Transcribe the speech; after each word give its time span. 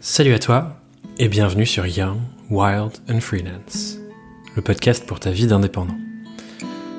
Salut 0.00 0.34
à 0.34 0.38
toi 0.38 0.80
et 1.18 1.28
bienvenue 1.28 1.66
sur 1.66 1.86
Young, 1.86 2.18
Wild 2.50 2.92
and 3.08 3.20
Freelance, 3.20 3.98
le 4.54 4.62
podcast 4.62 5.06
pour 5.06 5.20
ta 5.20 5.30
vie 5.30 5.46
d'indépendant. 5.46 5.96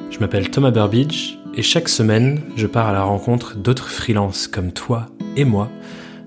Je 0.09 0.19
m'appelle 0.19 0.49
Thomas 0.49 0.71
Burbidge 0.71 1.37
et 1.53 1.61
chaque 1.61 1.89
semaine, 1.89 2.41
je 2.55 2.67
pars 2.67 2.87
à 2.87 2.93
la 2.93 3.03
rencontre 3.03 3.55
d'autres 3.55 3.89
freelances 3.89 4.47
comme 4.47 4.71
toi 4.71 5.07
et 5.35 5.45
moi 5.45 5.69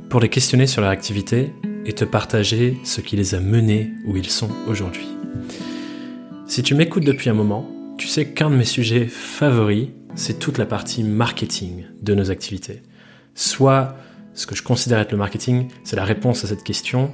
pour 0.09 0.21
les 0.21 0.29
questionner 0.29 0.67
sur 0.67 0.81
leur 0.83 0.91
activité 0.91 1.53
et 1.85 1.93
te 1.93 2.05
partager 2.05 2.79
ce 2.85 3.01
qui 3.01 3.17
les 3.17 3.35
a 3.35 3.41
menés 3.41 3.91
où 4.07 4.17
ils 4.17 4.31
sont 4.31 4.51
aujourd'hui. 4.67 5.09
Si 6.47 6.63
tu 6.63 6.75
m'écoutes 6.75 7.05
depuis 7.05 7.31
un 7.31 7.35
moment, 7.35 7.69
tu 7.99 8.07
sais 8.07 8.29
qu'un 8.29 8.51
de 8.51 8.57
mes 8.57 8.65
sujets 8.65 9.07
favoris, 9.07 9.89
c'est 10.15 10.39
toute 10.39 10.59
la 10.59 10.67
partie 10.67 11.05
marketing 11.05 11.85
de 12.03 12.15
nos 12.15 12.31
activités. 12.31 12.83
Soit 13.35 13.97
ce 14.39 14.47
que 14.47 14.55
je 14.55 14.63
considère 14.63 15.01
être 15.01 15.11
le 15.11 15.19
marketing, 15.19 15.67
c'est 15.83 15.97
la 15.97 16.05
réponse 16.05 16.45
à 16.45 16.47
cette 16.47 16.63
question. 16.63 17.11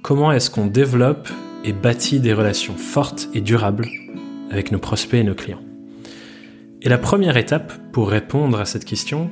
Comment 0.00 0.32
est-ce 0.32 0.48
qu'on 0.48 0.64
développe 0.64 1.28
et 1.62 1.74
bâtit 1.74 2.20
des 2.20 2.32
relations 2.32 2.74
fortes 2.74 3.28
et 3.34 3.42
durables 3.42 3.86
avec 4.50 4.72
nos 4.72 4.78
prospects 4.78 5.20
et 5.20 5.24
nos 5.24 5.34
clients? 5.34 5.60
Et 6.80 6.88
la 6.88 6.96
première 6.96 7.36
étape 7.36 7.74
pour 7.92 8.08
répondre 8.08 8.58
à 8.58 8.64
cette 8.64 8.86
question, 8.86 9.30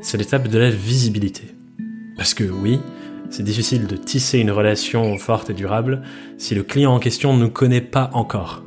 c'est 0.00 0.16
l'étape 0.16 0.48
de 0.48 0.58
la 0.58 0.70
visibilité. 0.70 1.54
Parce 2.16 2.32
que 2.32 2.44
oui, 2.44 2.80
c'est 3.28 3.42
difficile 3.42 3.86
de 3.86 3.96
tisser 3.96 4.38
une 4.38 4.50
relation 4.50 5.18
forte 5.18 5.50
et 5.50 5.54
durable 5.54 6.00
si 6.38 6.54
le 6.54 6.62
client 6.62 6.94
en 6.94 7.00
question 7.00 7.34
ne 7.34 7.40
nous 7.40 7.50
connaît 7.50 7.82
pas 7.82 8.08
encore. 8.14 8.64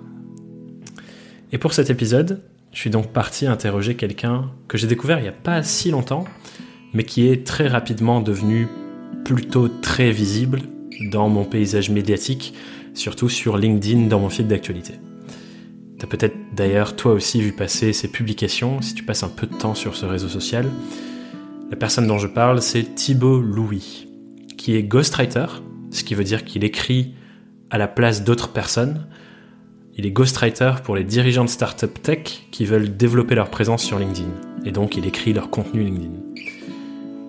Et 1.51 1.57
pour 1.57 1.73
cet 1.73 1.89
épisode, 1.89 2.43
je 2.71 2.77
suis 2.77 2.91
donc 2.91 3.07
parti 3.07 3.47
interroger 3.47 3.95
quelqu'un 3.95 4.51
que 4.67 4.77
j'ai 4.77 4.85
découvert 4.85 5.17
il 5.17 5.23
n'y 5.23 5.27
a 5.27 5.31
pas 5.31 5.63
si 5.63 5.89
longtemps, 5.89 6.25
mais 6.93 7.03
qui 7.03 7.27
est 7.27 7.45
très 7.45 7.67
rapidement 7.67 8.21
devenu 8.21 8.67
plutôt 9.23 9.67
très 9.67 10.11
visible 10.11 10.61
dans 11.11 11.29
mon 11.29 11.43
paysage 11.43 11.89
médiatique, 11.89 12.53
surtout 12.93 13.29
sur 13.29 13.57
LinkedIn 13.57 14.07
dans 14.07 14.19
mon 14.19 14.29
fil 14.29 14.47
d'actualité. 14.47 14.93
T'as 15.97 16.07
peut-être 16.07 16.35
d'ailleurs 16.53 16.95
toi 16.95 17.13
aussi 17.13 17.41
vu 17.41 17.53
passer 17.53 17.93
ses 17.93 18.09
publications 18.09 18.81
si 18.81 18.93
tu 18.93 19.03
passes 19.03 19.23
un 19.23 19.29
peu 19.29 19.47
de 19.47 19.55
temps 19.55 19.75
sur 19.75 19.95
ce 19.95 20.05
réseau 20.05 20.27
social. 20.27 20.69
La 21.71 21.77
personne 21.77 22.07
dont 22.07 22.17
je 22.17 22.27
parle, 22.27 22.61
c'est 22.61 22.95
Thibaut 22.95 23.39
Louis, 23.39 24.07
qui 24.57 24.75
est 24.75 24.83
ghostwriter, 24.83 25.45
ce 25.91 26.03
qui 26.03 26.13
veut 26.13 26.23
dire 26.23 26.45
qu'il 26.45 26.63
écrit 26.63 27.15
à 27.69 27.77
la 27.77 27.87
place 27.87 28.23
d'autres 28.23 28.49
personnes. 28.49 29.07
Il 29.97 30.05
est 30.05 30.11
ghostwriter 30.11 30.73
pour 30.83 30.95
les 30.95 31.03
dirigeants 31.03 31.45
de 31.45 31.49
start-up 31.49 32.01
tech 32.01 32.47
qui 32.51 32.65
veulent 32.65 32.95
développer 32.95 33.33
leur 33.33 33.49
présence 33.49 33.83
sur 33.83 33.97
LinkedIn. 33.97 34.29
Et 34.65 34.71
donc 34.71 34.97
il 34.97 35.05
écrit 35.07 35.33
leur 35.33 35.49
contenu 35.49 35.83
LinkedIn. 35.83 36.11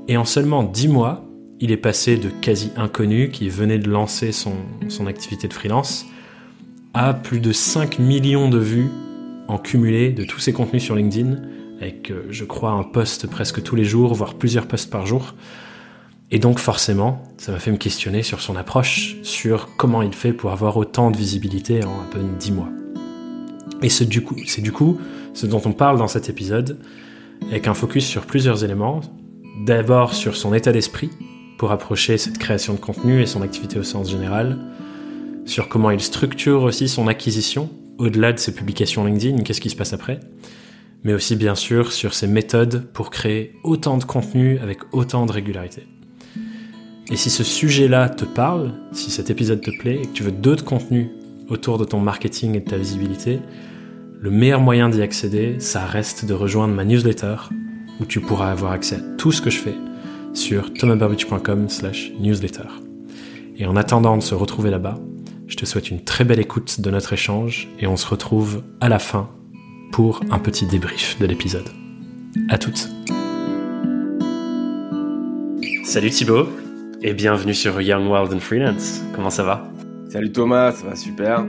Et 0.08 0.16
en 0.16 0.24
seulement 0.24 0.62
10 0.62 0.88
mois, 0.88 1.24
il 1.58 1.72
est 1.72 1.76
passé 1.76 2.16
de 2.16 2.28
quasi 2.28 2.70
inconnu 2.76 3.30
qui 3.30 3.48
venait 3.48 3.78
de 3.78 3.90
lancer 3.90 4.32
son, 4.32 4.52
son 4.88 5.06
activité 5.06 5.48
de 5.48 5.52
freelance 5.52 6.06
à 6.94 7.12
plus 7.12 7.40
de 7.40 7.52
5 7.52 7.98
millions 7.98 8.48
de 8.48 8.58
vues 8.58 8.88
en 9.48 9.58
cumulé 9.58 10.12
de 10.12 10.24
tous 10.24 10.40
ses 10.40 10.52
contenus 10.52 10.82
sur 10.82 10.94
LinkedIn, 10.94 11.36
avec 11.80 12.10
euh, 12.10 12.26
je 12.30 12.44
crois 12.44 12.70
un 12.70 12.84
post 12.84 13.26
presque 13.26 13.62
tous 13.62 13.76
les 13.76 13.84
jours, 13.84 14.14
voire 14.14 14.34
plusieurs 14.34 14.66
posts 14.66 14.90
par 14.90 15.06
jour. 15.06 15.34
Et 16.30 16.38
donc 16.38 16.58
forcément, 16.58 17.22
ça 17.36 17.52
m'a 17.52 17.58
fait 17.58 17.70
me 17.70 17.76
questionner 17.76 18.22
sur 18.22 18.40
son 18.40 18.56
approche, 18.56 19.16
sur 19.22 19.76
comment 19.76 20.02
il 20.02 20.12
fait 20.12 20.32
pour 20.32 20.52
avoir 20.52 20.76
autant 20.76 21.10
de 21.10 21.16
visibilité 21.16 21.84
en 21.84 21.90
à 21.90 22.04
peine 22.10 22.36
10 22.38 22.52
mois. 22.52 22.68
Et 23.82 23.88
c'est 23.88 24.06
du 24.06 24.22
coup, 24.22 24.36
c'est 24.46 24.62
du 24.62 24.72
coup 24.72 24.98
ce 25.34 25.46
dont 25.46 25.60
on 25.64 25.72
parle 25.72 25.98
dans 25.98 26.08
cet 26.08 26.28
épisode, 26.28 26.78
avec 27.48 27.68
un 27.68 27.74
focus 27.74 28.06
sur 28.06 28.24
plusieurs 28.24 28.64
éléments, 28.64 29.02
d'abord 29.64 30.14
sur 30.14 30.36
son 30.36 30.54
état 30.54 30.72
d'esprit 30.72 31.10
pour 31.58 31.72
approcher 31.72 32.18
cette 32.18 32.38
création 32.38 32.74
de 32.74 32.78
contenu 32.78 33.22
et 33.22 33.26
son 33.26 33.42
activité 33.42 33.78
au 33.78 33.82
sens 33.82 34.10
général, 34.10 34.58
sur 35.46 35.68
comment 35.68 35.90
il 35.90 36.00
structure 36.00 36.62
aussi 36.62 36.88
son 36.88 37.08
acquisition 37.08 37.70
au-delà 37.98 38.32
de 38.32 38.38
ses 38.38 38.54
publications 38.54 39.04
LinkedIn, 39.04 39.42
qu'est-ce 39.42 39.60
qui 39.60 39.70
se 39.70 39.76
passe 39.76 39.92
après, 39.92 40.20
mais 41.02 41.14
aussi 41.14 41.36
bien 41.36 41.54
sûr 41.54 41.92
sur 41.92 42.14
ses 42.14 42.26
méthodes 42.26 42.86
pour 42.92 43.10
créer 43.10 43.54
autant 43.62 43.96
de 43.96 44.04
contenu 44.04 44.58
avec 44.58 44.80
autant 44.92 45.24
de 45.24 45.32
régularité. 45.32 45.86
Et 47.10 47.16
si 47.16 47.30
ce 47.30 47.44
sujet-là 47.44 48.08
te 48.08 48.24
parle, 48.24 48.74
si 48.92 49.10
cet 49.10 49.30
épisode 49.30 49.60
te 49.60 49.70
plaît 49.70 50.00
et 50.02 50.06
que 50.06 50.12
tu 50.12 50.24
veux 50.24 50.32
d'autres 50.32 50.64
contenus 50.64 51.08
autour 51.48 51.78
de 51.78 51.84
ton 51.84 52.00
marketing 52.00 52.56
et 52.56 52.60
de 52.60 52.68
ta 52.68 52.76
visibilité, 52.76 53.38
le 54.20 54.30
meilleur 54.30 54.60
moyen 54.60 54.88
d'y 54.88 55.02
accéder, 55.02 55.60
ça 55.60 55.86
reste 55.86 56.24
de 56.24 56.34
rejoindre 56.34 56.74
ma 56.74 56.84
newsletter 56.84 57.36
où 58.00 58.04
tu 58.04 58.20
pourras 58.20 58.50
avoir 58.50 58.72
accès 58.72 58.96
à 58.96 59.16
tout 59.16 59.32
ce 59.32 59.40
que 59.40 59.50
je 59.50 59.58
fais 59.58 59.74
sur 60.34 60.72
thomasburbidge.com 60.74 61.68
slash 61.68 62.12
newsletter. 62.20 62.68
Et 63.56 63.66
en 63.66 63.76
attendant 63.76 64.16
de 64.16 64.22
se 64.22 64.34
retrouver 64.34 64.70
là-bas, 64.70 64.98
je 65.46 65.56
te 65.56 65.64
souhaite 65.64 65.90
une 65.90 66.02
très 66.02 66.24
belle 66.24 66.40
écoute 66.40 66.80
de 66.80 66.90
notre 66.90 67.12
échange 67.12 67.68
et 67.78 67.86
on 67.86 67.96
se 67.96 68.06
retrouve 68.06 68.62
à 68.80 68.88
la 68.88 68.98
fin 68.98 69.30
pour 69.92 70.20
un 70.30 70.38
petit 70.38 70.66
débrief 70.66 71.18
de 71.18 71.26
l'épisode. 71.26 71.68
À 72.50 72.58
toutes. 72.58 72.90
Salut 75.84 76.10
Thibaut 76.10 76.48
et 77.02 77.14
bienvenue 77.14 77.54
sur 77.54 77.80
Young 77.80 78.10
Wild 78.10 78.34
and 78.34 78.40
Freelance. 78.40 79.02
Comment 79.14 79.30
ça 79.30 79.44
va? 79.44 79.66
Salut 80.10 80.32
Thomas, 80.32 80.72
ça 80.72 80.86
va 80.88 80.96
super. 80.96 81.46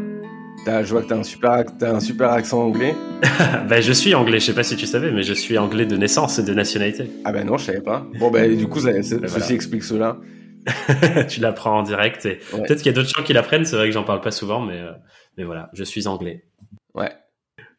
Je 0.67 0.91
vois 0.91 1.01
que 1.01 1.07
t'as 1.07 1.17
un 1.17 1.23
super, 1.23 1.51
as 1.51 1.85
un 1.85 1.99
super 1.99 2.31
accent 2.31 2.61
anglais. 2.61 2.95
ben, 3.69 3.81
je 3.81 3.93
suis 3.93 4.13
anglais, 4.13 4.39
je 4.39 4.45
sais 4.45 4.53
pas 4.53 4.63
si 4.63 4.75
tu 4.75 4.85
savais, 4.85 5.11
mais 5.11 5.23
je 5.23 5.33
suis 5.33 5.57
anglais 5.57 5.85
de 5.85 5.95
naissance 5.95 6.39
et 6.39 6.43
de 6.43 6.53
nationalité. 6.53 7.09
Ah 7.23 7.31
ben 7.31 7.45
non, 7.45 7.57
je 7.57 7.65
savais 7.65 7.81
pas. 7.81 8.05
Bon 8.19 8.29
ben 8.29 8.55
du 8.55 8.67
coup, 8.67 8.79
ça, 8.79 8.91
ben, 8.91 9.03
ceci 9.03 9.53
explique 9.53 9.83
cela. 9.83 10.17
tu 11.29 11.39
l'apprends 11.39 11.79
en 11.79 11.83
direct 11.83 12.25
et 12.25 12.39
peut-être 12.51 12.77
qu'il 12.77 12.87
y 12.87 12.89
a 12.89 12.93
d'autres 12.93 13.09
gens 13.09 13.23
qui 13.23 13.31
l'apprennent. 13.31 13.63
C'est 13.63 13.77
vrai 13.77 13.85
que 13.85 13.93
j'en 13.93 14.03
parle 14.03 14.19
pas 14.19 14.31
souvent, 14.31 14.59
mais 14.59 14.79
euh, 14.79 14.91
mais 15.37 15.45
voilà, 15.45 15.69
je 15.73 15.83
suis 15.83 16.07
anglais. 16.07 16.45
Ouais. 16.93 17.11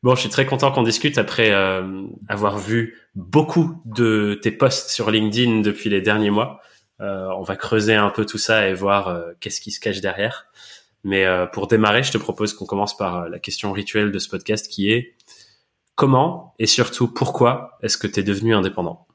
Bon, 0.02 0.14
je 0.14 0.20
suis 0.20 0.30
très 0.30 0.46
content 0.46 0.70
qu'on 0.72 0.84
discute 0.84 1.18
après 1.18 1.50
euh, 1.50 2.02
avoir 2.28 2.56
vu 2.56 2.96
beaucoup 3.14 3.82
de 3.84 4.38
tes 4.40 4.52
posts 4.52 4.90
sur 4.90 5.10
LinkedIn 5.10 5.60
depuis 5.60 5.90
les 5.90 6.00
derniers 6.00 6.30
mois. 6.30 6.60
Euh, 7.00 7.28
on 7.36 7.42
va 7.42 7.56
creuser 7.56 7.94
un 7.94 8.10
peu 8.10 8.24
tout 8.24 8.38
ça 8.38 8.68
et 8.68 8.74
voir 8.74 9.22
qu'est-ce 9.40 9.60
qui 9.60 9.72
se 9.72 9.80
cache 9.80 10.00
derrière. 10.00 10.46
Mais 11.08 11.24
euh, 11.24 11.46
pour 11.46 11.66
démarrer, 11.66 12.02
je 12.02 12.12
te 12.12 12.18
propose 12.18 12.54
qu'on 12.54 12.66
commence 12.66 12.96
par 12.96 13.28
la 13.28 13.38
question 13.38 13.72
rituelle 13.72 14.12
de 14.12 14.18
ce 14.18 14.28
podcast 14.28 14.68
qui 14.68 14.92
est 14.92 15.14
comment 15.94 16.54
et 16.58 16.66
surtout 16.66 17.08
pourquoi 17.08 17.78
est-ce 17.82 17.98
que 17.98 18.06
tu 18.06 18.20
es 18.20 18.22
devenu 18.22 18.54
indépendant? 18.54 19.06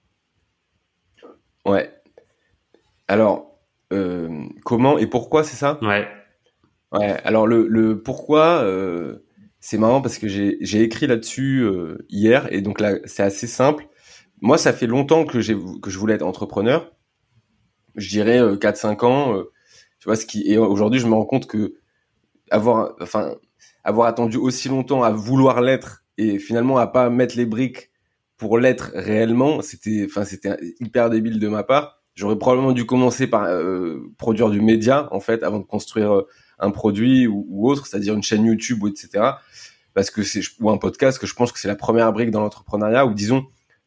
Ouais. 1.65 1.93
Alors, 3.07 3.59
comment 4.65 4.97
et 4.97 5.07
pourquoi, 5.07 5.43
c'est 5.43 5.55
ça? 5.55 5.77
Ouais. 5.81 6.07
Ouais, 6.91 7.21
alors 7.23 7.47
le, 7.47 7.67
le 7.67 8.01
pourquoi, 8.01 8.63
c'est 9.63 9.77
marrant 9.77 10.01
parce 10.01 10.17
que 10.17 10.27
j'ai 10.27 10.81
écrit 10.81 11.07
là-dessus 11.07 11.61
euh, 11.61 12.05
hier 12.09 12.51
et 12.51 12.59
donc 12.59 12.81
là 12.81 12.95
c'est 13.05 13.23
assez 13.23 13.47
simple. 13.47 13.87
Moi, 14.41 14.57
ça 14.57 14.73
fait 14.73 14.87
longtemps 14.87 15.23
que 15.23 15.37
que 15.79 15.89
je 15.89 15.97
voulais 15.97 16.15
être 16.15 16.23
entrepreneur. 16.23 16.91
Je 17.95 18.09
dirais 18.09 18.41
euh, 18.41 18.57
4-5 18.57 19.05
ans. 19.05 19.37
Euh, 19.37 19.53
tu 19.99 20.09
vois 20.09 20.17
ce 20.17 20.25
qui 20.25 20.51
et 20.51 20.57
aujourd'hui 20.57 20.99
je 20.99 21.07
me 21.07 21.13
rends 21.13 21.23
compte 21.23 21.47
que 21.47 21.75
avoir 22.51 22.95
enfin 23.01 23.35
avoir 23.83 24.07
attendu 24.07 24.37
aussi 24.37 24.69
longtemps 24.69 25.03
à 25.03 25.11
vouloir 25.11 25.61
l'être 25.61 26.03
et 26.17 26.39
finalement 26.39 26.77
à 26.77 26.87
pas 26.87 27.09
mettre 27.09 27.35
les 27.37 27.45
briques 27.45 27.91
pour 28.37 28.57
l'être 28.57 28.91
réellement, 28.93 29.61
c'était 29.61 30.05
enfin 30.05 30.25
c'était 30.25 30.55
hyper 30.79 31.09
débile 31.09 31.39
de 31.39 31.47
ma 31.47 31.63
part. 31.63 32.01
J'aurais 32.15 32.37
probablement 32.37 32.73
dû 32.73 32.85
commencer 32.85 33.25
par 33.27 33.45
euh, 33.45 34.11
produire 34.17 34.49
du 34.49 34.61
média 34.61 35.07
en 35.11 35.19
fait 35.19 35.43
avant 35.43 35.59
de 35.59 35.65
construire 35.65 36.23
un 36.59 36.69
produit 36.69 37.25
ou, 37.27 37.67
autre, 37.67 37.87
c'est-à-dire 37.87 38.13
une 38.13 38.23
chaîne 38.23 38.45
YouTube 38.45 38.83
ou 38.83 38.87
etc 38.87 39.33
parce 39.93 40.09
que 40.09 40.23
c'est 40.23 40.41
ou 40.59 40.69
un 40.69 40.77
podcast 40.77 41.19
que 41.19 41.27
je 41.27 41.33
pense 41.33 41.51
que 41.51 41.59
c'est 41.59 41.67
la 41.67 41.75
première 41.75 42.11
brique 42.13 42.31
dans 42.31 42.41
l'entrepreneuriat 42.41 43.05
ou 43.05 43.13
disons 43.13 43.45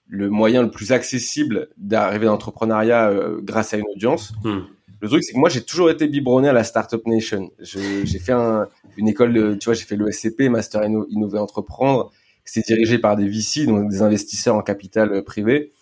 le 0.08 0.30
moyen 0.30 0.62
le 0.62 0.70
plus 0.70 0.92
accessible 0.92 1.68
d'arriver 1.76 2.26
dans 2.26 2.32
l'entrepreneuriat 2.32 3.10
euh, 3.10 3.40
grâce 3.42 3.74
à 3.74 3.76
une 3.76 3.86
audience. 3.92 4.32
Hmm. 4.44 4.60
Le 5.00 5.08
truc 5.08 5.22
c'est 5.24 5.32
que 5.32 5.38
moi 5.38 5.48
j'ai 5.48 5.62
toujours 5.62 5.90
été 5.90 6.06
biberonné 6.08 6.48
à 6.48 6.52
la 6.52 6.64
startup 6.64 7.06
nation. 7.06 7.50
J'ai 7.60 8.18
fait 8.18 8.32
un, 8.32 8.68
une 8.96 9.08
école 9.08 9.32
de, 9.32 9.54
tu 9.54 9.66
vois, 9.66 9.74
j'ai 9.74 9.84
fait 9.84 9.96
le 9.96 10.10
SCP 10.10 10.48
Master 10.48 10.84
Innover 10.84 11.38
Entreprendre. 11.38 12.10
C'est 12.44 12.64
dirigé 12.64 12.98
par 12.98 13.16
des 13.16 13.28
VC 13.28 13.66
donc 13.66 13.90
des 13.90 14.02
investisseurs 14.02 14.54
en 14.54 14.62
capital 14.62 15.12
euh, 15.12 15.22
privé 15.22 15.72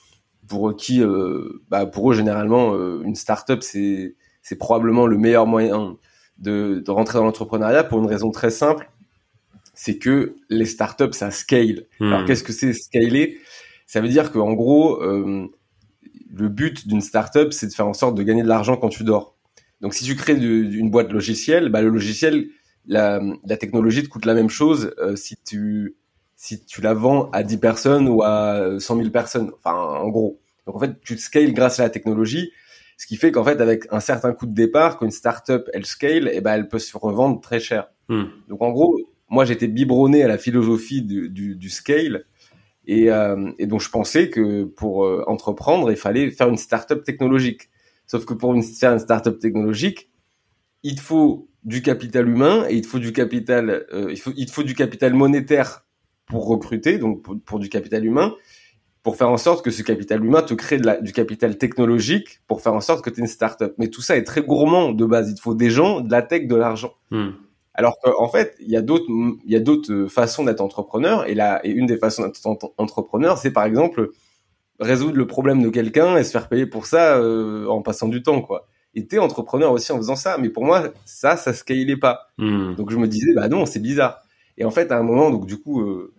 pour 0.48 0.74
qui 0.76 1.02
euh, 1.02 1.62
bah 1.68 1.86
pour 1.86 2.10
eux 2.10 2.14
généralement 2.14 2.74
une 3.02 3.14
startup 3.14 3.62
c'est 3.62 4.14
c'est 4.42 4.56
probablement 4.56 5.06
le 5.06 5.16
meilleur 5.16 5.46
moyen 5.46 5.96
de, 6.38 6.82
de 6.84 6.90
rentrer 6.90 7.18
dans 7.18 7.24
l'entrepreneuriat 7.24 7.84
pour 7.84 7.98
une 7.98 8.06
raison 8.06 8.30
très 8.30 8.50
simple 8.50 8.90
c'est 9.74 9.98
que 9.98 10.36
les 10.48 10.66
startups, 10.66 11.12
ça 11.12 11.30
scale. 11.30 11.86
Hmm. 12.00 12.12
Alors, 12.12 12.24
qu'est-ce 12.24 12.44
que 12.44 12.52
c'est 12.52 12.72
scaler 12.72 13.38
Ça 13.86 14.00
veut 14.00 14.08
dire 14.08 14.32
qu'en 14.32 14.52
gros, 14.54 15.02
euh, 15.02 15.48
le 16.32 16.48
but 16.48 16.86
d'une 16.86 17.00
startup, 17.00 17.52
c'est 17.52 17.66
de 17.66 17.72
faire 17.72 17.86
en 17.86 17.94
sorte 17.94 18.14
de 18.14 18.22
gagner 18.22 18.42
de 18.42 18.48
l'argent 18.48 18.76
quand 18.76 18.88
tu 18.88 19.04
dors. 19.04 19.36
Donc, 19.80 19.94
si 19.94 20.04
tu 20.04 20.16
crées 20.16 20.34
une 20.34 20.90
boîte 20.90 21.12
logicielle, 21.12 21.68
bah, 21.68 21.82
le 21.82 21.90
logiciel, 21.90 22.46
la, 22.86 23.20
la, 23.44 23.56
technologie 23.56 24.02
te 24.02 24.08
coûte 24.08 24.24
la 24.24 24.34
même 24.34 24.50
chose 24.50 24.94
euh, 24.98 25.16
si 25.16 25.36
tu 25.44 25.96
si 26.36 26.64
tu 26.64 26.80
la 26.82 26.94
vends 26.94 27.30
à 27.30 27.42
10 27.42 27.56
personnes 27.58 28.08
ou 28.08 28.22
à 28.22 28.76
100 28.78 28.96
000 28.96 29.10
personnes. 29.10 29.50
Enfin, 29.58 29.76
en 29.76 30.08
gros. 30.08 30.40
Donc, 30.66 30.76
en 30.76 30.78
fait, 30.78 31.00
tu 31.02 31.16
scales 31.18 31.52
grâce 31.52 31.80
à 31.80 31.84
la 31.84 31.90
technologie. 31.90 32.50
Ce 32.96 33.06
qui 33.06 33.16
fait 33.16 33.32
qu'en 33.32 33.44
fait, 33.44 33.60
avec 33.60 33.86
un 33.90 34.00
certain 34.00 34.32
coût 34.32 34.46
de 34.46 34.54
départ, 34.54 34.98
quand 34.98 35.06
une 35.06 35.10
startup 35.10 35.68
elle 35.72 35.86
scale, 35.86 36.28
et 36.28 36.34
eh 36.34 36.40
ben 36.40 36.52
elle 36.52 36.68
peut 36.68 36.78
se 36.78 36.96
revendre 36.96 37.40
très 37.40 37.60
cher. 37.60 37.88
Hmm. 38.08 38.24
Donc 38.48 38.62
en 38.62 38.70
gros, 38.70 38.98
moi 39.28 39.44
j'étais 39.44 39.66
biberonné 39.66 40.22
à 40.22 40.28
la 40.28 40.38
philosophie 40.38 41.02
du, 41.02 41.28
du, 41.28 41.56
du 41.56 41.70
scale, 41.70 42.24
et, 42.86 43.10
euh, 43.10 43.50
et, 43.58 43.66
donc 43.66 43.80
je 43.80 43.90
pensais 43.90 44.30
que 44.30 44.64
pour 44.64 45.04
euh, 45.04 45.24
entreprendre, 45.26 45.90
il 45.90 45.96
fallait 45.96 46.30
faire 46.30 46.48
une 46.48 46.56
startup 46.56 47.02
technologique. 47.02 47.70
Sauf 48.06 48.24
que 48.24 48.34
pour 48.34 48.54
une, 48.54 48.62
faire 48.62 48.92
une 48.92 48.98
startup 48.98 49.38
technologique, 49.38 50.10
il 50.82 50.96
te 50.96 51.00
faut 51.00 51.48
du 51.64 51.80
capital 51.80 52.28
humain 52.28 52.66
et 52.68 52.76
il 52.76 52.82
te 52.82 52.86
faut 52.86 52.98
du 52.98 53.12
capital, 53.12 53.86
euh, 53.92 54.08
il, 54.10 54.18
faut, 54.18 54.32
te 54.32 54.50
faut 54.50 54.62
du 54.62 54.74
capital 54.74 55.14
monétaire 55.14 55.86
pour 56.26 56.46
recruter, 56.46 56.98
donc 56.98 57.22
pour, 57.44 57.58
du 57.58 57.68
capital 57.68 58.04
humain, 58.04 58.34
pour 59.02 59.16
faire 59.16 59.30
en 59.30 59.36
sorte 59.38 59.64
que 59.64 59.70
ce 59.70 59.82
capital 59.82 60.24
humain 60.24 60.42
te 60.42 60.54
crée 60.54 60.78
du 61.00 61.12
capital 61.12 61.56
technologique 61.58 62.40
pour 62.46 62.60
faire 62.60 62.74
en 62.74 62.80
sorte 62.80 63.04
que 63.04 63.10
tu 63.10 63.20
es 63.20 63.20
une 63.20 63.28
startup. 63.28 63.74
Mais 63.78 63.88
tout 63.88 64.02
ça 64.02 64.16
est 64.16 64.24
très 64.24 64.42
gourmand 64.42 64.92
de 64.92 65.04
base. 65.04 65.30
Il 65.30 65.34
te 65.34 65.40
faut 65.40 65.54
des 65.54 65.70
gens, 65.70 66.00
de 66.00 66.10
la 66.10 66.22
tech, 66.22 66.46
de 66.46 66.54
l'argent. 66.54 66.94
Hmm. 67.10 67.30
Alors 67.74 67.98
qu'en 68.02 68.28
fait, 68.28 68.56
il 68.60 68.70
y 68.70 68.76
a 68.76 68.82
d'autres, 68.82 69.06
il 69.08 69.52
y 69.52 69.56
a 69.56 69.60
d'autres 69.60 70.06
façons 70.06 70.44
d'être 70.44 70.60
entrepreneur. 70.60 71.28
Et 71.28 71.34
là, 71.34 71.60
et 71.64 71.70
une 71.70 71.86
des 71.86 71.96
façons 71.96 72.22
d'être 72.22 72.40
entrepreneur, 72.78 73.36
c'est 73.36 73.52
par 73.52 73.64
exemple 73.64 74.10
résoudre 74.80 75.16
le 75.16 75.26
problème 75.26 75.62
de 75.62 75.68
quelqu'un 75.70 76.16
et 76.16 76.24
se 76.24 76.30
faire 76.30 76.48
payer 76.48 76.66
pour 76.66 76.86
ça 76.86 77.16
euh, 77.18 77.66
en 77.66 77.82
passant 77.82 78.08
du 78.08 78.22
temps, 78.22 78.40
quoi. 78.40 78.66
Et 78.94 79.06
t'es 79.06 79.18
entrepreneur 79.18 79.72
aussi 79.72 79.90
en 79.90 79.96
faisant 79.96 80.14
ça. 80.14 80.38
Mais 80.38 80.50
pour 80.50 80.64
moi, 80.64 80.92
ça, 81.04 81.36
ça 81.36 81.52
se 81.52 81.60
scalait 81.60 81.96
pas. 81.96 82.28
Hmm. 82.38 82.74
Donc 82.76 82.90
je 82.90 82.96
me 82.96 83.08
disais, 83.08 83.34
bah 83.34 83.48
non, 83.48 83.66
c'est 83.66 83.80
bizarre. 83.80 84.20
Et 84.56 84.64
en 84.64 84.70
fait, 84.70 84.92
à 84.92 84.98
un 84.98 85.02
moment, 85.02 85.30
donc 85.30 85.46
du 85.46 85.60
coup, 85.60 85.80
euh, 85.80 86.14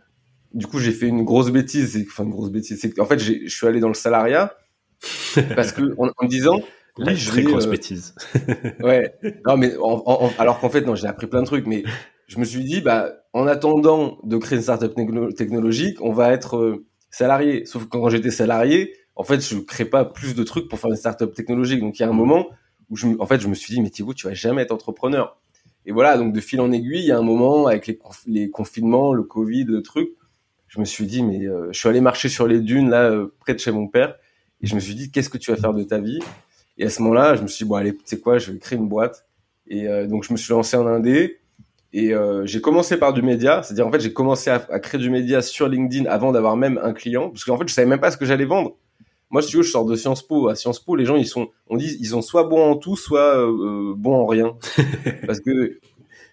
du 0.54 0.68
coup, 0.68 0.80
j'ai 0.80 0.92
fait 0.92 1.08
une 1.08 1.24
grosse 1.24 1.52
bêtise. 1.52 2.06
Enfin, 2.08 2.24
une 2.24 2.32
grosse 2.32 2.52
bêtise. 2.52 2.80
C'est 2.82 2.92
qu'en 2.92 3.06
fait, 3.06 3.20
je 3.20 3.48
suis 3.48 3.68
allé 3.68 3.80
dans 3.80 3.88
le 3.88 3.94
salariat 3.94 4.54
parce 5.56 5.72
que 5.72 5.96
en, 5.98 6.08
me 6.22 6.28
disant, 6.28 6.60
oui, 7.00 7.16
je 7.16 7.30
très 7.30 7.44
grosse 7.44 7.68
euh, 7.68 7.72
bêtise. 7.72 8.16
ouais. 8.82 9.14
Non, 9.46 9.58
mais 9.58 9.74
alors 10.38 10.60
qu'en 10.60 10.70
fait, 10.70 10.82
non, 10.82 10.96
j'ai 10.96 11.08
appris 11.08 11.28
plein 11.28 11.42
de 11.42 11.46
trucs, 11.46 11.68
mais 11.68 11.84
je 12.28 12.40
me 12.40 12.46
suis 12.46 12.64
dit, 12.64 12.82
bah, 12.82 13.12
en 13.34 13.48
attendant 13.48 14.18
de 14.24 14.38
créer 14.38 14.58
une 14.58 14.64
startup 14.64 14.94
technologique, 15.36 16.02
on 16.02 16.12
va 16.12 16.32
être 16.32 16.58
euh, 16.58 16.86
salarié. 17.10 17.66
Sauf 17.66 17.84
que 17.84 17.90
quand 17.90 18.10
j'étais 18.10 18.32
salarié, 18.32 18.94
en 19.16 19.24
fait, 19.24 19.42
je 19.42 19.58
crée 19.60 19.86
pas 19.86 20.06
plus 20.06 20.36
de 20.36 20.44
trucs 20.44 20.70
pour 20.70 20.80
faire 20.80 20.90
une 20.90 20.96
startup 20.96 21.34
technologique. 21.34 21.82
Donc, 21.82 22.00
il 22.00 22.04
y 22.04 22.06
a 22.06 22.10
un 22.10 22.14
moment 22.14 22.48
où 22.90 22.96
je, 22.96 23.08
en 23.20 23.26
fait, 23.26 23.40
je 23.42 23.48
me 23.48 23.56
suis 23.56 23.74
dit, 23.74 23.82
mais 23.82 23.90
Thibaut, 23.90 24.14
tu 24.14 24.28
vas 24.28 24.34
jamais 24.34 24.62
être 24.62 24.72
entrepreneur. 24.72 25.38
Et 25.86 25.92
voilà, 25.92 26.18
donc 26.18 26.34
de 26.34 26.40
fil 26.40 26.62
en 26.62 26.72
aiguille, 26.72 27.00
il 27.00 27.06
y 27.06 27.12
a 27.12 27.18
un 27.18 27.24
moment 27.24 27.68
avec 27.68 27.86
les, 27.88 28.00
les 28.26 28.50
confinements, 28.50 29.14
le 29.14 29.24
Covid, 29.24 29.66
le 29.66 29.84
truc, 29.84 30.10
je 30.68 30.80
me 30.80 30.86
suis 30.86 31.06
dit, 31.06 31.22
mais 31.22 31.46
euh, 31.46 31.68
je 31.72 31.80
suis 31.80 31.88
allé 31.88 32.02
marcher 32.02 32.28
sur 32.28 32.48
les 32.48 32.60
dunes 32.60 32.90
là, 32.90 33.16
près 33.40 33.54
de 33.54 33.60
chez 33.60 33.72
mon 33.72 33.88
père, 33.88 34.16
et 34.62 34.68
je 34.68 34.74
me 34.74 34.80
suis 34.80 34.96
dit, 34.96 35.12
qu'est-ce 35.12 35.30
que 35.30 35.38
tu 35.38 35.52
vas 35.52 35.58
faire 35.58 35.74
de 35.74 35.84
ta 35.84 36.00
vie? 36.00 36.20
Et 36.78 36.86
à 36.86 36.90
ce 36.90 37.02
moment-là, 37.02 37.36
je 37.36 37.42
me 37.42 37.48
suis 37.48 37.64
dit, 37.64 37.70
bon, 37.70 37.76
allez, 37.76 37.94
tu 37.94 38.02
sais 38.06 38.20
quoi, 38.20 38.38
je 38.38 38.52
vais 38.52 38.60
créer 38.60 38.78
une 38.78 38.88
boîte. 38.88 39.26
Et 39.68 39.88
euh, 39.88 40.08
donc, 40.08 40.24
je 40.24 40.32
me 40.34 40.38
suis 40.38 40.52
lancé 40.52 40.78
en 40.78 40.86
indé. 40.86 41.40
Et 41.94 42.14
euh, 42.14 42.46
j'ai 42.46 42.60
commencé 42.60 42.98
par 42.98 43.14
du 43.14 43.22
média, 43.22 43.64
c'est-à-dire 43.64 43.88
en 43.88 43.92
fait 43.92 44.02
j'ai 44.02 44.12
commencé 44.12 44.50
à, 44.50 44.56
à, 44.70 44.80
créer 44.82 45.00
du 45.00 45.10
média 45.10 45.42
sur 45.42 45.70
LinkedIn 45.70 46.10
avant 46.10 46.34
d'avoir 46.34 46.58
même 46.58 46.78
un 46.84 46.92
client, 46.92 47.30
parce 47.30 47.46
qu'en 47.46 47.58
fait 47.58 47.70
je 47.70 47.74
savais 47.74 47.88
même 47.88 48.02
pas 48.02 48.12
ce 48.12 48.18
que 48.18 48.26
j'allais 48.26 48.44
vendre. 48.44 48.76
Moi, 49.30 49.42
si 49.42 49.50
tu 49.50 49.58
veux, 49.58 49.64
je 49.64 49.72
sors 49.72 49.86
de 49.86 49.96
Sciences 49.96 50.26
Po. 50.28 50.50
À 50.50 50.56
Sciences 50.56 50.84
Po, 50.84 50.98
les 50.98 51.06
gens 51.06 51.16
ils 51.16 51.26
sont, 51.26 51.48
on 51.68 51.78
dit, 51.78 51.96
ils 52.02 52.08
sont 52.08 52.22
soit 52.22 52.44
bons 52.44 52.70
en 52.70 52.76
tout, 52.76 52.98
soit 52.98 53.38
euh, 53.38 53.94
bons 53.96 54.14
en 54.14 54.26
rien, 54.26 54.58
parce 55.26 55.40
que 55.40 55.80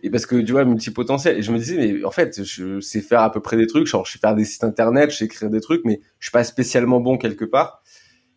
et 0.03 0.11
parce 0.11 0.27
que 0.27 0.35
tu 0.35 0.51
vois 0.51 0.65
multipotentiel. 0.65 1.39
Et 1.39 1.43
je 1.43 1.53
me 1.53 1.59
disais 1.59 1.77
mais 1.77 2.05
en 2.05 2.11
fait 2.11 2.43
je 2.43 2.81
sais 2.81 3.01
faire 3.01 3.21
à 3.21 3.31
peu 3.31 3.41
près 3.41 3.57
des 3.57 3.69
trucs, 3.69 3.87
genre 3.87 4.05
je 4.05 4.13
sais 4.13 4.19
faire 4.19 4.35
des 4.35 4.45
sites 4.45 4.65
internet, 4.65 5.13
je 5.13 5.19
sais 5.19 5.25
écrire 5.27 5.49
des 5.49 5.61
trucs, 5.61 5.85
mais 5.85 6.01
je 6.19 6.27
suis 6.27 6.33
pas 6.33 6.43
spécialement 6.43 6.99
bon 6.99 7.19
quelque 7.19 7.45
part. 7.45 7.82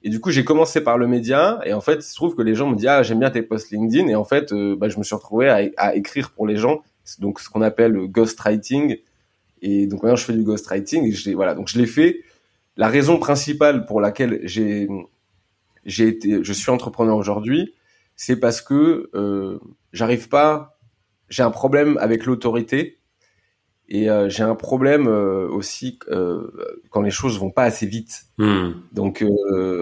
Et 0.05 0.09
du 0.09 0.19
coup, 0.19 0.29
j'ai 0.29 0.45
commencé 0.45 0.83
par 0.83 0.99
le 0.99 1.07
média. 1.07 1.59
Et 1.65 1.73
en 1.73 1.81
fait, 1.81 1.95
il 1.95 2.03
se 2.03 2.13
trouve 2.13 2.35
que 2.35 2.43
les 2.43 2.53
gens 2.53 2.69
me 2.69 2.75
disent, 2.75 2.87
ah, 2.87 3.01
j'aime 3.01 3.19
bien 3.19 3.31
tes 3.31 3.41
posts 3.41 3.71
LinkedIn. 3.71 4.07
Et 4.07 4.13
en 4.13 4.23
fait, 4.23 4.53
euh, 4.53 4.75
bah, 4.75 4.87
je 4.87 4.99
me 4.99 5.03
suis 5.03 5.15
retrouvé 5.15 5.49
à, 5.49 5.95
écrire 5.95 6.29
pour 6.29 6.45
les 6.45 6.57
gens. 6.57 6.83
Donc, 7.17 7.39
ce 7.39 7.49
qu'on 7.49 7.63
appelle 7.63 7.91
le 7.91 8.05
ghostwriting. 8.05 8.97
Et 9.63 9.87
donc, 9.87 10.03
maintenant, 10.03 10.15
je 10.15 10.23
fais 10.23 10.33
du 10.33 10.43
ghostwriting. 10.43 11.11
Et 11.27 11.33
voilà. 11.33 11.55
Donc, 11.55 11.69
je 11.69 11.79
l'ai 11.79 11.87
fait. 11.87 12.21
La 12.77 12.87
raison 12.87 13.17
principale 13.17 13.87
pour 13.87 13.99
laquelle 13.99 14.41
j'ai, 14.43 14.87
j'ai 15.85 16.09
été, 16.09 16.43
je 16.43 16.53
suis 16.53 16.69
entrepreneur 16.69 17.17
aujourd'hui, 17.17 17.73
c'est 18.15 18.35
parce 18.35 18.61
que 18.61 19.09
euh, 19.15 19.59
j'arrive 19.91 20.29
pas, 20.29 20.77
j'ai 21.29 21.41
un 21.41 21.51
problème 21.51 21.97
avec 21.99 22.27
l'autorité 22.27 22.99
et 23.87 24.09
euh, 24.09 24.29
j'ai 24.29 24.43
un 24.43 24.55
problème 24.55 25.07
euh, 25.07 25.47
aussi 25.47 25.99
euh, 26.09 26.51
quand 26.89 27.01
les 27.01 27.11
choses 27.11 27.39
vont 27.39 27.51
pas 27.51 27.63
assez 27.63 27.85
vite. 27.85 28.25
Hmm. 28.37 28.71
Donc, 28.91 29.23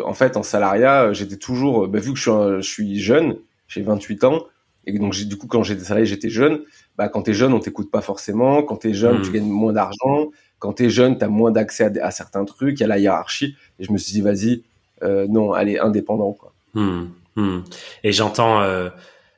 en 0.05 0.13
fait, 0.13 0.37
en 0.37 0.43
salariat, 0.43 1.13
j'étais 1.13 1.37
toujours, 1.37 1.87
bah, 1.87 1.99
vu 1.99 2.11
que 2.11 2.19
je 2.19 2.23
suis, 2.23 2.61
je 2.61 2.69
suis 2.69 2.99
jeune, 2.99 3.37
j'ai 3.67 3.81
28 3.81 4.23
ans, 4.25 4.43
et 4.85 4.97
donc 4.99 5.15
du 5.15 5.37
coup, 5.37 5.47
quand 5.47 5.63
j'étais 5.63 5.83
salarié, 5.83 6.05
j'étais 6.05 6.29
jeune. 6.29 6.61
Bah, 6.97 7.07
quand 7.07 7.23
t'es 7.23 7.33
jeune, 7.33 7.53
on 7.53 7.59
t'écoute 7.59 7.89
pas 7.89 8.01
forcément. 8.01 8.63
Quand 8.63 8.75
t'es 8.75 8.93
jeune, 8.93 9.21
tu 9.21 9.29
hmm. 9.29 9.33
gagnes 9.33 9.49
moins 9.49 9.73
d'argent. 9.73 10.31
Quand 10.59 10.73
t'es 10.73 10.89
jeune, 10.89 11.17
t'as 11.17 11.29
moins 11.29 11.51
d'accès 11.51 11.85
à, 11.85 12.05
à, 12.05 12.11
certains 12.11 12.43
trucs. 12.43 12.79
Il 12.79 12.81
y 12.81 12.83
a 12.83 12.87
la 12.87 12.99
hiérarchie. 12.99 13.55
Et 13.79 13.85
je 13.85 13.91
me 13.93 13.97
suis 13.97 14.11
dit, 14.11 14.21
vas-y, 14.21 14.63
non, 15.01 15.53
allez, 15.53 15.79
indépendant, 15.79 16.33
quoi. 16.33 16.53
Hmm. 16.73 17.61
Et 18.03 18.11
j'entends 18.11 18.61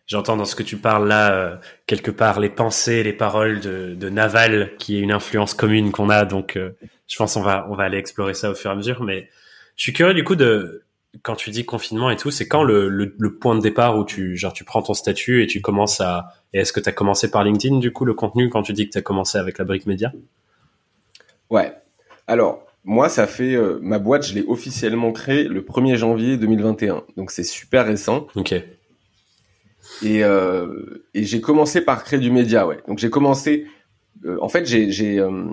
J'entends 0.08 0.38
dans 0.38 0.46
ce 0.46 0.56
que 0.56 0.64
tu 0.64 0.78
parles 0.78 1.08
là, 1.08 1.34
euh, 1.34 1.56
quelque 1.88 2.12
part, 2.12 2.40
les 2.40 2.50
pensées, 2.50 3.02
les 3.02 3.14
paroles 3.14 3.60
de, 3.60 3.96
de, 3.96 4.10
Naval, 4.10 4.72
qui 4.78 4.98
est 4.98 5.00
une 5.00 5.12
influence 5.12 5.56
commune 5.56 5.92
qu'on 5.92 6.10
a. 6.10 6.26
Donc, 6.26 6.58
euh, 6.58 6.76
je 7.08 7.18
pense 7.18 7.36
on 7.36 7.42
va 7.42 7.68
on 7.70 7.76
va 7.76 7.86
aller 7.86 7.98
explorer 7.98 8.36
ça 8.36 8.52
au 8.52 8.56
fur 8.56 8.70
et 8.70 8.74
à 8.74 8.76
mesure. 8.76 9.04
Mais 9.04 9.30
je 9.76 9.84
suis 9.84 9.94
curieux 9.94 10.14
du 10.14 10.24
coup 10.24 10.36
de 10.36 10.84
quand 11.24 11.36
tu 11.36 11.50
dis 11.50 11.66
confinement 11.66 12.10
et 12.12 12.18
tout, 12.18 12.30
c'est 12.30 12.48
quand 12.48 12.64
le, 12.64 12.90
le, 12.90 13.16
le, 13.18 13.36
point 13.36 13.56
de 13.56 13.62
départ 13.62 13.98
où 13.98 14.04
tu 14.04 14.36
genre 14.36 14.54
tu 14.54 14.64
prends 14.64 14.82
ton 14.82 14.94
statut 14.94 15.42
et 15.42 15.48
tu 15.48 15.62
commences 15.62 16.02
à 16.02 16.34
et 16.54 16.60
est-ce 16.60 16.74
que 16.74 16.80
tu 16.80 16.90
as 16.90 16.92
commencé 16.92 17.32
par 17.32 17.44
LinkedIn 17.44 17.80
du 17.80 17.92
coup 17.92 18.06
le 18.06 18.14
contenu 18.14 18.50
quand 18.50 18.64
tu 18.64 18.74
dis 18.74 18.86
que 18.88 18.92
tu 18.92 18.98
as 18.98 19.02
commencé 19.02 19.38
avec 19.38 19.58
la 19.58 19.66
brique 19.66 19.86
média? 19.86 20.12
Ouais. 21.50 21.74
Alors, 22.28 22.66
moi, 22.84 23.10
ça 23.10 23.28
fait 23.28 23.56
euh, 23.56 23.80
ma 23.82 24.00
boîte, 24.00 24.28
je 24.28 24.36
l'ai 24.36 24.44
officiellement 24.48 25.12
créée 25.12 25.48
le 25.48 25.62
1er 25.62 25.96
janvier 25.96 26.38
2021. 26.38 27.04
Donc 27.18 27.32
c'est 27.32 27.44
super 27.44 27.86
récent. 27.86 28.28
OK. 28.36 28.54
Et, 30.04 30.24
euh, 30.24 31.08
et 31.14 31.24
j'ai 31.24 31.42
commencé 31.42 31.82
par 31.82 32.04
créer 32.04 32.20
du 32.20 32.32
média, 32.32 32.68
ouais. 32.68 32.80
Donc 32.88 33.00
j'ai 33.00 33.10
commencé, 33.10 33.68
euh, 34.26 34.38
en 34.42 34.50
fait, 34.50 34.66
j'ai 34.66 34.92
j'ai 34.92 35.20
euh, 35.20 35.46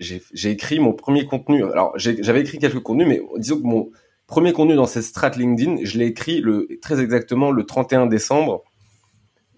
j'ai 0.00 0.50
écrit 0.50 0.78
mon 0.80 0.92
premier 0.92 1.26
contenu. 1.26 1.64
Alors 1.64 1.92
j'avais 1.96 2.40
écrit 2.40 2.58
quelques 2.58 2.80
contenus, 2.80 3.08
mais 3.08 3.20
disons 3.36 3.58
que 3.58 3.66
mon 3.66 3.90
premier 4.26 4.52
contenu 4.52 4.76
dans 4.76 4.86
cette 4.86 5.02
strat 5.02 5.30
LinkedIn, 5.30 5.78
je 5.82 5.98
l'ai 5.98 6.06
écrit 6.06 6.40
le 6.40 6.68
très 6.80 7.00
exactement 7.00 7.50
le 7.50 7.64
31 7.64 8.06
décembre 8.06 8.62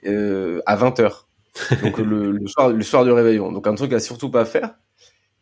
euh, 0.06 0.60
à 0.66 0.76
20 0.76 1.00
h 1.00 1.12
Donc 1.82 1.98
le, 1.98 2.30
le, 2.30 2.46
soir 2.46 2.70
le 2.70 2.82
soir 2.82 3.04
du 3.04 3.10
réveillon. 3.10 3.52
Donc 3.52 3.66
un 3.66 3.74
truc 3.74 3.92
à 3.92 4.00
surtout 4.00 4.30
pas 4.30 4.44
faire. 4.44 4.74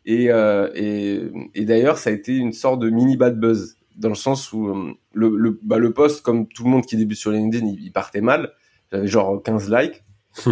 Et, 0.05 0.31
euh, 0.31 0.69
et, 0.75 1.21
et 1.55 1.65
d'ailleurs, 1.65 1.97
ça 1.97 2.09
a 2.09 2.13
été 2.13 2.35
une 2.35 2.53
sorte 2.53 2.79
de 2.79 2.89
mini 2.89 3.15
bad 3.15 3.39
buzz 3.39 3.75
dans 3.99 4.09
le 4.09 4.15
sens 4.15 4.51
où 4.53 4.69
euh, 4.69 4.93
le, 5.13 5.35
le, 5.35 5.59
bah, 5.61 5.77
le 5.77 5.91
post, 5.91 6.23
comme 6.23 6.47
tout 6.47 6.63
le 6.63 6.69
monde 6.69 6.85
qui 6.85 6.95
débute 6.95 7.17
sur 7.17 7.31
LinkedIn, 7.31 7.67
il, 7.67 7.91
partait 7.91 8.21
mal. 8.21 8.53
J'avais 8.91 9.07
genre 9.07 9.43
15 9.43 9.69
likes. 9.71 10.03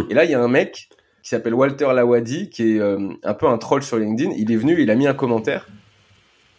et 0.10 0.14
là, 0.14 0.26
il 0.26 0.32
y 0.32 0.34
a 0.34 0.42
un 0.42 0.50
mec 0.50 0.90
qui 1.24 1.30
s'appelle 1.30 1.54
Walter 1.54 1.88
Lawadi, 1.94 2.50
qui 2.50 2.76
est 2.76 2.80
euh, 2.80 3.14
un 3.24 3.34
peu 3.34 3.48
un 3.48 3.58
troll 3.58 3.84
sur 3.84 3.98
LinkedIn. 3.98 4.34
Il 4.38 4.52
est 4.52 4.58
venu, 4.58 4.80
il 4.82 4.92
a 4.92 4.96
mis 4.96 5.08
un 5.08 5.14
commentaire. 5.14 5.68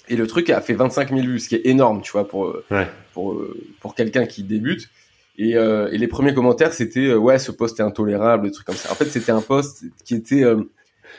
Et 0.08 0.16
le 0.16 0.26
truc 0.26 0.48
a 0.48 0.62
fait 0.62 0.72
25 0.72 1.10
000 1.10 1.20
vues, 1.20 1.38
ce 1.38 1.50
qui 1.50 1.56
est 1.56 1.66
énorme, 1.66 2.00
tu 2.00 2.12
vois, 2.12 2.26
pour, 2.26 2.46
euh, 2.46 2.64
pour, 3.12 3.38
pour 3.80 3.94
quelqu'un 3.94 4.24
qui 4.24 4.42
débute. 4.42 4.88
Et, 5.36 5.50
et, 5.50 5.98
les 5.98 6.08
premiers 6.08 6.34
commentaires, 6.34 6.72
c'était 6.72 7.14
ouais, 7.14 7.38
ce 7.38 7.52
post 7.52 7.78
est 7.78 7.82
intolérable, 7.84 8.46
des 8.46 8.50
trucs 8.50 8.66
comme 8.66 8.74
ça. 8.74 8.90
En 8.90 8.96
fait, 8.96 9.04
c'était 9.04 9.30
un 9.30 9.42
post 9.42 9.84
qui 10.04 10.16
était 10.16 10.42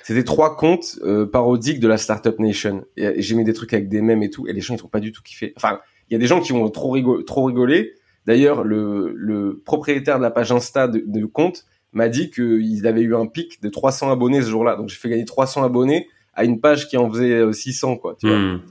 c'était 0.03 0.23
trois 0.23 0.55
comptes 0.55 0.99
euh, 1.03 1.25
parodiques 1.25 1.79
de 1.79 1.87
la 1.87 1.97
Startup 1.97 2.37
Nation. 2.39 2.85
Et, 2.97 3.21
j'ai 3.21 3.35
mis 3.35 3.43
des 3.43 3.53
trucs 3.53 3.73
avec 3.73 3.89
des 3.89 4.01
mèmes 4.01 4.23
et 4.23 4.29
tout, 4.29 4.47
et 4.47 4.53
les 4.53 4.61
gens 4.61 4.73
ils 4.73 4.77
trouvent 4.77 4.91
pas 4.91 4.99
du 4.99 5.11
tout 5.11 5.21
kiffé. 5.21 5.53
Enfin, 5.55 5.79
il 6.09 6.13
y 6.13 6.15
a 6.15 6.19
des 6.19 6.27
gens 6.27 6.41
qui 6.41 6.51
vont 6.51 6.69
trop, 6.69 6.91
rigoler. 6.91 7.25
Trop 7.25 7.45
rigoler. 7.45 7.93
D'ailleurs, 8.25 8.63
le, 8.63 9.13
le 9.15 9.61
propriétaire 9.65 10.17
de 10.17 10.23
la 10.23 10.31
page 10.31 10.51
Insta 10.51 10.87
de, 10.87 11.03
de 11.05 11.25
compte 11.25 11.65
m'a 11.93 12.09
dit 12.09 12.29
qu'il 12.29 12.85
avait 12.85 13.01
eu 13.01 13.15
un 13.15 13.25
pic 13.25 13.61
de 13.61 13.69
300 13.69 14.11
abonnés 14.11 14.41
ce 14.41 14.49
jour-là. 14.49 14.75
Donc 14.75 14.89
j'ai 14.89 14.95
fait 14.95 15.09
gagner 15.09 15.25
300 15.25 15.63
abonnés 15.63 16.07
à 16.33 16.43
une 16.43 16.59
page 16.59 16.87
qui 16.87 16.97
en 16.97 17.09
faisait 17.09 17.51
600, 17.51 17.91
euh, 17.91 17.95
quoi. 17.95 18.15
Tu 18.19 18.27
vois 18.27 18.37
hmm. 18.37 18.61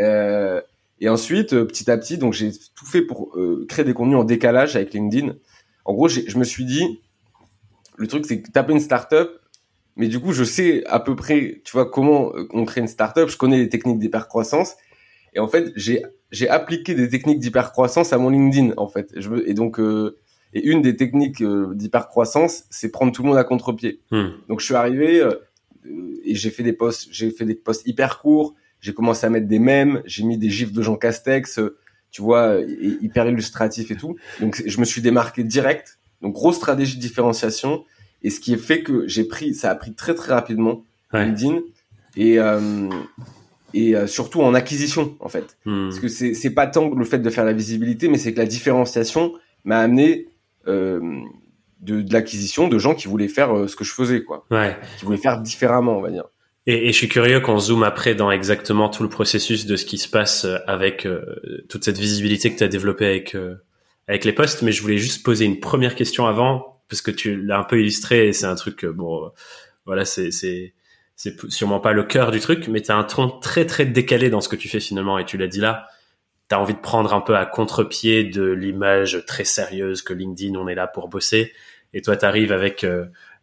euh, 0.00 0.60
et 1.00 1.08
ensuite, 1.08 1.52
euh, 1.52 1.64
petit 1.64 1.90
à 1.90 1.98
petit, 1.98 2.18
donc 2.18 2.32
j'ai 2.32 2.52
tout 2.74 2.86
fait 2.86 3.02
pour 3.02 3.36
créer 3.68 3.84
des 3.84 3.94
contenus 3.94 4.16
en 4.16 4.24
décalage 4.24 4.76
avec 4.76 4.94
LinkedIn. 4.94 5.34
En 5.84 5.94
gros, 5.94 6.08
je 6.08 6.38
me 6.38 6.44
suis 6.44 6.64
dit, 6.64 7.00
le 7.96 8.06
truc 8.06 8.26
c'est 8.26 8.42
que 8.42 8.50
taper 8.50 8.72
une 8.72 8.80
startup, 8.80 9.28
mais 9.96 10.08
du 10.08 10.20
coup, 10.20 10.32
je 10.32 10.44
sais 10.44 10.84
à 10.86 11.00
peu 11.00 11.16
près, 11.16 11.62
tu 11.64 11.72
vois, 11.72 11.90
comment 11.90 12.34
euh, 12.34 12.46
on 12.52 12.64
crée 12.64 12.80
une 12.80 12.86
startup. 12.88 13.28
Je 13.28 13.36
connais 13.36 13.58
les 13.58 13.68
techniques 13.68 13.98
d'hypercroissance. 13.98 14.76
Et 15.34 15.38
en 15.38 15.48
fait, 15.48 15.72
j'ai 15.74 16.02
j'ai 16.30 16.48
appliqué 16.48 16.94
des 16.94 17.08
techniques 17.08 17.38
d'hypercroissance 17.38 18.12
à 18.12 18.18
mon 18.18 18.30
LinkedIn, 18.30 18.74
en 18.76 18.88
fait. 18.88 19.12
Je 19.16 19.28
veux, 19.28 19.48
et 19.48 19.54
donc, 19.54 19.78
euh, 19.78 20.18
et 20.52 20.64
une 20.64 20.82
des 20.82 20.96
techniques 20.96 21.40
euh, 21.40 21.74
d'hypercroissance, 21.74 22.64
c'est 22.70 22.90
prendre 22.90 23.12
tout 23.12 23.22
le 23.22 23.28
monde 23.28 23.38
à 23.38 23.44
contre-pied. 23.44 24.00
Hmm. 24.10 24.30
Donc, 24.48 24.60
je 24.60 24.66
suis 24.66 24.74
arrivé 24.74 25.20
euh, 25.20 25.34
et 26.24 26.34
j'ai 26.34 26.50
fait 26.50 26.62
des 26.62 26.72
posts, 26.72 27.08
j'ai 27.10 27.30
fait 27.30 27.44
des 27.44 27.54
posts 27.54 27.86
hyper 27.86 28.18
courts. 28.20 28.54
J'ai 28.80 28.92
commencé 28.92 29.26
à 29.26 29.30
mettre 29.30 29.46
des 29.46 29.58
mèmes, 29.58 30.02
j'ai 30.04 30.22
mis 30.24 30.36
des 30.36 30.50
gifs 30.50 30.72
de 30.72 30.82
Jean 30.82 30.96
Castex. 30.96 31.60
tu 32.10 32.22
vois, 32.22 32.60
hyper 33.00 33.26
illustratif 33.26 33.90
et 33.90 33.96
tout. 33.96 34.16
Donc 34.40 34.62
je 34.64 34.80
me 34.80 34.84
suis 34.84 35.00
démarqué 35.00 35.44
direct. 35.44 35.98
Donc 36.20 36.34
grosse 36.34 36.56
stratégie 36.56 36.96
de 36.96 37.00
différenciation. 37.00 37.84
Et 38.22 38.30
ce 38.30 38.40
qui 38.40 38.56
fait 38.56 38.82
que 38.82 39.06
j'ai 39.06 39.24
pris, 39.24 39.54
ça 39.54 39.70
a 39.70 39.74
pris 39.74 39.94
très 39.94 40.14
très 40.14 40.32
rapidement 40.32 40.82
LinkedIn 41.12 41.60
et 42.16 42.38
euh, 42.38 42.88
et 43.74 43.94
euh, 43.94 44.06
surtout 44.06 44.42
en 44.42 44.54
acquisition 44.54 45.16
en 45.20 45.28
fait. 45.28 45.56
Hmm. 45.64 45.88
Parce 45.88 46.00
que 46.00 46.08
c'est 46.08 46.34
c'est 46.34 46.50
pas 46.50 46.66
tant 46.66 46.92
le 46.94 47.04
fait 47.04 47.18
de 47.18 47.30
faire 47.30 47.44
la 47.44 47.52
visibilité, 47.52 48.08
mais 48.08 48.18
c'est 48.18 48.32
que 48.32 48.38
la 48.38 48.46
différenciation 48.46 49.34
m'a 49.64 49.78
amené 49.78 50.28
euh, 50.66 51.00
de, 51.80 52.00
de 52.00 52.12
l'acquisition 52.12 52.68
de 52.68 52.78
gens 52.78 52.94
qui 52.94 53.08
voulaient 53.08 53.28
faire 53.28 53.56
euh, 53.56 53.68
ce 53.68 53.76
que 53.76 53.84
je 53.84 53.92
faisais 53.92 54.22
quoi. 54.22 54.46
Ouais. 54.50 54.76
Qui 54.98 55.04
voulaient 55.04 55.18
faire 55.18 55.40
différemment, 55.40 55.98
on 55.98 56.00
va 56.00 56.10
dire. 56.10 56.24
Et, 56.66 56.88
et, 56.88 56.92
je 56.92 56.96
suis 56.96 57.08
curieux 57.08 57.40
qu'on 57.40 57.60
zoome 57.60 57.84
après 57.84 58.14
dans 58.14 58.30
exactement 58.30 58.88
tout 58.88 59.04
le 59.04 59.08
processus 59.08 59.66
de 59.66 59.76
ce 59.76 59.84
qui 59.84 59.98
se 59.98 60.08
passe 60.08 60.46
avec 60.66 61.06
euh, 61.06 61.22
toute 61.68 61.84
cette 61.84 61.98
visibilité 61.98 62.52
que 62.52 62.58
tu 62.58 62.64
as 62.64 62.68
développée 62.68 63.06
avec 63.06 63.34
euh, 63.34 63.54
avec 64.08 64.24
les 64.24 64.32
posts. 64.32 64.62
Mais 64.62 64.72
je 64.72 64.82
voulais 64.82 64.98
juste 64.98 65.24
poser 65.24 65.44
une 65.44 65.60
première 65.60 65.94
question 65.94 66.26
avant 66.26 66.75
parce 66.88 67.02
que 67.02 67.10
tu 67.10 67.36
l'as 67.36 67.58
un 67.58 67.64
peu 67.64 67.80
illustré 67.80 68.28
et 68.28 68.32
c'est 68.32 68.46
un 68.46 68.54
truc 68.54 68.84
bon 68.86 69.30
voilà 69.84 70.04
c'est 70.04 70.30
c'est 70.30 70.74
c'est 71.14 71.50
sûrement 71.50 71.80
pas 71.80 71.92
le 71.92 72.04
cœur 72.04 72.30
du 72.30 72.40
truc, 72.40 72.68
mais 72.68 72.82
tu 72.82 72.92
as 72.92 72.96
un 72.96 73.04
ton 73.04 73.30
très 73.30 73.64
très 73.64 73.86
décalé 73.86 74.28
dans 74.28 74.42
ce 74.42 74.50
que 74.50 74.56
tu 74.56 74.68
fais 74.68 74.80
finalement 74.80 75.18
et 75.18 75.24
tu 75.24 75.38
l'as 75.38 75.46
dit 75.46 75.60
là. 75.60 75.86
Tu 76.50 76.54
as 76.54 76.60
envie 76.60 76.74
de 76.74 76.78
prendre 76.78 77.14
un 77.14 77.22
peu 77.22 77.36
à 77.36 77.46
contre-pied 77.46 78.24
de 78.24 78.44
l'image 78.44 79.24
très 79.26 79.44
sérieuse 79.44 80.02
que 80.02 80.12
LinkedIn 80.12 80.54
on 80.56 80.68
est 80.68 80.74
là 80.74 80.86
pour 80.86 81.08
bosser 81.08 81.52
et 81.94 82.02
toi 82.02 82.16
tu 82.16 82.24
arrives 82.26 82.52
avec 82.52 82.84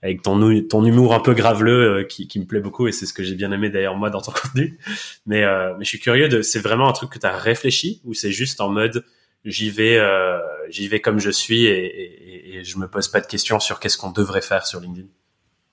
avec 0.03 0.21
ton, 0.21 0.61
ton 0.63 0.85
humour 0.85 1.15
un 1.15 1.21
peu 1.21 1.33
graveleux 1.33 1.99
euh, 1.99 2.03
qui, 2.03 2.27
qui 2.27 2.39
me 2.39 2.45
plaît 2.45 2.59
beaucoup 2.59 2.87
et 2.87 2.91
c'est 2.91 3.05
ce 3.05 3.13
que 3.13 3.23
j'ai 3.23 3.35
bien 3.35 3.53
aimé 3.53 3.69
d'ailleurs 3.69 3.95
moi 3.95 4.09
dans 4.09 4.21
ton 4.21 4.31
contenu. 4.43 4.77
Mais, 5.25 5.43
euh, 5.43 5.73
mais 5.77 5.85
je 5.85 5.89
suis 5.89 5.99
curieux 5.99 6.27
de, 6.27 6.41
c'est 6.41 6.59
vraiment 6.59 6.89
un 6.89 6.91
truc 6.91 7.09
que 7.09 7.19
tu 7.19 7.25
as 7.25 7.37
réfléchi 7.37 8.01
ou 8.03 8.13
c'est 8.13 8.31
juste 8.31 8.59
en 8.59 8.69
mode 8.69 9.05
j'y 9.45 9.69
vais, 9.69 9.97
euh, 9.97 10.39
j'y 10.69 10.87
vais 10.87 11.01
comme 11.01 11.19
je 11.19 11.29
suis 11.29 11.65
et, 11.65 11.85
et, 11.85 12.57
et, 12.57 12.63
je 12.63 12.77
me 12.77 12.87
pose 12.87 13.07
pas 13.07 13.21
de 13.21 13.27
questions 13.27 13.59
sur 13.59 13.79
qu'est-ce 13.79 13.97
qu'on 13.97 14.11
devrait 14.11 14.41
faire 14.41 14.65
sur 14.65 14.79
LinkedIn. 14.79 15.07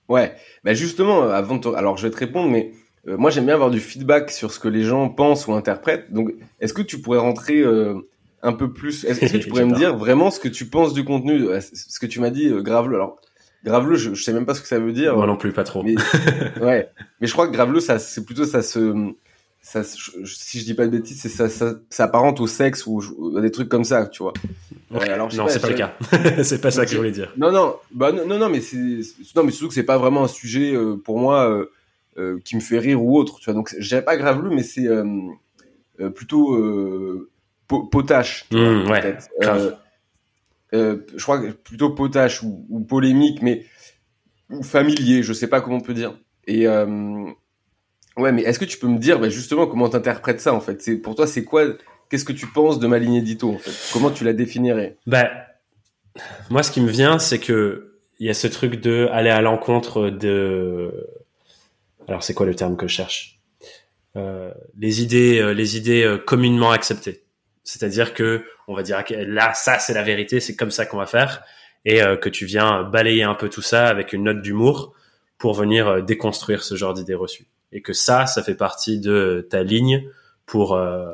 Ouais, 0.09 0.35
bah 0.63 0.73
justement, 0.73 1.23
avant 1.29 1.55
de 1.55 1.69
alors 1.73 1.97
je 1.97 2.07
vais 2.07 2.11
te 2.11 2.17
répondre, 2.17 2.49
mais 2.49 2.71
moi 3.05 3.29
j'aime 3.29 3.45
bien 3.45 3.53
avoir 3.53 3.71
du 3.71 3.79
feedback 3.79 4.29
sur 4.29 4.51
ce 4.51 4.59
que 4.59 4.67
les 4.67 4.83
gens 4.83 5.09
pensent 5.09 5.47
ou 5.47 5.53
interprètent. 5.53 6.11
Donc, 6.11 6.33
est-ce 6.59 6.73
que 6.73 6.81
tu 6.81 6.99
pourrais 6.99 7.19
rentrer 7.19 7.63
un 8.41 8.53
peu 8.53 8.73
plus 8.73 9.05
Est-ce 9.05 9.21
que 9.21 9.37
tu 9.37 9.47
pourrais 9.49 9.65
me 9.65 9.75
dire 9.75 9.95
vraiment 9.95 10.31
ce 10.31 10.39
que 10.39 10.49
tu 10.49 10.65
penses 10.65 10.93
du 10.93 11.05
contenu 11.05 11.45
Ce 11.61 11.99
que 11.99 12.07
tu 12.07 12.19
m'as 12.19 12.29
dit, 12.29 12.51
graveleux? 12.61 12.95
Alors, 12.95 13.21
Graveleux, 13.63 13.95
je, 13.95 14.13
je 14.15 14.23
sais 14.23 14.33
même 14.33 14.45
pas 14.45 14.55
ce 14.55 14.61
que 14.61 14.67
ça 14.67 14.79
veut 14.79 14.91
dire. 14.91 15.15
Moi 15.15 15.27
non 15.27 15.37
plus, 15.37 15.53
pas 15.53 15.63
trop. 15.63 15.83
Mais, 15.83 15.95
ouais, 16.61 16.89
mais 17.19 17.27
je 17.27 17.33
crois 17.33 17.47
que 17.47 17.53
graveleux, 17.53 17.79
ça, 17.79 17.99
c'est 17.99 18.25
plutôt 18.25 18.45
ça 18.45 18.63
se, 18.63 19.13
ça, 19.61 19.83
si 19.83 20.59
je 20.59 20.65
dis 20.65 20.73
pas 20.73 20.85
de 20.85 20.91
bêtises, 20.91 21.21
c'est 21.21 21.29
ça, 21.29 21.49
ça, 21.49 21.75
ça 21.89 22.05
apparente 22.05 22.39
au 22.39 22.47
sexe 22.47 22.85
ou, 22.87 23.39
des 23.39 23.51
trucs 23.51 23.69
comme 23.69 23.83
ça, 23.83 24.07
tu 24.07 24.23
vois. 24.23 24.33
alors, 24.99 25.33
non, 25.33 25.47
c'est 25.47 25.61
pas 25.61 25.69
le 25.69 25.75
cas. 25.75 25.95
c'est 26.43 26.61
pas 26.61 26.71
ça 26.71 26.85
que 26.85 26.91
je 26.91 26.97
voulais 26.97 27.11
dire. 27.11 27.31
Non, 27.37 27.51
non, 27.51 27.75
bah 27.93 28.11
non, 28.11 28.37
non, 28.37 28.49
mais 28.49 28.61
c'est, 28.61 29.01
non, 29.35 29.43
mais 29.43 29.51
surtout 29.51 29.69
que 29.69 29.73
c'est 29.73 29.83
pas 29.83 29.97
vraiment 29.97 30.23
un 30.23 30.27
sujet 30.27 30.75
euh, 30.75 30.97
pour 30.97 31.19
moi 31.19 31.49
euh, 31.49 31.71
euh, 32.17 32.39
qui 32.43 32.55
me 32.55 32.61
fait 32.61 32.79
rire 32.79 33.03
ou 33.03 33.17
autre, 33.17 33.39
tu 33.39 33.45
vois. 33.45 33.53
Donc, 33.53 33.73
j'ai 33.77 34.01
pas 34.01 34.17
graveleux, 34.17 34.49
mais 34.49 34.63
c'est 34.63 34.87
euh, 34.87 35.29
plutôt 36.13 36.57
potache. 37.67 38.47
Mmh, 38.51 38.89
ouais. 38.89 39.17
Euh, 40.73 40.97
je 41.15 41.21
crois 41.21 41.39
que 41.39 41.51
plutôt 41.51 41.89
potache 41.89 42.43
ou, 42.43 42.65
ou, 42.69 42.79
polémique, 42.81 43.41
mais 43.41 43.65
ou 44.49 44.63
familier, 44.63 45.21
je 45.21 45.33
sais 45.33 45.47
pas 45.47 45.61
comment 45.61 45.77
on 45.77 45.81
peut 45.81 45.93
dire. 45.93 46.17
Et 46.47 46.67
euh, 46.67 47.25
ouais, 48.17 48.31
mais 48.31 48.43
est-ce 48.43 48.59
que 48.59 48.65
tu 48.65 48.77
peux 48.77 48.87
me 48.87 48.97
dire 48.99 49.19
bah, 49.19 49.29
justement 49.29 49.67
comment 49.67 49.89
t'interprètes 49.89 50.41
ça 50.41 50.53
en 50.53 50.61
fait? 50.61 50.81
C'est 50.81 50.97
pour 50.97 51.15
toi, 51.15 51.27
c'est 51.27 51.43
quoi 51.43 51.65
Qu'est-ce 52.09 52.25
que 52.25 52.33
tu 52.33 52.47
penses 52.47 52.79
de 52.79 52.87
ma 52.87 52.99
ligne 52.99 53.15
édito 53.15 53.49
en 53.49 53.57
fait? 53.57 53.71
Comment 53.93 54.11
tu 54.11 54.23
la 54.23 54.33
définirais? 54.33 54.97
Bah, 55.07 55.29
moi, 56.49 56.61
ce 56.61 56.71
qui 56.71 56.81
me 56.81 56.89
vient, 56.89 57.19
c'est 57.19 57.39
que 57.39 57.95
il 58.19 58.27
y 58.27 58.29
a 58.29 58.33
ce 58.33 58.47
truc 58.47 58.81
de 58.81 59.07
aller 59.11 59.29
à 59.29 59.41
l'encontre 59.41 60.09
de. 60.09 61.07
Alors, 62.07 62.23
c'est 62.23 62.33
quoi 62.33 62.45
le 62.45 62.53
terme 62.53 62.75
que 62.75 62.87
je 62.87 62.93
cherche? 62.93 63.39
Euh, 64.17 64.51
Les 64.77 65.01
idées, 65.01 65.39
euh, 65.39 65.53
les 65.53 65.77
idées 65.77 66.03
euh, 66.03 66.17
communément 66.17 66.71
acceptées. 66.71 67.23
C'est-à-dire 67.63 68.13
que 68.13 68.43
on 68.67 68.75
va 68.75 68.83
dire 68.83 69.03
là, 69.09 69.53
ça 69.53 69.79
c'est 69.79 69.93
la 69.93 70.03
vérité, 70.03 70.39
c'est 70.39 70.55
comme 70.55 70.71
ça 70.71 70.85
qu'on 70.85 70.97
va 70.97 71.05
faire, 71.05 71.43
et 71.85 72.01
euh, 72.01 72.17
que 72.17 72.27
tu 72.29 72.45
viens 72.45 72.83
balayer 72.83 73.23
un 73.23 73.35
peu 73.35 73.49
tout 73.49 73.61
ça 73.61 73.87
avec 73.87 74.13
une 74.13 74.23
note 74.23 74.41
d'humour 74.41 74.93
pour 75.37 75.53
venir 75.53 75.87
euh, 75.87 76.01
déconstruire 76.01 76.63
ce 76.63 76.75
genre 76.75 76.93
d'idées 76.93 77.15
reçues. 77.15 77.47
Et 77.71 77.81
que 77.81 77.93
ça, 77.93 78.25
ça 78.25 78.43
fait 78.43 78.55
partie 78.55 78.99
de 78.99 79.47
ta 79.49 79.63
ligne 79.63 80.07
pour 80.45 80.75
euh, 80.75 81.13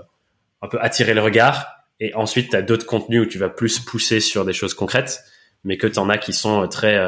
un 0.61 0.67
peu 0.67 0.79
attirer 0.81 1.13
le 1.13 1.21
regard. 1.21 1.67
Et 1.99 2.13
ensuite, 2.15 2.49
tu 2.51 2.55
as 2.55 2.61
d'autres 2.61 2.85
contenus 2.85 3.21
où 3.21 3.25
tu 3.25 3.37
vas 3.37 3.49
plus 3.49 3.79
pousser 3.79 4.19
sur 4.19 4.45
des 4.45 4.53
choses 4.53 4.73
concrètes, 4.73 5.23
mais 5.63 5.77
que 5.77 5.87
tu 5.87 5.99
en 5.99 6.09
as 6.09 6.17
qui 6.17 6.33
sont 6.33 6.67
très 6.67 6.99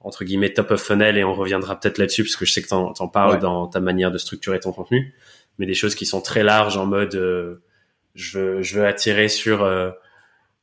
entre 0.00 0.24
guillemets 0.24 0.52
top 0.52 0.70
of 0.70 0.80
funnel 0.80 1.18
et 1.18 1.24
on 1.24 1.34
reviendra 1.34 1.78
peut-être 1.78 1.98
là-dessus 1.98 2.22
parce 2.22 2.36
que 2.36 2.46
je 2.46 2.52
sais 2.52 2.62
que 2.62 2.68
tu 2.68 2.74
en, 2.74 3.08
parles 3.08 3.40
dans 3.40 3.66
ta 3.66 3.80
manière 3.80 4.10
de 4.10 4.18
structurer 4.18 4.60
ton 4.60 4.72
contenu, 4.72 5.14
mais 5.58 5.66
des 5.66 5.74
choses 5.74 5.94
qui 5.94 6.06
sont 6.06 6.20
très 6.20 6.42
larges 6.44 6.76
en 6.76 6.86
mode 6.86 7.60
je 8.18 8.38
veux, 8.38 8.62
je 8.62 8.78
veux 8.78 8.86
attirer 8.86 9.28
sur 9.28 9.62
euh, 9.62 9.90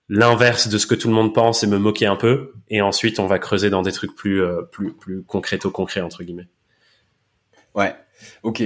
l'inverse 0.09 0.67
de 0.67 0.77
ce 0.77 0.85
que 0.85 0.93
tout 0.93 1.07
le 1.07 1.13
monde 1.13 1.33
pense 1.33 1.63
et 1.63 1.67
me 1.67 1.77
moquer 1.77 2.05
un 2.05 2.17
peu. 2.17 2.53
Et 2.69 2.81
ensuite, 2.81 3.19
on 3.19 3.27
va 3.27 3.39
creuser 3.39 3.69
dans 3.69 3.81
des 3.81 3.93
trucs 3.93 4.13
plus, 4.13 4.43
euh, 4.43 4.61
plus, 4.61 4.93
plus 4.93 5.23
concrets 5.23 5.65
au 5.65 5.71
concret, 5.71 6.01
entre 6.01 6.23
guillemets. 6.23 6.47
Ouais. 7.75 7.93
Ok. 8.43 8.63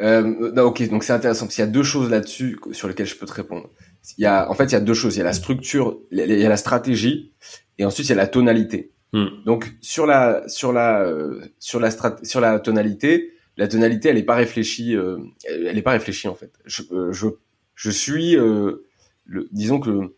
Euh, 0.00 0.52
non, 0.52 0.64
ok. 0.64 0.88
Donc 0.88 1.04
c'est 1.04 1.12
intéressant 1.12 1.46
parce 1.46 1.56
qu'il 1.56 1.64
y 1.64 1.68
a 1.68 1.70
deux 1.70 1.82
choses 1.82 2.10
là-dessus 2.10 2.58
sur 2.72 2.88
lesquelles 2.88 3.06
je 3.06 3.16
peux 3.16 3.26
te 3.26 3.32
répondre. 3.32 3.70
Il 4.16 4.22
y 4.22 4.26
a, 4.26 4.50
en 4.50 4.54
fait, 4.54 4.66
il 4.66 4.72
y 4.72 4.76
a 4.76 4.80
deux 4.80 4.94
choses. 4.94 5.16
Il 5.16 5.18
y 5.18 5.22
a 5.22 5.24
la 5.24 5.32
structure, 5.32 5.98
il 6.10 6.18
y 6.18 6.46
a 6.46 6.48
la 6.48 6.56
stratégie, 6.56 7.32
et 7.78 7.84
ensuite 7.84 8.06
il 8.06 8.10
y 8.10 8.12
a 8.12 8.16
la 8.16 8.26
tonalité. 8.26 8.92
Hmm. 9.12 9.26
Donc 9.44 9.72
sur 9.80 10.06
la, 10.06 10.48
sur 10.48 10.72
la, 10.72 11.02
euh, 11.02 11.40
sur 11.58 11.80
la 11.80 11.90
sur 12.22 12.40
la 12.40 12.60
tonalité, 12.60 13.32
la 13.56 13.66
tonalité, 13.66 14.10
elle 14.10 14.18
est 14.18 14.22
pas 14.22 14.36
réfléchie. 14.36 14.94
Euh, 14.96 15.18
elle 15.48 15.76
est 15.76 15.82
pas 15.82 15.92
réfléchie 15.92 16.28
en 16.28 16.34
fait. 16.34 16.52
Je, 16.64 16.82
je 17.10 17.26
je 17.74 17.90
suis, 17.90 18.36
euh, 18.36 18.84
le, 19.24 19.48
disons 19.52 19.80
que 19.80 20.14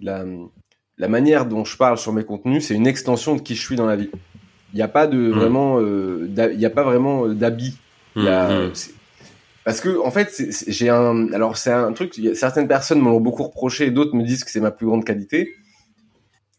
la, 0.00 0.26
la 0.98 1.08
manière 1.08 1.46
dont 1.46 1.64
je 1.64 1.76
parle 1.78 1.96
sur 1.96 2.12
mes 2.12 2.22
contenus, 2.22 2.66
c'est 2.66 2.74
une 2.74 2.86
extension 2.86 3.34
de 3.34 3.40
qui 3.40 3.54
je 3.54 3.62
suis 3.62 3.76
dans 3.76 3.86
la 3.86 3.96
vie. 3.96 4.10
Il 4.72 4.76
n'y 4.76 4.82
a 4.82 4.88
pas 4.88 5.06
de 5.06 5.18
mmh. 5.18 5.30
vraiment, 5.32 5.80
euh, 5.80 6.28
il 6.28 6.58
n'y 6.58 6.66
a 6.66 6.70
pas 6.70 6.82
vraiment 6.82 7.26
euh, 7.26 7.34
d'habit. 7.34 7.76
Mmh, 8.16 8.22
mmh. 8.22 8.72
Parce 9.64 9.80
que 9.80 9.98
en 10.04 10.10
fait, 10.10 10.42
j'ai 10.66 10.88
un, 10.88 11.32
alors 11.32 11.56
c'est 11.56 11.70
un 11.70 11.92
truc. 11.92 12.18
Certaines 12.34 12.66
personnes 12.66 13.00
m'ont 13.00 13.20
beaucoup 13.20 13.44
reproché, 13.44 13.90
d'autres 13.90 14.16
me 14.16 14.24
disent 14.24 14.44
que 14.44 14.50
c'est 14.50 14.60
ma 14.60 14.72
plus 14.72 14.86
grande 14.86 15.04
qualité. 15.04 15.54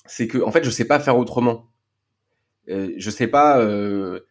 C'est 0.06 0.28
que 0.28 0.38
en 0.38 0.52
fait, 0.52 0.64
je 0.64 0.70
sais 0.70 0.86
pas 0.86 1.00
faire 1.00 1.18
autrement. 1.18 1.66
Euh, 2.70 2.94
je 2.98 3.10
sais 3.10 3.28
pas. 3.28 3.60
Euh, 3.60 4.22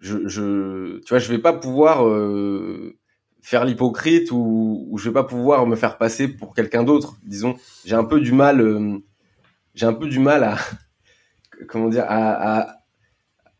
je, 0.00 0.26
je, 0.26 1.00
tu 1.00 1.08
vois, 1.10 1.18
je 1.18 1.30
vais 1.30 1.38
pas 1.38 1.52
pouvoir 1.52 2.06
euh, 2.06 2.96
faire 3.42 3.64
l'hypocrite 3.64 4.30
ou, 4.30 4.86
ou 4.90 4.98
je 4.98 5.08
vais 5.08 5.14
pas 5.14 5.24
pouvoir 5.24 5.66
me 5.66 5.76
faire 5.76 5.98
passer 5.98 6.28
pour 6.28 6.54
quelqu'un 6.54 6.82
d'autre. 6.82 7.18
Disons, 7.24 7.56
j'ai 7.84 7.94
un 7.94 8.04
peu 8.04 8.20
du 8.20 8.32
mal, 8.32 9.02
j'ai 9.74 9.86
un 9.86 9.94
peu 9.94 10.08
du 10.08 10.18
mal 10.18 10.44
à, 10.44 10.56
comment 11.68 11.88
dire, 11.88 12.04
à, 12.08 12.60
à, 12.60 12.83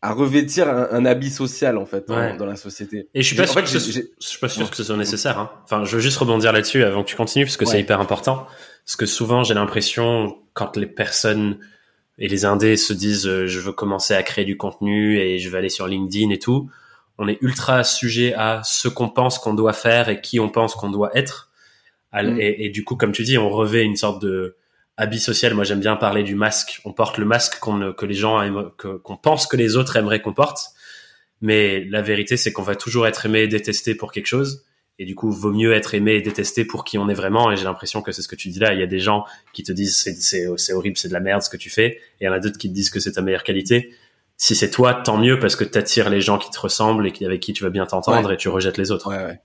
à 0.05 0.13
revêtir 0.13 0.69
un, 0.69 0.87
un, 0.91 1.05
habit 1.05 1.29
social 1.29 1.77
en 1.77 1.85
fait 1.85 2.07
dans, 2.07 2.45
la 2.45 2.55
société. 2.55 3.09
Et 3.13 3.21
je 3.21 3.27
suis 3.27 3.35
pas 3.35 3.47
sûr, 3.47 3.61
que, 3.61 3.67
ce, 3.67 3.79
je 3.79 4.01
suis 4.19 4.39
pas 4.39 4.49
sûr 4.49 4.69
que 4.69 4.75
ce 4.75 4.83
soit 4.83 4.97
nécessaire. 4.97 5.39
Hein. 5.39 5.51
Enfin, 5.63 5.83
je 5.83 5.95
veux 5.95 6.01
juste 6.01 6.17
rebondir 6.17 6.51
là-dessus 6.51 6.83
avant 6.83 7.03
que 7.03 7.09
tu 7.09 7.15
continues 7.15 7.45
parce 7.45 7.57
que 7.57 7.65
c'est 7.65 7.79
hyper 7.79 7.99
important. 7.99 8.47
Parce 8.85 8.95
que 8.95 9.05
souvent, 9.05 9.43
j'ai 9.43 9.53
l'impression 9.53 10.37
quand 10.53 10.77
les 10.77 10.85
personnes 10.85 11.57
et 12.17 12.27
les 12.27 12.45
indés 12.45 12.77
se 12.77 12.93
disent 12.93 13.27
euh, 13.27 13.47
je 13.47 13.59
veux 13.59 13.73
commencer 13.73 14.13
à 14.13 14.23
créer 14.23 14.45
du 14.45 14.57
contenu 14.57 15.19
et 15.19 15.39
je 15.39 15.49
vais 15.49 15.57
aller 15.57 15.69
sur 15.69 15.87
LinkedIn 15.87 16.29
et 16.29 16.39
tout 16.39 16.69
on 17.17 17.27
est 17.27 17.37
ultra 17.41 17.83
sujet 17.83 18.33
à 18.33 18.61
ce 18.63 18.87
qu'on 18.87 19.09
pense 19.09 19.39
qu'on 19.39 19.53
doit 19.53 19.73
faire 19.73 20.09
et 20.09 20.21
qui 20.21 20.39
on 20.39 20.49
pense 20.49 20.75
qu'on 20.75 20.89
doit 20.89 21.11
être. 21.17 21.51
Mm. 22.13 22.39
Et, 22.39 22.69
du 22.69 22.83
coup, 22.83 22.95
comme 22.95 23.11
tu 23.11 23.23
dis, 23.23 23.37
on 23.37 23.49
revêt 23.49 23.83
une 23.83 23.95
sorte 23.95 24.21
de 24.21 24.55
habit 24.97 25.19
social. 25.19 25.53
Moi, 25.53 25.63
j'aime 25.63 25.79
bien 25.79 25.95
parler 25.95 26.23
du 26.23 26.35
masque. 26.35 26.81
On 26.85 26.93
porte 26.93 27.17
le 27.17 27.25
masque 27.25 27.59
qu'on 27.59 27.93
que 27.93 28.05
les 28.05 28.13
gens 28.13 28.41
qu'on 28.77 29.17
pense 29.17 29.47
que 29.47 29.57
les 29.57 29.75
autres 29.75 29.95
aimeraient 29.97 30.21
qu'on 30.21 30.33
porte. 30.33 30.69
Mais 31.41 31.83
la 31.85 32.01
vérité, 32.01 32.37
c'est 32.37 32.51
qu'on 32.51 32.63
va 32.63 32.75
toujours 32.75 33.07
être 33.07 33.25
aimé 33.25 33.41
et 33.41 33.47
détesté 33.47 33.95
pour 33.95 34.11
quelque 34.11 34.27
chose. 34.27 34.65
Et 34.97 35.05
du 35.05 35.13
coup, 35.13 35.29
vaut 35.29 35.51
mieux 35.51 35.73
être 35.73 35.93
aimé 35.93 36.13
et 36.13 36.21
détesté 36.21 36.63
pour 36.63 36.85
qui 36.85 36.97
on 36.97 37.09
est 37.09 37.13
vraiment. 37.13 37.51
Et 37.51 37.57
j'ai 37.57 37.65
l'impression 37.65 38.01
que 38.01 38.11
c'est 38.11 38.21
ce 38.21 38.29
que 38.29 38.35
tu 38.35 38.47
dis 38.49 38.59
là. 38.59 38.73
Il 38.73 38.79
y 38.79 38.83
a 38.83 38.87
des 38.87 38.99
gens 38.99 39.25
qui 39.53 39.63
te 39.63 39.71
disent 39.71 39.97
c'est 40.19 40.73
horrible, 40.73 40.97
c'est 40.97 41.09
de 41.09 41.13
la 41.13 41.19
merde 41.19 41.41
ce 41.41 41.49
que 41.49 41.57
tu 41.57 41.69
fais. 41.69 41.87
Et 41.87 42.01
il 42.21 42.25
y 42.25 42.29
en 42.29 42.33
a 42.33 42.39
d'autres 42.39 42.57
qui 42.57 42.69
te 42.69 42.73
disent 42.73 42.89
que 42.89 42.99
c'est 42.99 43.13
ta 43.13 43.21
meilleure 43.21 43.43
qualité 43.43 43.91
si 44.37 44.55
c'est 44.55 44.69
toi, 44.69 44.93
tant 44.93 45.17
mieux 45.17 45.39
parce 45.39 45.55
que 45.55 45.63
tu 45.63 45.77
attires 45.77 46.09
les 46.09 46.21
gens 46.21 46.37
qui 46.37 46.49
te 46.49 46.59
ressemblent 46.59 47.07
et 47.07 47.25
avec 47.25 47.39
qui 47.41 47.53
tu 47.53 47.63
vas 47.63 47.69
bien 47.69 47.85
t'entendre 47.85 48.31
et 48.31 48.37
tu 48.37 48.49
rejettes 48.49 48.77
les 48.77 48.91
autres. 48.91 49.09
Ouais, 49.09 49.23
ouais. 49.23 49.39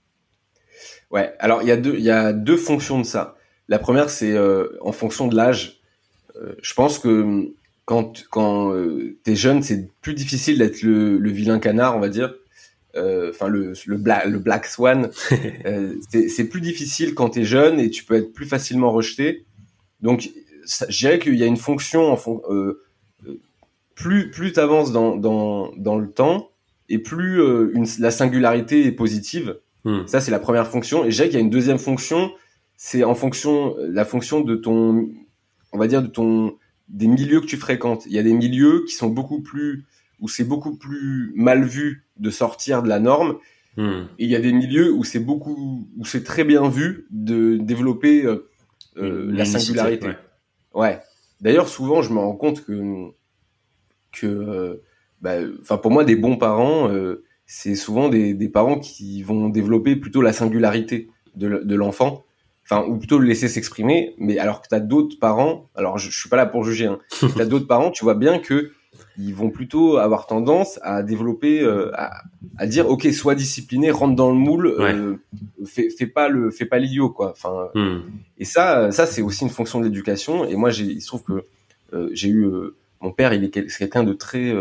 ouais. 1.11 1.33
alors 1.39 1.61
il 1.61 1.69
y 1.69 1.71
a 1.71 1.77
deux 1.77 1.95
il 1.95 2.03
y 2.03 2.11
a 2.11 2.33
deux 2.33 2.57
fonctions 2.57 2.99
de 2.99 3.05
ça. 3.05 3.35
La 3.71 3.79
première 3.79 4.09
c'est 4.09 4.33
euh, 4.33 4.67
en 4.81 4.91
fonction 4.91 5.29
de 5.29 5.35
l'âge. 5.37 5.79
Euh, 6.35 6.55
je 6.61 6.73
pense 6.73 6.99
que 6.99 7.53
quand 7.85 8.25
quand 8.29 8.73
euh, 8.73 9.17
t'es 9.23 9.37
jeune, 9.37 9.63
c'est 9.63 9.89
plus 10.01 10.13
difficile 10.13 10.57
d'être 10.57 10.81
le, 10.81 11.17
le, 11.17 11.29
vilain 11.31 11.57
canard, 11.57 11.95
on 11.95 12.01
va 12.01 12.09
dire. 12.09 12.35
enfin 12.93 13.47
le 13.47 13.71
le, 13.85 13.95
le 13.95 14.39
black 14.39 14.65
swan, 14.65 15.09
c'est 16.09 16.49
plus 16.49 16.59
difficile 16.59 17.15
quand 17.15 17.29
tu 17.29 17.39
es 17.39 17.45
jeune 17.45 17.79
et 17.79 17.89
tu 17.89 18.03
peux 18.03 18.15
être 18.15 18.33
plus 18.33 18.45
facilement 18.45 18.91
rejeté. 18.91 19.45
Donc 20.01 20.29
je 20.89 20.97
dirais 20.97 21.19
qu'il 21.19 21.35
y 21.35 21.43
a 21.43 21.47
une 21.47 21.55
fonction 21.55 22.11
en 22.11 22.17
plus 23.95 24.31
plus 24.31 24.51
t'avances 24.51 24.91
dans, 24.91 25.15
dans 25.15 25.71
dans 25.77 25.97
le 25.97 26.09
temps 26.11 26.49
et 26.89 26.97
plus 26.97 27.39
une, 27.73 27.87
la 27.99 28.11
singularité 28.11 28.85
est 28.85 28.91
positive. 28.91 29.59
Hmm. 29.85 30.05
Ça 30.07 30.19
c'est 30.19 30.31
la 30.31 30.39
première 30.39 30.67
fonction. 30.67 31.05
Et 31.05 31.11
je 31.11 31.15
dirais 31.15 31.29
qu'il 31.29 31.39
y 31.39 31.41
a 31.41 31.45
une 31.45 31.49
deuxième 31.49 31.79
fonction, 31.79 32.33
c'est 32.83 33.03
en 33.03 33.13
fonction 33.13 33.75
la 33.77 34.05
fonction 34.05 34.41
de 34.41 34.55
ton, 34.55 35.07
on 35.71 35.77
va 35.77 35.85
dire 35.85 36.01
de 36.01 36.07
ton 36.07 36.57
des 36.89 37.05
milieux 37.05 37.39
que 37.39 37.45
tu 37.45 37.57
fréquentes. 37.57 38.07
Il 38.07 38.11
y 38.11 38.17
a 38.17 38.23
des 38.23 38.33
milieux 38.33 38.85
qui 38.87 38.95
sont 38.95 39.07
beaucoup 39.07 39.39
plus 39.39 39.85
où 40.19 40.27
c'est 40.27 40.43
beaucoup 40.43 40.75
plus 40.75 41.31
mal 41.35 41.63
vu 41.63 42.07
de 42.17 42.31
sortir 42.31 42.81
de 42.81 42.89
la 42.89 42.99
norme. 42.99 43.37
Hmm. 43.77 44.05
Et 44.17 44.25
il 44.25 44.31
y 44.31 44.35
a 44.35 44.39
des 44.39 44.51
milieux 44.51 44.91
où 44.91 45.03
c'est 45.03 45.19
beaucoup 45.19 45.87
où 45.95 46.05
c'est 46.05 46.23
très 46.23 46.43
bien 46.43 46.67
vu 46.69 47.05
de 47.11 47.57
développer 47.57 48.25
euh, 48.25 48.49
euh 48.97 49.31
la 49.31 49.45
singularité. 49.45 50.09
Ouais. 50.73 50.99
D'ailleurs, 51.39 51.69
souvent, 51.69 52.01
je 52.01 52.11
me 52.11 52.17
rends 52.17 52.35
compte 52.35 52.65
que 52.65 53.11
que, 54.11 54.25
euh, 54.25 54.81
bah, 55.21 55.37
pour 55.77 55.91
moi, 55.91 56.03
des 56.03 56.15
bons 56.15 56.37
parents, 56.37 56.89
euh, 56.89 57.23
c'est 57.45 57.75
souvent 57.75 58.09
des, 58.09 58.33
des, 58.33 58.49
parents 58.49 58.79
qui 58.79 59.21
vont 59.21 59.49
développer 59.49 59.95
plutôt 59.95 60.23
la 60.23 60.33
singularité 60.33 61.09
de 61.35 61.75
l'enfant, 61.75 62.25
enfin, 62.71 62.87
ou 62.87 62.97
plutôt 62.97 63.19
le 63.19 63.27
laisser 63.27 63.47
s'exprimer. 63.47 64.15
Mais 64.17 64.37
alors 64.37 64.61
que 64.61 64.67
tu 64.69 64.75
as 64.75 64.79
d'autres 64.79 65.19
parents, 65.19 65.69
alors 65.75 65.97
je, 65.97 66.09
je, 66.09 66.19
suis 66.19 66.29
pas 66.29 66.37
là 66.37 66.45
pour 66.45 66.63
juger, 66.63 66.85
hein, 66.85 66.99
tu 67.19 67.41
as 67.41 67.45
d'autres 67.45 67.67
parents, 67.67 67.91
tu 67.91 68.03
vois 68.03 68.15
bien 68.15 68.39
que 68.39 68.71
ils 69.17 69.33
vont 69.33 69.49
plutôt 69.49 69.97
avoir 69.97 70.27
tendance 70.27 70.79
à 70.83 71.03
développer, 71.03 71.61
euh, 71.61 71.91
à, 71.95 72.23
à, 72.57 72.67
dire 72.67 72.89
ok, 72.89 73.05
sois 73.13 73.35
discipliné, 73.35 73.91
rentre 73.91 74.15
dans 74.15 74.29
le 74.29 74.37
moule, 74.37 74.67
euh, 74.67 75.15
fais, 75.65 75.89
fais, 75.89 76.07
pas 76.07 76.29
le, 76.29 76.49
fais 76.51 76.65
pas 76.65 76.79
l'idiot 76.79 77.09
quoi. 77.09 77.31
Enfin, 77.31 77.69
hmm. 77.75 78.01
et 78.37 78.45
ça, 78.45 78.91
ça 78.91 79.05
c'est 79.05 79.21
aussi 79.21 79.43
une 79.43 79.49
fonction 79.49 79.79
de 79.79 79.85
l'éducation. 79.85 80.45
Et 80.45 80.55
moi, 80.55 80.69
j'ai, 80.69 80.85
il 80.85 81.01
se 81.01 81.07
trouve 81.07 81.23
que 81.23 81.45
euh, 81.93 82.09
j'ai 82.13 82.29
eu 82.29 82.47
mon 83.01 83.11
père, 83.11 83.33
il 83.33 83.43
est 83.43 83.49
quelqu'un 83.49 84.03
de 84.03 84.13
très 84.13 84.53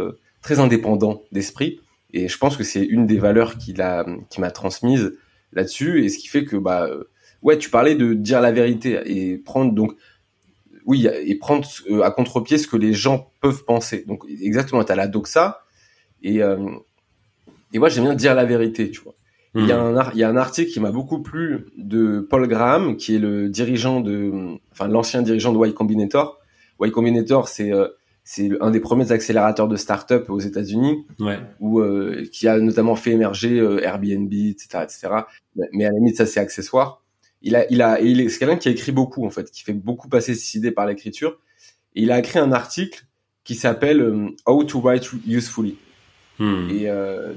très 0.43 0.59
indépendant 0.59 1.23
d'esprit, 1.33 1.81
et 2.13 2.29
je 2.29 2.39
pense 2.39 2.57
que 2.57 2.65
c'est 2.65 2.85
une 2.85 3.07
des 3.07 3.19
valeurs 3.19 3.59
qu'il 3.59 3.83
a, 3.83 4.07
qui 4.31 4.41
m'a 4.41 4.51
transmise 4.51 5.13
là-dessus, 5.53 6.05
et 6.05 6.09
ce 6.09 6.19
qui 6.19 6.29
fait 6.29 6.45
que 6.45 6.57
bah 6.57 6.89
ouais, 7.43 7.59
tu 7.59 7.71
parlais 7.71 7.95
de 7.95 8.15
dire 8.15 8.41
la 8.41 8.53
vérité 8.53 9.01
et 9.07 9.39
prendre 9.39 9.73
donc 9.73 9.93
oui 10.87 11.07
et 11.07 11.35
prendre 11.37 11.67
euh, 11.91 12.03
à 12.03 12.11
contre-pied 12.11 12.59
ce 12.59 12.67
que 12.67 12.77
les 12.77 12.93
gens 12.93 13.33
peuvent 13.41 13.65
penser. 13.65 14.05
Donc 14.07 14.25
exactement, 14.43 14.85
tu 14.85 14.93
as 14.93 14.97
la 14.97 15.09
doxa 15.09 15.63
et 16.23 16.41
et 17.73 17.79
moi 17.79 17.89
j'aime 17.89 18.05
bien 18.05 18.15
dire 18.15 18.35
la 18.35 18.45
vérité, 18.45 18.91
tu 18.91 19.01
vois. 19.01 19.15
Il 19.57 19.67
y, 19.67 19.73
a 19.73 19.83
hmm. 19.83 19.99
un, 19.99 20.11
il 20.13 20.19
y 20.19 20.23
a 20.23 20.29
un 20.29 20.37
article 20.37 20.71
qui 20.71 20.79
m'a 20.79 20.93
beaucoup 20.93 21.23
plu 21.23 21.67
de 21.77 22.21
Paul 22.21 22.47
Graham, 22.47 22.97
qui 22.97 23.17
est 23.17 23.19
le 23.19 23.49
dirigeant 23.49 24.01
de, 24.01 24.31
enfin 24.71 24.87
l'ancien 24.87 25.23
dirigeant 25.23 25.53
de 25.53 25.67
Y 25.67 25.75
Combinator. 25.75 26.39
Y 26.81 26.93
Combinator, 26.93 27.49
c'est 27.49 27.73
c'est 28.33 28.51
un 28.61 28.71
des 28.71 28.79
premiers 28.79 29.11
accélérateurs 29.11 29.67
de 29.67 29.75
start-up 29.75 30.31
aux 30.31 30.39
États-Unis, 30.39 31.05
ouais. 31.19 31.41
où 31.59 31.81
euh, 31.81 32.25
qui 32.31 32.47
a 32.47 32.61
notamment 32.61 32.95
fait 32.95 33.11
émerger 33.11 33.59
euh, 33.59 33.83
Airbnb, 33.83 34.33
etc., 34.33 34.85
etc. 34.85 35.09
Mais 35.73 35.85
à 35.85 35.91
la 35.91 35.97
limite, 35.97 36.17
ça 36.17 36.27
c'est 36.27 36.39
accessoire. 36.39 37.00
Il 37.43 37.57
a, 37.57 37.71
il 37.71 37.81
a, 37.83 38.01
il 38.01 38.21
est, 38.21 38.29
c'est 38.29 38.39
quelqu'un 38.39 38.57
qui 38.57 38.69
a 38.69 38.71
écrit 38.71 38.93
beaucoup 38.93 39.27
en 39.27 39.31
fait, 39.31 39.51
qui 39.51 39.63
fait 39.63 39.73
beaucoup 39.73 40.09
passer 40.09 40.35
ses 40.35 40.59
idées 40.59 40.71
par 40.71 40.87
l'écriture. 40.87 41.39
Et 41.95 42.03
il 42.03 42.13
a 42.13 42.19
écrit 42.19 42.39
un 42.39 42.53
article 42.53 43.07
qui 43.45 43.55
s'appelle 43.55 44.01
euh, 44.01 44.29
How 44.47 44.65
to 44.65 44.81
Write 44.81 45.11
Usefully. 45.27 45.77
Hmm. 46.39 46.71
Et 46.71 46.89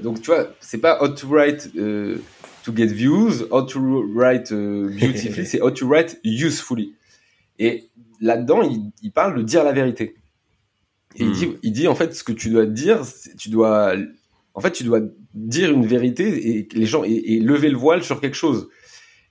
donc 0.02 0.22
tu 0.22 0.30
vois, 0.30 0.54
c'est 0.60 0.78
pas 0.78 1.02
How 1.02 1.08
to 1.08 1.28
Write 1.28 1.70
to 1.74 2.74
get 2.74 2.86
views, 2.86 3.46
How 3.50 3.62
to 3.62 3.80
Write 4.14 4.52
beautifully, 4.52 5.46
c'est 5.46 5.60
How 5.60 5.70
to 5.70 5.86
Write 5.86 6.18
usefully. 6.24 6.94
Et 7.58 7.90
là-dedans, 8.20 8.62
il, 8.62 8.90
il 9.02 9.12
parle 9.12 9.36
de 9.36 9.42
dire 9.42 9.62
la 9.62 9.72
vérité. 9.72 10.16
Et 11.16 11.24
il, 11.24 11.32
dit, 11.32 11.46
hmm. 11.46 11.56
il 11.62 11.72
dit, 11.72 11.88
en 11.88 11.94
fait, 11.94 12.14
ce 12.14 12.24
que 12.24 12.32
tu 12.32 12.50
dois 12.50 12.66
dire, 12.66 13.02
tu 13.38 13.48
dois, 13.48 13.94
en 14.54 14.60
fait, 14.60 14.72
tu 14.72 14.84
dois 14.84 15.00
dire 15.32 15.70
une 15.70 15.86
vérité 15.86 16.56
et 16.56 16.68
les 16.72 16.86
gens, 16.86 17.04
et, 17.04 17.38
lever 17.38 17.68
le 17.68 17.76
voile 17.76 18.02
sur 18.02 18.20
quelque 18.20 18.36
chose. 18.36 18.68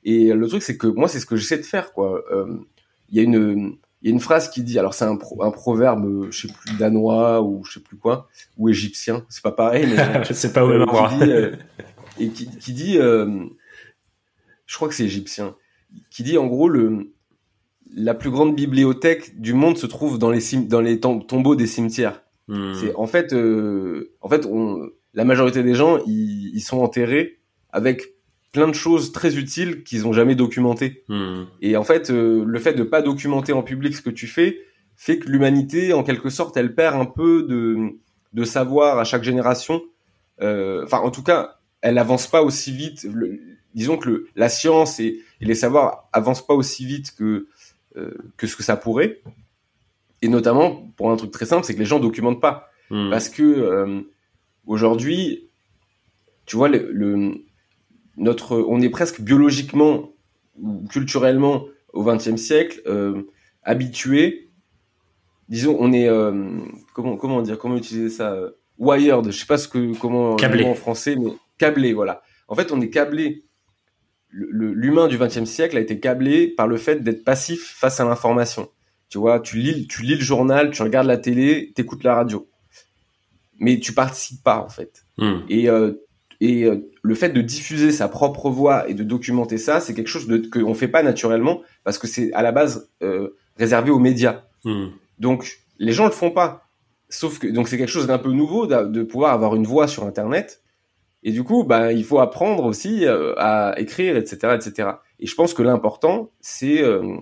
Et 0.04 0.34
le 0.34 0.48
truc, 0.48 0.64
c'est 0.64 0.78
que 0.78 0.88
moi, 0.88 1.08
c'est 1.08 1.20
ce 1.20 1.26
que 1.26 1.36
j'essaie 1.36 1.58
de 1.58 1.64
faire, 1.64 1.94
quoi. 1.94 2.24
Euh, 2.32 2.58
il 3.10 3.18
y 3.18 3.20
a 3.20 3.24
une, 3.24 3.78
il 4.02 4.10
y 4.10 4.12
a 4.12 4.14
une 4.14 4.20
phrase 4.20 4.50
qui 4.50 4.64
dit, 4.64 4.78
alors 4.78 4.94
c'est 4.94 5.06
un, 5.06 5.18
un 5.40 5.52
proverbe, 5.52 6.28
je 6.30 6.48
sais 6.48 6.54
plus, 6.54 6.78
danois 6.78 7.42
ou 7.42 7.64
je 7.64 7.74
sais 7.74 7.80
plus 7.80 7.98
quoi, 7.98 8.28
ou 8.58 8.68
égyptien, 8.70 9.26
c'est 9.30 9.44
pas 9.44 9.52
pareil, 9.52 9.88
mais. 9.88 10.24
je 10.28 10.34
sais 10.34 10.52
pas 10.52 10.66
où 10.66 10.70
euh, 10.70 10.86
qui 11.10 11.18
dit, 11.18 11.32
euh, 11.32 11.52
Et 12.20 12.30
qui, 12.30 12.58
qui 12.58 12.74
dit, 12.74 12.98
euh, 12.98 13.46
je 14.66 14.76
crois 14.76 14.90
que 14.90 14.94
c'est 14.94 15.06
égyptien, 15.06 15.56
qui 16.10 16.24
dit 16.24 16.38
en 16.38 16.48
gros 16.48 16.68
le, 16.68 17.14
la 17.96 18.14
plus 18.14 18.30
grande 18.30 18.56
bibliothèque 18.56 19.40
du 19.40 19.54
monde 19.54 19.78
se 19.78 19.86
trouve 19.86 20.20
dans 20.20 20.32
les 20.32 20.42
dans 20.68 20.82
les 20.82 21.00
tombeaux 21.00 21.56
des 21.56 21.68
cimetières. 21.68 22.24
Hmm. 22.48 22.74
C'est 22.74 22.94
en 22.96 23.08
fait, 23.08 23.34
euh, 23.34 24.14
en 24.22 24.30
fait, 24.30 24.46
on, 24.46 24.90
la 25.14 25.24
majorité 25.26 25.64
des 25.64 25.76
gens, 25.76 26.00
ils, 26.06 26.60
sont 26.60 26.80
enterrés 26.80 27.40
avec 27.72 28.13
plein 28.54 28.68
de 28.68 28.74
choses 28.74 29.12
très 29.12 29.36
utiles 29.36 29.84
qu'ils 29.84 30.08
ont 30.08 30.14
jamais 30.14 30.36
documentées. 30.36 31.04
Hmm. 31.10 31.46
Et 31.62 31.76
en 31.76 31.84
fait, 31.84 32.12
euh, 32.12 32.46
le 32.46 32.60
fait 32.60 32.74
de 32.74 32.84
pas 32.84 33.02
documenter 33.02 33.52
en 33.52 33.64
public 33.64 33.96
ce 33.96 34.02
que 34.02 34.12
tu 34.12 34.28
fais 34.28 34.62
fait 34.96 35.18
que 35.18 35.28
l'humanité, 35.28 35.92
en 35.92 36.04
quelque 36.04 36.30
sorte, 36.30 36.56
elle 36.56 36.76
perd 36.76 36.96
un 36.96 37.06
peu 37.06 37.44
de, 37.44 37.98
de 38.32 38.44
savoir 38.46 39.00
à 39.00 39.04
chaque 39.04 39.24
génération. 39.24 39.82
Euh, 40.42 40.84
enfin, 40.86 41.00
en 41.00 41.10
tout 41.10 41.24
cas, 41.24 41.58
elle 41.82 41.98
avance 41.98 42.28
pas 42.28 42.44
aussi 42.44 42.72
vite. 42.72 43.08
disons 43.74 43.98
que 43.98 44.08
le, 44.08 44.28
la 44.36 44.50
science 44.50 45.00
et, 45.00 45.20
et, 45.42 45.46
les 45.46 45.56
savoirs 45.56 46.08
avancent 46.14 46.46
pas 46.46 46.54
aussi 46.54 46.86
vite 46.86 47.16
que 47.18 47.48
euh, 47.98 48.14
que 48.38 48.46
ce 48.46 48.56
que 48.56 48.64
ça 48.64 48.78
pourrait. 48.78 49.22
Et 50.22 50.28
notamment 50.28 50.92
pour 50.96 51.12
un 51.12 51.16
truc 51.16 51.32
très 51.32 51.48
simple, 51.48 51.66
c'est 51.66 51.74
que 51.74 51.80
les 51.80 51.86
gens 51.86 52.00
documentent 52.00 52.42
pas. 52.42 52.70
Hmm. 52.92 53.10
Parce 53.10 53.30
que 53.30 54.06
aujourd'hui, 54.68 55.50
tu 56.46 56.56
vois, 56.56 56.70
le, 56.70 57.44
notre, 58.18 58.58
on 58.68 58.82
est 58.82 58.90
presque 58.90 59.22
biologiquement 59.22 60.14
ou 60.62 60.86
culturellement 60.88 61.66
au 61.94 62.04
XXe 62.04 62.36
siècle 62.36 62.82
euh, 62.86 63.24
habitué. 63.64 64.52
Disons, 65.50 65.76
on 65.80 65.92
est 65.92 66.08
comment 66.94 67.18
comment 67.18 67.42
dire, 67.42 67.58
comment 67.58 67.76
utiliser 67.76 68.10
ça, 68.10 68.36
wired. 68.78 69.26
Je 69.26 69.38
sais 69.38 69.46
pas 69.46 69.58
ce 69.58 69.68
que 69.68 69.98
comment 70.00 70.36
câblé 70.36 70.64
en 70.64 70.74
français, 70.74 71.16
mais 71.16 71.32
câblé, 71.58 71.94
voilà. 71.94 72.22
En 72.48 72.56
fait, 72.56 72.72
on 72.72 72.82
est 72.82 72.90
câblé 72.90 73.44
l'humain 74.34 75.08
du 75.08 75.18
XXe 75.18 75.46
siècle 75.46 75.78
a 75.78 75.80
été 75.80 76.00
câblé 76.00 76.48
par 76.48 76.68
le 76.68 76.78
fait 76.78 77.04
d'être 77.04 77.24
passif 77.24 77.76
face 77.78 78.00
à 78.00 78.06
l'information. 78.06 78.70
Tu 79.10 79.20
vois, 79.20 79.40
tu 79.40 79.58
lis, 79.58 79.88
tu 79.88 80.02
lis 80.02 80.16
le 80.16 80.22
journal, 80.22 80.72
tu 80.72 80.82
regardes 80.82 81.08
la 81.08 81.18
télé, 81.18 81.72
t'écoutes 81.76 82.04
la 82.04 82.16
radio, 82.16 82.50
mais 83.60 83.80
tu 83.80 83.94
participes 83.94 84.44
pas 84.44 84.60
en 84.60 84.70
fait. 84.70 85.06
Hmm. 85.18 85.42
Et 85.50 85.70
euh, 85.70 85.94
et 86.44 86.64
euh, 86.64 86.90
le 87.02 87.16
fait 87.16 87.30
de 87.30 87.42
diffuser 87.42 87.92
sa 87.92 88.08
propre 88.08 88.50
voix 88.50 88.90
et 88.90 88.94
de 88.94 89.04
documenter 89.04 89.58
ça, 89.58 89.80
c'est 89.80 89.94
quelque 89.94 90.08
chose 90.08 90.28
qu'on 90.52 90.74
fait 90.74 90.88
pas 90.88 91.04
naturellement 91.04 91.62
parce 91.84 91.98
que 91.98 92.08
c'est 92.08 92.34
à 92.34 92.42
la 92.42 92.52
base 92.52 92.90
euh, 93.02 93.36
réservé 93.58 93.92
aux 93.92 94.00
médias. 94.00 94.44
Hmm. 94.64 94.88
Donc 95.20 95.60
les 95.80 95.92
gens 95.92 96.06
le 96.06 96.12
font 96.12 96.32
pas. 96.32 96.68
Sauf 97.10 97.40
que 97.40 97.48
donc 97.48 97.68
c'est 97.68 97.78
quelque 97.78 97.92
chose 97.92 98.08
d'un 98.08 98.18
peu 98.18 98.32
nouveau 98.32 98.66
de 98.66 99.04
pouvoir 99.04 99.34
avoir 99.34 99.56
une 99.56 99.66
voix 99.66 99.88
sur 99.88 100.06
Internet 100.06 100.64
et 101.24 101.32
du 101.32 101.44
coup, 101.44 101.64
bah, 101.64 101.94
il 101.94 102.04
faut 102.04 102.20
apprendre 102.20 102.66
aussi 102.66 103.06
euh, 103.06 103.34
à 103.38 103.76
écrire, 103.80 104.18
etc., 104.18 104.56
etc. 104.56 104.90
Et 105.20 105.28
je 105.28 105.36
pense 105.36 105.54
que 105.54 105.64
l'important, 105.64 106.32
c'est 106.42 106.84
euh, 106.84 107.16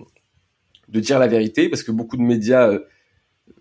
de 0.88 1.00
dire 1.00 1.18
la 1.18 1.28
vérité, 1.28 1.68
parce 1.68 1.84
que 1.84 1.92
beaucoup 1.92 2.16
de 2.16 2.22
médias, 2.22 2.68
euh, 2.68 2.80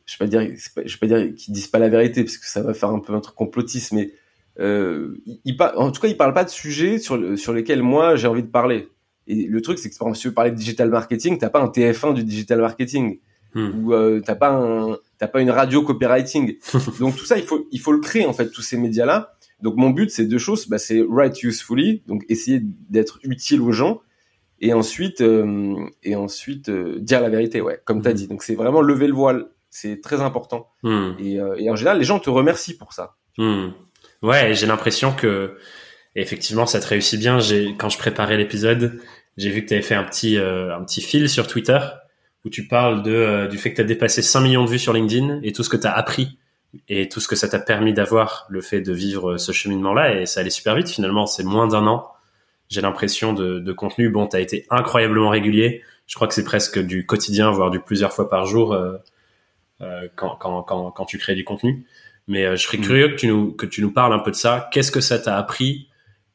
je 0.06 0.15
vais 0.15 0.26
pas 0.26 0.28
dire, 0.28 0.41
je 0.41 0.93
vais 0.93 1.00
pas 1.00 1.08
dire 1.08 1.36
qu'ils 1.36 1.54
disent 1.54 1.67
pas 1.67 1.78
la 1.78 1.89
vérité, 1.89 2.24
parce 2.24 2.38
que 2.38 2.47
ça 2.47 2.63
va 2.63 2.74
faire 2.74 2.89
un 2.89 3.00
peu 3.00 3.13
un 3.13 3.19
truc 3.19 3.36
complotiste, 3.36 3.91
mais 3.91 4.13
ils, 4.60 5.58
en 5.76 5.92
tout 5.92 6.02
cas, 6.02 6.08
ils 6.08 6.18
parlent 6.18 6.34
pas 6.34 6.44
de 6.44 6.50
sujets 6.50 7.00
sur, 7.00 7.38
sur 7.38 7.54
lesquels 7.54 7.84
moi 7.84 8.16
j'ai 8.16 8.28
envie 8.28 8.44
de 8.44 8.48
parler. 8.48 8.90
Et 9.28 9.48
le 9.48 9.62
truc, 9.62 9.80
c'est 9.80 9.90
que 9.90 9.98
par 9.98 10.08
exemple, 10.08 10.18
si 10.18 10.22
tu 10.24 10.28
veux 10.30 10.34
parler 10.34 10.52
de 10.52 10.56
digital 10.56 10.90
marketing, 10.90 11.38
t'as 11.38 11.50
pas 11.50 11.62
un 11.62 11.68
TF1 11.68 12.14
du 12.14 12.24
digital 12.24 12.60
marketing, 12.60 13.20
hmm. 13.56 13.86
ou 13.86 14.20
t'as 14.22 14.36
pas 14.36 14.52
un, 14.52 14.98
t'as 15.18 15.28
pas 15.28 15.42
une 15.42 15.52
radio 15.52 15.84
copywriting. 15.84 16.58
Donc 17.00 17.16
tout 17.16 17.26
ça, 17.26 17.38
il 17.38 17.44
faut, 17.44 17.68
il 17.72 17.80
faut 17.80 17.92
le 17.92 18.00
créer 18.00 18.26
en 18.26 18.34
fait, 18.34 18.50
tous 18.50 18.62
ces 18.62 18.78
médias 18.78 19.06
là 19.06 19.36
donc 19.62 19.76
mon 19.78 19.92
but, 19.92 20.10
c'est 20.10 20.26
deux 20.26 20.38
choses. 20.38 20.68
Bah, 20.68 20.78
c'est 20.78 21.02
write 21.08 21.42
usefully, 21.44 22.04
donc 22.08 22.26
essayer 22.30 22.62
d'être 22.90 23.20
utile 23.24 23.62
aux 23.62 23.72
gens, 23.72 24.02
et 24.60 24.74
ensuite, 24.74 25.22
euh, 25.22 25.76
et 26.04 26.16
ensuite 26.16 26.70
euh, 26.70 27.00
dire 27.00 27.22
la 27.22 27.30
vérité, 27.30 27.62
ouais, 27.62 27.82
comme 27.86 28.02
tu 28.02 28.08
as 28.08 28.12
mhm. 28.12 28.18
dit. 28.18 28.28
Donc 28.28 28.44
c'est 28.44 28.56
vraiment 28.56 28.82
lever 28.82 29.08
le 29.08 29.14
voile, 29.14 29.48
c'est 29.70 30.02
très 30.02 30.22
important. 30.22 30.70
Hmm. 30.84 31.12
Et, 31.20 31.40
euh, 31.40 31.56
et, 31.58 31.70
en 31.70 31.76
général, 31.76 32.00
les 32.00 32.04
gens 32.04 32.20
te 32.20 32.30
remercient 32.30 32.76
pour 32.76 32.94
ça. 32.94 33.16
Hmm. 33.38 33.70
Ouais, 34.21 34.53
j'ai 34.53 34.67
l'impression 34.67 35.13
que 35.13 35.57
effectivement, 36.15 36.65
ça 36.65 36.79
te 36.79 36.88
réussit 36.88 37.19
bien. 37.19 37.39
J'ai 37.39 37.75
quand 37.77 37.89
je 37.89 37.97
préparais 37.97 38.38
l'épisode, 38.38 38.99
j'ai 39.38 39.49
vu 39.49 39.63
que 39.63 39.69
tu 39.69 39.73
avais 39.73 39.84
fait 39.84 39.95
un 39.95 40.03
petit 40.03 40.38
un 40.38 40.84
petit 40.84 41.01
fil 41.01 41.29
sur 41.29 41.47
Twitter 41.47 41.79
où 42.45 42.49
tu 42.49 42.67
parles 42.67 43.03
de 43.03 43.47
du 43.49 43.57
fait 43.57 43.71
que 43.71 43.75
tu 43.77 43.81
as 43.81 43.86
dépassé 43.86 44.21
5 44.21 44.41
millions 44.41 44.63
de 44.65 44.69
vues 44.69 44.79
sur 44.79 44.93
LinkedIn 44.93 45.39
et 45.43 45.51
tout 45.51 45.63
ce 45.63 45.69
que 45.69 45.77
tu 45.77 45.88
as 45.88 45.93
appris 45.93 46.38
et 46.88 47.10
tout 47.10 47.19
ce 47.19 47.27
que 47.27 47.36
ça 47.36 47.49
t'a 47.49 47.60
permis 47.60 47.93
d'avoir, 47.93 48.45
le 48.49 48.62
fait 48.62 48.81
de 48.81 48.93
vivre 48.93 49.38
ce 49.38 49.51
cheminement-là, 49.51 50.21
et 50.21 50.25
ça 50.25 50.39
allait 50.39 50.49
super 50.49 50.75
vite 50.75 50.89
finalement, 50.89 51.25
c'est 51.25 51.43
moins 51.43 51.67
d'un 51.67 51.86
an. 51.88 52.07
J'ai 52.69 52.81
l'impression 52.81 53.34
de, 53.34 53.60
de, 53.60 53.73
contenu. 53.73 54.10
Bon, 54.10 54.27
t'as 54.27 54.39
été 54.39 54.65
incroyablement 54.69 55.29
régulier. 55.29 55.84
Je 56.07 56.15
crois 56.15 56.27
que 56.27 56.34
c'est 56.34 56.45
presque 56.45 56.79
du 56.79 57.05
quotidien, 57.05 57.51
voire 57.51 57.69
du 57.69 57.81
plusieurs 57.81 58.13
fois 58.13 58.29
par 58.29 58.45
jour 58.45 58.73
euh, 58.73 58.97
euh, 59.81 60.07
quand, 60.15 60.38
quand, 60.38 60.63
quand, 60.63 60.91
quand, 60.91 61.05
tu 61.05 61.17
crées 61.17 61.36
du 61.36 61.43
contenu. 61.43 61.86
Mais 62.27 62.45
euh, 62.45 62.55
je 62.55 62.63
serais 62.63 62.77
mm. 62.77 62.81
curieux 62.81 63.10
que 63.10 63.15
tu 63.15 63.27
nous 63.27 63.51
que 63.51 63.65
tu 63.65 63.81
nous 63.81 63.91
parles 63.91 64.13
un 64.13 64.19
peu 64.19 64.31
de 64.31 64.36
ça. 64.36 64.69
Qu'est-ce 64.71 64.91
que 64.91 65.01
ça 65.01 65.19
t'a 65.19 65.38
appris 65.38 65.88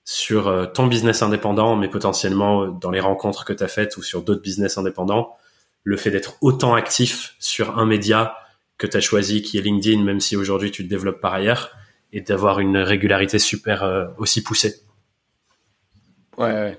sur 0.06 0.46
euh, 0.46 0.66
ton 0.66 0.86
business 0.86 1.20
indépendant, 1.22 1.74
mais 1.74 1.88
potentiellement 1.88 2.62
euh, 2.62 2.70
dans 2.80 2.92
les 2.92 3.00
rencontres 3.00 3.44
que 3.44 3.52
tu 3.52 3.62
as 3.62 3.68
faites 3.68 3.96
ou 3.96 4.02
sur 4.02 4.22
d'autres 4.22 4.40
business 4.40 4.78
indépendants, 4.78 5.36
le 5.82 5.96
fait 5.96 6.12
d'être 6.12 6.38
autant 6.40 6.74
actif 6.74 7.34
sur 7.40 7.76
un 7.78 7.84
média 7.84 8.36
que 8.78 8.86
tu 8.86 8.96
as 8.96 9.00
choisi, 9.00 9.42
qui 9.42 9.58
est 9.58 9.62
LinkedIn, 9.62 10.04
même 10.04 10.20
si 10.20 10.36
aujourd'hui 10.36 10.70
tu 10.70 10.84
te 10.84 10.88
développes 10.88 11.20
par 11.20 11.34
ailleurs, 11.34 11.72
et 12.12 12.20
d'avoir 12.20 12.60
une 12.60 12.76
régularité 12.76 13.40
super 13.40 13.82
euh, 13.82 14.06
aussi 14.16 14.44
poussée. 14.44 14.76
Ouais, 16.38 16.52
ouais. 16.52 16.78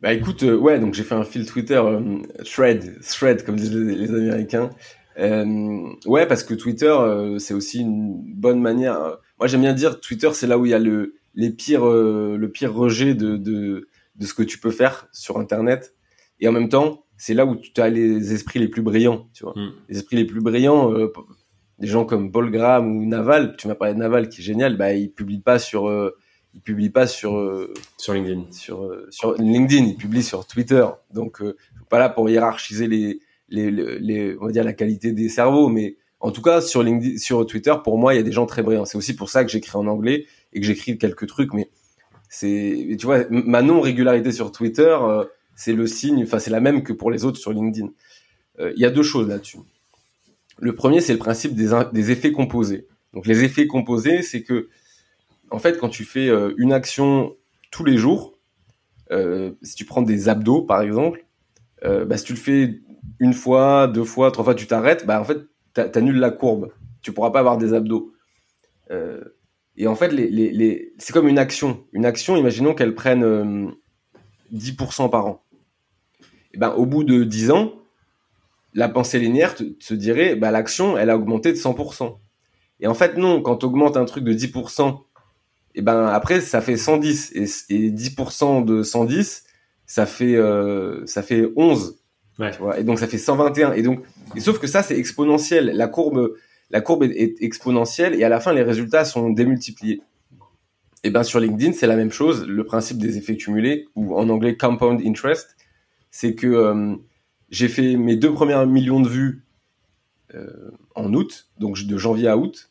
Bah 0.00 0.12
écoute, 0.12 0.42
ouais, 0.42 0.80
donc 0.80 0.94
j'ai 0.94 1.04
fait 1.04 1.14
un 1.14 1.22
fil 1.22 1.46
Twitter, 1.46 1.80
thread, 2.44 3.00
thread 3.02 3.44
comme 3.44 3.54
disent 3.54 3.72
les, 3.72 4.10
Américains. 4.10 4.70
Ouais, 5.16 6.26
parce 6.26 6.42
que 6.44 6.54
Twitter, 6.54 6.94
c'est 7.38 7.54
aussi 7.54 7.80
une 7.80 8.22
bonne 8.34 8.60
manière. 8.60 9.18
Moi, 9.38 9.46
j'aime 9.46 9.62
bien 9.62 9.72
dire 9.72 10.00
Twitter, 10.00 10.30
c'est 10.32 10.46
là 10.46 10.58
où 10.58 10.66
il 10.66 10.70
y 10.70 10.74
a 10.74 10.78
le 10.78 11.14
les 11.34 11.50
pires, 11.50 11.86
euh, 11.86 12.36
le 12.36 12.50
pire 12.50 12.74
rejet 12.74 13.14
de, 13.14 13.36
de, 13.36 13.88
de, 14.16 14.26
ce 14.26 14.34
que 14.34 14.42
tu 14.42 14.58
peux 14.58 14.70
faire 14.70 15.08
sur 15.12 15.38
Internet. 15.38 15.94
Et 16.40 16.48
en 16.48 16.52
même 16.52 16.68
temps, 16.68 17.04
c'est 17.16 17.34
là 17.34 17.46
où 17.46 17.56
tu 17.56 17.80
as 17.80 17.88
les 17.88 18.32
esprits 18.32 18.58
les 18.58 18.68
plus 18.68 18.82
brillants, 18.82 19.28
tu 19.32 19.44
vois. 19.44 19.54
Hmm. 19.56 19.72
Les 19.88 19.98
esprits 19.98 20.16
les 20.16 20.24
plus 20.24 20.40
brillants, 20.40 20.92
euh, 20.92 21.12
des 21.78 21.86
gens 21.86 22.04
comme 22.04 22.32
Paul 22.32 22.50
Graham 22.50 22.96
ou 22.96 23.06
Naval, 23.06 23.56
tu 23.56 23.68
m'as 23.68 23.74
parlé 23.74 23.94
de 23.94 23.98
Naval 23.98 24.28
qui 24.28 24.40
est 24.40 24.44
génial, 24.44 24.76
bah, 24.76 24.92
il 24.92 25.12
publie 25.12 25.40
pas 25.40 25.58
sur, 25.58 25.88
euh, 25.88 26.16
il 26.54 26.60
publie 26.60 26.90
pas 26.90 27.06
sur, 27.06 27.32
sur 27.96 28.12
LinkedIn. 28.12 28.44
Sur, 28.50 28.94
sur 29.10 29.34
LinkedIn, 29.34 29.86
il 29.86 29.96
publie 29.96 30.22
sur 30.22 30.46
Twitter. 30.46 30.84
Donc, 31.14 31.38
je 31.40 31.46
suis 31.46 31.84
pas 31.88 31.98
là 31.98 32.10
pour 32.10 32.28
hiérarchiser 32.28 32.86
les, 32.86 33.20
les, 33.52 34.36
on 34.40 34.46
va 34.46 34.52
dire 34.52 34.64
la 34.64 34.72
qualité 34.72 35.12
des 35.12 35.28
cerveaux, 35.28 35.68
mais 35.68 35.96
en 36.20 36.30
tout 36.30 36.42
cas, 36.42 36.60
sur 36.60 36.82
LinkedIn, 36.82 37.18
sur 37.18 37.46
Twitter, 37.46 37.74
pour 37.82 37.98
moi, 37.98 38.14
il 38.14 38.16
y 38.16 38.20
a 38.20 38.22
des 38.22 38.32
gens 38.32 38.46
très 38.46 38.62
brillants. 38.62 38.84
C'est 38.84 38.96
aussi 38.96 39.14
pour 39.14 39.28
ça 39.28 39.44
que 39.44 39.50
j'écris 39.50 39.76
en 39.76 39.86
anglais 39.86 40.26
et 40.52 40.60
que 40.60 40.66
j'écris 40.66 40.96
quelques 40.96 41.26
trucs, 41.26 41.52
mais 41.52 41.68
c'est, 42.28 42.96
tu 42.98 43.06
vois, 43.06 43.24
ma 43.30 43.60
non-régularité 43.60 44.32
sur 44.32 44.52
Twitter, 44.52 44.96
euh, 45.02 45.24
c'est 45.54 45.74
le 45.74 45.86
signe, 45.86 46.22
enfin, 46.22 46.38
c'est 46.38 46.50
la 46.50 46.60
même 46.60 46.82
que 46.82 46.92
pour 46.92 47.10
les 47.10 47.24
autres 47.24 47.38
sur 47.38 47.52
LinkedIn. 47.52 47.88
Euh, 48.60 48.72
il 48.76 48.80
y 48.80 48.86
a 48.86 48.90
deux 48.90 49.02
choses 49.02 49.28
là-dessus. 49.28 49.58
Le 50.58 50.74
premier, 50.74 51.00
c'est 51.00 51.12
le 51.12 51.18
principe 51.18 51.54
des, 51.54 51.70
des, 51.92 52.10
effets 52.10 52.32
composés. 52.32 52.86
Donc, 53.12 53.26
les 53.26 53.42
effets 53.42 53.66
composés, 53.66 54.22
c'est 54.22 54.42
que, 54.42 54.68
en 55.50 55.58
fait, 55.58 55.78
quand 55.78 55.88
tu 55.88 56.04
fais 56.04 56.28
euh, 56.28 56.54
une 56.56 56.72
action 56.72 57.36
tous 57.70 57.84
les 57.84 57.98
jours, 57.98 58.38
si 59.60 59.74
tu 59.74 59.84
prends 59.84 60.00
des 60.00 60.30
abdos, 60.30 60.62
par 60.62 60.80
exemple, 60.80 61.26
bah, 61.84 62.16
si 62.16 62.24
tu 62.24 62.32
le 62.32 62.38
fais 62.38 62.80
une 63.18 63.34
fois, 63.34 63.86
deux 63.86 64.04
fois, 64.04 64.30
trois 64.30 64.44
fois, 64.44 64.54
tu 64.54 64.66
t'arrêtes, 64.66 65.06
bah, 65.06 65.20
en 65.20 65.24
fait, 65.24 65.38
t'annules 65.74 66.18
la 66.18 66.30
courbe. 66.30 66.72
Tu 67.02 67.12
pourras 67.12 67.30
pas 67.30 67.40
avoir 67.40 67.58
des 67.58 67.74
abdos. 67.74 68.12
Euh, 68.90 69.22
et 69.76 69.86
en 69.86 69.94
fait, 69.94 70.08
les, 70.08 70.28
les, 70.28 70.50
les... 70.50 70.92
c'est 70.98 71.12
comme 71.12 71.28
une 71.28 71.38
action. 71.38 71.84
Une 71.92 72.04
action, 72.04 72.36
imaginons 72.36 72.74
qu'elle 72.74 72.94
prenne 72.94 73.24
euh, 73.24 73.66
10% 74.52 75.10
par 75.10 75.26
an. 75.26 75.44
Et 76.52 76.58
ben, 76.58 76.70
au 76.70 76.84
bout 76.84 77.04
de 77.04 77.24
10 77.24 77.50
ans, 77.50 77.72
la 78.74 78.88
pensée 78.88 79.18
linéaire 79.18 79.54
te, 79.54 79.64
se 79.80 79.94
dirait, 79.94 80.36
bah, 80.36 80.50
l'action, 80.50 80.98
elle 80.98 81.10
a 81.10 81.16
augmenté 81.16 81.52
de 81.52 81.56
100%. 81.56 82.18
Et 82.80 82.86
en 82.86 82.94
fait, 82.94 83.16
non, 83.16 83.40
quand 83.40 83.58
tu 83.58 83.66
augmentes 83.66 83.96
un 83.96 84.04
truc 84.04 84.24
de 84.24 84.32
10%, 84.32 85.00
et 85.74 85.80
ben 85.80 86.06
après, 86.06 86.40
ça 86.40 86.60
fait 86.60 86.76
110. 86.76 87.32
Et, 87.34 87.44
et 87.74 87.90
10% 87.90 88.64
de 88.64 88.82
110, 88.82 89.44
ça 89.92 90.06
fait, 90.06 90.36
euh, 90.36 91.04
ça 91.04 91.22
fait 91.22 91.52
11. 91.54 91.98
Ouais. 92.38 92.50
Tu 92.52 92.58
vois 92.60 92.80
et 92.80 92.82
donc, 92.82 92.98
ça 92.98 93.06
fait 93.06 93.18
121. 93.18 93.74
Et 93.74 93.82
donc, 93.82 94.02
et 94.34 94.40
sauf 94.40 94.58
que 94.58 94.66
ça, 94.66 94.82
c'est 94.82 94.96
exponentiel. 94.96 95.66
La 95.66 95.86
courbe, 95.86 96.34
la 96.70 96.80
courbe 96.80 97.02
est, 97.02 97.34
exponentielle 97.42 98.14
et 98.14 98.24
à 98.24 98.30
la 98.30 98.40
fin, 98.40 98.54
les 98.54 98.62
résultats 98.62 99.04
sont 99.04 99.28
démultipliés. 99.28 100.00
Et 101.04 101.10
ben 101.10 101.22
sur 101.22 101.40
LinkedIn, 101.40 101.74
c'est 101.74 101.86
la 101.86 101.96
même 101.96 102.10
chose. 102.10 102.46
Le 102.46 102.64
principe 102.64 102.96
des 102.96 103.18
effets 103.18 103.36
cumulés, 103.36 103.86
ou 103.94 104.16
en 104.16 104.30
anglais 104.30 104.56
compound 104.56 105.02
interest, 105.04 105.56
c'est 106.10 106.34
que 106.34 106.46
euh, 106.46 106.94
j'ai 107.50 107.68
fait 107.68 107.96
mes 107.96 108.16
deux 108.16 108.32
premiers 108.32 108.64
millions 108.64 109.00
de 109.00 109.08
vues 109.10 109.44
euh, 110.34 110.70
en 110.94 111.12
août, 111.12 111.50
donc 111.58 111.78
de 111.82 111.98
janvier 111.98 112.28
à 112.28 112.38
août, 112.38 112.70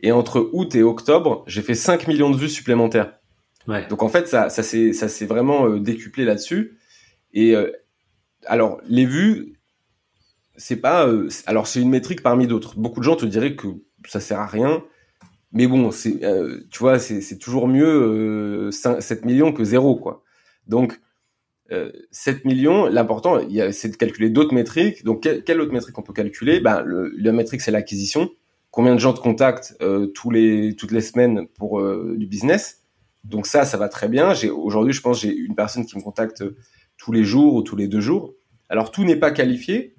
et 0.00 0.10
entre 0.10 0.48
août 0.54 0.74
et 0.74 0.82
octobre, 0.82 1.44
j'ai 1.46 1.60
fait 1.60 1.74
5 1.74 2.08
millions 2.08 2.30
de 2.30 2.36
vues 2.38 2.48
supplémentaires. 2.48 3.12
Donc 3.66 4.02
en 4.02 4.08
fait, 4.08 4.28
ça, 4.28 4.48
ça 4.48 4.62
s'est, 4.62 5.26
vraiment 5.26 5.66
euh, 5.66 5.80
décuplé 5.80 6.24
là-dessus. 6.24 6.78
Et 7.32 7.54
alors, 8.46 8.80
les 8.86 9.06
vues, 9.06 9.54
c'est 10.56 10.76
pas. 10.76 11.06
Euh, 11.06 11.28
alors, 11.46 11.66
c'est 11.66 11.80
une 11.80 11.90
métrique 11.90 12.22
parmi 12.22 12.46
d'autres. 12.46 12.78
Beaucoup 12.78 13.00
de 13.00 13.04
gens 13.04 13.16
te 13.16 13.26
diraient 13.26 13.56
que 13.56 13.68
ça 14.06 14.20
sert 14.20 14.40
à 14.40 14.46
rien. 14.46 14.84
Mais 15.52 15.66
bon, 15.66 15.90
c'est, 15.90 16.24
euh, 16.24 16.60
tu 16.70 16.78
vois, 16.78 16.98
c'est 16.98 17.38
toujours 17.38 17.68
mieux 17.68 18.70
5, 18.72 18.96
euh, 18.96 19.00
7 19.00 19.24
millions 19.24 19.52
que 19.52 19.64
zéro, 19.64 19.96
quoi. 19.96 20.22
Donc, 20.66 21.00
7 22.10 22.44
millions, 22.44 22.86
l'important, 22.86 23.40
c'est 23.72 23.88
de 23.88 23.96
calculer 23.96 24.28
d'autres 24.28 24.52
métriques. 24.52 25.04
Donc, 25.04 25.22
quelle, 25.22 25.60
autre 25.60 25.72
métrique 25.72 25.98
on 25.98 26.02
peut 26.02 26.12
calculer? 26.12 26.60
Ben, 26.60 26.84
La 27.16 27.32
métrique, 27.32 27.62
c'est 27.62 27.70
l'acquisition. 27.70 28.30
Combien 28.70 28.94
de 28.94 29.00
gens 29.00 29.14
te 29.14 29.20
contactent 29.20 29.74
tous 30.14 30.30
les, 30.30 30.76
toutes 30.76 30.92
les 30.92 31.00
semaines 31.00 31.46
pour 31.48 31.82
du 32.14 32.26
business? 32.26 32.81
Donc 33.24 33.46
ça, 33.46 33.64
ça 33.64 33.76
va 33.76 33.88
très 33.88 34.08
bien. 34.08 34.34
Aujourd'hui, 34.52 34.92
je 34.92 35.00
pense 35.00 35.20
j'ai 35.20 35.34
une 35.34 35.54
personne 35.54 35.86
qui 35.86 35.96
me 35.96 36.02
contacte 36.02 36.44
tous 36.96 37.12
les 37.12 37.24
jours 37.24 37.54
ou 37.54 37.62
tous 37.62 37.76
les 37.76 37.88
deux 37.88 38.00
jours. 38.00 38.34
Alors, 38.68 38.90
tout 38.90 39.04
n'est 39.04 39.16
pas 39.16 39.30
qualifié, 39.30 39.96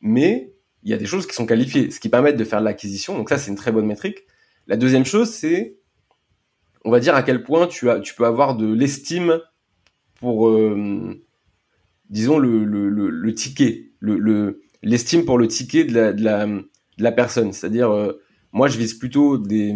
mais 0.00 0.54
il 0.82 0.90
y 0.90 0.94
a 0.94 0.96
des 0.96 1.06
choses 1.06 1.26
qui 1.26 1.34
sont 1.34 1.46
qualifiées, 1.46 1.90
ce 1.90 2.00
qui 2.00 2.08
permet 2.08 2.32
de 2.32 2.44
faire 2.44 2.60
de 2.60 2.64
l'acquisition. 2.64 3.16
Donc 3.16 3.28
ça, 3.28 3.38
c'est 3.38 3.50
une 3.50 3.56
très 3.56 3.72
bonne 3.72 3.86
métrique. 3.86 4.18
La 4.66 4.76
deuxième 4.76 5.04
chose, 5.04 5.30
c'est, 5.30 5.76
on 6.84 6.90
va 6.90 7.00
dire 7.00 7.14
à 7.14 7.22
quel 7.22 7.42
point 7.42 7.66
tu, 7.66 7.90
as, 7.90 8.00
tu 8.00 8.14
peux 8.14 8.24
avoir 8.24 8.56
de 8.56 8.72
l'estime 8.72 9.40
pour, 10.14 10.48
euh, 10.48 11.20
disons, 12.10 12.38
le, 12.38 12.64
le, 12.64 12.88
le, 12.88 13.34
ticket, 13.34 13.90
le, 14.00 14.60
l'estime 14.82 15.24
pour 15.24 15.38
le 15.38 15.48
ticket 15.48 15.84
de 15.84 15.94
la, 15.94 16.12
de 16.12 16.22
la, 16.22 16.46
de 16.46 16.62
la 16.98 17.12
personne. 17.12 17.52
C'est-à-dire, 17.52 17.90
euh, 17.90 18.20
moi, 18.52 18.68
je 18.68 18.78
vise 18.78 18.94
plutôt 18.94 19.38
des, 19.38 19.74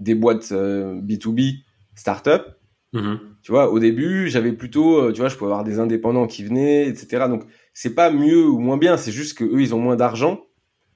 des 0.00 0.14
boîtes 0.14 0.52
B2B, 0.52 1.40
euh, 1.40 1.58
start-up. 1.94 2.58
Mm-hmm. 2.94 3.18
Tu 3.42 3.52
vois, 3.52 3.70
au 3.70 3.78
début, 3.78 4.28
j'avais 4.28 4.52
plutôt, 4.52 5.10
tu 5.12 5.20
vois, 5.20 5.28
je 5.28 5.36
pouvais 5.36 5.50
avoir 5.50 5.64
des 5.64 5.78
indépendants 5.78 6.26
qui 6.26 6.44
venaient, 6.44 6.86
etc. 6.86 7.24
Donc, 7.28 7.44
c'est 7.74 7.94
pas 7.94 8.10
mieux 8.10 8.46
ou 8.46 8.58
moins 8.58 8.76
bien, 8.76 8.96
c'est 8.96 9.12
juste 9.12 9.36
que 9.36 9.44
eux 9.44 9.60
ils 9.60 9.74
ont 9.74 9.78
moins 9.78 9.96
d'argent 9.96 10.44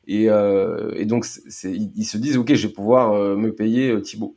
et, 0.06 0.28
euh, 0.28 0.92
et 0.94 1.04
donc 1.04 1.26
ils 1.64 2.04
se 2.04 2.16
disent 2.16 2.36
ok 2.36 2.54
je 2.54 2.66
vais 2.68 2.72
pouvoir 2.72 3.12
euh, 3.12 3.36
me 3.36 3.54
payer 3.54 3.90
euh, 3.90 4.00
Thibaut. 4.00 4.36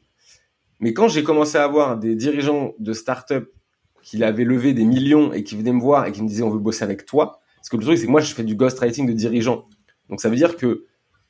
Mais 0.80 0.94
quand 0.94 1.08
j'ai 1.08 1.24
commencé 1.24 1.58
à 1.58 1.64
avoir 1.64 1.98
des 1.98 2.16
dirigeants 2.16 2.74
de 2.80 2.94
start-up 2.94 3.52
qui 4.02 4.24
avaient 4.24 4.46
levé 4.46 4.74
des 4.74 4.86
millions 4.86 5.34
et 5.34 5.44
qui 5.44 5.56
venaient 5.56 5.74
me 5.74 5.82
voir 5.82 6.06
et 6.06 6.12
qui 6.12 6.24
me 6.24 6.28
disaient 6.28 6.44
on 6.44 6.50
veut 6.50 6.60
bosser 6.60 6.84
avec 6.84 7.06
toi, 7.06 7.42
parce 7.58 7.70
que 7.70 7.78
le 7.78 7.84
truc 7.84 7.98
c'est 7.98 8.06
que 8.06 8.12
moi 8.12 8.22
je 8.22 8.34
fais 8.34 8.44
du 8.44 8.56
ghostwriting 8.56 9.06
de 9.06 9.14
dirigeants, 9.14 9.68
donc 10.10 10.22
ça 10.22 10.30
veut 10.30 10.38
dire 10.38 10.56
que 10.56 10.86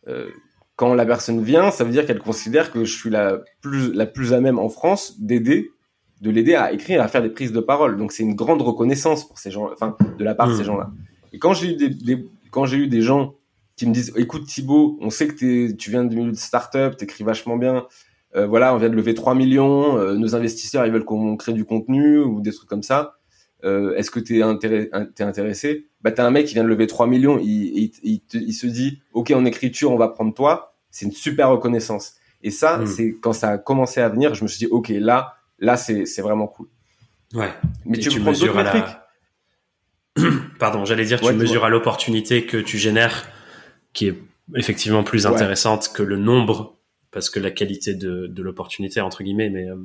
euh, 0.07 0.29
quand 0.79 0.93
la 0.93 1.05
personne 1.05 1.43
vient, 1.43 1.71
ça 1.71 1.83
veut 1.83 1.91
dire 1.91 2.05
qu'elle 2.05 2.19
considère 2.19 2.71
que 2.71 2.85
je 2.85 2.97
suis 2.97 3.09
la 3.09 3.41
plus 3.59 3.91
la 3.91 4.05
plus 4.05 4.31
à 4.31 4.39
même 4.39 4.57
en 4.57 4.69
France 4.69 5.19
d'aider 5.19 5.71
de 6.21 6.29
l'aider 6.29 6.55
à 6.55 6.71
écrire, 6.71 7.01
à 7.01 7.09
faire 7.09 7.21
des 7.21 7.29
prises 7.29 7.51
de 7.51 7.59
parole. 7.59 7.97
Donc 7.97 8.13
c'est 8.13 8.23
une 8.23 8.33
grande 8.33 8.61
reconnaissance 8.61 9.27
pour 9.27 9.39
ces 9.39 9.51
gens, 9.51 9.69
enfin 9.73 9.97
de 10.17 10.23
la 10.23 10.35
part 10.35 10.47
de 10.47 10.53
ces 10.53 10.61
hmm. 10.61 10.65
gens-là. 10.67 10.89
Et 11.33 11.37
quand 11.37 11.51
j'ai 11.51 11.73
eu 11.73 11.75
des, 11.75 12.25
quand 12.49 12.65
j'ai 12.65 12.77
eu 12.77 12.87
des 12.87 13.01
gens 13.01 13.35
qui 13.75 13.87
me 13.87 13.93
disent, 13.93 14.13
écoute 14.15 14.45
Thibaut, 14.45 14.97
on 15.01 15.09
sait 15.09 15.27
que 15.27 15.71
tu 15.73 15.91
viens 15.91 16.05
du 16.05 16.15
milieu 16.15 16.31
de 16.31 16.37
start-up, 16.37 16.95
t'écris 16.95 17.25
vachement 17.25 17.57
bien. 17.57 17.85
Euh, 18.37 18.47
voilà, 18.47 18.73
on 18.73 18.77
vient 18.77 18.89
de 18.89 18.95
lever 18.95 19.15
3 19.15 19.35
millions. 19.35 19.97
Euh, 19.97 20.15
nos 20.15 20.33
investisseurs, 20.33 20.85
ils 20.85 20.93
veulent 20.93 21.03
qu'on 21.03 21.35
crée 21.35 21.51
du 21.51 21.65
contenu 21.65 22.19
ou 22.19 22.39
des 22.39 22.53
trucs 22.53 22.69
comme 22.69 22.83
ça. 22.83 23.15
Euh, 23.65 23.95
Est-ce 23.95 24.11
que 24.11 24.21
t'es 24.21 24.41
intéressé, 24.41 24.89
es 24.93 25.23
intéressé? 25.23 25.87
Bah 26.01 26.13
t'as 26.13 26.25
un 26.25 26.31
mec 26.31 26.45
qui 26.45 26.53
vient 26.53 26.63
de 26.63 26.69
lever 26.69 26.87
3 26.87 27.05
millions, 27.07 27.37
il, 27.37 27.91
il, 28.03 28.21
il, 28.33 28.53
se 28.53 28.67
dit, 28.67 28.99
ok 29.11 29.31
en 29.31 29.43
écriture, 29.43 29.91
on 29.91 29.97
va 29.97 30.07
prendre 30.07 30.33
toi. 30.33 30.68
C'est 30.91 31.05
une 31.05 31.11
super 31.11 31.49
reconnaissance. 31.49 32.15
Et 32.41 32.51
ça, 32.51 32.77
hmm. 32.77 32.87
c'est 32.87 33.15
quand 33.21 33.33
ça 33.33 33.49
a 33.49 33.57
commencé 33.57 34.01
à 34.01 34.09
venir, 34.09 34.33
je 34.33 34.43
me 34.43 34.47
suis 34.47 34.59
dit, 34.59 34.67
ok 34.67 34.89
là, 34.89 35.39
Là, 35.61 35.77
c'est 35.77 36.21
vraiment 36.21 36.47
cool. 36.47 36.67
Ouais. 37.33 37.53
Mais 37.85 37.97
tu, 37.97 38.09
tu 38.09 38.19
mesures 38.19 38.57
à 38.57 38.63
la... 38.63 39.09
Pardon, 40.59 40.85
j'allais 40.85 41.05
dire, 41.05 41.19
tu 41.19 41.33
mesures 41.33 41.65
à 41.65 41.69
l'opportunité 41.69 42.45
que 42.45 42.57
tu 42.57 42.77
génères, 42.77 43.27
qui 43.93 44.07
est 44.07 44.17
effectivement 44.55 45.03
plus 45.03 45.27
intéressante 45.27 45.91
que 45.93 46.01
le 46.01 46.17
nombre, 46.17 46.77
parce 47.11 47.29
que 47.29 47.39
la 47.39 47.51
qualité 47.51 47.93
de, 47.93 48.27
de 48.27 48.43
l'opportunité, 48.43 49.01
entre 49.01 49.23
guillemets, 49.23 49.49
mais... 49.49 49.69
Euh, 49.69 49.75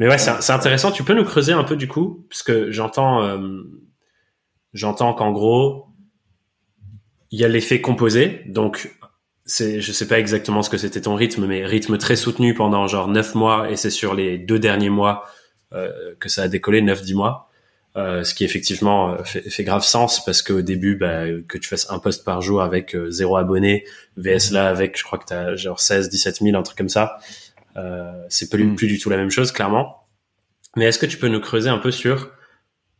mais 0.00 0.08
ouais, 0.08 0.18
c'est 0.18 0.50
intéressant. 0.50 0.90
Tu 0.90 1.04
peux 1.04 1.14
nous 1.14 1.24
creuser 1.24 1.52
un 1.52 1.62
peu 1.62 1.76
du 1.76 1.86
coup, 1.86 2.26
parce 2.28 2.42
que 2.42 2.72
j'entends, 2.72 3.22
euh, 3.22 3.62
j'entends 4.72 5.14
qu'en 5.14 5.30
gros, 5.30 5.86
il 7.30 7.38
y 7.38 7.44
a 7.44 7.48
l'effet 7.48 7.80
composé. 7.80 8.42
Donc, 8.46 8.92
c'est, 9.44 9.80
je 9.80 9.92
sais 9.92 10.08
pas 10.08 10.18
exactement 10.18 10.62
ce 10.62 10.70
que 10.70 10.78
c'était 10.78 11.02
ton 11.02 11.14
rythme, 11.14 11.46
mais 11.46 11.66
rythme 11.66 11.98
très 11.98 12.16
soutenu 12.16 12.54
pendant 12.54 12.86
genre 12.86 13.08
neuf 13.08 13.34
mois, 13.34 13.70
et 13.70 13.76
c'est 13.76 13.90
sur 13.90 14.14
les 14.14 14.38
deux 14.38 14.58
derniers 14.58 14.90
mois 14.90 15.26
euh, 15.72 16.14
que 16.20 16.28
ça 16.28 16.42
a 16.42 16.48
décollé, 16.48 16.82
neuf 16.82 17.02
dix 17.02 17.14
mois. 17.14 17.50
Euh, 17.96 18.24
ce 18.24 18.34
qui 18.34 18.42
effectivement 18.42 19.12
euh, 19.12 19.22
fait, 19.22 19.48
fait, 19.48 19.62
grave 19.62 19.84
sens 19.84 20.24
parce 20.24 20.42
qu'au 20.42 20.62
début, 20.62 20.96
bah, 20.96 21.26
que 21.46 21.58
tu 21.58 21.68
fasses 21.68 21.88
un 21.92 22.00
post 22.00 22.24
par 22.24 22.42
jour 22.42 22.60
avec 22.60 22.96
euh, 22.96 23.08
zéro 23.08 23.36
abonné, 23.36 23.84
VS 24.16 24.50
là 24.50 24.68
avec, 24.68 24.98
je 24.98 25.04
crois 25.04 25.16
que 25.16 25.26
tu 25.26 25.32
as 25.32 25.54
genre 25.54 25.78
16, 25.78 26.08
17 26.08 26.40
000, 26.40 26.56
un 26.56 26.62
truc 26.64 26.76
comme 26.76 26.88
ça, 26.88 27.18
euh, 27.76 28.10
c'est 28.28 28.50
plus, 28.50 28.64
mm. 28.64 28.74
plus 28.74 28.88
du 28.88 28.98
tout 28.98 29.10
la 29.10 29.16
même 29.16 29.30
chose, 29.30 29.52
clairement. 29.52 30.08
Mais 30.76 30.86
est-ce 30.86 30.98
que 30.98 31.06
tu 31.06 31.18
peux 31.18 31.28
nous 31.28 31.40
creuser 31.40 31.68
un 31.68 31.78
peu 31.78 31.92
sur 31.92 32.32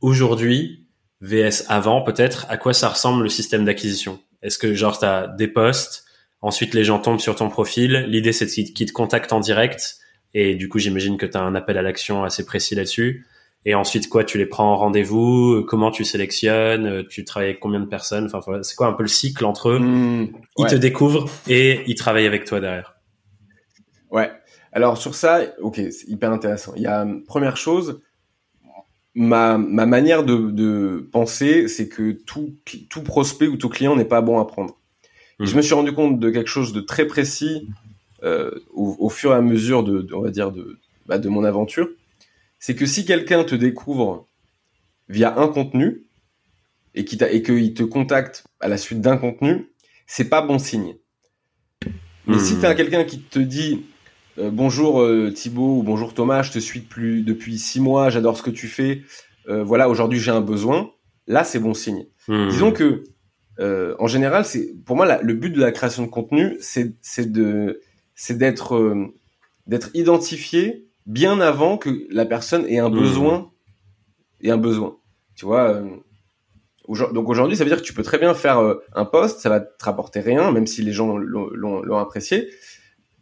aujourd'hui, 0.00 0.86
VS 1.20 1.64
avant 1.68 2.02
peut-être, 2.02 2.46
à 2.48 2.56
quoi 2.56 2.72
ça 2.72 2.88
ressemble 2.88 3.24
le 3.24 3.28
système 3.28 3.64
d'acquisition? 3.64 4.20
Est-ce 4.42 4.58
que 4.58 4.74
genre 4.74 4.96
tu 4.96 5.06
as 5.06 5.26
des 5.26 5.48
posts, 5.48 6.04
ensuite 6.44 6.74
les 6.74 6.84
gens 6.84 7.00
tombent 7.00 7.20
sur 7.20 7.34
ton 7.34 7.48
profil, 7.48 8.04
l'idée 8.08 8.32
c'est 8.32 8.46
qu'ils 8.46 8.86
te 8.86 8.92
contactent 8.92 9.32
en 9.32 9.40
direct, 9.40 9.96
et 10.32 10.54
du 10.54 10.68
coup 10.68 10.78
j'imagine 10.78 11.16
que 11.16 11.26
tu 11.26 11.36
as 11.36 11.42
un 11.42 11.54
appel 11.54 11.76
à 11.78 11.82
l'action 11.82 12.22
assez 12.22 12.46
précis 12.46 12.74
là-dessus 12.74 13.26
et 13.66 13.74
ensuite, 13.74 14.08
quoi, 14.08 14.24
tu 14.24 14.36
les 14.36 14.44
prends 14.44 14.72
en 14.72 14.76
rendez-vous? 14.76 15.64
Comment 15.66 15.90
tu 15.90 16.04
sélectionnes? 16.04 17.06
Tu 17.08 17.24
travailles 17.24 17.50
avec 17.50 17.60
combien 17.60 17.80
de 17.80 17.86
personnes? 17.86 18.28
Enfin, 18.32 18.40
c'est 18.62 18.76
quoi 18.76 18.88
un 18.88 18.92
peu 18.92 19.04
le 19.04 19.08
cycle 19.08 19.44
entre 19.46 19.70
eux? 19.70 19.78
Mmh, 19.78 20.32
Ils 20.58 20.66
te 20.66 20.74
découvrent 20.74 21.30
et 21.48 21.80
ils 21.86 21.94
travaillent 21.94 22.26
avec 22.26 22.44
toi 22.44 22.60
derrière. 22.60 22.96
Ouais. 24.10 24.30
Alors 24.72 24.98
sur 24.98 25.14
ça, 25.14 25.40
ok, 25.60 25.76
c'est 25.76 26.08
hyper 26.08 26.30
intéressant. 26.30 26.74
Il 26.76 26.82
y 26.82 26.86
a 26.86 27.06
première 27.26 27.56
chose, 27.56 28.02
ma, 29.14 29.56
ma 29.56 29.86
manière 29.86 30.24
de, 30.24 30.50
de 30.50 31.08
penser, 31.10 31.68
c'est 31.68 31.88
que 31.88 32.12
tout, 32.12 32.56
tout 32.90 33.02
prospect 33.02 33.46
ou 33.46 33.56
tout 33.56 33.70
client 33.70 33.96
n'est 33.96 34.04
pas 34.04 34.20
bon 34.20 34.40
à 34.40 34.46
prendre. 34.46 34.78
Je 35.44 35.56
me 35.56 35.62
suis 35.62 35.74
rendu 35.74 35.92
compte 35.92 36.18
de 36.18 36.30
quelque 36.30 36.48
chose 36.48 36.72
de 36.72 36.80
très 36.80 37.06
précis 37.06 37.68
euh, 38.22 38.50
au, 38.72 38.96
au, 38.98 39.08
fur 39.08 39.32
et 39.32 39.36
à 39.36 39.40
mesure 39.40 39.82
de, 39.84 40.02
de 40.02 40.14
on 40.14 40.20
va 40.20 40.30
dire, 40.30 40.52
de, 40.52 40.78
bah, 41.06 41.18
de 41.18 41.28
mon 41.28 41.44
aventure 41.44 41.88
c'est 42.66 42.74
que 42.74 42.86
si 42.86 43.04
quelqu'un 43.04 43.44
te 43.44 43.54
découvre 43.54 44.26
via 45.10 45.38
un 45.38 45.48
contenu 45.48 46.06
et 46.94 47.04
qu'il 47.04 47.74
te 47.74 47.82
contacte 47.82 48.46
à 48.58 48.68
la 48.68 48.78
suite 48.78 49.02
d'un 49.02 49.18
contenu, 49.18 49.68
c'est 50.06 50.30
pas 50.30 50.40
bon 50.40 50.58
signe. 50.58 50.94
Mais 52.26 52.38
si 52.38 52.58
tu 52.58 52.64
as 52.64 52.72
hmm. 52.72 52.76
quelqu'un 52.76 53.04
qui 53.04 53.20
te 53.20 53.38
dit 53.38 53.84
euh, 54.38 54.48
bonjour 54.50 55.02
euh, 55.02 55.30
Thibaut 55.30 55.80
ou 55.80 55.82
bonjour 55.82 56.14
Thomas, 56.14 56.42
je 56.42 56.52
te 56.52 56.58
suis 56.58 56.80
depuis, 56.80 57.22
depuis 57.22 57.58
six 57.58 57.80
mois, 57.80 58.08
j'adore 58.08 58.38
ce 58.38 58.42
que 58.42 58.48
tu 58.48 58.66
fais, 58.66 59.02
euh, 59.50 59.62
voilà 59.62 59.90
aujourd'hui 59.90 60.18
j'ai 60.18 60.30
un 60.30 60.40
besoin, 60.40 60.90
là 61.26 61.44
c'est 61.44 61.58
bon 61.58 61.74
signe. 61.74 62.06
Hmm. 62.28 62.48
Disons 62.48 62.72
que 62.72 63.04
en 63.58 64.06
général, 64.06 64.44
c'est 64.44 64.74
pour 64.84 64.96
moi 64.96 65.20
le 65.22 65.34
but 65.34 65.50
de 65.50 65.60
la 65.60 65.72
création 65.72 66.02
de 66.02 66.08
contenu, 66.08 66.56
c'est 66.60 66.94
de 67.32 67.80
c'est 68.14 68.36
d'être 68.36 68.94
d'être 69.66 69.90
identifié 69.94 70.86
bien 71.06 71.40
avant 71.40 71.78
que 71.78 72.06
la 72.10 72.24
personne 72.24 72.66
ait 72.66 72.78
un 72.78 72.88
mmh. 72.88 72.98
besoin 72.98 73.50
et 74.40 74.50
un 74.50 74.56
besoin. 74.56 74.96
Tu 75.34 75.44
vois. 75.44 75.70
Euh, 75.70 77.12
donc 77.12 77.28
aujourd'hui, 77.28 77.56
ça 77.56 77.64
veut 77.64 77.70
dire 77.70 77.78
que 77.78 77.86
tu 77.86 77.94
peux 77.94 78.02
très 78.02 78.18
bien 78.18 78.34
faire 78.34 78.58
euh, 78.58 78.82
un 78.94 79.04
post, 79.04 79.40
ça 79.40 79.48
va 79.48 79.60
te 79.60 79.84
rapporter 79.84 80.20
rien, 80.20 80.52
même 80.52 80.66
si 80.66 80.82
les 80.82 80.92
gens 80.92 81.16
l'ont 81.16 81.98
apprécié. 81.98 82.48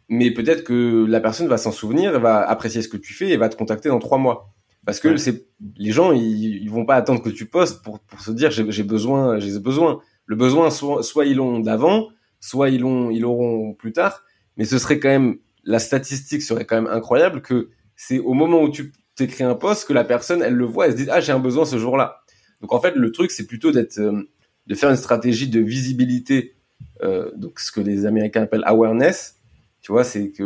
Mais 0.09 0.31
peut-être 0.31 0.63
que 0.63 1.05
la 1.05 1.21
personne 1.21 1.47
va 1.47 1.57
s'en 1.57 1.71
souvenir, 1.71 2.19
va 2.19 2.47
apprécier 2.47 2.81
ce 2.81 2.89
que 2.89 2.97
tu 2.97 3.13
fais 3.13 3.29
et 3.29 3.37
va 3.37 3.47
te 3.47 3.55
contacter 3.55 3.89
dans 3.89 3.99
trois 3.99 4.17
mois. 4.17 4.53
Parce 4.85 4.99
que 4.99 5.15
c'est 5.15 5.47
les 5.77 5.91
gens, 5.91 6.11
ils, 6.11 6.61
ils, 6.61 6.69
vont 6.69 6.85
pas 6.85 6.95
attendre 6.95 7.21
que 7.21 7.29
tu 7.29 7.45
postes 7.45 7.81
pour, 7.83 8.01
pour 8.01 8.19
se 8.19 8.31
dire 8.31 8.51
j'ai 8.51 8.83
besoin, 8.83 9.39
j'ai 9.39 9.57
besoin. 9.59 10.01
Le 10.25 10.35
besoin, 10.35 10.69
soit, 10.69 11.25
ils 11.25 11.35
l'ont 11.35 11.59
d'avant, 11.59 12.09
soit 12.39 12.69
ils 12.69 12.81
l'ont, 12.81 13.09
ils 13.09 13.21
l'auront 13.21 13.73
plus 13.73 13.91
tard. 13.91 14.23
Mais 14.57 14.65
ce 14.65 14.77
serait 14.77 14.99
quand 14.99 15.09
même 15.09 15.37
la 15.63 15.79
statistique 15.79 16.41
serait 16.41 16.65
quand 16.65 16.75
même 16.75 16.91
incroyable 16.91 17.41
que 17.41 17.69
c'est 17.95 18.19
au 18.19 18.33
moment 18.33 18.61
où 18.61 18.69
tu 18.69 18.91
t'écris 19.15 19.43
un 19.43 19.55
post 19.55 19.87
que 19.87 19.93
la 19.93 20.03
personne, 20.03 20.41
elle 20.41 20.55
le 20.55 20.65
voit, 20.65 20.87
elle 20.87 20.93
se 20.93 20.97
dit 20.97 21.07
ah 21.09 21.21
j'ai 21.21 21.31
un 21.31 21.39
besoin 21.39 21.65
ce 21.65 21.77
jour-là. 21.77 22.21
Donc 22.61 22.73
en 22.73 22.81
fait 22.81 22.95
le 22.95 23.11
truc 23.11 23.31
c'est 23.31 23.45
plutôt 23.45 23.71
d'être, 23.71 23.99
euh, 23.99 24.29
de 24.67 24.75
faire 24.75 24.89
une 24.89 24.97
stratégie 24.97 25.47
de 25.47 25.59
visibilité, 25.59 26.55
euh, 27.01 27.31
donc 27.35 27.59
ce 27.59 27.71
que 27.71 27.81
les 27.81 28.05
Américains 28.05 28.43
appellent 28.43 28.63
awareness. 28.65 29.39
Tu 29.81 29.91
vois, 29.91 30.03
c'est 30.03 30.29
que 30.29 30.43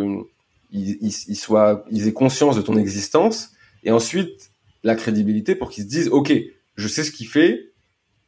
ils, 0.72 0.98
ils, 1.02 1.36
soient, 1.36 1.86
ils 1.90 2.08
aient 2.08 2.13
conscience 2.13 2.58
de 2.58 2.62
ton 2.62 2.76
existence 2.78 3.52
et 3.84 3.92
ensuite 3.92 4.52
la 4.84 4.96
crédibilité 4.96 5.56
pour 5.56 5.70
qu'ils 5.70 5.86
se 5.86 5.90
disent 5.90 6.10
ok 6.10 6.34
je 6.76 6.88
sais 6.88 7.04
ce 7.04 7.12
qu'il 7.12 7.28
fait 7.28 7.72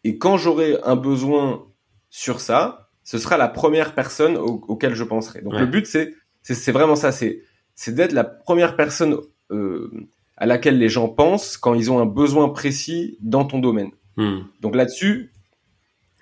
et 0.03 0.17
quand 0.17 0.37
j'aurai 0.37 0.77
un 0.83 0.95
besoin 0.95 1.65
sur 2.09 2.41
ça, 2.41 2.89
ce 3.03 3.17
sera 3.17 3.37
la 3.37 3.47
première 3.47 3.95
personne 3.95 4.37
auquel 4.37 4.93
je 4.93 5.03
penserai. 5.03 5.41
Donc 5.41 5.53
le 5.53 5.65
but 5.65 5.87
c'est 5.87 6.13
c'est 6.43 6.71
vraiment 6.71 6.95
ça, 6.95 7.11
c'est 7.11 7.43
c'est 7.75 7.93
d'être 7.93 8.13
la 8.13 8.23
première 8.23 8.75
personne 8.75 9.17
euh, 9.51 9.89
à 10.37 10.45
laquelle 10.45 10.77
les 10.77 10.89
gens 10.89 11.09
pensent 11.09 11.57
quand 11.57 11.73
ils 11.73 11.91
ont 11.91 11.99
un 11.99 12.05
besoin 12.05 12.49
précis 12.49 13.17
dans 13.21 13.45
ton 13.45 13.59
domaine. 13.59 13.91
Hmm. 14.17 14.39
Donc 14.61 14.75
là-dessus, 14.75 15.31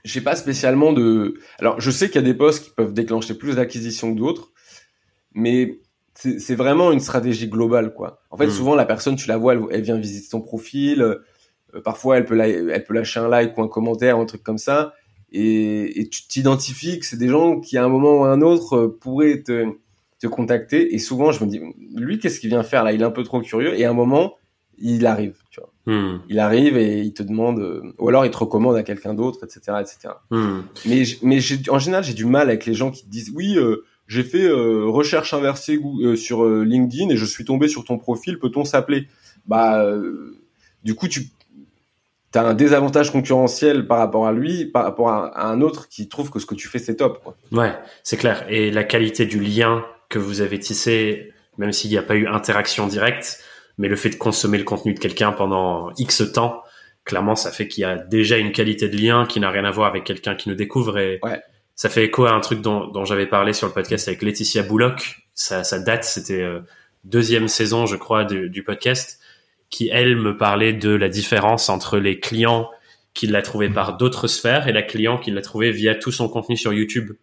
j'ai 0.03 0.21
pas 0.21 0.35
spécialement 0.35 0.93
de. 0.93 1.39
Alors, 1.59 1.79
je 1.79 1.91
sais 1.91 2.07
qu'il 2.07 2.21
y 2.21 2.23
a 2.23 2.27
des 2.27 2.33
postes 2.33 2.63
qui 2.63 2.71
peuvent 2.71 2.93
déclencher 2.93 3.35
plus 3.35 3.55
d'acquisition 3.55 4.13
que 4.13 4.19
d'autres, 4.19 4.51
mais 5.33 5.79
c'est 6.13 6.55
vraiment 6.55 6.91
une 6.91 6.99
stratégie 6.99 7.47
globale, 7.47 7.93
quoi. 7.93 8.21
En 8.31 8.37
fait, 8.37 8.47
hmm. 8.47 8.51
souvent 8.51 8.75
la 8.75 8.85
personne, 8.85 9.15
tu 9.15 9.27
la 9.27 9.37
vois, 9.37 9.53
elle, 9.71 9.81
vient 9.81 9.97
visiter 9.97 10.29
ton 10.29 10.41
profil. 10.41 11.19
Euh, 11.77 11.81
parfois, 11.81 12.17
elle 12.17 12.25
peut, 12.25 12.39
elle 12.39 12.83
peut 12.83 12.93
lâcher 12.93 13.19
un 13.19 13.29
like 13.29 13.57
ou 13.57 13.61
un 13.61 13.67
commentaire, 13.69 14.17
un 14.17 14.25
truc 14.25 14.43
comme 14.43 14.57
ça, 14.57 14.93
et, 15.31 16.01
et 16.01 16.09
tu 16.09 16.27
t'identifies 16.27 16.99
que 16.99 17.05
c'est 17.05 17.17
des 17.17 17.29
gens 17.29 17.59
qui, 17.59 17.77
à 17.77 17.85
un 17.85 17.89
moment 17.89 18.19
ou 18.19 18.23
à 18.25 18.31
un 18.31 18.41
autre, 18.41 18.75
euh, 18.75 18.97
pourraient 18.99 19.43
te 19.43 19.65
te 20.19 20.27
contacter. 20.27 20.93
Et 20.93 20.99
souvent, 20.99 21.31
je 21.31 21.43
me 21.43 21.49
dis, 21.49 21.61
lui, 21.95 22.19
qu'est-ce 22.19 22.39
qu'il 22.39 22.49
vient 22.49 22.63
faire 22.63 22.83
là? 22.83 22.91
Il 22.91 23.01
est 23.01 23.05
un 23.05 23.11
peu 23.11 23.23
trop 23.23 23.41
curieux. 23.41 23.79
Et 23.79 23.85
à 23.85 23.89
un 23.89 23.93
moment, 23.93 24.35
il 24.77 25.05
arrive, 25.05 25.37
tu 25.49 25.59
vois. 25.59 25.71
Hmm. 25.85 26.19
Il 26.27 26.39
arrive 26.39 26.77
et 26.77 27.01
il 27.01 27.13
te 27.13 27.23
demande, 27.23 27.59
euh, 27.59 27.81
ou 27.97 28.09
alors 28.09 28.25
il 28.25 28.31
te 28.31 28.37
recommande 28.37 28.75
à 28.75 28.83
quelqu'un 28.83 29.13
d'autre, 29.13 29.43
etc., 29.43 29.77
etc. 29.79 30.15
Hmm. 30.31 30.61
Mais, 30.85 31.03
mais 31.21 31.39
en 31.69 31.79
général, 31.79 32.03
j'ai 32.03 32.13
du 32.13 32.25
mal 32.25 32.49
avec 32.49 32.65
les 32.65 32.73
gens 32.73 32.91
qui 32.91 33.05
te 33.05 33.09
disent, 33.09 33.31
oui, 33.35 33.57
euh, 33.57 33.85
j'ai 34.07 34.23
fait 34.23 34.43
euh, 34.43 34.85
recherche 34.85 35.33
inversée 35.33 35.79
sur 36.15 36.45
LinkedIn 36.45 37.09
et 37.09 37.17
je 37.17 37.25
suis 37.25 37.45
tombé 37.45 37.67
sur 37.67 37.83
ton 37.83 37.97
profil. 37.97 38.39
Peut-on 38.39 38.65
s'appeler? 38.65 39.07
Bah, 39.45 39.85
du 40.83 40.95
coup, 40.95 41.07
tu 41.07 41.27
as 42.35 42.41
un 42.41 42.53
désavantage 42.53 43.11
concurrentiel 43.11 43.87
par 43.87 43.99
rapport 43.99 44.27
à 44.27 44.31
lui, 44.31 44.65
par 44.65 44.83
rapport 44.83 45.09
à, 45.09 45.47
un 45.47 45.61
autre 45.61 45.87
qui 45.89 46.07
trouve 46.07 46.29
que 46.29 46.39
ce 46.39 46.45
que 46.45 46.55
tu 46.55 46.67
fais 46.67 46.79
c'est 46.79 46.95
top. 46.95 47.23
Quoi. 47.23 47.35
Ouais, 47.51 47.73
c'est 48.03 48.17
clair. 48.17 48.45
Et 48.49 48.71
la 48.71 48.83
qualité 48.83 49.25
du 49.25 49.39
lien 49.39 49.85
que 50.09 50.19
vous 50.19 50.41
avez 50.41 50.59
tissé, 50.59 51.33
même 51.57 51.71
s'il 51.71 51.89
n'y 51.91 51.97
a 51.97 52.03
pas 52.03 52.15
eu 52.15 52.27
interaction 52.27 52.87
directe, 52.87 53.43
mais 53.77 53.87
le 53.87 53.95
fait 53.95 54.09
de 54.09 54.15
consommer 54.15 54.57
le 54.57 54.63
contenu 54.63 54.93
de 54.93 54.99
quelqu'un 54.99 55.31
pendant 55.31 55.91
X 55.97 56.31
temps, 56.33 56.63
clairement, 57.05 57.35
ça 57.35 57.51
fait 57.51 57.67
qu'il 57.67 57.81
y 57.81 57.85
a 57.85 57.97
déjà 57.97 58.37
une 58.37 58.51
qualité 58.51 58.89
de 58.89 58.97
lien 58.97 59.25
qui 59.25 59.39
n'a 59.39 59.49
rien 59.49 59.65
à 59.65 59.71
voir 59.71 59.87
avec 59.87 60.03
quelqu'un 60.03 60.35
qui 60.35 60.49
nous 60.49 60.55
découvre 60.55 60.97
et 60.97 61.19
ça 61.77 61.89
fait 61.89 62.03
écho 62.03 62.25
à 62.25 62.31
un 62.31 62.39
truc 62.39 62.61
dont, 62.61 62.87
dont 62.87 63.05
j'avais 63.05 63.27
parlé 63.27 63.53
sur 63.53 63.67
le 63.67 63.73
podcast 63.73 64.07
avec 64.07 64.23
Laetitia 64.23 64.63
Bouloc. 64.63 65.19
Ça, 65.35 65.63
ça 65.63 65.77
date, 65.77 66.03
c'était 66.03 66.41
euh, 66.41 66.61
deuxième 67.03 67.47
saison, 67.47 67.85
je 67.85 67.95
crois, 67.95 68.25
du, 68.25 68.49
du, 68.49 68.63
podcast, 68.63 69.19
qui 69.69 69.89
elle 69.91 70.15
me 70.15 70.37
parlait 70.37 70.73
de 70.73 70.89
la 70.89 71.09
différence 71.09 71.69
entre 71.69 71.97
les 71.97 72.19
clients 72.19 72.69
qui 73.13 73.27
l'a 73.27 73.41
trouvé 73.41 73.69
par 73.69 73.97
d'autres 73.97 74.27
sphères 74.27 74.67
et 74.67 74.71
la 74.71 74.83
client 74.83 75.17
qui 75.17 75.31
l'a 75.31 75.41
trouvé 75.41 75.71
via 75.71 75.95
tout 75.95 76.11
son 76.11 76.29
contenu 76.29 76.55
sur 76.55 76.71
YouTube 76.73 77.13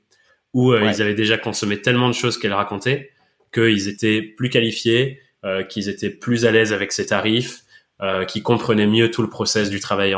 où 0.54 0.72
euh, 0.72 0.84
ils 0.84 1.02
avaient 1.02 1.14
déjà 1.14 1.36
consommé 1.36 1.82
tellement 1.82 2.08
de 2.08 2.14
choses 2.14 2.38
qu'elle 2.38 2.52
racontait 2.52 3.10
qu'ils 3.52 3.88
étaient 3.88 4.22
plus 4.22 4.48
qualifiés, 4.48 5.20
euh, 5.44 5.62
qu'ils 5.62 5.88
étaient 5.88 6.10
plus 6.10 6.46
à 6.46 6.50
l'aise 6.50 6.72
avec 6.72 6.90
ses 6.90 7.06
tarifs, 7.06 7.60
euh, 8.02 8.24
qu'ils 8.24 8.42
comprenaient 8.42 8.86
mieux 8.86 9.10
tout 9.10 9.22
le 9.22 9.28
process 9.28 9.70
du 9.70 9.78
travail 9.78 10.16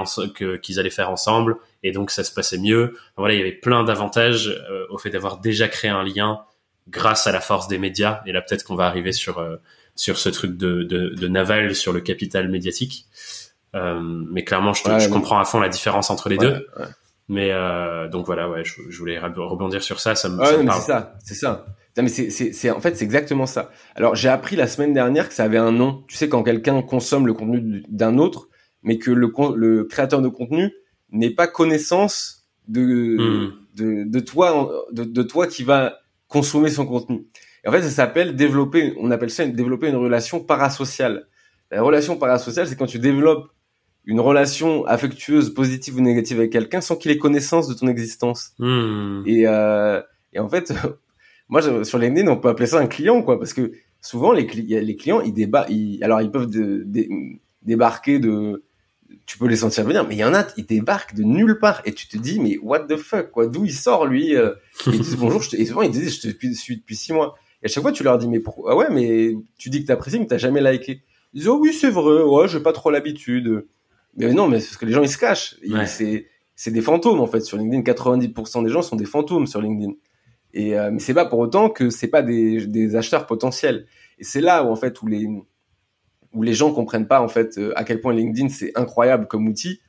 qu'ils 0.63 0.81
allaient 0.81 0.89
faire 0.89 1.11
ensemble, 1.11 1.57
et 1.83 1.93
donc 1.93 2.11
ça 2.11 2.25
se 2.25 2.33
passait 2.33 2.59
mieux. 2.59 2.97
voilà, 3.19 3.35
il 3.35 3.39
y 3.39 3.41
avait 3.41 3.53
plein 3.53 3.85
d'avantages 3.85 4.59
au 4.89 4.97
fait 4.97 5.11
d'avoir 5.11 5.39
déjà 5.39 5.69
créé 5.69 5.91
un 5.91 6.03
lien 6.03 6.41
grâce 6.89 7.27
à 7.27 7.33
la 7.33 7.41
force 7.41 7.69
des 7.69 7.77
médias. 7.77 8.23
Et 8.25 8.33
là, 8.33 8.41
peut-être 8.41 8.65
qu'on 8.65 8.77
va 8.77 8.87
arriver 8.87 9.13
sur 9.13 9.45
sur 9.97 10.19
ce 10.19 10.29
truc 10.29 10.57
de, 10.57 10.85
de, 10.85 11.15
de, 11.15 11.29
Naval 11.29 11.75
sur 11.75 11.93
le 11.93 12.01
capital 12.01 12.49
médiatique. 12.49 13.07
mais 13.75 14.45
clairement, 14.45 14.73
je, 14.73 14.83
je 14.85 15.09
comprends 15.09 15.39
à 15.39 15.45
fond 15.45 15.59
la 15.59 15.69
différence 15.69 16.11
entre 16.11 16.29
les 16.29 16.39
deux. 16.39 16.67
Mais 17.29 17.51
euh, 17.51 18.09
donc 18.09 18.27
voilà, 18.27 18.49
ouais, 18.49 18.65
je, 18.65 18.83
je, 18.89 18.99
voulais 18.99 19.19
rebondir 19.19 19.83
sur 19.83 19.99
ça. 19.99 20.15
Ça 20.15 20.29
me, 20.29 20.39
ouais, 20.39 20.73
c'est 20.73 20.81
ça, 20.81 21.17
c'est 21.25 21.35
ça. 21.35 21.67
mais 21.97 22.09
c'est, 22.09 22.31
c'est, 22.31 22.53
c'est, 22.53 22.71
en 22.71 22.81
fait, 22.81 22.97
c'est 22.97 23.05
exactement 23.05 23.47
ça. 23.47 23.71
Alors, 23.97 24.15
j'ai 24.15 24.29
appris 24.29 24.55
la 24.55 24.69
semaine 24.69 24.93
dernière 24.93 25.29
que 25.29 25.35
ça 25.35 25.45
avait 25.45 25.59
un 25.59 25.73
nom. 25.73 26.05
Tu 26.07 26.17
sais, 26.17 26.29
quand 26.29 26.45
quelqu'un 26.45 26.83
consomme 26.83 27.27
le 27.27 27.35
contenu 27.35 27.83
d'un 27.89 28.19
autre, 28.19 28.49
mais 28.83 28.99
que 28.99 29.11
le, 29.11 29.33
le 29.57 29.85
créateur 29.85 30.23
de 30.23 30.29
contenu 30.29 30.73
n'ait 31.11 31.31
pas 31.31 31.49
connaissance 31.49 32.47
de, 32.69 33.17
hmm. 33.17 33.53
de, 33.75 34.05
de, 34.05 34.21
toi, 34.21 34.71
de, 34.93 35.03
de, 35.03 35.23
toi 35.23 35.49
qui 35.49 35.65
va 35.65 35.99
consommer 36.29 36.71
son 36.71 36.87
contenu. 36.87 37.27
Et 37.67 37.69
en 37.69 37.73
fait, 37.73 37.83
ça 37.83 37.91
s'appelle 37.91 38.37
développer, 38.37 38.95
on 38.97 39.11
appelle 39.11 39.31
ça 39.31 39.45
développer 39.45 39.89
une 39.89 39.97
relation 39.97 40.39
parasociale. 40.39 41.27
La 41.73 41.83
relation 41.83 42.17
parasociale, 42.17 42.69
c'est 42.69 42.77
quand 42.77 42.87
tu 42.87 43.01
développes 43.01 43.51
une 44.05 44.21
relation 44.21 44.87
affectueuse, 44.87 45.53
positive 45.53 45.97
ou 45.97 46.01
négative 46.01 46.39
avec 46.39 46.53
quelqu'un 46.53 46.81
sans 46.81 46.95
qu'il 46.95 47.11
ait 47.11 47.19
connaissance 47.19 47.67
de 47.67 47.75
ton 47.75 47.89
existence. 47.89 48.53
Hmm. 48.61 49.25
Et, 49.27 49.49
euh, 49.49 50.01
Et 50.33 50.39
en 50.39 50.49
fait, 50.49 50.73
moi, 51.49 51.61
sur 51.85 51.99
LinkedIn, 51.99 52.29
on 52.29 52.37
peut 52.37 52.49
appeler 52.49 52.69
ça 52.69 52.79
un 52.79 52.87
client, 52.87 53.21
quoi, 53.23 53.37
parce 53.37 53.53
que 53.53 53.73
souvent 54.01 54.31
les, 54.31 54.45
les 54.45 54.97
clients, 54.97 55.21
ils 55.21 55.35
débattent, 55.35 55.69
alors 56.03 56.23
ils 56.23 56.31
peuvent 56.31 56.49
débarquer 57.63 58.21
de, 58.21 58.63
tu 59.27 59.39
peux 59.39 59.49
les 59.49 59.57
sentir 59.57 59.83
venir, 59.83 60.07
mais 60.07 60.15
il 60.15 60.19
y 60.19 60.25
en 60.25 60.35
a, 60.35 60.47
ils 60.57 60.67
débarquent 60.67 61.17
de 61.17 61.25
nulle 61.25 61.59
part 61.59 61.83
et 61.85 61.93
tu 61.93 62.07
te 62.07 62.17
dis, 62.17 62.39
mais 62.39 62.59
what 62.59 62.87
the 62.87 62.97
fuck, 62.97 63.33
quoi, 63.33 63.49
d'où 63.49 63.65
il 63.65 63.73
sort 63.73 64.07
lui 64.07 64.37
euh, 64.37 64.53
Ils 64.87 65.01
disent 65.01 65.17
bonjour, 65.17 65.43
je 65.43 65.51
te, 65.51 65.57
et 65.57 65.67
souvent 65.67 65.83
ils 65.83 65.91
disent, 65.91 66.23
je 66.23 66.29
te 66.29 66.55
suis 66.55 66.77
depuis 66.77 66.95
six 66.95 67.13
mois. 67.13 67.37
Et 67.63 67.67
à 67.67 67.69
chaque 67.69 67.83
fois, 67.83 67.93
tu 67.93 68.03
leur 68.03 68.19
dis, 68.19 68.29
mais 68.29 68.41
pourquoi? 68.41 68.73
Ah 68.73 68.77
ouais, 68.77 68.87
mais 68.91 69.35
tu 69.59 69.71
dis 69.71 69.83
que 69.83 69.87
t'apprécies, 69.87 70.19
mais 70.19 70.27
t'as 70.27 70.39
jamais 70.39 70.61
liké. 70.61 71.03
Ils 71.33 71.41
disent, 71.41 71.49
oh 71.49 71.59
oui, 71.61 71.73
c'est 71.73 71.91
vrai, 71.91 72.23
ouais, 72.23 72.49
j'ai 72.49 72.61
pas 72.61 72.73
trop 72.73 72.91
l'habitude. 72.91 73.67
Mais 74.17 74.33
non, 74.33 74.49
mais 74.49 74.61
c'est 74.61 74.69
parce 74.69 74.77
que 74.79 74.87
les 74.87 74.93
gens 74.93 75.03
ils 75.03 75.09
se 75.09 75.19
cachent. 75.19 75.57
C'est 75.87 76.27
c'est 76.59 76.71
des 76.71 76.81
fantômes 76.81 77.21
en 77.21 77.27
fait 77.27 77.41
sur 77.41 77.59
LinkedIn. 77.59 77.83
90% 77.83 78.65
des 78.65 78.71
gens 78.71 78.83
sont 78.83 78.97
des 78.97 79.05
fantômes 79.05 79.47
sur 79.47 79.61
LinkedIn. 79.61 79.93
Et 80.55 80.79
euh, 80.79 80.91
mais 80.91 80.99
c'est 81.01 81.13
pas 81.13 81.27
pour 81.27 81.39
autant 81.39 81.69
que 81.69 81.91
c'est 81.91 82.09
pas 82.09 82.23
des, 82.23 82.67
des 82.67 82.97
acheteurs 82.97 83.27
potentiels. 83.27 83.87
Et 84.19 84.25
c'est 84.25 84.41
là 84.41 84.65
où 84.65 84.69
en 84.69 84.77
fait 84.77 85.03
où 85.03 85.07
les 85.07 85.29
où 86.33 86.43
les 86.43 86.55
gens 86.55 86.73
comprennent 86.73 87.07
pas 87.07 87.21
en 87.21 87.29
fait 87.29 87.59
euh, 87.59 87.73
à 87.77 87.85
quel 87.85 88.01
point 88.01 88.15
LinkedIn 88.15 88.49
c'est 88.49 88.73
incroyable 88.75 89.29
comme 89.29 89.47
outil. 89.47 89.81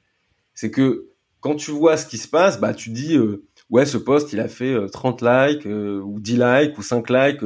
C'est 0.54 0.72
que 0.72 1.08
quand 1.40 1.56
tu 1.56 1.72
vois 1.72 1.96
ce 1.96 2.06
qui 2.06 2.18
se 2.18 2.28
passe, 2.28 2.60
bah 2.60 2.74
tu 2.74 2.90
dis 2.90 3.16
euh, 3.16 3.46
ouais 3.70 3.86
ce 3.86 3.98
post 3.98 4.34
il 4.34 4.40
a 4.40 4.48
fait 4.48 4.76
30 4.92 5.22
likes 5.22 5.66
ou 5.66 6.20
10 6.20 6.38
likes 6.38 6.78
ou 6.78 6.82
5 6.82 7.10
likes. 7.10 7.40
tu 7.40 7.46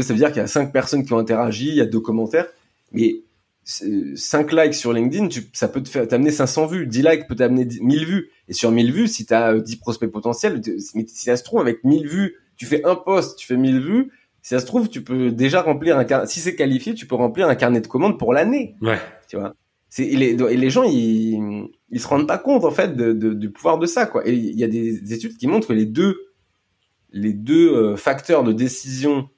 vois 0.00 0.02
ça 0.02 0.12
veut 0.12 0.18
dire 0.18 0.28
qu'il 0.28 0.38
y 0.38 0.44
a 0.44 0.46
5 0.46 0.72
personnes 0.72 1.04
qui 1.04 1.12
ont 1.12 1.18
interagi, 1.18 1.68
il 1.68 1.74
y 1.74 1.80
a 1.80 1.86
deux 1.86 2.00
commentaires. 2.00 2.46
Mais 2.92 3.22
5 3.64 4.52
likes 4.52 4.74
sur 4.74 4.92
LinkedIn, 4.92 5.28
tu, 5.28 5.42
ça 5.52 5.68
peut 5.68 5.82
te 5.82 5.88
faire 5.88 6.06
t'amener 6.08 6.30
500 6.30 6.66
vues. 6.66 6.86
10 6.86 7.02
likes 7.02 7.28
peut 7.28 7.36
t'amener 7.36 7.66
1000 7.80 8.06
vues. 8.06 8.30
Et 8.48 8.52
sur 8.52 8.70
1000 8.70 8.92
vues, 8.92 9.08
si 9.08 9.26
tu 9.26 9.34
as 9.34 9.58
10 9.58 9.76
prospects 9.76 10.10
potentiels, 10.10 10.60
mais 10.94 11.06
si 11.06 11.24
ça 11.24 11.36
se 11.36 11.44
trouve, 11.44 11.60
avec 11.60 11.84
1000 11.84 12.08
vues, 12.08 12.36
tu 12.56 12.66
fais 12.66 12.84
un 12.84 12.96
post, 12.96 13.38
tu 13.38 13.46
fais 13.46 13.56
1000 13.56 13.80
vues, 13.80 14.10
si 14.42 14.54
ça 14.54 14.60
se 14.60 14.66
trouve, 14.66 14.88
tu 14.88 15.02
peux 15.02 15.30
déjà 15.30 15.62
remplir 15.62 15.98
un 15.98 16.04
carnet. 16.04 16.26
Si 16.26 16.40
c'est 16.40 16.56
qualifié, 16.56 16.94
tu 16.94 17.06
peux 17.06 17.14
remplir 17.14 17.48
un 17.48 17.54
carnet 17.54 17.80
de 17.80 17.86
commandes 17.86 18.18
pour 18.18 18.32
l'année. 18.32 18.74
Ouais. 18.80 18.98
Tu 19.28 19.36
vois? 19.36 19.54
C'est 19.88 20.04
et 20.04 20.16
les, 20.16 20.30
et 20.30 20.56
les 20.56 20.70
gens 20.70 20.84
ils 20.84 21.68
ils 21.90 22.00
se 22.00 22.08
rendent 22.08 22.28
pas 22.28 22.38
compte 22.38 22.64
en 22.64 22.70
fait 22.70 22.96
de, 22.96 23.12
de, 23.12 23.34
du 23.34 23.50
pouvoir 23.50 23.78
de 23.78 23.86
ça 23.86 24.06
quoi. 24.06 24.26
Et 24.26 24.32
il 24.32 24.58
y 24.58 24.64
a 24.64 24.68
des 24.68 25.12
études 25.12 25.36
qui 25.36 25.46
montrent 25.46 25.68
que 25.68 25.72
les 25.72 25.86
deux 25.86 26.16
les 27.12 27.32
deux 27.32 27.74
euh, 27.74 27.96
facteurs 27.96 28.44
de 28.44 28.52
décision 28.52 29.28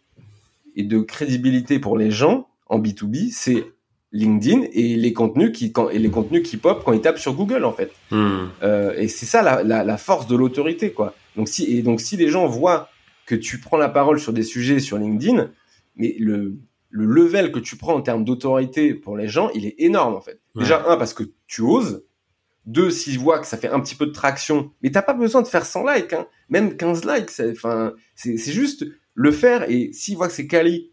et 0.77 0.85
de 0.85 1.01
crédibilité 1.01 1.79
pour 1.79 1.97
les 1.97 2.11
gens 2.11 2.49
en 2.67 2.79
B2B, 2.79 3.31
c'est 3.33 3.65
LinkedIn 4.13 4.67
et 4.73 4.97
les 4.97 5.13
contenus 5.13 5.53
qui 5.53 5.73
quand, 5.73 5.89
et 5.89 5.99
les 5.99 6.11
contenus 6.11 6.43
qui 6.43 6.59
pop 6.59 6.83
quand 6.85 6.93
ils 6.93 7.01
tapent 7.01 7.19
sur 7.19 7.35
Google 7.35 7.65
en 7.65 7.73
fait. 7.73 7.93
Hmm. 8.11 8.49
Euh, 8.63 8.95
et 8.97 9.09
c'est 9.09 9.27
ça 9.27 9.43
la, 9.43 9.63
la, 9.63 9.85
la, 9.85 9.97
force 9.97 10.27
de 10.27 10.37
l'autorité 10.37 10.93
quoi. 10.93 11.15
Donc 11.37 11.49
si 11.49 11.65
et 11.65 11.83
donc 11.83 12.01
si 12.01 12.17
les 12.17 12.29
gens 12.29 12.47
voient 12.47 12.89
que 13.27 13.35
tu 13.35 13.59
prends 13.59 13.79
la 13.79 13.89
parole 13.89 14.21
sur 14.21 14.33
des 14.33 14.43
sujets 14.43 14.81
sur 14.81 14.99
LinkedIn, 14.99 15.51
mais 15.97 16.15
le 16.19 16.59
le 16.91 17.07
level 17.07 17.53
que 17.53 17.59
tu 17.59 17.77
prends 17.77 17.95
en 17.95 18.03
termes 18.03 18.23
d'autorité 18.23 18.93
pour 18.93 19.17
les 19.17 19.27
gens, 19.27 19.49
il 19.55 19.65
est 19.65 19.75
énorme 19.79 20.15
en 20.15 20.21
fait. 20.21 20.41
Déjà 20.55 20.85
un 20.87 20.99
parce 20.99 21.15
que 21.15 21.25
tu 21.47 21.63
oses. 21.63 22.05
Deux, 22.65 22.91
s'ils 22.91 23.19
voient 23.19 23.41
que 23.41 23.47
ça 23.47 23.57
fait 23.57 23.69
un 23.69 23.81
petit 23.81 23.97
peu 23.97 24.07
de 24.07 24.13
traction, 24.13 24.71
mais 24.83 24.91
t'as 24.91 25.03
pas 25.03 25.15
besoin 25.15 25.43
de 25.43 25.49
faire 25.49 25.67
100 25.67 25.85
likes, 25.93 26.13
hein. 26.13 26.27
même 26.49 26.77
15 26.77 27.05
likes, 27.05 27.31
enfin, 27.51 27.93
c'est 28.15 28.37
juste 28.53 28.85
le 29.15 29.33
faire 29.33 29.69
et 29.69 29.93
s'ils 29.93 30.17
voient 30.17 30.29
que 30.29 30.35
c'est 30.35 30.47
quali 30.47 30.93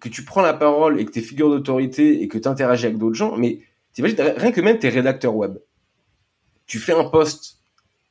que 0.00 0.08
tu 0.08 0.24
prends 0.24 0.42
la 0.42 0.54
parole 0.54 1.00
et 1.00 1.04
que 1.04 1.10
tu 1.10 1.18
es 1.18 1.22
figure 1.22 1.50
d'autorité 1.50 2.22
et 2.22 2.28
que 2.28 2.38
tu 2.38 2.48
interagis 2.48 2.86
avec 2.86 2.98
d'autres 2.98 3.16
gens, 3.16 3.36
mais 3.36 3.60
t'imagines, 3.92 4.20
rien 4.20 4.52
que 4.52 4.60
même 4.60 4.78
tes 4.78 4.88
rédacteurs 4.88 5.34
web, 5.34 5.58
tu 6.66 6.78
fais 6.78 6.92
un 6.92 7.04
post 7.04 7.58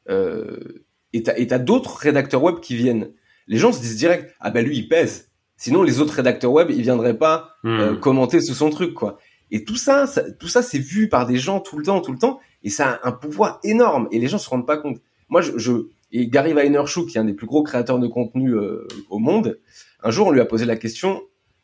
euh, 0.10 0.84
et 1.14 1.24
t'as, 1.24 1.60
d'autres 1.60 1.96
rédacteurs 1.96 2.44
web 2.44 2.60
qui 2.60 2.76
viennent. 2.76 3.12
Les 3.48 3.58
gens 3.58 3.72
se 3.72 3.80
disent 3.80 3.98
direct, 3.98 4.36
ah 4.40 4.52
ben 4.52 4.64
lui 4.64 4.78
il 4.78 4.88
pèse. 4.88 5.32
Sinon 5.58 5.82
les 5.82 6.00
autres 6.00 6.14
rédacteurs 6.14 6.52
web 6.52 6.70
ils 6.70 6.82
viendraient 6.82 7.18
pas 7.18 7.56
euh, 7.66 7.94
hmm. 7.94 8.00
commenter 8.00 8.42
sous 8.42 8.54
son 8.54 8.70
truc 8.70 8.94
quoi. 8.94 9.18
Et 9.52 9.64
tout 9.64 9.76
ça, 9.76 10.06
tout 10.40 10.48
ça 10.48 10.62
c'est 10.62 10.80
vu 10.80 11.10
par 11.10 11.26
des 11.26 11.38
gens 11.38 11.60
tout 11.60 11.78
le 11.78 11.86
temps, 11.86 12.02
tout 12.02 12.12
le 12.12 12.20
temps, 12.20 12.40
et 12.64 12.70
ça 12.70 13.00
a 13.02 13.08
un 13.08 13.12
pouvoir 13.12 13.60
énorme 13.64 14.08
et 14.12 14.20
les 14.20 14.28
gens 14.28 14.38
se 14.38 14.50
rendent 14.50 14.68
pas 14.68 14.78
compte. 14.78 14.98
Moi 15.30 15.42
je, 15.42 15.58
je 15.58 15.72
et 16.12 16.28
Gary 16.28 16.54
Vaynerchuk 16.54 17.08
qui 17.08 17.18
est 17.18 17.22
un 17.22 17.26
des 17.26 17.34
plus 17.34 17.48
gros 17.48 17.64
créateurs 17.64 18.00
de 18.00 18.08
contenu 18.08 18.56
euh, 18.56 18.88
au 19.10 19.20
monde, 19.20 19.60
un 20.04 20.12
jour 20.12 20.28
on 20.28 20.32
lui 20.32 20.42
a 20.42 20.46
posé 20.46 20.66
la 20.66 20.76
question 20.76 21.22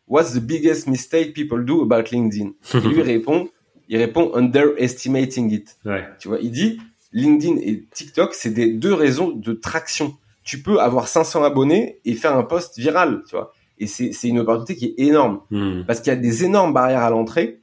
What's 0.08 0.34
the 0.34 0.40
biggest 0.40 0.88
mistake 0.88 1.34
people 1.34 1.66
do 1.66 1.82
about 1.82 2.12
LinkedIn? 2.12 2.52
Et 2.76 2.88
lui 2.88 3.02
répond, 3.02 3.50
il 3.90 3.98
répond 3.98 4.32
underestimating 4.36 5.52
it. 5.52 5.78
Ouais. 5.84 6.04
Tu 6.20 6.28
vois, 6.28 6.38
il 6.40 6.52
dit 6.52 6.80
LinkedIn 7.12 7.58
et 7.62 7.86
TikTok, 7.92 8.34
c'est 8.34 8.52
des 8.52 8.72
deux 8.72 8.94
raisons 8.94 9.32
de 9.32 9.54
traction. 9.54 10.16
Tu 10.44 10.62
peux 10.62 10.80
avoir 10.80 11.08
500 11.08 11.44
abonnés 11.44 12.00
et 12.06 12.14
faire 12.14 12.38
un 12.38 12.44
post 12.44 12.78
viral, 12.78 13.24
tu 13.28 13.36
vois. 13.36 13.52
Et 13.80 13.88
c'est 13.88 14.12
c'est 14.12 14.28
une 14.28 14.40
opportunité 14.40 14.76
qui 14.76 14.86
est 14.86 15.08
énorme 15.08 15.42
hmm. 15.50 15.84
parce 15.88 16.02
qu'il 16.02 16.14
y 16.14 16.16
a 16.16 16.20
des 16.20 16.46
énormes 16.46 16.74
barrières 16.74 17.02
à 17.02 17.10
l'entrée. 17.10 17.62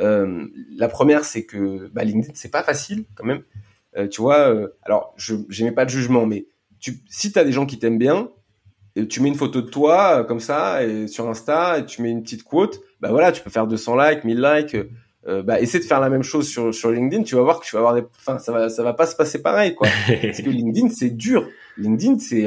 Euh, 0.00 0.46
la 0.76 0.88
première, 0.88 1.24
c'est 1.24 1.44
que 1.44 1.88
bah, 1.92 2.04
LinkedIn, 2.04 2.34
c'est 2.34 2.50
pas 2.50 2.62
facile 2.62 3.04
quand 3.14 3.24
même. 3.24 3.42
Euh, 3.96 4.08
tu 4.08 4.20
vois, 4.20 4.52
euh, 4.52 4.68
alors 4.82 5.14
je 5.16 5.34
j'aimais 5.48 5.72
pas 5.72 5.84
de 5.84 5.90
jugement, 5.90 6.26
mais 6.26 6.46
tu, 6.80 6.98
si 7.08 7.32
t'as 7.32 7.44
des 7.44 7.52
gens 7.52 7.66
qui 7.66 7.78
t'aiment 7.78 7.98
bien, 7.98 8.30
tu 9.10 9.20
mets 9.20 9.28
une 9.28 9.34
photo 9.34 9.60
de 9.60 9.68
toi 9.68 10.24
comme 10.24 10.40
ça 10.40 10.82
et 10.82 11.06
sur 11.06 11.28
Insta 11.28 11.78
et 11.78 11.84
tu 11.84 12.00
mets 12.00 12.10
une 12.10 12.22
petite 12.22 12.44
quote, 12.44 12.80
bah 13.00 13.10
voilà, 13.10 13.30
tu 13.30 13.42
peux 13.42 13.50
faire 13.50 13.66
200 13.66 13.96
likes, 13.96 14.24
1000 14.24 14.40
likes. 14.40 14.76
Bah 15.44 15.60
essaie 15.60 15.80
de 15.80 15.84
faire 15.84 15.98
la 15.98 16.08
même 16.08 16.22
chose 16.22 16.48
sur 16.48 16.72
sur 16.72 16.92
LinkedIn, 16.92 17.24
tu 17.24 17.34
vas 17.34 17.42
voir 17.42 17.58
que 17.58 17.66
tu 17.66 17.74
vas 17.74 17.80
avoir 17.80 17.94
des 17.94 18.02
enfin 18.16 18.38
ça 18.38 18.52
va 18.52 18.68
ça 18.68 18.84
va 18.84 18.94
pas 18.94 19.06
se 19.06 19.16
passer 19.16 19.42
pareil 19.42 19.74
quoi. 19.74 19.88
Parce 20.22 20.40
que 20.40 20.48
LinkedIn 20.48 20.88
c'est 20.90 21.10
dur. 21.10 21.48
LinkedIn 21.76 22.20
c'est 22.20 22.46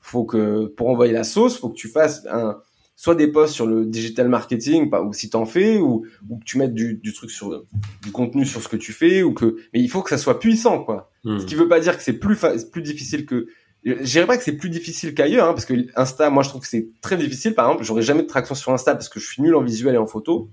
faut 0.00 0.24
que 0.24 0.66
pour 0.66 0.88
envoyer 0.88 1.12
la 1.12 1.24
sauce, 1.24 1.58
faut 1.58 1.68
que 1.68 1.76
tu 1.76 1.88
fasses 1.88 2.24
un 2.30 2.58
soit 3.02 3.16
des 3.16 3.26
posts 3.26 3.54
sur 3.54 3.66
le 3.66 3.84
digital 3.84 4.28
marketing 4.28 4.88
ou 5.04 5.12
si 5.12 5.28
t'en 5.28 5.44
fais 5.44 5.78
ou, 5.78 6.06
ou 6.30 6.38
que 6.38 6.44
tu 6.44 6.56
mettes 6.56 6.72
du, 6.72 6.94
du 6.94 7.12
truc 7.12 7.32
sur 7.32 7.64
du 8.00 8.12
contenu 8.12 8.46
sur 8.46 8.62
ce 8.62 8.68
que 8.68 8.76
tu 8.76 8.92
fais 8.92 9.24
ou 9.24 9.34
que 9.34 9.56
mais 9.74 9.80
il 9.80 9.88
faut 9.88 10.02
que 10.02 10.10
ça 10.10 10.18
soit 10.18 10.38
puissant 10.38 10.84
quoi. 10.84 11.10
Hmm. 11.24 11.40
Ce 11.40 11.44
qui 11.44 11.56
veut 11.56 11.66
pas 11.66 11.80
dire 11.80 11.96
que 11.96 12.02
c'est 12.04 12.12
plus 12.12 12.38
plus 12.70 12.82
difficile 12.82 13.26
que 13.26 13.48
je 13.84 14.04
dirais 14.04 14.26
pas 14.26 14.36
que 14.36 14.44
c'est 14.44 14.56
plus 14.56 14.70
difficile 14.70 15.14
qu'ailleurs, 15.14 15.48
hein, 15.48 15.52
parce 15.52 15.64
que 15.64 15.74
Insta, 15.96 16.30
moi 16.30 16.44
je 16.44 16.50
trouve 16.50 16.60
que 16.60 16.68
c'est 16.68 16.90
très 17.00 17.16
difficile. 17.16 17.56
Par 17.56 17.66
exemple, 17.66 17.82
j'aurais 17.82 18.02
jamais 18.02 18.22
de 18.22 18.28
traction 18.28 18.54
sur 18.54 18.72
Insta 18.72 18.94
parce 18.94 19.08
que 19.08 19.18
je 19.18 19.26
suis 19.26 19.42
nul 19.42 19.56
en 19.56 19.62
visuel 19.62 19.96
et 19.96 19.98
en 19.98 20.06
photo. 20.06 20.52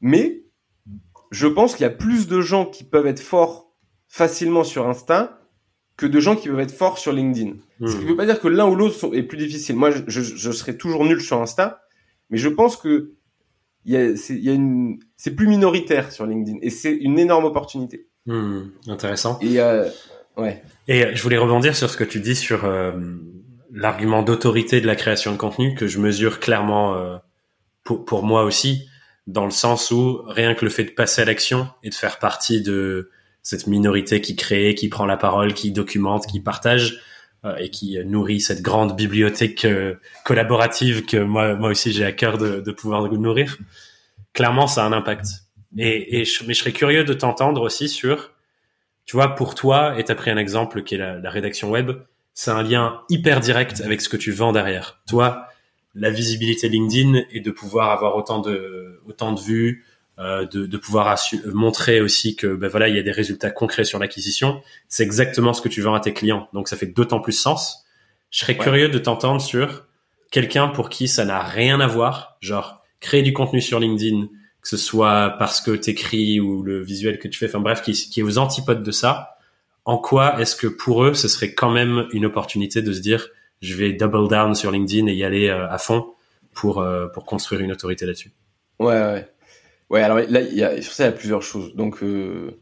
Mais 0.00 0.44
je 1.30 1.46
pense 1.46 1.74
qu'il 1.74 1.82
y 1.82 1.86
a 1.86 1.90
plus 1.90 2.28
de 2.28 2.40
gens 2.40 2.64
qui 2.64 2.84
peuvent 2.84 3.06
être 3.06 3.20
forts 3.20 3.74
facilement 4.06 4.64
sur 4.64 4.88
Insta 4.88 5.37
que 5.98 6.06
de 6.06 6.20
gens 6.20 6.36
qui 6.36 6.48
peuvent 6.48 6.60
être 6.60 6.74
forts 6.74 6.96
sur 6.96 7.12
LinkedIn. 7.12 7.56
Ce 7.84 7.96
qui 7.96 8.04
hmm. 8.04 8.08
veut 8.08 8.16
pas 8.16 8.24
dire 8.24 8.40
que 8.40 8.48
l'un 8.48 8.66
ou 8.66 8.76
l'autre 8.76 9.14
est 9.14 9.24
plus 9.24 9.36
difficile. 9.36 9.74
Moi, 9.74 9.90
je, 9.90 10.02
je, 10.06 10.22
je, 10.22 10.50
serais 10.52 10.76
toujours 10.76 11.04
nul 11.04 11.20
sur 11.20 11.42
Insta, 11.42 11.82
mais 12.30 12.38
je 12.38 12.48
pense 12.48 12.76
que 12.76 13.14
c'est, 13.84 15.36
plus 15.36 15.48
minoritaire 15.48 16.12
sur 16.12 16.24
LinkedIn 16.24 16.58
et 16.62 16.70
c'est 16.70 16.94
une 16.94 17.18
énorme 17.18 17.44
opportunité. 17.44 18.06
Hmm, 18.26 18.68
intéressant. 18.86 19.38
Et 19.42 19.60
euh, 19.60 19.88
ouais. 20.36 20.62
Et 20.86 21.16
je 21.16 21.22
voulais 21.22 21.36
rebondir 21.36 21.74
sur 21.74 21.90
ce 21.90 21.96
que 21.96 22.04
tu 22.04 22.20
dis 22.20 22.36
sur 22.36 22.64
euh, 22.64 22.92
l'argument 23.72 24.22
d'autorité 24.22 24.80
de 24.80 24.86
la 24.86 24.94
création 24.94 25.32
de 25.32 25.36
contenu 25.36 25.74
que 25.74 25.88
je 25.88 25.98
mesure 25.98 26.38
clairement 26.38 26.94
euh, 26.94 27.16
pour, 27.82 28.04
pour, 28.04 28.22
moi 28.22 28.44
aussi, 28.44 28.88
dans 29.26 29.44
le 29.44 29.50
sens 29.50 29.90
où 29.90 30.22
rien 30.26 30.54
que 30.54 30.64
le 30.64 30.70
fait 30.70 30.84
de 30.84 30.90
passer 30.90 31.22
à 31.22 31.24
l'action 31.24 31.68
et 31.82 31.90
de 31.90 31.94
faire 31.94 32.20
partie 32.20 32.62
de 32.62 33.10
cette 33.42 33.66
minorité 33.66 34.20
qui 34.20 34.36
crée, 34.36 34.74
qui 34.74 34.88
prend 34.88 35.06
la 35.06 35.16
parole, 35.16 35.54
qui 35.54 35.70
documente, 35.70 36.26
qui 36.26 36.40
partage 36.40 37.00
euh, 37.44 37.56
et 37.56 37.70
qui 37.70 37.98
nourrit 38.04 38.40
cette 38.40 38.62
grande 38.62 38.96
bibliothèque 38.96 39.66
collaborative 40.24 41.06
que 41.06 41.16
moi, 41.16 41.54
moi 41.54 41.70
aussi 41.70 41.92
j'ai 41.92 42.04
à 42.04 42.12
cœur 42.12 42.38
de, 42.38 42.60
de 42.60 42.72
pouvoir 42.72 43.10
nourrir, 43.12 43.58
clairement 44.32 44.66
ça 44.66 44.84
a 44.84 44.86
un 44.86 44.92
impact. 44.92 45.26
Et, 45.76 46.20
et 46.20 46.24
je, 46.24 46.44
mais 46.44 46.54
je 46.54 46.60
serais 46.60 46.72
curieux 46.72 47.04
de 47.04 47.12
t'entendre 47.12 47.62
aussi 47.62 47.88
sur 47.88 48.32
tu 49.08 49.16
vois, 49.16 49.34
pour 49.34 49.54
toi, 49.54 49.98
et 49.98 50.04
tu 50.04 50.12
as 50.12 50.14
pris 50.14 50.30
un 50.30 50.36
exemple 50.36 50.82
qui 50.82 50.94
est 50.94 50.98
la, 50.98 51.30
rédaction 51.30 51.70
web, 51.70 51.92
c'est 52.34 52.50
un 52.50 52.62
lien 52.62 53.00
hyper 53.08 53.40
direct 53.40 53.80
avec 53.80 54.02
ce 54.02 54.08
que 54.10 54.18
tu 54.18 54.32
vends 54.32 54.52
derrière. 54.52 55.00
Toi, 55.08 55.46
la 55.94 56.10
visibilité 56.10 56.68
LinkedIn 56.68 57.22
et 57.30 57.40
de 57.40 57.50
pouvoir 57.50 57.90
avoir 57.90 58.16
autant 58.16 58.38
de 58.38 59.00
autant 59.06 59.32
de 59.32 59.40
vues, 59.40 59.86
euh, 60.18 60.46
de, 60.46 60.66
de, 60.66 60.76
pouvoir 60.76 61.16
montrer 61.52 62.00
aussi 62.00 62.34
que 62.34 62.48
ben 62.48 62.68
voilà 62.68 62.88
il 62.88 62.96
y 62.96 62.98
a 62.98 63.02
des 63.02 63.12
résultats 63.12 63.50
concrets 63.50 63.84
sur 63.84 63.98
l'acquisition, 63.98 64.60
c'est 64.88 65.04
exactement 65.04 65.52
ce 65.52 65.62
que 65.62 65.68
tu 65.68 65.80
vends 65.80 65.94
à 65.94 66.00
tes 66.00 66.12
clients. 66.12 66.48
Donc 66.52 66.68
ça 66.68 66.76
fait 66.76 66.86
d'autant 66.86 67.20
plus 67.20 67.32
sens. 67.32 67.84
Je 68.30 68.40
serais 68.40 68.56
curieux 68.56 68.88
de 68.88 68.98
t'entendre 68.98 69.40
sur 69.40 69.86
quelqu'un 70.30 70.68
pour 70.68 70.88
qui 70.88 71.08
ça 71.08 71.24
n'a 71.24 71.42
rien 71.42 71.80
à 71.80 71.86
voir, 71.86 72.36
genre 72.40 72.82
créer 73.00 73.22
du 73.22 73.32
contenu 73.32 73.60
sur 73.60 73.78
LinkedIn, 73.78 74.26
que 74.60 74.68
ce 74.68 74.76
soit 74.76 75.36
parce 75.38 75.60
que 75.60 75.70
t'écris 75.70 76.40
ou 76.40 76.62
le 76.62 76.82
visuel 76.82 77.18
que 77.18 77.28
tu 77.28 77.38
fais, 77.38 77.46
enfin 77.46 77.60
bref, 77.60 77.82
qui, 77.82 77.92
qui 77.92 78.20
est 78.20 78.24
aux 78.24 78.38
antipodes 78.38 78.82
de 78.82 78.90
ça, 78.90 79.36
en 79.84 79.98
quoi 79.98 80.40
est-ce 80.40 80.56
que 80.56 80.66
pour 80.66 81.04
eux, 81.04 81.14
ce 81.14 81.28
serait 81.28 81.54
quand 81.54 81.70
même 81.70 82.08
une 82.12 82.26
opportunité 82.26 82.82
de 82.82 82.92
se 82.92 83.00
dire, 83.00 83.28
je 83.62 83.74
vais 83.74 83.92
double 83.92 84.28
down 84.28 84.54
sur 84.54 84.70
LinkedIn 84.70 85.06
et 85.06 85.14
y 85.14 85.24
aller 85.24 85.48
euh, 85.48 85.68
à 85.70 85.78
fond 85.78 86.12
pour 86.52 86.80
euh, 86.80 87.06
pour 87.06 87.24
construire 87.24 87.60
une 87.60 87.72
autorité 87.72 88.04
là-dessus? 88.04 88.32
Ouais, 88.78 88.94
ouais, 88.94 89.28
ouais. 89.90 90.02
Alors 90.02 90.18
là, 90.18 90.40
il 90.40 90.54
y 90.54 90.62
a 90.62 90.80
sur 90.82 90.92
ça, 90.92 91.04
il 91.04 91.06
y 91.06 91.10
a 91.10 91.12
plusieurs 91.12 91.42
choses. 91.42 91.74
Donc 91.74 92.02
euh, 92.02 92.60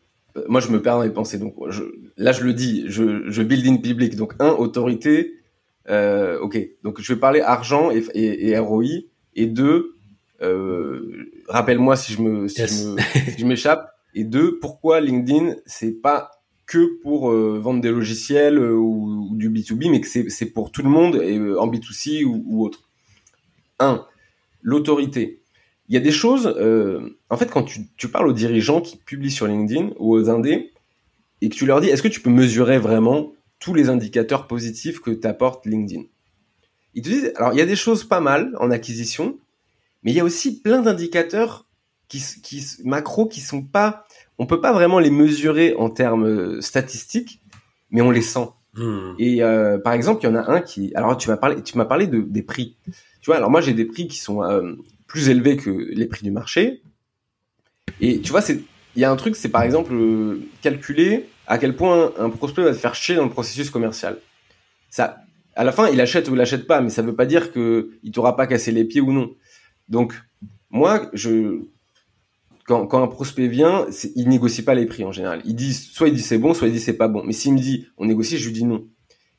moi, 0.49 0.61
je 0.61 0.71
me 0.71 0.83
perds 0.83 0.97
dans 0.97 1.03
les 1.03 1.11
pensées. 1.11 1.39
Donc 1.39 1.55
je, 1.69 1.85
là, 2.17 2.33
je 2.33 2.45
le 2.45 2.53
dis, 2.53 2.85
je, 2.87 3.29
je 3.31 3.43
build 3.43 3.67
in 3.67 3.77
public. 3.77 4.17
Donc 4.17 4.35
un, 4.39 4.51
autorité. 4.51 5.35
Euh, 5.89 6.41
ok, 6.41 6.59
donc 6.83 7.01
je 7.01 7.13
vais 7.13 7.21
parler 7.21 7.41
argent 7.41 7.91
et, 7.91 8.05
et, 8.15 8.49
et 8.49 8.59
ROI. 8.59 8.85
Et 9.35 9.47
deux, 9.47 9.97
euh, 10.43 11.31
rappelle-moi 11.49 11.97
si 11.97 12.13
je 12.13 12.23
me, 12.23 12.49
si 12.49 12.67
je 12.67 12.89
me, 12.89 12.99
si 13.35 13.39
je 13.41 13.47
m'échappe. 13.47 13.93
Et 14.15 14.25
deux, 14.25 14.59
pourquoi 14.59 15.01
LinkedIn, 15.01 15.57
c'est 15.67 15.93
pas 15.93 16.31
que 16.67 17.01
pour 17.03 17.31
euh, 17.31 17.59
vendre 17.61 17.81
des 17.81 17.91
logiciels 17.91 18.59
euh, 18.59 18.75
ou, 18.75 19.31
ou, 19.31 19.37
du 19.37 19.51
B2B, 19.51 19.91
mais 19.91 20.01
que 20.01 20.09
c'est 20.09 20.47
pour 20.47 20.73
tout 20.73 20.83
le 20.83 20.89
monde, 20.89 21.17
et, 21.17 21.39
euh, 21.39 21.61
en 21.61 21.69
B2C 21.69 22.25
ou, 22.25 22.43
ou, 22.47 22.65
autre. 22.65 22.89
Un, 23.79 24.05
l'autorité. 24.63 25.43
Il 25.89 25.95
y 25.95 25.99
a 25.99 26.01
des 26.01 26.13
choses, 26.13 26.47
en 27.31 27.37
fait, 27.37 27.51
quand 27.51 27.63
tu, 27.63 27.81
tu, 27.97 28.09
parles 28.09 28.29
aux 28.29 28.33
dirigeants 28.33 28.81
qui 28.81 28.97
publient 28.97 29.31
sur 29.31 29.47
LinkedIn 29.47 29.91
ou 29.99 30.15
aux 30.15 30.29
indés, 30.31 30.73
et 31.41 31.49
que 31.49 31.55
tu 31.55 31.67
leur 31.67 31.81
dis, 31.81 31.89
est-ce 31.89 32.03
que 32.03 32.09
tu 32.09 32.21
peux 32.21 32.31
mesurer 32.31 32.79
vraiment 32.79 33.33
tous 33.59 33.75
les 33.75 33.89
indicateurs 33.89 34.47
positifs 34.47 35.01
que 35.01 35.11
t'apporte 35.11 35.67
LinkedIn? 35.67 36.03
Ils 36.95 37.03
te 37.03 37.09
disent, 37.09 37.33
alors 37.37 37.53
il 37.53 37.59
y 37.59 37.63
a 37.63 37.67
des 37.67 37.77
choses 37.77 38.05
pas 38.05 38.21
mal 38.21 38.57
en 38.59 38.71
acquisition, 38.71 39.39
mais 40.03 40.13
il 40.13 40.17
y 40.17 40.21
a 40.21 40.25
aussi 40.25 40.61
plein 40.61 40.83
d'indicateurs 40.83 41.67
qui, 42.09 42.23
qui 42.43 42.65
macro 42.85 43.27
qui 43.27 43.41
sont 43.41 43.63
pas 43.63 44.07
on 44.39 44.47
peut 44.47 44.61
pas 44.61 44.73
vraiment 44.73 44.99
les 44.99 45.11
mesurer 45.11 45.75
en 45.77 45.91
termes 45.91 46.27
euh, 46.27 46.61
statistiques, 46.61 47.43
mais 47.91 48.03
on 48.03 48.11
les 48.11 48.23
sent. 48.23 48.49
Mmh. 48.75 49.15
Et 49.19 49.43
euh, 49.43 49.79
par 49.79 49.95
exemple, 49.95 50.21
il 50.23 50.27
y 50.27 50.29
en 50.29 50.35
a 50.35 50.51
un 50.51 50.61
qui, 50.61 50.95
alors 50.95 51.17
tu 51.17 51.31
m'as 51.31 51.39
parlé, 51.39 51.63
tu 51.63 51.79
m'as 51.79 51.87
parlé 51.87 52.07
de 52.07 52.21
des 52.21 52.43
prix. 52.43 52.77
Tu 52.85 53.27
vois, 53.27 53.37
alors 53.37 53.51
moi 53.51 53.61
j'ai 53.61 53.73
des 53.73 53.87
prix 53.87 54.07
qui 54.07 54.19
sont 54.19 54.43
euh, 54.43 54.75
plus 55.17 55.31
élevés 55.31 55.57
que 55.57 55.71
les 55.71 56.05
prix 56.05 56.25
du 56.25 56.31
marché. 56.31 56.83
Et 58.03 58.21
tu 58.21 58.33
vois, 58.33 58.43
c'est, 58.43 58.61
il 58.95 59.01
y 59.01 59.05
a 59.05 59.11
un 59.11 59.17
truc, 59.17 59.35
c'est 59.35 59.49
par 59.49 59.63
exemple 59.63 59.95
euh, 59.95 60.47
calculer 60.61 61.25
à 61.47 61.57
quel 61.57 61.75
point 61.75 62.13
un 62.19 62.29
prospect 62.29 62.63
va 62.63 62.73
te 62.73 62.77
faire 62.77 62.95
chier 62.95 63.15
dans 63.15 63.25
le 63.25 63.31
processus 63.31 63.71
commercial. 63.71 64.19
Ça, 64.91 65.23
à 65.55 65.65
la 65.65 65.73
fin, 65.73 65.89
il 65.89 65.99
achète 66.03 66.29
ou 66.29 66.35
il 66.35 66.41
achète 66.43 66.67
pas, 66.67 66.83
mais 66.83 66.91
ça 66.91 67.01
veut 67.01 67.15
pas 67.15 67.25
dire 67.25 67.51
que 67.51 67.93
il 68.03 68.11
t'aura 68.13 68.37
pas 68.37 68.47
cassé 68.47 68.73
les 68.73 68.85
pieds 68.85 69.01
ou 69.01 69.11
non. 69.11 69.35
Donc, 69.89 70.13
moi, 70.69 71.09
je, 71.15 71.63
quand, 72.67 72.87
quand 72.87 73.03
un 73.03 73.07
prospect 73.07 73.49
vient, 73.49 73.87
il 74.17 74.29
négocie 74.29 74.65
pas 74.67 74.75
les 74.75 74.85
prix 74.85 75.03
en 75.05 75.13
général. 75.13 75.41
Il 75.47 75.55
dit 75.55 75.73
soit 75.73 76.09
il 76.09 76.15
dit 76.15 76.21
c'est 76.21 76.37
bon, 76.37 76.53
soit 76.53 76.69
il 76.69 76.75
dit 76.75 76.81
c'est 76.81 76.99
pas 76.99 77.09
bon. 77.09 77.23
Mais 77.25 77.33
s'il 77.33 77.55
me 77.55 77.59
dit 77.59 77.87
on 77.97 78.05
négocie, 78.05 78.37
je 78.37 78.45
lui 78.45 78.53
dis 78.53 78.65
non. 78.65 78.87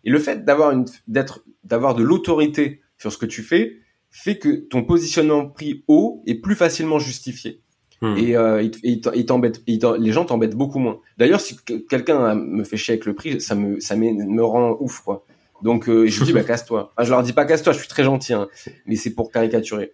Et 0.04 0.10
le 0.10 0.18
fait 0.18 0.44
d'avoir 0.44 0.72
une 0.72 0.86
d'être 1.08 1.44
d'avoir 1.64 1.94
de 1.94 2.02
l'autorité 2.02 2.82
sur 2.98 3.14
ce 3.14 3.20
que 3.20 3.28
tu 3.28 3.44
fais 3.44 3.78
fait 4.18 4.40
que 4.40 4.50
ton 4.50 4.84
positionnement 4.84 5.48
prix 5.48 5.84
haut 5.88 6.24
est 6.26 6.36
plus 6.36 6.56
facilement 6.56 6.98
justifié. 6.98 7.62
Hmm. 8.02 8.16
Et, 8.18 8.36
euh, 8.36 8.62
il, 8.62 9.02
il 9.14 9.26
t'embête, 9.26 9.62
les 9.68 10.12
gens 10.12 10.26
t'embêtent 10.26 10.56
beaucoup 10.56 10.80
moins. 10.80 11.00
D'ailleurs, 11.18 11.40
si 11.40 11.58
quelqu'un 11.90 12.34
me 12.36 12.64
fait 12.64 12.78
chier 12.78 12.94
avec 12.94 13.06
le 13.06 13.14
prix, 13.14 13.40
ça 13.42 13.54
me 13.54 13.80
ça 13.80 13.96
me 13.96 14.44
rend 14.44 14.78
ouf 14.80 15.02
quoi. 15.02 15.26
Donc 15.62 15.88
euh, 15.88 16.08
je 16.08 16.20
lui 16.20 16.26
dis 16.26 16.34
bah 16.34 16.44
casse-toi. 16.48 16.94
Enfin, 16.96 17.06
je 17.06 17.12
leur 17.12 17.22
dis 17.22 17.34
pas 17.34 17.46
casse-toi, 17.46 17.74
je 17.74 17.80
suis 17.80 17.88
très 17.88 18.04
gentil, 18.04 18.34
hein, 18.34 18.48
mais 18.88 18.96
c'est 18.96 19.14
pour 19.14 19.32
caricaturer. 19.32 19.94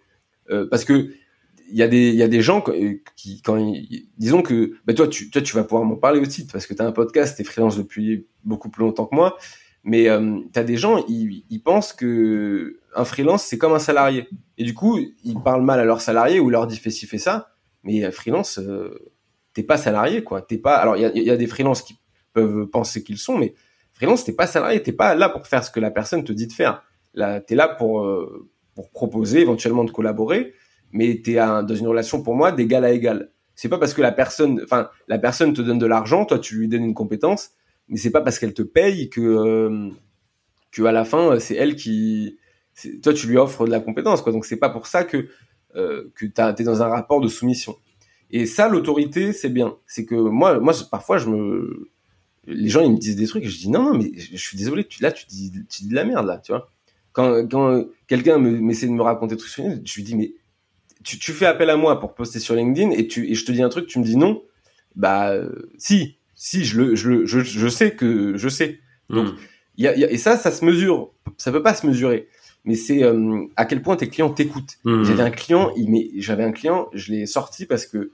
Euh, 0.50 0.66
parce 0.70 0.84
que 0.84 1.10
il 1.70 1.76
y 1.76 1.82
a 1.82 1.88
des 1.88 2.08
il 2.08 2.16
y 2.16 2.22
a 2.22 2.28
des 2.28 2.40
gens 2.40 2.62
qui 3.16 3.42
quand 3.42 3.56
ils, 3.56 4.08
disons 4.18 4.42
que 4.42 4.72
bah 4.86 4.94
toi 4.94 5.08
tu 5.08 5.30
toi 5.30 5.40
tu 5.42 5.54
vas 5.54 5.64
pouvoir 5.64 5.84
m'en 5.84 5.96
parler 5.96 6.20
aussi 6.20 6.46
parce 6.46 6.66
que 6.66 6.74
tu 6.74 6.82
as 6.82 6.86
un 6.86 6.92
podcast 6.92 7.36
t'es 7.38 7.44
freelance 7.44 7.78
depuis 7.78 8.26
beaucoup 8.44 8.68
plus 8.68 8.84
longtemps 8.84 9.06
que 9.06 9.14
moi 9.14 9.38
mais 9.84 10.08
euh, 10.08 10.40
tu 10.52 10.58
as 10.58 10.64
des 10.64 10.76
gens 10.76 11.04
ils, 11.08 11.44
ils 11.50 11.62
pensent 11.62 11.92
que 11.92 12.80
un 12.96 13.04
freelance 13.04 13.44
c'est 13.44 13.58
comme 13.58 13.74
un 13.74 13.78
salarié. 13.78 14.28
Et 14.58 14.64
du 14.64 14.74
coup 14.74 14.98
ils 15.22 15.40
parlent 15.42 15.62
mal 15.62 15.78
à 15.78 15.84
leur 15.84 16.00
salarié 16.00 16.40
ou 16.40 16.50
leur 16.50 16.66
disent 16.66 16.80
fais 16.80 16.90
ci 16.90 17.06
fais 17.06 17.18
ça. 17.18 17.54
Mais 17.82 18.04
euh, 18.04 18.10
freelance 18.10 18.58
euh, 18.58 19.12
t'es 19.52 19.62
pas 19.62 19.76
salarié 19.76 20.24
quoi. 20.24 20.42
T'es 20.42 20.58
pas 20.58 20.76
alors 20.76 20.96
il 20.96 21.02
y 21.02 21.04
a, 21.04 21.10
y 21.14 21.30
a 21.30 21.36
des 21.36 21.46
freelances 21.46 21.82
qui 21.82 21.96
peuvent 22.32 22.66
penser 22.66 23.04
qu'ils 23.04 23.18
sont 23.18 23.36
mais 23.36 23.54
freelance 23.92 24.24
t'es 24.24 24.32
pas 24.32 24.46
salarié. 24.46 24.82
T'es 24.82 24.92
pas 24.92 25.14
là 25.14 25.28
pour 25.28 25.46
faire 25.46 25.62
ce 25.62 25.70
que 25.70 25.80
la 25.80 25.90
personne 25.90 26.24
te 26.24 26.32
dit 26.32 26.46
de 26.46 26.52
faire. 26.52 26.82
Là 27.12 27.40
t'es 27.40 27.54
là 27.54 27.68
pour 27.68 28.00
euh, 28.00 28.48
pour 28.74 28.90
proposer 28.90 29.40
éventuellement 29.40 29.84
de 29.84 29.90
collaborer. 29.90 30.54
Mais 30.92 31.20
tu 31.22 31.32
es 31.32 31.36
dans 31.36 31.74
une 31.74 31.88
relation 31.88 32.22
pour 32.22 32.34
moi 32.36 32.52
d'égal 32.52 32.84
à 32.84 32.92
égal. 32.92 33.30
C'est 33.56 33.68
pas 33.68 33.78
parce 33.78 33.94
que 33.94 34.02
la 34.02 34.12
personne, 34.12 34.60
enfin, 34.64 34.90
la 35.08 35.18
personne 35.18 35.52
te 35.52 35.60
donne 35.60 35.78
de 35.78 35.86
l'argent, 35.86 36.24
toi 36.24 36.38
tu 36.38 36.56
lui 36.56 36.68
donnes 36.68 36.84
une 36.84 36.94
compétence, 36.94 37.50
mais 37.88 37.96
c'est 37.96 38.10
pas 38.10 38.20
parce 38.20 38.38
qu'elle 38.38 38.54
te 38.54 38.62
paye 38.62 39.10
que 39.10 39.20
euh, 39.20 39.90
que 40.70 40.82
à 40.82 40.92
la 40.92 41.04
fin 41.04 41.38
c'est 41.38 41.54
elle 41.54 41.76
qui, 41.76 42.38
toi 43.02 43.12
tu 43.14 43.26
lui 43.26 43.36
offres 43.36 43.66
de 43.66 43.70
la 43.70 43.80
compétence, 43.80 44.22
quoi. 44.22 44.32
Donc 44.32 44.44
c'est 44.44 44.56
pas 44.56 44.70
pour 44.70 44.86
ça 44.86 45.04
que 45.04 45.28
euh, 45.76 46.10
que 46.14 46.26
t'es 46.26 46.64
dans 46.64 46.82
un 46.82 46.88
rapport 46.88 47.20
de 47.20 47.28
soumission. 47.28 47.76
Et 48.30 48.46
ça, 48.46 48.68
l'autorité, 48.68 49.32
c'est 49.32 49.48
bien. 49.48 49.76
C'est 49.86 50.04
que 50.04 50.14
moi, 50.14 50.58
moi, 50.58 50.72
parfois, 50.90 51.18
je 51.18 51.28
me, 51.28 51.90
les 52.46 52.68
gens 52.68 52.80
ils 52.80 52.90
me 52.92 52.98
disent 52.98 53.16
des 53.16 53.26
trucs, 53.26 53.44
et 53.44 53.48
je 53.48 53.58
dis 53.58 53.70
non, 53.70 53.82
non, 53.82 53.98
mais 53.98 54.12
je 54.16 54.36
suis 54.36 54.56
désolé, 54.56 54.86
là, 55.00 55.12
tu 55.12 55.26
dis, 55.26 55.52
tu 55.68 55.82
dis 55.82 55.88
de 55.88 55.94
la 55.94 56.04
merde 56.04 56.26
là, 56.26 56.38
tu 56.38 56.52
vois. 56.52 56.70
Quand, 57.12 57.48
quand 57.48 57.84
quelqu'un 58.08 58.38
m'essaie 58.38 58.86
de 58.86 58.92
me 58.92 59.02
raconter 59.02 59.36
des 59.36 59.40
trucs, 59.40 59.54
je 59.84 59.94
lui 59.94 60.02
dis 60.02 60.16
mais 60.16 60.34
tu, 61.04 61.18
tu, 61.18 61.32
fais 61.32 61.46
appel 61.46 61.70
à 61.70 61.76
moi 61.76 62.00
pour 62.00 62.14
poster 62.14 62.40
sur 62.40 62.56
LinkedIn 62.56 62.90
et 62.90 63.06
tu 63.06 63.30
et 63.30 63.34
je 63.34 63.44
te 63.44 63.52
dis 63.52 63.62
un 63.62 63.68
truc, 63.68 63.86
tu 63.86 64.00
me 64.00 64.04
dis 64.04 64.16
non, 64.16 64.42
bah 64.96 65.30
euh, 65.30 65.70
si, 65.78 66.16
si 66.34 66.64
je 66.64 66.80
le 66.80 66.94
je, 66.94 67.24
je, 67.24 67.40
je 67.40 67.68
sais 67.68 67.94
que 67.94 68.36
je 68.36 68.48
sais. 68.48 68.80
Donc 69.10 69.28
hmm. 69.28 69.36
il 69.76 69.84
y, 69.84 69.88
a, 69.88 69.96
y, 69.96 70.04
a, 70.04 70.10
et 70.10 70.18
ça 70.18 70.36
ça 70.36 70.50
se 70.50 70.64
mesure, 70.64 71.12
ça 71.36 71.52
peut 71.52 71.62
pas 71.62 71.74
se 71.74 71.86
mesurer, 71.86 72.28
mais 72.64 72.74
c'est 72.74 73.02
euh, 73.02 73.44
à 73.56 73.64
quel 73.64 73.82
point 73.82 73.96
tes 73.96 74.08
clients 74.08 74.30
t'écoutent. 74.30 74.78
Mmh. 74.84 75.04
J'avais 75.04 75.22
un 75.22 75.30
client, 75.30 75.72
il 75.76 76.10
j'avais 76.20 76.44
un 76.44 76.52
client, 76.52 76.88
je 76.92 77.12
l'ai 77.12 77.26
sorti 77.26 77.66
parce 77.66 77.86
que 77.86 78.12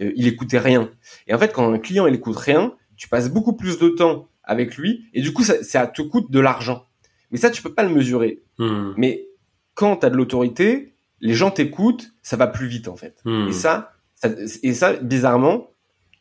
euh, 0.00 0.12
il 0.16 0.26
écoutait 0.26 0.58
rien. 0.58 0.90
Et 1.26 1.34
en 1.34 1.38
fait 1.38 1.52
quand 1.52 1.72
un 1.72 1.78
client 1.78 2.06
il 2.06 2.14
écoute 2.14 2.36
rien, 2.36 2.74
tu 2.96 3.08
passes 3.08 3.30
beaucoup 3.30 3.54
plus 3.54 3.78
de 3.78 3.88
temps 3.88 4.28
avec 4.44 4.76
lui 4.76 5.04
et 5.14 5.22
du 5.22 5.32
coup 5.32 5.44
ça, 5.44 5.62
ça 5.62 5.86
te 5.86 6.02
coûte 6.02 6.30
de 6.30 6.40
l'argent. 6.40 6.86
Mais 7.30 7.38
ça 7.38 7.50
tu 7.50 7.62
peux 7.62 7.72
pas 7.72 7.84
le 7.84 7.94
mesurer. 7.94 8.42
Mmh. 8.58 8.92
Mais 8.96 9.28
quand 9.74 9.96
tu 9.96 10.06
as 10.06 10.10
de 10.10 10.16
l'autorité, 10.16 10.92
les 11.22 11.34
gens 11.34 11.50
t'écoutent, 11.50 12.12
ça 12.22 12.36
va 12.36 12.46
plus 12.46 12.66
vite 12.66 12.88
en 12.88 12.96
fait. 12.96 13.20
Hmm. 13.24 13.48
Et 13.48 13.52
ça, 13.52 13.94
ça, 14.16 14.28
et 14.62 14.74
ça, 14.74 14.94
bizarrement, 14.94 15.71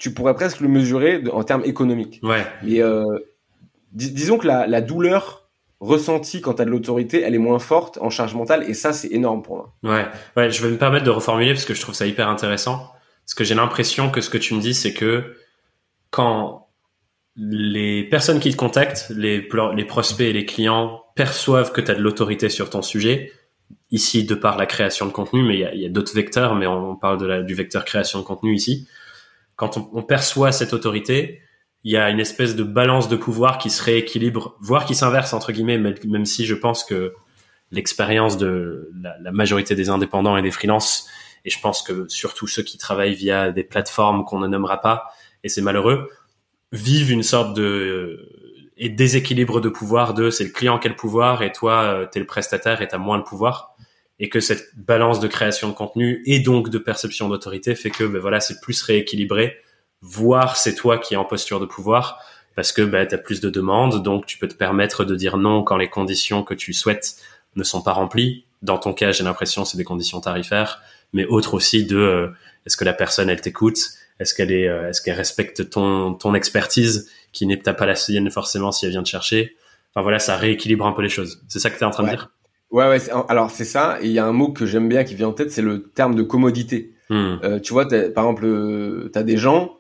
tu 0.02 0.12
pourrais 0.12 0.34
presque 0.34 0.62
le 0.62 0.68
mesurer 0.68 1.24
en 1.32 1.44
termes 1.44 1.64
économiques. 1.64 2.20
Ouais. 2.24 2.44
Mais 2.64 2.82
euh, 2.82 3.20
disons 3.94 4.40
que 4.40 4.48
la, 4.48 4.66
la, 4.66 4.82
douleur 4.82 5.48
ressentie 5.80 6.42
quand 6.42 6.56
tu 6.56 6.64
as 6.64 6.66
de 6.66 6.72
l'autorité, 6.72 7.22
elle 7.22 7.36
est 7.36 7.38
moins 7.50 7.60
forte 7.60 8.00
en 8.02 8.10
charge 8.10 8.34
mentale, 8.34 8.68
et 8.68 8.74
ça, 8.74 8.94
c'est 8.94 9.10
énorme 9.10 9.44
pour 9.44 9.58
moi. 9.58 9.76
Ouais, 9.84 10.08
ouais. 10.36 10.50
Je 10.50 10.64
vais 10.64 10.72
me 10.72 10.78
permettre 10.78 11.06
de 11.06 11.12
reformuler 11.12 11.54
parce 11.54 11.66
que 11.66 11.76
je 11.76 11.82
trouve 11.82 11.94
ça 11.94 12.08
hyper 12.08 12.28
intéressant. 12.28 12.92
Parce 13.26 13.36
que 13.36 13.44
j'ai 13.44 13.54
l'impression 13.54 14.10
que 14.10 14.22
ce 14.22 14.32
que 14.32 14.40
tu 14.40 14.56
me 14.56 14.60
dis, 14.60 14.74
c'est 14.74 14.94
que 14.94 15.36
quand 16.10 16.70
les 17.36 18.04
personnes 18.04 18.40
qui 18.40 18.50
te 18.50 18.58
contactent, 18.58 19.12
les, 19.16 19.48
les 19.76 19.86
prospects 19.86 20.28
et 20.28 20.34
les 20.34 20.46
clients 20.46 21.04
perçoivent 21.16 21.72
que 21.72 21.80
tu 21.80 21.92
as 21.92 21.96
de 21.96 22.02
l'autorité 22.02 22.50
sur 22.50 22.72
ton 22.72 22.82
sujet, 22.82 23.32
ici 23.92 24.24
de 24.24 24.34
par 24.34 24.58
la 24.58 24.66
création 24.66 25.06
de 25.06 25.12
contenu, 25.12 25.44
mais 25.44 25.54
il 25.54 25.80
y 25.80 25.86
a, 25.86 25.88
a 25.88 25.92
d'autres 25.92 26.16
vecteurs, 26.16 26.56
mais 26.56 26.66
on 26.66 26.96
parle 26.96 27.20
de 27.20 27.28
la, 27.28 27.44
du 27.44 27.54
vecteur 27.54 27.86
création 27.86 28.18
de 28.18 28.24
contenu 28.24 28.56
ici. 28.56 28.88
Quand 29.62 29.78
on, 29.78 30.02
perçoit 30.02 30.52
cette 30.52 30.74
autorité, 30.74 31.40
il 31.84 31.92
y 31.92 31.96
a 31.96 32.10
une 32.10 32.20
espèce 32.20 32.56
de 32.56 32.64
balance 32.64 33.10
de 33.10 33.16
pouvoir 33.16 33.60
qui 33.60 33.70
se 33.70 33.84
rééquilibre, 33.84 34.58
voire 34.60 34.86
qui 34.86 34.96
s'inverse 34.96 35.34
entre 35.34 35.52
guillemets, 35.52 35.78
même 35.78 36.26
si 36.26 36.48
je 36.48 36.56
pense 36.56 36.84
que 36.84 37.14
l'expérience 37.70 38.38
de 38.38 38.90
la, 39.00 39.32
majorité 39.32 39.76
des 39.76 39.90
indépendants 39.90 40.36
et 40.36 40.42
des 40.42 40.50
freelances, 40.50 41.08
et 41.46 41.52
je 41.52 41.60
pense 41.60 41.84
que 41.84 42.08
surtout 42.08 42.48
ceux 42.48 42.64
qui 42.64 42.80
travaillent 42.80 43.14
via 43.14 43.52
des 43.52 43.64
plateformes 43.64 44.26
qu'on 44.26 44.40
ne 44.40 44.48
nommera 44.48 44.82
pas, 44.82 45.12
et 45.44 45.48
c'est 45.48 45.62
malheureux, 45.62 46.10
vivent 46.72 47.12
une 47.12 47.22
sorte 47.22 47.56
de 47.56 48.28
déséquilibre 48.80 49.62
de 49.62 49.70
pouvoir 49.70 50.16
de 50.16 50.32
c'est 50.32 50.44
le 50.44 50.50
client 50.50 50.80
qui 50.80 50.88
a 50.88 50.90
le 50.90 50.96
pouvoir 50.96 51.44
et 51.44 51.52
toi 51.52 51.84
euh, 51.84 52.08
t'es 52.12 52.20
le 52.20 52.26
prestataire 52.26 52.82
et 52.82 52.88
t'as 52.88 52.98
moins 52.98 53.18
le 53.18 53.24
pouvoir 53.24 53.71
et 54.22 54.30
que 54.30 54.40
cette 54.40 54.70
balance 54.78 55.20
de 55.20 55.28
création 55.28 55.68
de 55.68 55.74
contenu 55.74 56.22
et 56.26 56.40
donc 56.40 56.70
de 56.70 56.78
perception 56.78 57.28
d'autorité 57.28 57.76
fait 57.76 57.90
que 57.90 58.06
ben 58.06 58.20
voilà 58.20 58.40
c'est 58.40 58.62
plus 58.62 58.82
rééquilibré 58.84 59.58
voire 60.02 60.56
c'est 60.56 60.76
toi 60.76 60.98
qui 60.98 61.16
es 61.16 61.18
en 61.18 61.26
posture 61.26 61.60
de 61.60 61.66
pouvoir 61.66 62.20
parce 62.56 62.72
que 62.72 62.82
ben, 62.82 63.06
tu 63.06 63.16
as 63.16 63.18
plus 63.18 63.42
de 63.42 63.50
demandes 63.50 64.02
donc 64.02 64.26
tu 64.26 64.38
peux 64.38 64.48
te 64.48 64.56
permettre 64.56 65.04
de 65.04 65.16
dire 65.16 65.38
non 65.38 65.64
quand 65.64 65.78
les 65.78 65.90
conditions 65.90 66.44
que 66.44 66.54
tu 66.54 66.72
souhaites 66.72 67.18
ne 67.56 67.64
sont 67.64 67.82
pas 67.82 67.92
remplies 67.92 68.46
dans 68.62 68.78
ton 68.78 68.94
cas 68.94 69.12
j'ai 69.12 69.26
l'impression 69.26 69.66
c'est 69.66 69.78
des 69.78 69.84
conditions 69.84 70.22
tarifaires 70.22 70.82
mais 71.14 71.26
autre 71.26 71.54
aussi 71.54 71.86
de 71.86 71.98
euh, 71.98 72.28
est-ce 72.66 72.78
que 72.78 72.86
la 72.86 72.94
personne 72.94 73.30
elle 73.30 73.42
t'écoute? 73.42 73.78
Est-ce 74.20 74.34
qu'elle 74.34 74.52
est, 74.52 74.68
euh, 74.68 74.90
est-ce 74.90 75.02
qu'elle 75.02 75.16
respecte 75.16 75.70
ton 75.70 76.14
ton 76.14 76.34
expertise 76.34 77.10
qui 77.32 77.46
n'est 77.46 77.58
pas 77.58 77.86
la 77.86 77.96
sienne 77.96 78.30
forcément 78.30 78.72
si 78.72 78.86
elle 78.86 78.92
vient 78.92 79.04
te 79.04 79.10
chercher? 79.10 79.56
Enfin 79.94 80.04
voilà, 80.04 80.20
ça 80.20 80.38
rééquilibre 80.38 80.86
un 80.86 80.94
peu 80.94 81.02
les 81.02 81.10
choses. 81.10 81.44
C'est 81.48 81.60
ça 81.60 81.70
que 81.70 81.78
tu 81.78 81.84
es 81.84 81.88
en 81.88 81.92
train 81.92 82.04
de 82.04 82.10
dire? 82.10 82.32
Ouais, 82.72 82.88
ouais. 82.88 83.00
Alors 83.28 83.52
c'est 83.52 83.66
ça. 83.66 84.00
Et 84.02 84.08
il 84.08 84.14
y 84.14 84.20
a 84.20 84.26
un 84.26 84.32
mot 84.32 84.52
que 84.52 84.66
j'aime 84.66 84.90
bien 84.90 85.04
qui 85.04 85.16
vient 85.16 85.28
en 85.28 85.34
tête, 85.34 85.52
c'est 85.52 85.62
le 85.62 85.84
terme 85.84 86.16
de 86.16 86.24
commodité. 86.24 86.94
Hmm. 87.10 87.38
Euh, 87.44 87.60
tu 87.60 87.74
vois, 87.74 87.86
par 87.86 88.26
exemple, 88.26 88.46
euh, 88.46 89.10
tu 89.12 89.20
as 89.20 89.24
des 89.24 89.38
gens, 89.38 89.78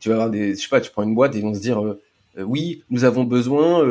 tu 0.00 0.08
vas 0.08 0.14
avoir 0.14 0.30
des, 0.30 0.54
je 0.54 0.60
sais 0.60 0.68
pas, 0.68 0.80
tu 0.80 0.90
prends 0.90 1.02
une 1.02 1.14
boîte 1.14 1.34
et 1.34 1.38
ils 1.38 1.44
vont 1.44 1.54
se 1.54 1.60
dire, 1.60 1.84
euh, 1.84 2.00
euh 2.38 2.42
oui, 2.42 2.82
nous 2.88 3.04
avons 3.04 3.24
besoin 3.24 3.84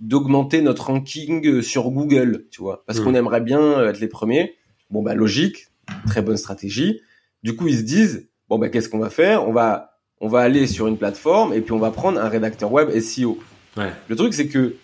d'augmenter 0.00 0.60
notre 0.60 0.86
ranking 0.86 1.62
sur 1.62 1.90
Google, 1.90 2.44
tu 2.50 2.60
vois, 2.60 2.84
parce 2.86 3.00
hmm. 3.00 3.04
qu'on 3.04 3.14
aimerait 3.14 3.40
bien 3.40 3.82
être 3.88 4.00
les 4.00 4.08
premiers. 4.08 4.54
Bon 4.90 5.02
bah 5.02 5.14
logique, 5.14 5.68
très 6.06 6.20
bonne 6.20 6.36
stratégie. 6.36 7.00
Du 7.42 7.56
coup, 7.56 7.66
ils 7.68 7.78
se 7.78 7.82
disent, 7.82 8.28
bon 8.50 8.58
bah 8.58 8.68
qu'est-ce 8.68 8.90
qu'on 8.90 8.98
va 8.98 9.10
faire? 9.10 9.48
On 9.48 9.52
va 9.52 9.92
on 10.20 10.28
va 10.28 10.40
aller 10.40 10.68
sur 10.68 10.86
une 10.86 10.96
plateforme 10.96 11.52
et 11.52 11.60
puis 11.60 11.72
on 11.72 11.78
va 11.78 11.90
prendre 11.90 12.20
un 12.20 12.28
rédacteur 12.28 12.72
web 12.72 12.90
SEO. 13.00 13.38
Ouais. 13.76 13.90
Le 14.08 14.16
truc, 14.16 14.32
c'est 14.34 14.46
que 14.46 14.76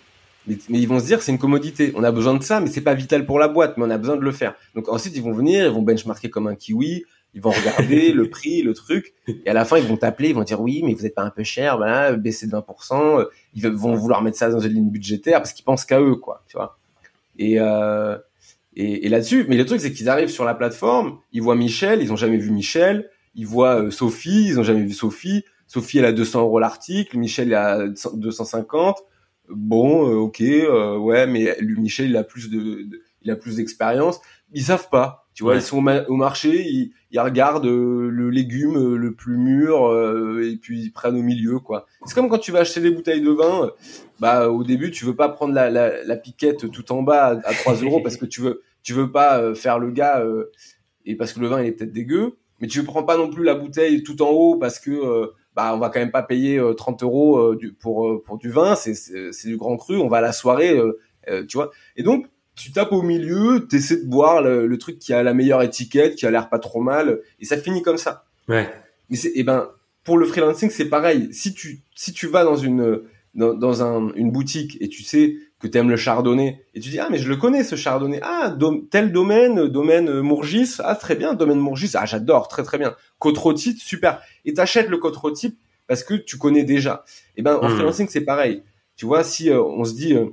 mais, 0.69 0.79
ils 0.79 0.87
vont 0.87 0.99
se 0.99 1.05
dire 1.05 1.21
c'est 1.21 1.31
une 1.31 1.37
commodité. 1.37 1.91
On 1.95 2.03
a 2.03 2.11
besoin 2.11 2.33
de 2.35 2.43
ça, 2.43 2.59
mais 2.59 2.67
c'est 2.67 2.81
pas 2.81 2.93
vital 2.93 3.25
pour 3.25 3.39
la 3.39 3.47
boîte, 3.47 3.77
mais 3.77 3.85
on 3.85 3.89
a 3.89 3.97
besoin 3.97 4.15
de 4.15 4.21
le 4.21 4.31
faire. 4.31 4.55
Donc 4.75 4.89
ensuite 4.89 5.15
ils 5.15 5.23
vont 5.23 5.31
venir, 5.31 5.65
ils 5.65 5.71
vont 5.71 5.81
benchmarker 5.81 6.29
comme 6.29 6.47
un 6.47 6.55
kiwi, 6.55 7.03
ils 7.33 7.41
vont 7.41 7.51
regarder 7.51 8.11
le 8.13 8.29
prix, 8.29 8.61
le 8.61 8.73
truc, 8.73 9.13
et 9.27 9.49
à 9.49 9.53
la 9.53 9.65
fin 9.65 9.77
ils 9.77 9.85
vont 9.85 9.97
t'appeler, 9.97 10.29
ils 10.29 10.35
vont 10.35 10.43
dire 10.43 10.61
oui, 10.61 10.81
mais 10.85 10.93
vous 10.93 11.05
êtes 11.05 11.15
pas 11.15 11.23
un 11.23 11.29
peu 11.29 11.43
cher, 11.43 11.77
voilà, 11.77 12.13
baissez 12.13 12.47
de 12.47 12.51
20%. 12.51 13.25
Ils 13.53 13.67
vont 13.67 13.95
vouloir 13.95 14.21
mettre 14.21 14.37
ça 14.37 14.49
dans 14.49 14.59
une 14.59 14.73
ligne 14.73 14.89
budgétaire 14.89 15.39
parce 15.39 15.53
qu'ils 15.53 15.65
pensent 15.65 15.85
qu'à 15.85 16.01
eux, 16.01 16.15
quoi, 16.15 16.43
tu 16.47 16.57
vois. 16.57 16.77
Et 17.37 17.59
euh, 17.59 18.17
et, 18.75 19.05
et 19.05 19.09
là-dessus, 19.09 19.45
mais 19.49 19.57
le 19.57 19.65
truc 19.65 19.81
c'est 19.81 19.91
qu'ils 19.91 20.09
arrivent 20.09 20.29
sur 20.29 20.45
la 20.45 20.55
plateforme, 20.55 21.19
ils 21.31 21.41
voient 21.41 21.55
Michel, 21.55 22.01
ils 22.01 22.13
ont 22.13 22.15
jamais 22.15 22.37
vu 22.37 22.51
Michel, 22.51 23.09
ils 23.35 23.47
voient 23.47 23.83
euh, 23.83 23.91
Sophie, 23.91 24.47
ils 24.47 24.59
ont 24.59 24.63
jamais 24.63 24.83
vu 24.83 24.93
Sophie. 24.93 25.43
Sophie 25.67 25.99
elle 25.99 26.05
a 26.05 26.11
200 26.11 26.41
euros 26.41 26.59
l'article, 26.59 27.17
Michel 27.17 27.49
il 27.49 27.53
a 27.53 27.87
250 27.87 29.03
bon, 29.49 30.09
euh, 30.09 30.15
ok, 30.15 30.41
euh, 30.41 30.97
ouais, 30.97 31.27
mais 31.27 31.55
lui, 31.59 31.79
Michel, 31.79 32.09
il 32.09 32.17
a 32.17 32.23
plus 32.23 32.49
de, 32.49 32.87
il 33.21 33.31
a 33.31 33.35
plus 33.35 33.57
d'expérience. 33.57 34.19
Ils 34.53 34.63
savent 34.63 34.89
pas, 34.89 35.27
tu 35.33 35.43
vois, 35.43 35.55
ils 35.55 35.61
sont 35.61 35.77
au, 35.77 36.15
marché, 36.15 36.67
ils, 36.67 36.91
ils 37.11 37.19
regardent 37.19 37.67
euh, 37.67 38.09
le 38.09 38.29
légume 38.31 38.95
le 38.95 39.13
plus 39.13 39.37
mûr 39.37 40.41
et 40.41 40.57
puis 40.57 40.81
ils 40.81 40.91
prennent 40.91 41.15
au 41.15 41.21
milieu, 41.21 41.59
quoi. 41.59 41.85
C'est 42.05 42.15
comme 42.15 42.29
quand 42.29 42.39
tu 42.39 42.51
vas 42.51 42.59
acheter 42.59 42.81
des 42.81 42.89
bouteilles 42.89 43.21
de 43.21 43.29
vin, 43.29 43.71
bah 44.19 44.49
au 44.49 44.63
début 44.63 44.89
tu 44.89 45.05
veux 45.05 45.15
pas 45.15 45.29
prendre 45.29 45.53
la, 45.53 45.69
la, 45.69 46.03
la 46.03 46.15
piquette 46.15 46.71
tout 46.71 46.91
en 46.91 47.03
bas 47.03 47.39
à, 47.43 47.53
3 47.53 47.75
euros 47.83 48.01
parce 48.01 48.17
que 48.17 48.25
tu 48.25 48.41
veux, 48.41 48.63
tu 48.81 48.93
veux 48.93 49.11
pas 49.11 49.53
faire 49.53 49.77
le 49.77 49.91
gars 49.91 50.23
et 51.05 51.15
parce 51.15 51.33
que 51.33 51.39
le 51.39 51.47
vin 51.47 51.61
il 51.61 51.67
est 51.67 51.73
peut-être 51.73 51.93
dégueu, 51.93 52.37
mais 52.59 52.67
tu 52.67 52.79
ne 52.79 52.85
prends 52.85 53.03
pas 53.03 53.17
non 53.17 53.29
plus 53.29 53.43
la 53.43 53.53
bouteille 53.53 54.01
tout 54.01 54.23
en 54.23 54.29
haut 54.29 54.55
parce 54.55 54.79
que 54.79 55.31
bah 55.59 55.75
on 55.75 55.79
va 55.79 55.89
quand 55.89 55.99
même 55.99 56.11
pas 56.11 56.23
payer 56.23 56.61
30 56.77 57.01
euh, 57.01 57.05
euros 57.05 57.37
euh, 57.39 57.55
du, 57.55 57.73
pour 57.73 58.07
euh, 58.07 58.23
pour 58.25 58.37
du 58.37 58.49
vin, 58.49 58.75
c'est 58.75 58.93
c'est 58.93 59.47
du 59.47 59.57
grand 59.57 59.75
cru, 59.77 59.97
on 59.97 60.07
va 60.07 60.17
à 60.17 60.21
la 60.21 60.31
soirée, 60.31 60.79
tu 61.47 61.57
vois. 61.57 61.71
Et 61.95 62.03
donc 62.03 62.27
tu 62.55 62.71
tapes 62.71 62.91
au 62.91 63.01
milieu, 63.01 63.67
tu 63.69 63.77
essaies 63.77 63.97
de 63.97 64.09
boire 64.09 64.41
le, 64.41 64.77
truc 64.77 64.99
qui 64.99 65.13
a 65.13 65.23
la 65.23 65.33
meilleure 65.33 65.61
étiquette, 65.61 66.15
qui 66.15 66.25
a 66.25 66.31
l'air 66.31 66.49
pas 66.49 66.59
trop 66.59 66.81
mal, 66.81 67.19
et 67.39 67.45
ça 67.45 67.57
finit 67.57 67.81
comme 67.81 67.97
ça. 67.97 68.25
Ouais. 68.47 68.69
Mais 69.09 69.17
c'est, 69.17 69.29
et 69.29 69.39
eh 69.39 69.43
ben, 69.43 69.69
pour 70.03 70.17
le 70.17 70.25
freelancing, 70.25 70.69
c'est 70.69 70.89
pareil. 70.89 71.29
Si 71.33 71.53
tu, 71.53 71.81
si 71.95 72.11
tu 72.13 72.27
vas 72.27 72.43
dans 72.43 72.57
une, 72.57 73.01
dans, 73.35 73.53
dans 73.53 73.83
un, 73.83 74.11
une 74.15 74.31
boutique 74.31 74.77
et 74.81 74.89
tu 74.89 75.03
sais 75.03 75.35
que 75.59 75.67
tu 75.67 75.77
aimes 75.77 75.89
le 75.89 75.97
chardonnay 75.97 76.63
et 76.73 76.79
tu 76.79 76.89
dis 76.89 76.99
ah 76.99 77.07
mais 77.11 77.17
je 77.17 77.29
le 77.29 77.35
connais 77.35 77.63
ce 77.63 77.75
chardonnay. 77.75 78.19
Ah 78.23 78.55
tel 78.89 79.11
domaine 79.11 79.67
domaine 79.67 80.21
Mourgis. 80.21 80.75
Ah 80.79 80.95
très 80.95 81.15
bien 81.15 81.33
domaine 81.33 81.59
Mourgis. 81.59 81.91
Ah 81.95 82.05
j'adore 82.05 82.47
très 82.47 82.63
très 82.63 82.77
bien. 82.77 82.95
Côte 83.19 83.57
super. 83.57 84.21
Et 84.45 84.53
t'achètes 84.53 84.89
le 84.89 84.97
côte 84.97 85.17
parce 85.87 86.03
que 86.03 86.13
tu 86.13 86.37
connais 86.37 86.63
déjà. 86.63 87.03
Et 87.35 87.39
eh 87.39 87.41
ben 87.41 87.57
en 87.57 87.67
hmm. 87.67 87.75
freelancing 87.75 88.07
c'est 88.09 88.21
pareil. 88.21 88.63
Tu 88.95 89.05
vois 89.05 89.23
si 89.23 89.49
euh, 89.49 89.61
on 89.61 89.83
se 89.83 89.93
dit 89.93 90.13
euh, 90.15 90.27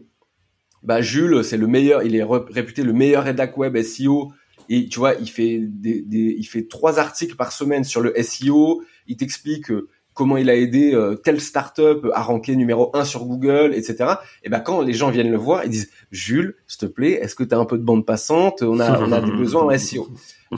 bah 0.83 1.03
Jules 1.03 1.43
c'est 1.45 1.57
le 1.57 1.67
meilleur 1.67 2.03
il 2.03 2.15
est 2.15 2.25
réputé 2.25 2.83
le 2.83 2.93
meilleur 2.93 3.25
rédac 3.25 3.57
web 3.59 3.77
SEO 3.83 4.33
et 4.69 4.89
tu 4.89 4.99
vois 4.99 5.15
il 5.15 5.29
fait 5.29 5.61
des, 5.61 6.03
des, 6.03 6.37
il 6.39 6.45
fait 6.45 6.67
trois 6.69 6.99
articles 6.99 7.37
par 7.37 7.53
semaine 7.53 7.85
sur 7.85 8.01
le 8.01 8.15
SEO 8.23 8.83
il 9.07 9.17
t'explique 9.17 9.71
euh, 9.71 9.89
comment 10.17 10.39
il 10.39 10.49
a 10.51 10.57
aidé 10.57 10.95
euh, 10.95 11.15
telle 11.15 11.41
startup 11.41 12.09
à 12.15 12.23
ranker 12.23 12.57
numéro 12.57 12.91
un 12.95 13.05
sur 13.05 13.27
Google, 13.27 13.75
etc. 13.75 14.15
Et 14.43 14.49
ben 14.49 14.61
quand 14.61 14.81
les 14.81 14.95
gens 14.95 15.11
viennent 15.11 15.31
le 15.31 15.37
voir, 15.37 15.65
ils 15.65 15.71
disent 15.71 15.91
Jules, 16.11 16.57
s'il 16.67 16.81
te 16.81 16.87
plaît, 16.87 17.13
est-ce 17.13 17.37
que 17.37 17.45
tu 17.45 17.55
as 17.55 17.59
un 17.59 17.67
peu 17.67 17.77
de 17.77 17.85
bande 17.85 18.05
passante? 18.05 18.63
On 18.63 18.81
a 18.81 18.99
on 18.99 19.13
a 19.13 19.21
des 19.21 19.31
besoins 19.37 19.63
en 19.63 19.79
SEO. 19.79 20.09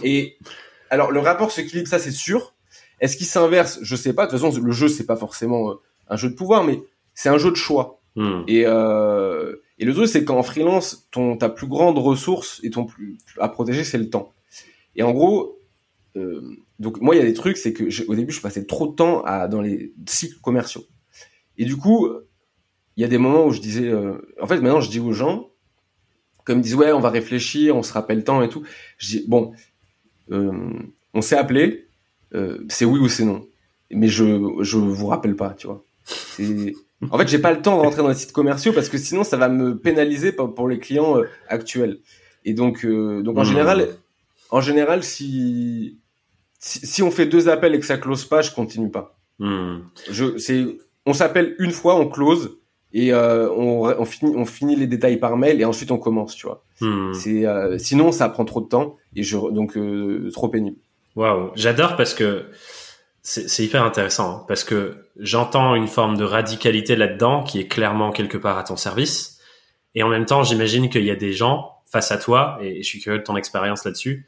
Et 0.03 0.39
alors 0.91 1.11
le 1.11 1.19
rapport 1.19 1.51
s'équilibre, 1.51 1.89
ça 1.89 1.99
c'est 1.99 2.13
sûr. 2.13 2.55
Est-ce 3.01 3.17
qu'il 3.17 3.27
s'inverse? 3.27 3.81
Je 3.83 3.97
sais 3.97 4.13
pas. 4.13 4.27
De 4.27 4.31
toute 4.31 4.41
façon, 4.41 4.59
le 4.61 4.73
jeu 4.73 4.89
c'est 4.89 5.07
pas 5.07 5.17
forcément 5.17 5.71
euh, 5.71 5.75
un 6.09 6.17
jeu 6.17 6.31
de 6.31 6.35
pouvoir, 6.35 6.63
mais 6.63 6.81
c'est 7.13 7.29
un 7.29 7.39
jeu 7.39 7.51
de 7.51 7.57
choix. 7.57 8.01
Hmm. 8.15 8.43
Et 8.47 8.63
euh, 8.65 9.57
et 9.81 9.85
le 9.85 9.93
truc 9.93 10.07
c'est 10.07 10.25
qu'en 10.25 10.45
freelance, 10.45 11.09
ton 11.11 11.37
ta 11.37 11.49
plus 11.49 11.67
grande 11.67 11.99
ressource 11.99 12.61
et 12.63 12.71
ton 12.71 12.87
plus 12.87 13.19
à 13.41 13.49
protéger, 13.49 13.83
c'est 13.83 13.99
le 13.99 14.09
temps. 14.09 14.33
Et 14.95 15.03
en 15.03 15.13
gros, 15.13 15.58
donc 16.79 17.01
moi 17.01 17.15
il 17.15 17.19
y 17.19 17.23
a 17.23 17.25
des 17.25 17.35
trucs, 17.35 17.57
c'est 17.57 17.73
que 17.73 17.85
au 18.09 18.15
début 18.15 18.33
je 18.33 18.41
passais 18.41 18.65
trop 18.65 18.87
de 18.87 18.95
temps 18.95 19.23
à, 19.23 19.49
dans 19.49 19.61
les 19.61 19.93
cycles 20.07 20.41
commerciaux. 20.41 20.85
Et 21.57 21.65
du 21.65 21.77
coup, 21.77 22.09
il 22.99 23.03
y 23.03 23.05
a 23.05 23.09
des 23.09 23.19
moments 23.19 23.47
où 23.47 23.53
je 23.53 23.61
disais, 23.61 23.89
euh, 23.89 24.19
en 24.43 24.49
fait 24.49 24.61
maintenant 24.61 24.81
je 24.81 24.91
dis 24.91 24.99
aux 24.99 25.13
gens, 25.13 25.51
comme 26.43 26.59
ils 26.59 26.63
disent 26.63 26.75
ouais 26.75 26.91
on 26.91 26.99
va 26.99 27.11
réfléchir, 27.11 27.77
on 27.77 27.85
se 27.85 27.93
rappelle 27.93 28.25
temps 28.25 28.43
et 28.43 28.49
tout. 28.49 28.65
Je 28.99 29.19
dis 29.19 29.25
bon, 29.29 29.53
euh, 30.33 30.73
on 31.15 31.21
s'est 31.23 31.37
appelé, 31.37 31.87
euh, 32.35 32.59
c'est 32.69 32.85
oui 32.85 32.99
ou 32.99 33.09
c'est 33.09 33.25
non. 33.25 33.47
Mais 33.93 34.09
je 34.09 34.25
je 34.63 34.77
vous 34.77 35.07
rappelle 35.07 35.37
pas, 35.37 35.55
tu 35.55 35.69
vois. 35.69 35.85
En 37.11 37.17
fait, 37.17 37.29
j'ai 37.29 37.39
pas 37.39 37.53
le 37.53 37.63
temps 37.63 37.77
de 37.77 37.83
rentrer 37.83 38.03
dans 38.03 38.09
les 38.09 38.15
sites 38.17 38.33
commerciaux 38.33 38.73
parce 38.73 38.89
que 38.89 38.99
sinon 38.99 39.23
ça 39.23 39.37
va 39.37 39.49
me 39.49 39.79
pénaliser 39.79 40.33
pour, 40.33 40.69
les 40.69 40.81
clients 40.81 41.19
actuels. 41.47 42.01
Et 42.45 42.53
donc 42.53 42.85
donc 42.85 43.39
en 43.39 43.43
mmh. 43.43 43.45
général 43.45 43.89
en 44.51 44.61
général 44.61 45.05
si 45.05 46.01
si, 46.59 47.03
on 47.03 47.11
fait 47.11 47.27
deux 47.27 47.49
appels 47.49 47.75
et 47.75 47.81
que 47.81 47.87
ça 47.87 47.99
close 47.99 48.25
pas, 48.25 48.43
je 48.43 48.51
continue 48.51 48.91
pas. 48.91 49.17
Hmm. 49.39 49.79
Je, 50.11 50.39
c'est, 50.39 50.67
on 51.07 51.13
s'appelle 51.13 51.55
une 51.59 51.71
fois, 51.71 51.97
on 51.97 52.09
close 52.09 52.59
et 52.93 53.13
euh, 53.13 53.49
on, 53.51 53.85
on, 53.85 54.05
finit, 54.05 54.35
on 54.37 54.45
finit 54.45 54.75
les 54.75 54.87
détails 54.87 55.19
par 55.19 55.37
mail 55.37 55.61
et 55.61 55.65
ensuite 55.65 55.91
on 55.91 55.99
commence, 55.99 56.35
tu 56.35 56.47
vois. 56.47 56.65
Hmm. 56.81 57.13
C'est, 57.13 57.47
euh, 57.47 57.79
sinon 57.79 58.13
ça 58.13 58.29
prend 58.29 58.45
trop 58.45 58.61
de 58.61 58.69
temps 58.69 58.97
et 59.15 59.23
je, 59.23 59.37
donc 59.37 59.77
euh, 59.77 60.31
trop 60.33 60.49
pénible. 60.49 60.79
Waouh, 61.15 61.51
j'adore 61.55 61.97
parce 61.97 62.15
que 62.15 62.47
c'est 63.23 63.63
hyper 63.63 63.85
intéressant 63.85 64.31
hein, 64.31 64.45
parce 64.49 64.65
que 64.65 64.97
j'entends 65.19 65.75
une 65.75 65.89
forme 65.89 66.17
de 66.17 66.25
radicalité 66.25 66.97
là-dedans 66.97 67.43
qui 67.43 67.61
est 67.61 67.67
clairement 67.67 68.11
quelque 68.11 68.39
part 68.39 68.57
à 68.57 68.65
ton 68.65 68.77
service 68.77 69.39
et 69.95 70.03
en 70.03 70.09
même 70.09 70.25
temps 70.25 70.45
j'imagine 70.45 70.89
qu'il 70.89 71.05
y 71.05 71.11
a 71.11 71.17
des 71.17 71.35
gens 71.35 71.73
face 71.85 72.11
à 72.11 72.17
toi 72.17 72.59
et 72.63 72.83
je 72.83 72.89
suis 72.89 73.01
curieux 73.01 73.19
de 73.19 73.25
ton 73.25 73.37
expérience 73.37 73.85
là-dessus 73.85 74.27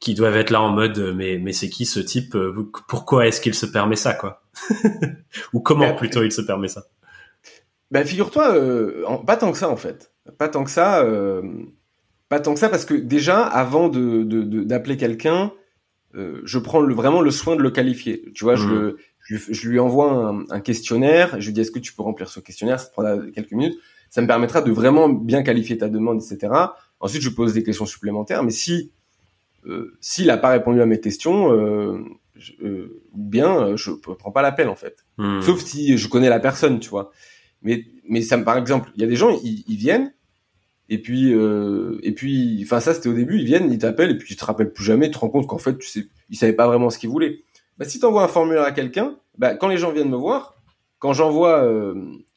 qui 0.00 0.14
doivent 0.14 0.36
être 0.36 0.50
là 0.50 0.62
en 0.62 0.70
mode 0.70 0.98
euh, 0.98 1.14
mais 1.14 1.38
mais 1.38 1.52
c'est 1.52 1.68
qui 1.68 1.86
ce 1.86 2.00
type 2.00 2.34
euh, 2.34 2.70
pourquoi 2.88 3.26
est-ce 3.26 3.40
qu'il 3.40 3.54
se 3.54 3.66
permet 3.66 3.96
ça 3.96 4.14
quoi 4.14 4.42
ou 5.52 5.60
comment 5.60 5.88
bah, 5.88 5.92
plutôt 5.94 6.22
il 6.22 6.32
se 6.32 6.42
permet 6.42 6.68
ça 6.68 6.84
ben 7.90 8.04
figure-toi 8.04 8.54
euh, 8.54 9.04
pas 9.26 9.36
tant 9.36 9.52
que 9.52 9.58
ça 9.58 9.68
en 9.68 9.76
fait. 9.76 10.12
Pas 10.38 10.48
tant 10.48 10.64
que 10.64 10.70
ça 10.70 11.06
pas 12.28 12.40
tant 12.40 12.54
que 12.54 12.60
ça 12.60 12.68
parce 12.68 12.84
que 12.84 12.94
déjà 12.94 13.44
avant 13.44 13.88
de 13.88 14.22
d'appeler 14.64 14.96
quelqu'un 14.96 15.52
je 16.14 16.58
prends 16.58 16.80
le, 16.80 16.94
vraiment 16.94 17.20
le 17.20 17.30
soin 17.30 17.56
de 17.56 17.62
le 17.62 17.70
qualifier. 17.70 18.32
Tu 18.34 18.44
vois 18.44 18.56
je, 18.56 18.66
mmh. 18.66 18.96
je, 19.28 19.68
lui 19.68 19.78
envoie 19.78 20.10
un, 20.10 20.44
un, 20.50 20.60
questionnaire 20.60 21.40
je 21.40 21.46
lui 21.46 21.52
dis 21.52 21.60
est-ce 21.60 21.70
que 21.70 21.78
tu 21.78 21.92
peux 21.92 22.02
remplir 22.02 22.28
ce 22.28 22.40
questionnaire 22.40 22.80
ça 22.80 22.88
prendra 22.90 23.18
quelques 23.34 23.52
minutes. 23.52 23.78
Ça 24.10 24.22
me 24.22 24.26
permettra 24.26 24.62
de 24.62 24.72
vraiment 24.72 25.08
bien 25.08 25.42
qualifier 25.42 25.76
ta 25.76 25.88
demande 25.88 26.22
etc 26.22 26.52
ensuite 27.00 27.22
je 27.22 27.30
pose 27.30 27.52
des 27.52 27.62
questions 27.62 27.86
supplémentaires 27.86 28.42
mais 28.42 28.50
si 28.50 28.92
s'il 30.00 30.26
n'a 30.26 30.36
pas 30.36 30.50
répondu 30.50 30.80
à 30.80 30.86
mes 30.86 31.00
questions, 31.00 31.52
euh, 31.52 31.98
euh, 32.62 33.02
bien, 33.14 33.76
je 33.76 33.92
prends 33.92 34.32
pas 34.32 34.42
l'appel 34.42 34.68
en 34.68 34.74
fait. 34.74 35.04
Hmm. 35.18 35.40
Sauf 35.40 35.60
si 35.60 35.96
je 35.96 36.08
connais 36.08 36.28
la 36.28 36.40
personne, 36.40 36.80
tu 36.80 36.90
vois. 36.90 37.10
Mais, 37.62 37.84
mais 38.08 38.22
ça 38.22 38.36
me, 38.36 38.44
par 38.44 38.58
exemple, 38.58 38.90
il 38.94 39.00
y 39.00 39.04
a 39.04 39.08
des 39.08 39.16
gens, 39.16 39.30
ils, 39.42 39.64
ils 39.66 39.76
viennent, 39.76 40.12
et 40.88 41.00
puis, 41.00 41.32
euh, 41.32 41.98
et 42.02 42.12
puis, 42.12 42.60
enfin 42.62 42.80
ça 42.80 42.92
c'était 42.92 43.08
au 43.08 43.14
début, 43.14 43.38
ils 43.38 43.46
viennent, 43.46 43.72
ils 43.72 43.78
t'appellent, 43.78 44.10
et 44.10 44.18
puis 44.18 44.28
tu 44.28 44.36
te 44.36 44.44
rappelles 44.44 44.72
plus 44.72 44.84
jamais, 44.84 45.06
tu 45.06 45.14
te 45.14 45.18
rends 45.18 45.30
compte 45.30 45.46
qu'en 45.46 45.58
fait, 45.58 45.78
tu 45.78 45.88
sais, 45.88 46.06
ils 46.28 46.36
savaient 46.36 46.52
pas 46.52 46.66
vraiment 46.66 46.90
ce 46.90 46.98
qu'ils 46.98 47.08
voulaient. 47.08 47.38
Bah, 47.78 47.84
si 47.84 47.98
tu 47.98 48.04
envoies 48.04 48.22
un 48.22 48.28
formulaire 48.28 48.64
à 48.64 48.72
quelqu'un, 48.72 49.16
bah, 49.38 49.54
quand 49.54 49.68
les 49.68 49.78
gens 49.78 49.92
viennent 49.92 50.10
me 50.10 50.16
voir, 50.16 50.54
quand 50.98 51.12
j'envoie, 51.12 51.64
euh, 51.64 51.94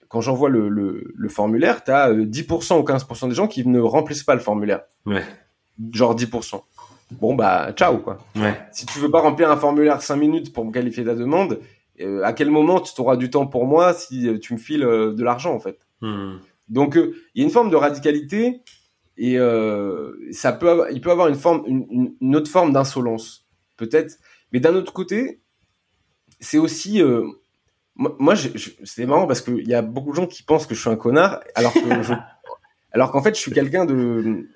quand 0.08 0.22
j'envoie 0.22 0.50
le, 0.50 0.70
le, 0.70 1.12
le, 1.14 1.30
formulaire, 1.30 1.84
tu 1.84 1.92
as 1.92 2.14
10% 2.14 2.80
ou 2.80 2.84
15% 2.84 3.30
des 3.30 3.36
gens 3.36 3.48
qui 3.48 3.68
ne 3.68 3.80
remplissent 3.80 4.24
pas 4.24 4.34
le 4.34 4.40
formulaire. 4.40 4.82
Ouais. 5.06 5.24
Genre 5.92 6.16
10% 6.16 6.62
bon 7.12 7.36
bah 7.36 7.72
ciao 7.74 7.98
quoi. 7.98 8.18
Ouais. 8.36 8.60
Si 8.72 8.86
tu 8.86 9.00
veux 9.00 9.10
pas 9.10 9.22
remplir 9.22 9.52
un 9.52 9.58
formulaire 9.58 10.02
5 10.02 10.16
minutes 10.16 10.54
pour 10.54 10.66
me 10.66 10.72
qualifier 10.72 11.06
ta 11.06 11.16
demande, 11.16 11.60
euh, 12.02 12.24
à 12.24 12.34
quel 12.34 12.52
moment 12.52 12.80
tu 12.80 13.00
auras 13.02 13.18
du 13.18 13.30
temps 13.30 13.48
pour 13.48 13.66
moi 13.66 13.94
si 13.94 14.28
euh, 14.28 14.38
tu 14.38 14.54
me 14.54 14.60
files 14.60 14.84
euh, 14.84 15.14
de 15.14 15.24
l'argent 15.24 15.54
en 15.54 15.60
fait? 15.60 15.80
Hmm. 16.02 16.38
Donc 16.70 16.96
il 16.96 17.40
y 17.40 17.42
a 17.42 17.46
une 17.46 17.52
forme 17.52 17.70
de 17.70 17.76
radicalité 17.76 18.62
et 19.18 19.38
ça 20.32 20.52
peut 20.52 20.70
avoir, 20.70 20.92
il 20.92 21.02
peut 21.02 21.10
avoir 21.10 21.28
une 21.28 21.36
forme 21.36 21.64
une, 21.66 22.14
une 22.22 22.36
autre 22.36 22.52
forme 22.52 22.72
d'insolence 22.72 23.48
peut-être, 23.78 24.18
mais 24.52 24.60
d'un 24.60 24.76
autre 24.76 24.94
côté 24.94 25.40
c'est 26.40 26.58
aussi 26.58 27.02
moi, 27.96 28.36
c'est 28.84 29.06
marrant 29.08 29.26
parce 29.26 29.42
qu'il 29.42 29.68
y 29.68 29.74
a 29.74 29.82
beaucoup 29.82 30.12
de 30.12 30.16
gens 30.16 30.28
qui 30.28 30.44
pensent 30.44 30.68
que 30.68 30.76
je 30.76 30.82
suis 30.82 30.90
un 30.90 30.98
connard 30.98 31.40
alors 31.56 31.74
que 31.74 32.04
je, 32.04 32.14
alors 32.92 33.12
qu'en 33.12 33.24
fait 33.24 33.34
je 33.34 33.40
suis 33.40 33.52
quelqu'un 33.52 33.86
de 33.86 34.48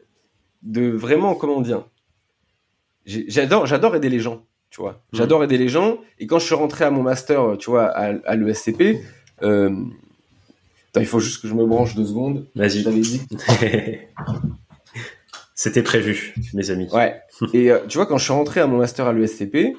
de 0.62 0.92
vraiment 0.92 1.34
comment 1.34 1.62
dire 1.62 1.86
j'adore, 3.06 3.66
j'adore 3.66 3.96
aider 3.96 4.10
les 4.10 4.20
gens, 4.20 4.46
tu 4.70 4.82
vois. 4.82 4.92
Mmh. 4.92 5.18
J'adore 5.18 5.44
aider 5.44 5.58
les 5.58 5.70
gens. 5.70 6.00
Et 6.20 6.28
quand 6.28 6.40
je 6.40 6.46
suis 6.46 6.56
rentré 6.56 6.86
à 6.86 6.92
mon 6.92 7.04
master, 7.04 7.58
tu 7.58 7.70
vois, 7.70 7.86
à, 7.86 8.14
à 8.26 8.36
l'ESCP, 8.36 8.98
euh, 9.44 9.76
il 11.00 11.06
faut 11.06 11.20
juste 11.20 11.42
que 11.42 11.48
je 11.48 11.54
me 11.54 11.66
branche 11.66 11.96
deux 11.96 12.06
secondes. 12.06 12.48
Vas-y. 12.56 12.84
dit. 12.84 13.22
C'était 15.56 15.84
prévu, 15.84 16.34
mes 16.54 16.72
amis. 16.72 16.90
Ouais. 16.92 17.22
Et 17.54 17.72
euh, 17.72 17.80
tu 17.88 17.98
vois, 17.98 18.08
quand 18.08 18.18
je 18.18 18.24
suis 18.24 18.34
rentré 18.34 18.60
à 18.60 18.68
mon 18.68 18.78
master 18.78 19.08
à 19.08 19.14
l'ESCP, 19.14 19.78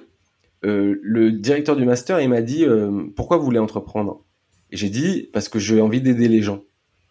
euh, 0.65 0.99
le 1.03 1.33
directeur 1.33 1.77
du 1.77 1.85
master, 1.85 2.21
il 2.21 2.29
m'a 2.29 2.41
dit 2.41 2.65
euh, 2.65 3.09
pourquoi 3.17 3.37
vous 3.37 3.45
voulez 3.45 3.59
entreprendre? 3.59 4.25
Et 4.71 4.77
j'ai 4.77 4.89
dit 4.89 5.29
parce 5.33 5.49
que 5.49 5.59
j'ai 5.59 5.81
envie 5.81 6.01
d'aider 6.01 6.29
les 6.29 6.41
gens. 6.41 6.63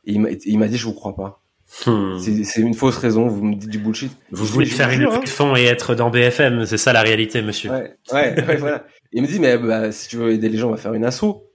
Et 0.06 0.14
il 0.14 0.58
m'a 0.58 0.68
dit, 0.68 0.78
je 0.78 0.86
vous 0.86 0.94
crois 0.94 1.16
pas. 1.16 1.41
Hmm. 1.86 2.18
C'est 2.20 2.62
une 2.62 2.74
fausse 2.74 2.98
raison, 2.98 3.28
vous 3.28 3.44
me 3.44 3.56
dites 3.56 3.70
du 3.70 3.80
bullshit. 3.80 4.12
Vous 4.32 4.46
voulez 4.46 4.66
faire 4.66 4.90
une 4.90 5.02
levée 5.02 5.24
de 5.24 5.30
fonds 5.30 5.56
et 5.56 5.64
être 5.64 5.96
dans 5.96 6.10
BFM, 6.10 6.66
c'est 6.66 6.78
ça 6.78 6.94
la 6.94 7.02
réalité, 7.02 7.42
monsieur. 7.42 7.72
Ouais, 7.72 7.96
ouais, 8.12 8.56
voilà. 8.60 8.86
Il 9.14 9.22
me 9.22 9.28
dit, 9.28 9.40
mais 9.40 9.58
bah, 9.58 9.92
si 9.92 10.10
tu 10.10 10.18
veux 10.18 10.32
aider 10.32 10.50
les 10.50 10.58
gens, 10.58 10.68
on 10.68 10.72
va 10.72 10.78
faire 10.78 10.94
une 10.94 11.06
asso. 11.06 11.48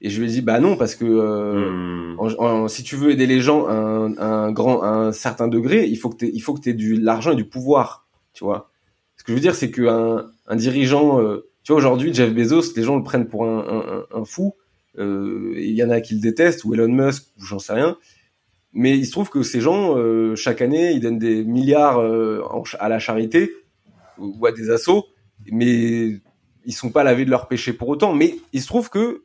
Et 0.00 0.10
je 0.10 0.20
lui 0.20 0.28
ai 0.28 0.30
dit, 0.30 0.42
bah 0.42 0.60
non, 0.60 0.76
parce 0.76 0.94
que 0.94 1.04
euh, 1.04 2.14
hmm. 2.16 2.68
si 2.68 2.82
tu 2.82 2.96
veux 2.96 3.10
aider 3.10 3.26
les 3.26 3.40
gens 3.40 3.66
à 3.66 3.72
un, 3.72 4.16
un, 4.18 4.52
grand, 4.52 4.82
un 4.82 5.12
certain 5.12 5.48
degré, 5.48 5.86
il 5.86 5.96
faut 5.96 6.10
que 6.10 6.18
tu 6.18 6.30
il 6.32 6.40
faut 6.40 6.54
que 6.54 6.68
aies 6.68 6.74
de 6.74 7.02
l'argent 7.02 7.32
et 7.32 7.36
du 7.36 7.44
pouvoir, 7.44 8.06
tu 8.32 8.44
vois. 8.44 8.70
Ce 9.16 9.24
que 9.24 9.32
je 9.32 9.34
veux 9.34 9.40
dire, 9.40 9.54
c'est 9.54 9.70
qu'un 9.70 10.26
un 10.46 10.56
dirigeant, 10.56 11.20
euh, 11.20 11.48
tu 11.62 11.72
vois, 11.72 11.78
aujourd'hui, 11.78 12.12
Jeff 12.12 12.32
Bezos, 12.32 12.74
les 12.76 12.82
gens 12.82 12.96
le 12.96 13.02
prennent 13.02 13.26
pour 13.26 13.44
un, 13.44 14.04
un, 14.12 14.20
un 14.20 14.24
fou. 14.24 14.54
Euh, 14.98 15.54
il 15.56 15.72
y 15.72 15.82
en 15.82 15.90
a 15.90 16.00
qui 16.00 16.14
le 16.14 16.20
détestent, 16.20 16.64
ou 16.64 16.74
Elon 16.74 16.88
Musk, 16.88 17.24
ou 17.38 17.44
j'en 17.44 17.58
sais 17.58 17.72
rien. 17.72 17.96
Mais 18.74 18.98
il 18.98 19.06
se 19.06 19.12
trouve 19.12 19.30
que 19.30 19.42
ces 19.42 19.60
gens, 19.60 19.96
euh, 19.96 20.34
chaque 20.36 20.60
année, 20.60 20.92
ils 20.92 21.00
donnent 21.00 21.18
des 21.18 21.44
milliards 21.44 21.98
euh, 21.98 22.42
à 22.78 22.88
la 22.88 22.98
charité 22.98 23.52
ou 24.18 24.44
à 24.46 24.52
des 24.52 24.70
assos, 24.70 25.06
mais 25.50 26.20
ils 26.64 26.72
sont 26.72 26.90
pas 26.90 27.04
lavés 27.04 27.24
de 27.24 27.30
leur 27.30 27.48
péché 27.48 27.72
pour 27.72 27.88
autant. 27.88 28.12
Mais 28.12 28.36
il 28.52 28.60
se 28.60 28.66
trouve 28.66 28.90
que 28.90 29.24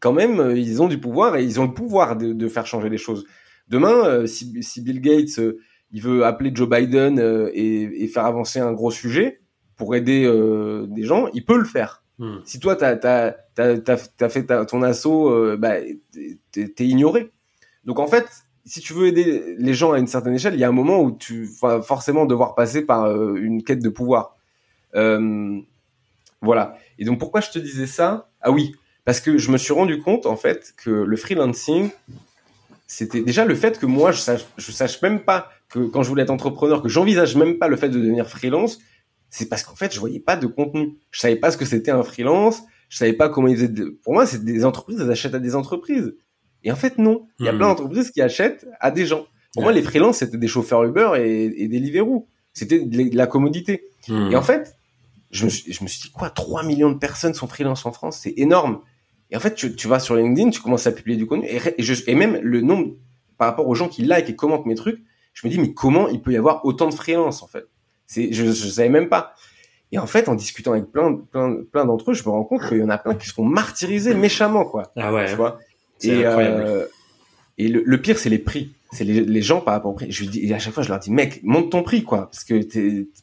quand 0.00 0.12
même, 0.12 0.54
ils 0.56 0.82
ont 0.82 0.88
du 0.88 0.98
pouvoir 0.98 1.36
et 1.36 1.44
ils 1.44 1.60
ont 1.60 1.66
le 1.66 1.74
pouvoir 1.74 2.16
de, 2.16 2.32
de 2.32 2.48
faire 2.48 2.66
changer 2.66 2.88
les 2.88 2.98
choses. 2.98 3.24
Demain, 3.68 4.26
si, 4.26 4.62
si, 4.62 4.80
Bill 4.80 5.00
Gates 5.00 5.40
il 5.92 6.02
veut 6.02 6.24
appeler 6.24 6.50
Joe 6.52 6.68
Biden 6.68 7.20
et, 7.52 8.02
et, 8.02 8.08
faire 8.08 8.26
avancer 8.26 8.58
un 8.58 8.72
gros 8.72 8.90
sujet 8.90 9.40
pour 9.76 9.94
aider 9.94 10.24
des 10.88 11.02
gens, 11.04 11.28
il 11.32 11.44
peut 11.44 11.58
le 11.58 11.64
faire. 11.64 12.02
Hmm. 12.18 12.38
Si 12.44 12.60
toi, 12.60 12.76
tu 12.76 12.84
as, 12.84 13.36
as, 13.58 14.28
fait 14.28 14.46
ton 14.66 14.82
assaut, 14.82 15.30
euh, 15.30 15.56
bah, 15.56 15.74
t'es 16.52 16.72
es 16.78 16.84
ignoré. 16.84 17.32
Donc 17.84 17.98
en 17.98 18.06
fait, 18.06 18.26
si 18.66 18.80
tu 18.80 18.92
veux 18.92 19.06
aider 19.06 19.54
les 19.58 19.74
gens 19.74 19.92
à 19.92 19.98
une 19.98 20.08
certaine 20.08 20.34
échelle, 20.34 20.54
il 20.54 20.60
y 20.60 20.64
a 20.64 20.68
un 20.68 20.72
moment 20.72 21.00
où 21.00 21.12
tu 21.12 21.48
vas 21.62 21.80
forcément 21.80 22.26
devoir 22.26 22.54
passer 22.54 22.82
par 22.82 23.04
euh, 23.04 23.36
une 23.36 23.62
quête 23.62 23.80
de 23.80 23.88
pouvoir. 23.88 24.36
Euh, 24.96 25.60
voilà. 26.42 26.76
Et 26.98 27.04
donc 27.04 27.18
pourquoi 27.18 27.40
je 27.40 27.50
te 27.50 27.58
disais 27.58 27.86
ça? 27.86 28.28
Ah 28.40 28.50
oui, 28.50 28.74
parce 29.04 29.20
que 29.20 29.38
je 29.38 29.50
me 29.52 29.56
suis 29.56 29.72
rendu 29.72 30.00
compte 30.00 30.26
en 30.26 30.36
fait 30.36 30.74
que 30.76 30.90
le 30.90 31.16
freelancing, 31.16 31.90
c'était 32.88 33.22
déjà 33.22 33.44
le 33.44 33.54
fait 33.54 33.78
que 33.78 33.86
moi 33.86 34.10
je 34.10 34.18
sache, 34.18 34.44
je 34.56 34.72
sache 34.72 35.00
même 35.00 35.20
pas 35.20 35.50
que 35.68 35.78
quand 35.86 36.02
je 36.02 36.08
voulais 36.08 36.24
être 36.24 36.30
entrepreneur, 36.30 36.82
que 36.82 36.88
j'envisage 36.88 37.36
même 37.36 37.58
pas 37.58 37.68
le 37.68 37.76
fait 37.76 37.88
de 37.88 37.98
devenir 37.98 38.28
freelance, 38.28 38.78
c'est 39.30 39.48
parce 39.48 39.62
qu'en 39.62 39.74
fait, 39.74 39.92
je 39.92 40.00
voyais 40.00 40.20
pas 40.20 40.36
de 40.36 40.46
contenu. 40.46 40.96
Je 41.10 41.20
savais 41.20 41.36
pas 41.36 41.50
ce 41.50 41.56
que 41.56 41.64
c'était 41.64 41.90
un 41.90 42.02
freelance. 42.02 42.62
Je 42.88 42.98
savais 42.98 43.12
pas 43.12 43.28
comment 43.28 43.48
ils 43.48 43.56
faisaient. 43.56 43.72
Pour 44.02 44.14
moi, 44.14 44.26
c'est 44.26 44.44
des 44.44 44.64
entreprises, 44.64 45.00
elles 45.00 45.10
achètent 45.10 45.34
à 45.34 45.40
des 45.40 45.54
entreprises. 45.56 46.14
Et 46.66 46.72
en 46.72 46.76
fait, 46.76 46.98
non. 46.98 47.28
Il 47.38 47.46
y 47.46 47.48
a 47.48 47.52
hmm. 47.52 47.58
plein 47.58 47.68
d'entreprises 47.68 48.10
qui 48.10 48.20
achètent 48.20 48.66
à 48.80 48.90
des 48.90 49.06
gens. 49.06 49.26
Pour 49.54 49.62
moi, 49.62 49.72
les 49.72 49.82
freelances, 49.82 50.18
c'était 50.18 50.36
des 50.36 50.48
chauffeurs 50.48 50.84
Uber 50.84 51.12
et, 51.16 51.44
et 51.44 51.68
des 51.68 51.78
Deliveroo. 51.78 52.26
C'était 52.52 52.80
de 52.80 53.16
la 53.16 53.26
commodité. 53.28 53.84
Hmm. 54.08 54.32
Et 54.32 54.36
en 54.36 54.42
fait, 54.42 54.76
je 55.30 55.44
me, 55.44 55.50
suis, 55.50 55.72
je 55.72 55.82
me 55.84 55.88
suis 55.88 56.02
dit, 56.02 56.10
quoi, 56.10 56.28
3 56.28 56.64
millions 56.64 56.90
de 56.90 56.98
personnes 56.98 57.34
sont 57.34 57.46
freelance 57.46 57.86
en 57.86 57.92
France, 57.92 58.18
c'est 58.20 58.34
énorme. 58.36 58.80
Et 59.30 59.36
en 59.36 59.40
fait, 59.40 59.54
tu, 59.54 59.76
tu, 59.76 59.86
vas 59.86 60.00
sur 60.00 60.16
LinkedIn, 60.16 60.50
tu 60.50 60.60
commences 60.60 60.88
à 60.88 60.92
publier 60.92 61.16
du 61.16 61.26
contenu, 61.26 61.46
et, 61.46 61.60
et, 61.78 61.82
je, 61.82 61.94
et 62.08 62.14
même 62.16 62.38
le 62.42 62.60
nombre, 62.62 62.94
par 63.38 63.48
rapport 63.48 63.68
aux 63.68 63.74
gens 63.74 63.88
qui 63.88 64.04
like 64.04 64.28
et 64.28 64.34
commentent 64.34 64.66
mes 64.66 64.74
trucs, 64.74 65.00
je 65.34 65.46
me 65.46 65.52
dis, 65.52 65.58
mais 65.58 65.72
comment 65.72 66.08
il 66.08 66.20
peut 66.20 66.32
y 66.32 66.36
avoir 66.36 66.64
autant 66.64 66.88
de 66.88 66.94
freelance, 66.94 67.42
en 67.42 67.46
fait? 67.46 67.66
C'est, 68.06 68.32
je, 68.32 68.46
je 68.46 68.68
savais 68.68 68.88
même 68.88 69.08
pas. 69.08 69.34
Et 69.92 69.98
en 69.98 70.06
fait, 70.06 70.28
en 70.28 70.34
discutant 70.34 70.72
avec 70.72 70.90
plein, 70.90 71.14
plein, 71.14 71.58
plein 71.70 71.84
d'entre 71.84 72.10
eux, 72.10 72.14
je 72.14 72.24
me 72.24 72.30
rends 72.30 72.44
compte 72.44 72.66
qu'il 72.66 72.78
y 72.78 72.82
en 72.82 72.88
a 72.88 72.98
plein 72.98 73.14
qui 73.14 73.28
se 73.28 73.34
font 73.34 73.44
martyriser 73.44 74.14
méchamment, 74.14 74.64
quoi. 74.64 74.92
Ah 74.96 75.12
ouais. 75.12 75.26
Tu 75.26 75.36
vois? 75.36 75.60
Et, 76.02 76.24
euh, 76.24 76.86
et 77.58 77.68
le, 77.68 77.82
le 77.84 78.00
pire, 78.00 78.18
c'est 78.18 78.30
les 78.30 78.38
prix. 78.38 78.72
C'est 78.92 79.04
les, 79.04 79.20
les, 79.20 79.42
gens 79.42 79.60
par 79.60 79.74
rapport 79.74 79.90
au 79.90 79.94
prix. 79.94 80.10
Je 80.10 80.22
lui 80.22 80.28
dis, 80.28 80.46
et 80.46 80.54
à 80.54 80.58
chaque 80.58 80.72
fois, 80.72 80.82
je 80.82 80.88
leur 80.88 80.98
dis, 80.98 81.10
mec, 81.10 81.40
monte 81.42 81.70
ton 81.70 81.82
prix, 81.82 82.04
quoi, 82.04 82.30
parce 82.30 82.44
que 82.44 82.60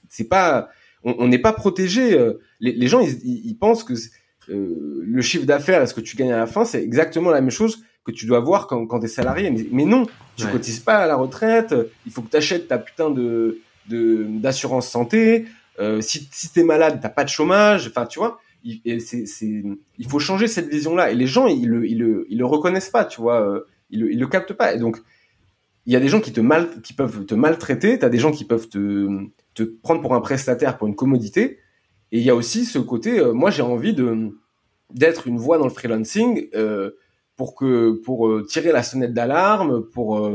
c'est 0.09 0.27
pas, 0.27 0.69
on 1.03 1.27
n'est 1.27 1.39
pas 1.39 1.53
protégé. 1.53 2.13
Euh, 2.13 2.41
les, 2.59 2.73
les 2.73 2.87
gens, 2.87 2.99
ils, 2.99 3.17
ils, 3.23 3.55
pensent 3.55 3.83
que 3.83 3.93
euh, 4.49 5.01
le 5.05 5.21
chiffre 5.21 5.45
d'affaires 5.45 5.81
est 5.81 5.87
ce 5.87 5.93
que 5.93 6.01
tu 6.01 6.17
gagnes 6.17 6.33
à 6.33 6.37
la 6.37 6.47
fin, 6.47 6.65
c'est 6.65 6.83
exactement 6.83 7.31
la 7.31 7.41
même 7.41 7.49
chose 7.49 7.83
que 8.05 8.11
tu 8.11 8.25
dois 8.25 8.39
voir 8.39 8.67
quand, 8.67 8.85
quand 8.85 8.99
tu 8.99 9.05
es 9.05 9.09
salarié. 9.09 9.49
Mais, 9.49 9.65
mais 9.71 9.85
non, 9.85 10.05
tu 10.35 10.45
cotises 10.47 10.79
pas 10.79 10.97
à 10.97 11.07
la 11.07 11.15
retraite. 11.15 11.73
Il 12.05 12.11
faut 12.11 12.21
que 12.21 12.29
tu 12.29 12.37
achètes 12.37 12.67
ta 12.67 12.77
putain 12.77 13.09
de 13.09 13.59
d'assurance 13.89 14.87
santé. 14.87 15.45
Euh, 15.79 16.01
si 16.01 16.27
si 16.31 16.51
t'es 16.53 16.63
malade, 16.63 16.99
t'as 17.01 17.09
pas 17.09 17.23
de 17.23 17.29
chômage. 17.29 17.87
Enfin, 17.87 18.05
tu 18.05 18.19
vois, 18.19 18.39
il, 18.63 20.07
faut 20.07 20.19
changer 20.19 20.47
cette 20.47 20.69
vision-là. 20.69 21.11
Et 21.11 21.15
les 21.15 21.27
gens, 21.27 21.47
ils 21.47 21.67
le, 21.67 22.25
le, 22.29 22.45
reconnaissent 22.45 22.89
pas, 22.89 23.05
tu 23.05 23.21
vois. 23.21 23.41
Euh, 23.41 23.61
ils 23.89 23.99
le, 23.99 24.07
le 24.07 24.27
captent 24.27 24.53
pas. 24.53 24.73
Et 24.73 24.79
donc, 24.79 24.97
il 25.85 25.93
y 25.93 25.95
a 25.95 25.99
des 25.99 26.07
gens 26.07 26.21
qui 26.21 26.31
te 26.31 26.41
peuvent 26.95 27.25
te 27.25 27.35
maltraiter. 27.35 27.99
T'as 27.99 28.09
des 28.09 28.19
gens 28.19 28.31
qui 28.31 28.45
peuvent 28.45 28.69
te, 28.69 29.63
prendre 29.81 30.01
pour 30.01 30.13
un 30.15 30.21
prestataire, 30.21 30.77
pour 30.77 30.87
une 30.87 30.95
commodité. 30.95 31.59
Et 32.11 32.19
il 32.19 32.23
y 32.23 32.29
a 32.29 32.35
aussi 32.35 32.65
ce 32.65 32.79
côté. 32.79 33.19
Euh, 33.19 33.33
moi, 33.33 33.51
j'ai 33.51 33.63
envie 33.63 33.93
de 33.93 34.37
d'être 34.91 35.27
une 35.27 35.37
voix 35.37 35.57
dans 35.57 35.63
le 35.63 35.71
freelancing 35.71 36.49
euh, 36.53 36.91
pour 37.35 37.57
tirer 38.47 38.71
la 38.71 38.83
sonnette 38.83 39.13
d'alarme, 39.13 39.83
pour 39.89 40.29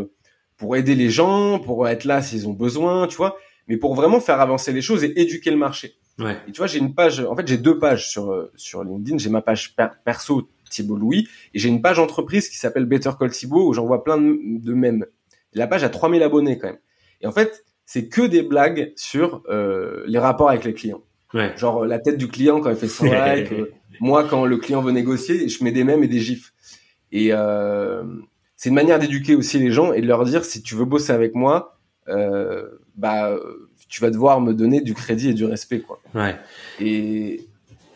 pour 0.57 0.77
aider 0.77 0.97
les 0.97 1.09
gens, 1.09 1.61
pour 1.61 1.89
être 1.89 2.05
là 2.05 2.21
s'ils 2.21 2.49
ont 2.49 2.53
besoin, 2.53 3.07
tu 3.07 3.17
vois, 3.17 3.37
mais 3.69 3.77
pour 3.77 3.95
vraiment 3.95 4.21
faire 4.21 4.41
avancer 4.41 4.73
les 4.73 4.83
choses 4.83 5.05
et 5.05 5.19
éduquer 5.21 5.51
le 5.51 5.57
marché. 5.57 5.95
Ouais. 6.19 6.37
Et 6.49 6.53
tu 6.53 6.59
vois, 6.59 6.67
j'ai 6.67 6.79
une 6.79 6.95
page, 6.95 7.21
en 7.21 7.37
fait, 7.37 7.47
j'ai 7.47 7.59
deux 7.59 7.79
pages 7.79 8.09
sur 8.09 8.33
euh, 8.33 8.51
sur 8.57 8.83
LinkedIn. 8.83 9.19
J'ai 9.19 9.31
ma 9.31 9.43
page 9.43 9.77
perso 10.05 10.49
Thibault 10.69 10.97
Louis 10.97 11.29
et 11.55 11.59
j'ai 11.59 11.69
une 11.69 11.81
page 11.81 11.99
entreprise 11.99 12.49
qui 12.49 12.57
s'appelle 12.57 12.87
Better 12.87 13.11
Call 13.19 13.31
Thibault 13.31 13.69
où 13.69 13.73
j'envoie 13.73 14.05
plein 14.05 14.19
de, 14.19 14.37
de 14.43 14.75
mèmes. 14.75 15.07
La 15.53 15.67
page 15.67 15.85
a 15.85 15.89
3000 15.89 16.23
abonnés 16.23 16.59
quand 16.59 16.69
même. 16.69 16.79
Et 17.21 17.27
en 17.27 17.33
fait, 17.33 17.65
c'est 17.85 18.09
que 18.09 18.23
des 18.23 18.43
blagues 18.43 18.93
sur 18.97 19.43
euh, 19.49 20.05
les 20.07 20.19
rapports 20.19 20.51
avec 20.51 20.65
les 20.65 20.75
clients. 20.75 21.03
Ouais. 21.35 21.57
Genre 21.57 21.85
la 21.85 21.99
tête 21.99 22.19
du 22.19 22.29
client 22.29 22.61
quand 22.61 22.71
il 22.71 22.77
fait 22.77 22.89
son 22.89 23.05
like. 23.11 23.53
Euh, 23.53 23.73
moi, 24.01 24.25
quand 24.25 24.45
le 24.45 24.57
client 24.59 24.81
veut 24.81 24.93
négocier, 24.93 25.49
je 25.49 25.65
mets 25.65 25.73
des 25.73 25.85
mèmes 25.85 26.05
et 26.05 26.09
des 26.09 26.21
gifs. 26.21 26.53
Et 27.13 27.29
euh, 27.33 28.03
c'est 28.57 28.69
une 28.69 28.75
manière 28.75 28.99
d'éduquer 28.99 29.35
aussi 29.35 29.59
les 29.59 29.71
gens 29.71 29.93
et 29.93 30.01
de 30.01 30.07
leur 30.07 30.25
dire 30.25 30.45
si 30.45 30.63
tu 30.63 30.75
veux 30.75 30.85
bosser 30.85 31.13
avec 31.13 31.35
moi, 31.35 31.79
euh, 32.09 32.69
bah 32.97 33.39
tu 33.89 34.01
vas 34.01 34.11
devoir 34.11 34.41
me 34.41 34.53
donner 34.53 34.81
du 34.81 34.95
crédit 34.95 35.31
et 35.31 35.35
du 35.35 35.45
respect 35.45 35.81
quoi. 35.81 36.01
Ouais. 36.15 36.37
Et 36.81 37.47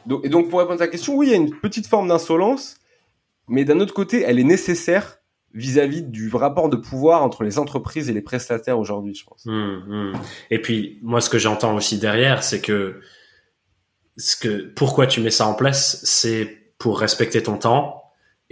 donc, 0.07 0.24
et 0.24 0.28
donc 0.28 0.49
pour 0.49 0.59
répondre 0.59 0.80
à 0.80 0.86
ta 0.86 0.88
question, 0.88 1.16
oui, 1.16 1.28
il 1.28 1.30
y 1.30 1.34
a 1.34 1.36
une 1.36 1.55
petite 1.55 1.86
forme 1.86 2.09
d'insolence, 2.09 2.76
mais 3.49 3.64
d'un 3.64 3.80
autre 3.80 3.95
côté, 3.95 4.22
elle 4.22 4.38
est 4.38 4.45
nécessaire 4.45 5.18
vis-à-vis 5.55 6.03
du 6.03 6.30
rapport 6.34 6.70
de 6.70 6.76
pouvoir 6.76 7.22
entre 7.22 7.45
les 7.45 7.59
entreprises 7.59 8.09
et 8.09 8.14
les 8.14 8.22
prestataires 8.22 8.78
aujourd'hui, 8.78 9.14
je 9.14 9.24
pense. 9.24 9.47
Hum, 9.47 9.84
hum. 9.88 10.12
Et 10.51 10.61
puis 10.61 10.99
moi, 11.03 11.20
ce 11.20 11.28
que 11.28 11.38
j'entends 11.38 11.76
aussi 11.76 11.99
derrière, 11.99 12.43
c'est 12.43 12.61
que 12.61 13.01
ce 14.16 14.36
que 14.36 14.72
pourquoi 14.74 15.07
tu 15.07 15.20
mets 15.20 15.30
ça 15.30 15.47
en 15.47 15.55
place, 15.55 16.01
c'est 16.05 16.59
pour 16.78 16.99
respecter 16.99 17.43
ton 17.43 17.59
temps, 17.59 18.03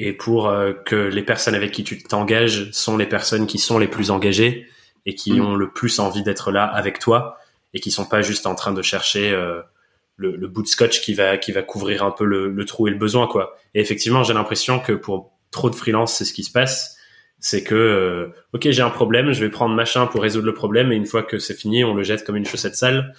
et 0.03 0.15
pour 0.15 0.49
euh, 0.49 0.73
que 0.73 0.97
les 0.97 1.23
personnes 1.23 1.55
avec 1.55 1.73
qui 1.73 1.85
tu 1.85 2.03
t'engages 2.03 2.71
sont 2.73 2.97
les 2.97 3.07
personnes 3.07 3.47
qui 3.47 3.59
sont 3.59 3.79
les 3.79 3.87
plus 3.87 4.11
engagées 4.11 4.67
et 5.07 5.15
qui 5.15 5.33
mm. 5.33 5.45
ont 5.45 5.55
le 5.55 5.71
plus 5.71 5.99
envie 5.99 6.23
d'être 6.23 6.51
là 6.51 6.65
avec 6.65 6.99
toi 6.99 7.39
et 7.75 7.81
qui 7.81 7.91
sont 7.91 8.07
pas 8.07 8.23
juste 8.23 8.47
en 8.47 8.55
train 8.55 8.73
de 8.73 8.83
chercher 8.83 9.33
euh, 9.33 9.61
le, 10.17 10.37
le, 10.37 10.49
bout 10.49 10.63
de 10.63 10.69
scotch 10.69 11.01
qui 11.01 11.15
va 11.15 11.39
qui 11.39 11.53
va 11.53 11.63
couvrir 11.63 12.05
un 12.05 12.11
peu 12.11 12.25
le, 12.25 12.49
le 12.49 12.65
trou 12.65 12.89
et 12.89 12.91
le 12.91 12.97
besoin 12.97 13.27
quoi. 13.27 13.57
Et 13.75 13.81
effectivement, 13.81 14.23
j'ai 14.23 14.35
l'impression 14.35 14.81
que 14.81 14.93
pour 14.93 15.33
trop 15.51 15.71
de 15.71 15.75
freelance, 15.75 16.15
c'est 16.15 16.25
ce 16.25 16.33
qui 16.33 16.45
se 16.45 16.53
passe. 16.53 16.97
C'est 17.39 17.65
que 17.65 17.75
euh, 17.75 18.35
ok, 18.53 18.71
j'ai 18.71 18.83
un 18.83 18.91
problème, 18.91 19.33
je 19.33 19.41
vais 19.41 19.51
prendre 19.51 19.75
machin 19.75 20.07
pour 20.07 20.23
résoudre 20.23 20.47
le 20.47 20.55
problème 20.55 20.93
et 20.93 20.97
une 20.97 21.07
fois 21.07 21.23
que 21.23 21.39
c'est 21.39 21.55
fini, 21.55 21.85
on 21.85 21.95
le 21.95 22.03
jette 22.03 22.25
comme 22.25 22.37
une 22.37 22.45
chaussette 22.45 22.77
sale. 22.77 23.15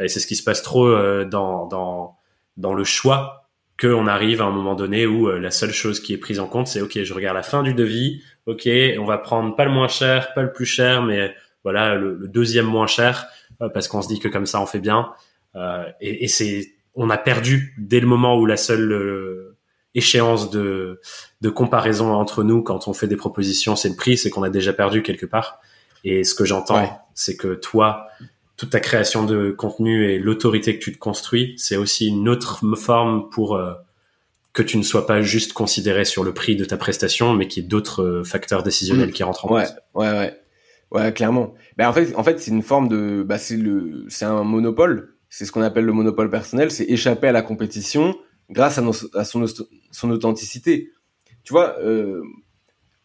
Et 0.00 0.08
c'est 0.08 0.18
ce 0.18 0.26
qui 0.26 0.34
se 0.34 0.42
passe 0.42 0.62
trop 0.62 0.88
dans 1.24 1.66
dans 1.66 2.16
dans 2.56 2.74
le 2.74 2.84
choix 2.84 3.39
qu'on 3.80 4.06
arrive 4.06 4.42
à 4.42 4.44
un 4.44 4.50
moment 4.50 4.74
donné 4.74 5.06
où 5.06 5.28
euh, 5.28 5.38
la 5.38 5.50
seule 5.50 5.72
chose 5.72 6.00
qui 6.00 6.12
est 6.12 6.18
prise 6.18 6.40
en 6.40 6.46
compte, 6.46 6.66
c'est 6.66 6.80
ok, 6.80 7.02
je 7.02 7.14
regarde 7.14 7.36
la 7.36 7.42
fin 7.42 7.62
du 7.62 7.74
devis, 7.74 8.22
ok, 8.46 8.68
on 8.98 9.04
va 9.04 9.18
prendre 9.18 9.56
pas 9.56 9.64
le 9.64 9.70
moins 9.70 9.88
cher, 9.88 10.34
pas 10.34 10.42
le 10.42 10.52
plus 10.52 10.66
cher, 10.66 11.02
mais 11.02 11.34
voilà 11.64 11.94
le, 11.94 12.28
deuxième 12.28 12.66
moins 12.66 12.86
cher 12.86 13.26
euh, 13.62 13.68
parce 13.68 13.88
qu'on 13.88 14.02
se 14.02 14.08
dit 14.08 14.18
que 14.18 14.28
comme 14.28 14.46
ça 14.46 14.60
on 14.60 14.66
fait 14.66 14.80
bien. 14.80 15.12
Euh, 15.56 15.84
et, 16.00 16.24
et 16.24 16.28
c'est, 16.28 16.74
on 16.94 17.10
a 17.10 17.18
perdu 17.18 17.74
dès 17.78 18.00
le 18.00 18.06
moment 18.06 18.36
où 18.36 18.46
la 18.46 18.56
seule 18.56 19.56
échéance 19.94 20.50
de, 20.50 21.00
de 21.40 21.48
comparaison 21.48 22.12
entre 22.12 22.44
nous 22.44 22.62
quand 22.62 22.88
on 22.88 22.92
fait 22.92 23.06
des 23.06 23.16
propositions, 23.16 23.76
c'est 23.76 23.88
le 23.88 23.96
prix, 23.96 24.16
c'est 24.16 24.30
qu'on 24.30 24.42
a 24.42 24.50
déjà 24.50 24.72
perdu 24.72 25.02
quelque 25.02 25.26
part. 25.26 25.60
Et 26.04 26.24
ce 26.24 26.34
que 26.34 26.44
j'entends, 26.44 27.04
c'est 27.14 27.36
que 27.36 27.54
toi, 27.54 28.06
toute 28.60 28.68
ta 28.68 28.80
création 28.80 29.24
de 29.24 29.52
contenu 29.52 30.04
et 30.10 30.18
l'autorité 30.18 30.78
que 30.78 30.84
tu 30.84 30.92
te 30.92 30.98
construis, 30.98 31.54
c'est 31.56 31.78
aussi 31.78 32.08
une 32.08 32.28
autre 32.28 32.60
forme 32.76 33.30
pour 33.30 33.56
euh, 33.56 33.72
que 34.52 34.62
tu 34.62 34.76
ne 34.76 34.82
sois 34.82 35.06
pas 35.06 35.22
juste 35.22 35.54
considéré 35.54 36.04
sur 36.04 36.24
le 36.24 36.34
prix 36.34 36.56
de 36.56 36.66
ta 36.66 36.76
prestation, 36.76 37.32
mais 37.32 37.48
qu'il 37.48 37.62
y 37.62 37.66
ait 37.66 37.68
d'autres 37.70 38.02
euh, 38.02 38.22
facteurs 38.22 38.62
décisionnels 38.62 39.08
mmh. 39.08 39.12
qui 39.12 39.22
rentrent 39.22 39.46
en 39.46 39.48
compte. 39.48 39.68
Ouais, 39.94 40.04
ouais, 40.04 40.34
ouais, 40.90 41.12
clairement. 41.14 41.54
Ben 41.78 41.88
en 41.88 41.94
fait, 41.94 42.14
en 42.14 42.22
fait, 42.22 42.38
c'est 42.38 42.50
une 42.50 42.60
forme 42.60 42.88
de, 42.88 43.22
bah, 43.22 43.38
c'est 43.38 43.56
le, 43.56 44.04
c'est 44.10 44.26
un 44.26 44.44
monopole. 44.44 45.16
C'est 45.30 45.46
ce 45.46 45.52
qu'on 45.52 45.62
appelle 45.62 45.86
le 45.86 45.94
monopole 45.94 46.28
personnel. 46.28 46.70
C'est 46.70 46.84
échapper 46.84 47.28
à 47.28 47.32
la 47.32 47.40
compétition 47.40 48.14
grâce 48.50 48.76
à, 48.76 48.82
à 49.14 49.24
son, 49.24 49.46
son 49.90 50.10
authenticité. 50.10 50.90
Tu 51.44 51.54
vois, 51.54 51.78
euh, 51.80 52.20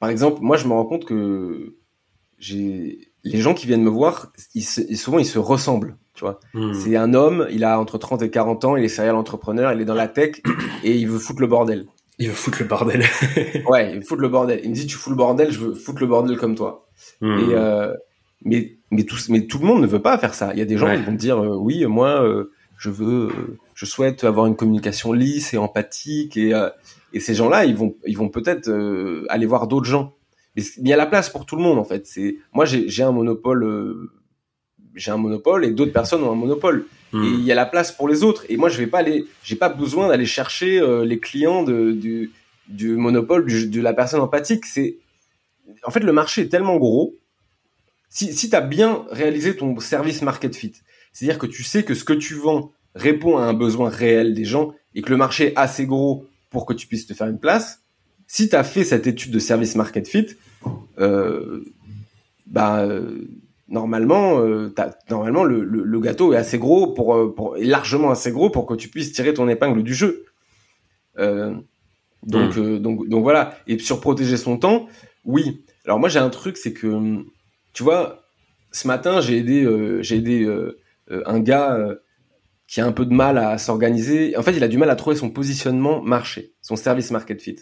par 0.01 0.10
exemple, 0.10 0.39
moi, 0.41 0.58
je 0.58 0.68
me 0.68 0.74
rends 0.74 0.86
compte 0.86 1.06
que 1.06 1.78
j'ai 2.39 3.14
les 3.26 3.41
gens 3.41 3.53
qui 3.53 3.65
viennent 3.65 3.84
me 3.84 3.89
voir, 3.89 4.32
ils 4.53 4.63
souvent 4.63 5.17
ils 5.17 5.26
se 5.26 5.39
ressemblent. 5.39 5.97
Tu 6.13 6.21
vois, 6.21 6.39
hmm. 6.53 6.73
c'est 6.73 6.95
un 6.95 7.13
homme, 7.13 7.47
il 7.51 7.65
a 7.65 7.78
entre 7.78 7.97
30 7.97 8.21
et 8.21 8.30
40 8.30 8.63
ans, 8.63 8.76
il 8.78 8.86
est 8.86 8.89
serial 8.89 9.15
entrepreneur, 9.15 9.73
il 9.73 9.82
est 9.82 9.86
dans 9.86 9.95
la 9.95 10.07
tech 10.07 10.41
et 10.84 10.95
il 10.95 11.09
veut 11.09 11.19
foutre 11.19 11.41
le 11.41 11.47
bordel. 11.47 11.88
Il 12.19 12.30
veut 12.30 12.34
foutre 12.34 12.59
le 12.61 12.67
bordel. 12.67 13.03
ouais, 13.67 13.91
il 13.91 13.95
veut 13.97 14.05
foutre 14.05 14.21
le 14.21 14.30
bordel. 14.30 14.61
Il 14.63 14.69
me 14.69 14.76
dit 14.76 14.88
tu 14.88 14.95
fous 14.95 15.09
le 15.09 15.17
bordel, 15.17 15.51
je 15.51 15.59
veux 15.59 15.73
foutre 15.73 15.99
le 15.99 16.07
bordel 16.07 16.38
comme 16.38 16.55
toi. 16.55 16.88
Hmm. 17.19 17.39
Et 17.39 17.53
euh, 17.53 17.93
mais 18.43 18.78
mais 18.91 19.03
tout 19.03 19.17
mais 19.30 19.41
tout 19.41 19.57
le 19.57 19.65
monde 19.65 19.82
ne 19.82 19.88
veut 19.88 20.01
pas 20.01 20.17
faire 20.17 20.36
ça. 20.36 20.51
Il 20.53 20.59
y 20.59 20.61
a 20.61 20.65
des 20.65 20.78
gens 20.78 20.95
qui 20.95 21.01
vont 21.01 21.11
dire 21.11 21.43
euh, 21.43 21.57
oui, 21.57 21.86
moi 21.86 22.23
euh, 22.23 22.51
je 22.78 22.89
veux 22.89 23.57
je 23.73 23.86
souhaite 23.86 24.23
avoir 24.23 24.45
une 24.45 24.55
communication 24.55 25.11
lisse 25.11 25.53
et 25.53 25.57
empathique 25.57 26.38
et 26.38 26.53
et 27.11 27.19
ces 27.19 27.34
gens-là, 27.34 27.65
ils 27.65 27.76
vont 27.76 27.95
ils 28.05 28.17
vont 28.17 28.30
peut-être 28.30 28.69
aller 29.28 29.45
voir 29.47 29.67
d'autres 29.67 29.88
gens. 29.88 30.13
Mais 30.56 30.64
il 30.78 30.88
y 30.88 30.93
a 30.93 30.97
la 30.97 31.06
place 31.06 31.30
pour 31.30 31.45
tout 31.45 31.56
le 31.56 31.62
monde 31.62 31.80
en 31.80 31.84
fait. 31.84 32.08
C'est 32.08 32.38
moi 32.53 32.66
j'ai 32.66 33.03
un 33.03 33.12
monopole 33.12 34.10
j'ai 34.95 35.12
un 35.12 35.18
monopole 35.18 35.66
et 35.66 35.72
d'autres 35.72 35.91
personnes 35.91 36.24
ont 36.24 36.32
un 36.32 36.36
monopole. 36.36 36.86
Hmm. 37.12 37.24
Et 37.24 37.28
il 37.28 37.43
y 37.43 37.51
a 37.51 37.56
la 37.56 37.66
place 37.66 37.91
pour 37.91 38.08
les 38.08 38.24
autres. 38.24 38.45
Et 38.49 38.58
moi, 38.58 38.70
je 38.70 38.78
vais 38.78 38.88
pas 38.88 38.99
aller, 38.99 39.26
j'ai 39.43 39.56
pas 39.56 39.70
besoin 39.70 40.08
d'aller 40.08 40.26
chercher 40.26 40.80
euh, 40.80 41.06
les 41.06 41.20
clients 41.20 41.64
de, 41.64 41.91
du, 41.91 42.32
du 42.68 42.95
monopole 42.95 43.45
de 43.45 43.82
la 43.82 43.93
personne 43.93 44.22
empathique. 44.22 44.66
C'est, 44.66 44.97
en 45.84 45.91
fait, 45.91 45.99
le 45.99 46.12
marché 46.12 46.43
est 46.43 46.49
tellement 46.49 46.78
gros. 46.78 47.16
Si, 48.10 48.34
si 48.34 48.49
tu 48.49 48.56
as 48.56 48.62
bien 48.62 49.06
réalisé 49.12 49.56
ton 49.56 49.78
service 49.80 50.22
market 50.22 50.56
fit, 50.56 50.74
c'est-à-dire 51.12 51.38
que 51.38 51.47
tu 51.47 51.64
sais 51.64 51.84
que 51.84 51.93
ce 51.93 52.03
que 52.03 52.14
tu 52.14 52.36
vends 52.36 52.72
répond 52.93 53.38
à 53.38 53.43
un 53.43 53.53
besoin 53.53 53.89
réel 53.89 54.34
des 54.34 54.45
gens 54.45 54.74
et 54.93 55.01
que 55.01 55.10
le 55.10 55.18
marché 55.18 55.47
est 55.47 55.58
assez 55.58 55.86
gros 55.86 56.26
pour 56.49 56.66
que 56.66 56.74
tu 56.74 56.88
puisses 56.88 57.08
te 57.08 57.14
faire 57.14 57.28
une 57.28 57.39
place, 57.39 57.82
si 58.36 58.49
tu 58.49 58.55
as 58.57 58.65
fait 58.65 58.83
cette 58.83 59.07
étude 59.07 59.31
de 59.31 59.39
service 59.39 59.75
market 59.77 60.09
fit, 60.09 60.36
euh, 60.99 61.63
bah, 62.47 62.81
euh, 62.81 63.29
normalement, 63.69 64.41
euh, 64.41 64.73
normalement 65.09 65.45
le, 65.45 65.63
le, 65.63 65.99
gâteau 66.01 66.33
est 66.33 66.36
assez 66.36 66.57
gros 66.57 66.88
pour, 66.88 67.33
pour 67.33 67.55
est 67.55 67.63
largement 67.63 68.11
assez 68.11 68.31
gros 68.31 68.49
pour 68.49 68.65
que 68.65 68.73
tu 68.73 68.89
puisses 68.89 69.13
tirer 69.13 69.33
ton 69.33 69.47
épingle 69.47 69.83
du 69.83 69.93
jeu. 69.93 70.25
Euh, 71.17 71.55
donc, 72.23 72.57
hmm. 72.57 72.79
donc, 72.79 73.07
donc 73.07 73.23
voilà. 73.23 73.57
Et 73.67 73.79
sur 73.79 74.01
protéger 74.01 74.36
son 74.36 74.57
temps, 74.57 74.89
oui. 75.23 75.63
Alors 75.86 76.01
moi 76.01 76.09
j'ai 76.09 76.19
un 76.19 76.29
truc, 76.29 76.57
c'est 76.57 76.73
que 76.73 77.23
tu 77.71 77.83
vois, 77.83 78.27
ce 78.73 78.86
matin 78.86 79.21
j'ai 79.21 79.38
aidé, 79.38 79.65
j'ai 80.01 80.17
aidé 80.17 80.45
un 81.09 81.39
gars 81.39 81.88
qui 82.67 82.81
a 82.81 82.86
un 82.86 82.91
peu 82.91 83.05
de 83.05 83.13
mal 83.13 83.38
à 83.38 83.57
s'organiser. 83.57 84.36
En 84.36 84.41
fait, 84.41 84.51
il 84.57 84.63
a 84.65 84.67
du 84.67 84.77
mal 84.77 84.89
à 84.89 84.97
trouver 84.97 85.15
son 85.15 85.29
positionnement 85.29 86.01
marché, 86.01 86.51
son 86.61 86.75
service 86.75 87.11
market 87.11 87.41
fit 87.41 87.59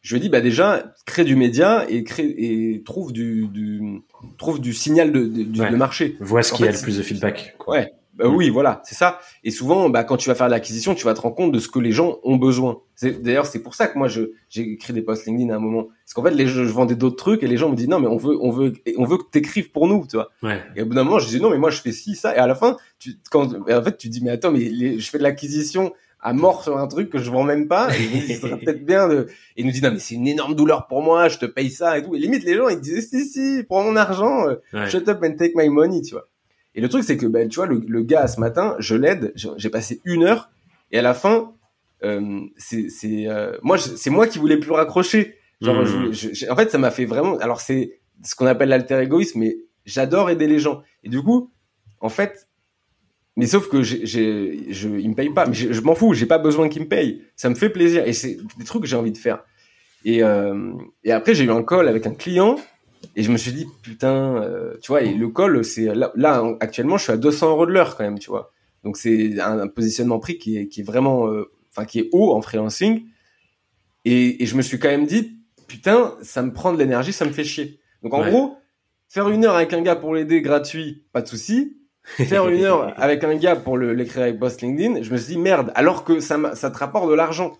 je 0.00 0.14
lui 0.14 0.18
ai 0.18 0.22
dit 0.22 0.28
bah 0.28 0.40
déjà 0.40 0.94
crée 1.06 1.24
du 1.24 1.36
média 1.36 1.84
et 1.88 2.04
crée 2.04 2.34
et 2.38 2.82
trouve 2.84 3.12
du, 3.12 3.48
du 3.48 4.02
trouve 4.36 4.60
du 4.60 4.72
signal 4.72 5.12
de, 5.12 5.26
de, 5.26 5.42
de 5.42 5.76
marché. 5.76 6.16
Vois 6.20 6.42
ce 6.42 6.52
qui 6.52 6.66
a 6.66 6.72
le 6.72 6.80
plus 6.80 6.98
de 6.98 7.02
feedback. 7.02 7.56
Ouais. 7.66 7.92
Bah 8.18 8.26
oui, 8.26 8.50
voilà, 8.50 8.82
c'est 8.84 8.96
ça. 8.96 9.20
Et 9.44 9.52
souvent, 9.52 9.88
bah, 9.90 10.02
quand 10.02 10.16
tu 10.16 10.28
vas 10.28 10.34
faire 10.34 10.48
l'acquisition, 10.48 10.96
tu 10.96 11.04
vas 11.04 11.14
te 11.14 11.20
rendre 11.20 11.36
compte 11.36 11.52
de 11.52 11.60
ce 11.60 11.68
que 11.68 11.78
les 11.78 11.92
gens 11.92 12.18
ont 12.24 12.34
besoin. 12.34 12.80
D'ailleurs, 13.00 13.46
c'est 13.46 13.62
pour 13.62 13.76
ça 13.76 13.86
que 13.86 13.96
moi, 13.96 14.08
je 14.08 14.32
j'ai 14.48 14.62
écrit 14.62 14.92
des 14.92 15.02
posts 15.02 15.26
LinkedIn 15.26 15.52
à 15.52 15.56
un 15.56 15.60
moment. 15.60 15.86
Parce 16.04 16.14
qu'en 16.14 16.24
fait, 16.24 16.32
les, 16.32 16.48
je, 16.48 16.62
vendais 16.62 16.96
d'autres 16.96 17.14
trucs 17.14 17.44
et 17.44 17.46
les 17.46 17.56
gens 17.56 17.70
me 17.70 17.76
disent 17.76 17.86
non, 17.86 18.00
mais 18.00 18.08
on 18.08 18.16
veut, 18.16 18.36
on 18.40 18.50
veut, 18.50 18.72
on 18.96 19.04
veut 19.04 19.18
que 19.18 19.30
t'écrives 19.30 19.70
pour 19.70 19.86
nous, 19.86 20.04
tu 20.10 20.16
vois. 20.16 20.30
Ouais. 20.42 20.60
Et 20.74 20.82
au 20.82 20.86
bout 20.86 20.94
d'un 20.94 21.04
moment, 21.04 21.20
je 21.20 21.26
disais 21.26 21.38
non, 21.38 21.50
mais 21.50 21.58
moi, 21.58 21.70
je 21.70 21.80
fais 21.80 21.92
ci, 21.92 22.16
ça. 22.16 22.34
Et 22.34 22.38
à 22.38 22.48
la 22.48 22.56
fin, 22.56 22.76
tu, 22.98 23.12
quand, 23.30 23.54
en 23.54 23.82
fait, 23.84 23.96
tu 23.96 24.08
dis 24.08 24.20
mais 24.20 24.30
attends, 24.30 24.50
mais 24.50 24.98
je 24.98 25.10
fais 25.10 25.18
de 25.18 25.22
l'acquisition 25.22 25.92
à 26.20 26.32
mort 26.32 26.64
sur 26.64 26.78
un 26.78 26.86
truc 26.86 27.10
que 27.10 27.18
je 27.18 27.30
vends 27.30 27.44
même 27.44 27.68
pas. 27.68 27.88
Et 27.94 28.02
il 28.02 28.36
serait 28.36 28.58
peut-être 28.58 28.84
bien 28.84 29.08
de, 29.08 29.28
et 29.56 29.60
il 29.60 29.66
nous 29.66 29.72
dit, 29.72 29.82
non, 29.82 29.92
mais 29.92 29.98
c'est 29.98 30.14
une 30.14 30.26
énorme 30.26 30.54
douleur 30.54 30.86
pour 30.86 31.02
moi, 31.02 31.28
je 31.28 31.38
te 31.38 31.46
paye 31.46 31.70
ça 31.70 31.98
et 31.98 32.02
tout. 32.02 32.14
Et 32.14 32.18
limite, 32.18 32.44
les 32.44 32.56
gens, 32.56 32.68
ils 32.68 32.80
disaient, 32.80 33.00
si, 33.00 33.24
si, 33.24 33.62
prends 33.68 33.84
mon 33.84 33.96
argent, 33.96 34.48
euh, 34.48 34.86
shut 34.86 35.08
up 35.08 35.20
and 35.22 35.36
take 35.36 35.52
my 35.54 35.68
money, 35.68 36.02
tu 36.02 36.14
vois. 36.14 36.28
Et 36.74 36.80
le 36.80 36.88
truc, 36.88 37.04
c'est 37.04 37.16
que, 37.16 37.26
ben, 37.26 37.48
tu 37.48 37.56
vois, 37.56 37.66
le, 37.66 37.82
le 37.86 38.02
gars, 38.02 38.26
ce 38.26 38.40
matin, 38.40 38.76
je 38.78 38.94
l'aide, 38.94 39.32
j'ai 39.34 39.70
passé 39.70 40.00
une 40.04 40.24
heure, 40.24 40.50
et 40.90 40.98
à 40.98 41.02
la 41.02 41.14
fin, 41.14 41.52
euh, 42.04 42.40
c'est, 42.56 42.88
c'est, 42.88 43.26
euh, 43.26 43.56
moi, 43.62 43.78
c'est 43.78 44.10
moi 44.10 44.26
qui 44.26 44.38
voulais 44.38 44.58
plus 44.58 44.72
raccrocher. 44.72 45.36
Genre, 45.60 45.82
mmh. 45.82 46.12
je, 46.12 46.50
en 46.50 46.56
fait, 46.56 46.70
ça 46.70 46.78
m'a 46.78 46.90
fait 46.90 47.04
vraiment, 47.04 47.36
alors 47.38 47.60
c'est 47.60 47.98
ce 48.22 48.34
qu'on 48.34 48.46
appelle 48.46 48.68
l'alter 48.68 49.00
égoïsme, 49.00 49.40
mais 49.40 49.58
j'adore 49.84 50.30
aider 50.30 50.46
les 50.46 50.58
gens. 50.58 50.82
Et 51.02 51.08
du 51.08 51.22
coup, 51.22 51.50
en 52.00 52.08
fait, 52.08 52.47
mais 53.38 53.46
sauf 53.46 53.68
que 53.68 53.84
j'ai, 53.84 54.04
je, 54.04 54.88
il 54.88 55.10
me 55.10 55.14
paye 55.14 55.30
pas. 55.30 55.46
Mais 55.46 55.54
je, 55.54 55.80
m'en 55.82 55.94
fous, 55.94 56.12
j'ai 56.12 56.26
pas 56.26 56.38
besoin 56.38 56.68
qu'il 56.68 56.82
me 56.82 56.88
paye. 56.88 57.22
Ça 57.36 57.48
me 57.48 57.54
fait 57.54 57.70
plaisir 57.70 58.04
et 58.04 58.12
c'est 58.12 58.36
des 58.58 58.64
trucs 58.64 58.82
que 58.82 58.88
j'ai 58.88 58.96
envie 58.96 59.12
de 59.12 59.16
faire. 59.16 59.44
Et, 60.04 60.24
euh, 60.24 60.72
et 61.04 61.12
après, 61.12 61.36
j'ai 61.36 61.44
eu 61.44 61.50
un 61.52 61.62
call 61.62 61.86
avec 61.86 62.04
un 62.08 62.14
client 62.14 62.56
et 63.14 63.22
je 63.22 63.30
me 63.30 63.36
suis 63.36 63.52
dit 63.52 63.68
putain, 63.84 64.42
euh, 64.42 64.74
tu 64.82 64.88
vois. 64.88 65.02
Et 65.02 65.14
le 65.14 65.28
call, 65.28 65.64
c'est 65.64 65.86
là, 65.94 66.42
actuellement, 66.58 66.96
je 66.98 67.04
suis 67.04 67.12
à 67.12 67.16
200 67.16 67.50
euros 67.50 67.64
de 67.64 67.70
l'heure 67.70 67.96
quand 67.96 68.02
même, 68.02 68.18
tu 68.18 68.28
vois. 68.28 68.50
Donc 68.82 68.96
c'est 68.96 69.38
un, 69.38 69.68
positionnement 69.68 70.18
prix 70.18 70.38
qui 70.38 70.58
est, 70.58 70.66
qui 70.66 70.80
est 70.80 70.84
vraiment, 70.84 71.28
euh, 71.28 71.48
enfin 71.70 71.84
qui 71.84 72.00
est 72.00 72.08
haut 72.10 72.32
en 72.32 72.42
freelancing. 72.42 73.04
Et, 74.04 74.42
et 74.42 74.46
je 74.46 74.56
me 74.56 74.62
suis 74.62 74.80
quand 74.80 74.88
même 74.88 75.06
dit 75.06 75.38
putain, 75.68 76.16
ça 76.22 76.42
me 76.42 76.52
prend 76.52 76.72
de 76.72 76.78
l'énergie, 76.78 77.12
ça 77.12 77.24
me 77.24 77.30
fait 77.30 77.44
chier. 77.44 77.78
Donc 78.02 78.14
en 78.14 78.28
gros, 78.28 78.56
faire 79.08 79.28
une 79.28 79.44
heure 79.44 79.54
avec 79.54 79.72
un 79.74 79.82
gars 79.82 79.94
pour 79.94 80.12
l'aider 80.12 80.42
gratuit, 80.42 81.04
pas 81.12 81.22
de 81.22 81.28
souci 81.28 81.76
faire 82.16 82.48
une 82.48 82.62
heure 82.62 82.94
avec 83.00 83.24
un 83.24 83.34
gars 83.36 83.56
pour 83.56 83.78
l'écrire 83.78 84.22
avec 84.22 84.38
Post 84.38 84.62
LinkedIn, 84.62 85.02
je 85.02 85.12
me 85.12 85.16
suis 85.16 85.34
dit 85.34 85.38
merde, 85.38 85.72
alors 85.74 86.04
que 86.04 86.20
ça, 86.20 86.54
ça 86.54 86.70
te 86.70 86.78
rapporte 86.78 87.08
de 87.08 87.14
l'argent. 87.14 87.56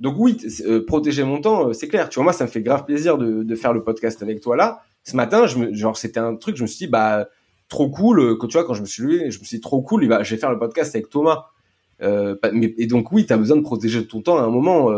Donc 0.00 0.16
oui, 0.18 0.36
euh, 0.66 0.84
protéger 0.84 1.24
mon 1.24 1.40
temps, 1.40 1.68
euh, 1.68 1.72
c'est 1.72 1.88
clair. 1.88 2.08
Tu 2.08 2.16
vois, 2.16 2.24
moi, 2.24 2.32
ça 2.32 2.44
me 2.44 2.50
fait 2.50 2.60
grave 2.62 2.84
plaisir 2.84 3.16
de, 3.16 3.42
de 3.42 3.54
faire 3.54 3.72
le 3.72 3.82
podcast 3.82 4.22
avec 4.22 4.40
toi 4.40 4.56
là. 4.56 4.82
Ce 5.04 5.16
matin, 5.16 5.46
je 5.46 5.58
me, 5.58 5.72
genre, 5.72 5.96
c'était 5.96 6.20
un 6.20 6.34
truc, 6.34 6.56
je 6.56 6.62
me 6.62 6.66
suis 6.66 6.86
dit, 6.86 6.90
bah, 6.90 7.28
trop 7.68 7.88
cool, 7.88 8.20
euh, 8.20 8.36
que 8.36 8.46
tu 8.46 8.54
vois, 8.54 8.66
quand 8.66 8.74
je 8.74 8.82
me 8.82 8.86
suis 8.86 9.02
levé, 9.02 9.30
je 9.30 9.38
me 9.38 9.44
suis 9.44 9.58
dit, 9.58 9.60
trop 9.60 9.80
cool, 9.80 10.06
bah, 10.08 10.22
je 10.22 10.34
vais 10.34 10.40
faire 10.40 10.50
le 10.50 10.58
podcast 10.58 10.94
avec 10.94 11.08
Thomas. 11.08 11.46
Euh, 12.02 12.36
mais, 12.52 12.74
et 12.76 12.86
donc 12.86 13.10
oui, 13.12 13.24
tu 13.24 13.32
as 13.32 13.38
besoin 13.38 13.56
de 13.56 13.62
protéger 13.62 14.06
ton 14.06 14.20
temps 14.20 14.36
à 14.36 14.42
un 14.42 14.50
moment 14.50 14.90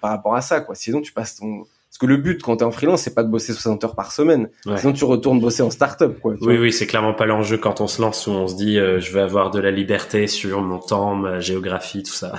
par 0.00 0.10
rapport 0.10 0.34
à 0.34 0.40
ça, 0.40 0.60
quoi. 0.60 0.74
Sinon, 0.74 1.02
tu 1.02 1.12
passes 1.12 1.36
ton, 1.36 1.64
parce 1.96 2.12
que 2.12 2.14
le 2.14 2.18
but 2.18 2.42
quand 2.42 2.58
tu 2.58 2.62
es 2.62 2.66
en 2.66 2.72
freelance, 2.72 3.00
c'est 3.00 3.14
pas 3.14 3.22
de 3.22 3.30
bosser 3.30 3.54
60 3.54 3.82
heures 3.84 3.94
par 3.94 4.12
semaine. 4.12 4.50
Sinon 4.76 4.92
tu 4.92 5.06
retournes 5.06 5.40
bosser 5.40 5.62
en 5.62 5.70
start-up 5.70 6.18
quoi. 6.20 6.34
Oui 6.42 6.58
oui, 6.58 6.70
c'est 6.70 6.86
clairement 6.86 7.14
pas 7.14 7.24
l'enjeu 7.24 7.56
quand 7.56 7.80
on 7.80 7.86
se 7.86 8.02
lance 8.02 8.26
où 8.26 8.32
on 8.32 8.46
se 8.46 8.54
dit 8.54 8.78
euh, 8.78 9.00
je 9.00 9.14
vais 9.14 9.20
avoir 9.20 9.50
de 9.50 9.60
la 9.60 9.70
liberté 9.70 10.26
sur 10.26 10.60
mon 10.60 10.78
temps, 10.78 11.14
ma 11.14 11.40
géographie, 11.40 12.02
tout 12.02 12.12
ça. 12.12 12.34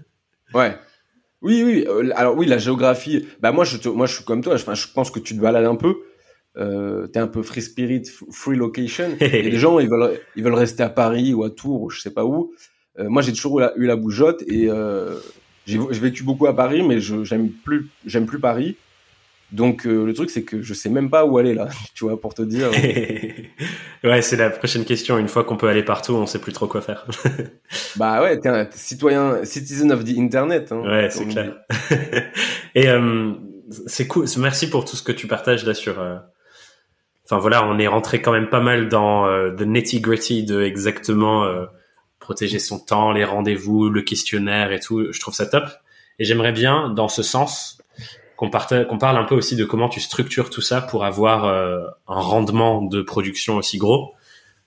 ouais. 0.54 0.76
Oui 1.40 1.62
oui, 1.64 1.86
euh, 1.88 2.10
alors 2.16 2.36
oui, 2.36 2.44
la 2.44 2.58
géographie, 2.58 3.26
bah 3.40 3.50
moi 3.50 3.64
je 3.64 3.88
moi 3.88 4.04
je 4.04 4.16
suis 4.16 4.24
comme 4.24 4.42
toi, 4.42 4.56
enfin 4.56 4.74
je 4.74 4.88
pense 4.94 5.10
que 5.10 5.20
tu 5.20 5.34
te 5.34 5.40
balades 5.40 5.64
un 5.64 5.76
peu. 5.76 5.94
Euh, 6.58 7.06
t'es 7.06 7.18
un 7.18 7.28
peu 7.28 7.42
free 7.42 7.62
spirit, 7.62 8.02
free 8.30 8.58
location. 8.58 9.16
et 9.20 9.40
les 9.40 9.56
gens 9.56 9.78
ils 9.78 9.88
veulent 9.88 10.20
ils 10.36 10.44
veulent 10.44 10.52
rester 10.52 10.82
à 10.82 10.90
Paris 10.90 11.32
ou 11.32 11.44
à 11.44 11.50
Tours 11.50 11.80
ou 11.80 11.88
je 11.88 12.02
sais 12.02 12.12
pas 12.12 12.26
où. 12.26 12.52
Euh, 12.98 13.08
moi 13.08 13.22
j'ai 13.22 13.32
toujours 13.32 13.60
eu 13.60 13.62
la, 13.62 13.72
eu 13.76 13.86
la 13.86 13.96
bougeotte 13.96 14.42
et 14.42 14.68
j'ai 15.64 15.78
vécu 15.78 16.24
beaucoup 16.24 16.46
à 16.46 16.54
Paris, 16.54 16.82
mais 16.82 17.00
je 17.00 17.24
j'aime 17.24 17.48
plus 17.48 17.88
j'aime 18.04 18.26
plus 18.26 18.38
Paris. 18.38 18.76
Donc 19.50 19.86
euh, 19.86 20.04
le 20.04 20.12
truc 20.12 20.28
c'est 20.30 20.42
que 20.42 20.60
je 20.60 20.74
sais 20.74 20.90
même 20.90 21.08
pas 21.08 21.24
où 21.24 21.38
aller 21.38 21.54
là, 21.54 21.68
tu 21.94 22.04
vois, 22.04 22.20
pour 22.20 22.34
te 22.34 22.42
dire. 22.42 22.70
ouais, 24.04 24.22
c'est 24.22 24.36
la 24.36 24.50
prochaine 24.50 24.84
question. 24.84 25.18
Une 25.18 25.28
fois 25.28 25.44
qu'on 25.44 25.56
peut 25.56 25.68
aller 25.68 25.82
partout, 25.82 26.12
on 26.12 26.26
sait 26.26 26.40
plus 26.40 26.52
trop 26.52 26.66
quoi 26.66 26.80
faire. 26.80 27.06
bah 27.96 28.22
ouais, 28.22 28.38
t'es 28.38 28.48
un 28.48 28.68
citoyen, 28.72 29.44
citizen 29.44 29.90
of 29.92 30.04
the 30.04 30.18
internet. 30.18 30.72
Hein, 30.72 30.82
ouais, 30.82 31.10
c'est 31.10 31.26
clair. 31.26 31.56
Et 32.74 32.88
euh, 32.88 33.32
c'est 33.86 34.06
cool. 34.06 34.26
Merci 34.38 34.70
pour 34.70 34.84
tout 34.84 34.96
ce 34.96 35.02
que 35.02 35.12
tu 35.12 35.26
partages 35.26 35.64
là 35.64 35.74
sur. 35.74 36.00
Euh... 36.00 36.16
Enfin 37.24 37.38
voilà, 37.38 37.66
on 37.66 37.78
est 37.78 37.86
rentré 37.86 38.22
quand 38.22 38.32
même 38.32 38.48
pas 38.48 38.60
mal 38.60 38.88
dans 38.88 39.26
euh, 39.26 39.50
the 39.50 39.62
nitty 39.62 40.00
gritty 40.00 40.44
de 40.44 40.62
exactement 40.62 41.44
euh, 41.44 41.66
protéger 42.20 42.58
son 42.58 42.78
temps, 42.78 43.12
les 43.12 43.24
rendez-vous, 43.24 43.90
le 43.90 44.02
questionnaire 44.02 44.72
et 44.72 44.80
tout. 44.80 45.12
Je 45.12 45.20
trouve 45.20 45.34
ça 45.34 45.46
top. 45.46 45.64
Et 46.18 46.24
j'aimerais 46.24 46.52
bien, 46.52 46.88
dans 46.88 47.08
ce 47.08 47.22
sens, 47.22 47.77
qu'on 48.38 48.50
parle 48.50 49.16
un 49.16 49.24
peu 49.24 49.34
aussi 49.34 49.56
de 49.56 49.64
comment 49.64 49.88
tu 49.88 49.98
structures 49.98 50.48
tout 50.48 50.60
ça 50.60 50.80
pour 50.80 51.04
avoir 51.04 51.44
euh, 51.44 51.84
un 52.06 52.20
rendement 52.20 52.82
de 52.82 53.02
production 53.02 53.56
aussi 53.56 53.78
gros. 53.78 54.14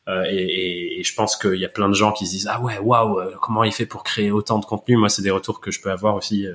Euh, 0.09 0.25
et, 0.29 0.99
et, 0.99 1.03
je 1.03 1.15
pense 1.15 1.37
qu'il 1.37 1.55
y 1.55 1.63
a 1.63 1.69
plein 1.69 1.87
de 1.87 1.93
gens 1.93 2.11
qui 2.11 2.25
se 2.25 2.31
disent 2.31 2.49
ah 2.51 2.59
ouais 2.59 2.79
waouh 2.79 3.19
euh, 3.19 3.35
comment 3.39 3.63
il 3.63 3.71
fait 3.71 3.85
pour 3.85 4.03
créer 4.03 4.29
autant 4.29 4.59
de 4.59 4.65
contenu? 4.65 4.97
Moi 4.97 5.07
c'est 5.07 5.21
des 5.21 5.31
retours 5.31 5.61
que 5.61 5.71
je 5.71 5.79
peux 5.79 5.89
avoir 5.89 6.15
aussi 6.15 6.47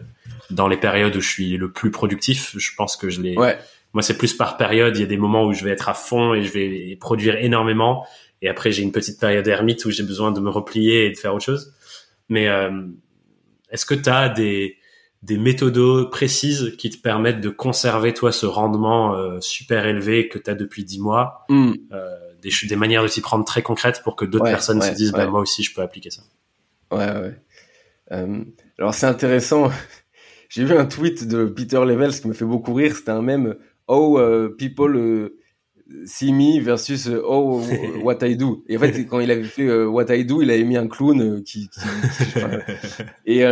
dans 0.51 0.69
les 0.69 0.77
périodes 0.77 1.17
où 1.17 1.21
je 1.23 1.29
suis 1.29 1.57
le 1.57 1.73
plus 1.73 1.91
productif. 1.91 2.55
Je 2.59 2.71
pense 2.77 2.97
que 2.97 3.09
je 3.09 3.23
les 3.23 3.35
ouais. 3.35 3.57
moi 3.95 4.03
c'est 4.03 4.19
plus 4.19 4.35
par 4.35 4.59
période. 4.59 4.95
Il 4.99 5.01
y 5.01 5.05
a 5.05 5.07
des 5.07 5.17
moments 5.17 5.45
où 5.45 5.55
je 5.55 5.65
vais 5.65 5.71
être 5.71 5.89
à 5.89 5.95
fond 5.95 6.35
et 6.35 6.43
je 6.43 6.53
vais 6.53 6.97
produire 7.01 7.37
énormément. 7.37 8.05
Et 8.43 8.49
après 8.51 8.73
j'ai 8.73 8.83
une 8.83 8.93
petite 8.93 9.19
période 9.19 9.49
ermite 9.49 9.87
où 9.87 9.91
j'ai 9.91 10.03
besoin 10.03 10.33
de 10.33 10.41
me 10.41 10.51
replier 10.51 11.07
et 11.07 11.13
de 11.13 11.17
faire 11.17 11.35
autre 11.35 11.47
chose. 11.47 11.73
Mais 12.29 12.47
est-ce 13.71 13.87
que 13.87 13.95
tu 13.95 14.11
as 14.11 14.29
des 14.29 14.77
des 15.27 15.39
méthodes 15.39 16.09
précises 16.11 16.75
qui 16.79 16.89
te 16.89 16.99
permettent 16.99 17.41
de 17.41 17.49
conserver 17.49 18.15
toi 18.15 18.31
ce 18.31 18.47
rendement 18.47 19.17
euh, 19.17 19.41
super 19.41 19.85
élevé 19.87 20.29
que 20.29 20.39
tu 20.39 20.49
as 20.49 20.55
depuis 20.55 20.85
10 20.85 21.01
mois, 21.01 21.45
mm. 21.49 21.73
euh, 21.93 22.17
des, 22.41 22.51
des 22.69 22.77
manières 22.77 23.03
de 23.03 23.09
s'y 23.09 23.21
prendre 23.21 23.45
très 23.45 23.63
concrètes 23.63 24.03
pour 24.05 24.15
que 24.15 24.25
d'autres 24.25 24.45
personnes 24.45 24.81
se 24.81 24.93
disent 24.93 25.13
bah, 25.13 25.27
moi 25.27 25.41
aussi 25.41 25.65
je 25.65 25.75
peux 25.75 25.83
appliquer 25.83 26.11
ça. 26.11 26.23
Ouais 26.93 27.11
ouais. 27.21 27.35
Euh, 28.13 28.45
alors 28.79 28.95
c'est 28.95 29.07
intéressant. 29.07 29.71
J'ai 30.49 30.65
vu 30.65 30.77
un 30.77 30.87
tweet 30.87 31.27
de 31.27 31.45
Peter 31.47 31.85
Levels 31.85 32.21
qui 32.21 32.29
me 32.29 32.33
fait 32.33 32.45
beaucoup 32.45 32.73
rire. 32.73 32.95
C'était 32.95 33.11
un 33.11 33.23
même 33.23 33.57
oh 33.89 34.21
people 34.57 35.33
see 36.05 36.33
me 36.33 36.61
versus 36.61 37.09
oh 37.09 37.65
what 38.05 38.19
I 38.23 38.37
do. 38.37 38.63
Et 38.69 38.77
en 38.77 38.81
fait, 38.81 39.07
quand 39.07 39.19
il 39.19 39.33
avait 39.33 39.43
fait 39.43 39.85
what 39.87 40.15
I 40.15 40.25
do, 40.25 40.43
il 40.43 40.53
avait 40.53 40.63
mis 40.63 40.77
un 40.77 40.87
clown 40.87 41.43
qui, 41.43 41.69
qui, 41.69 41.81
et, 43.27 43.45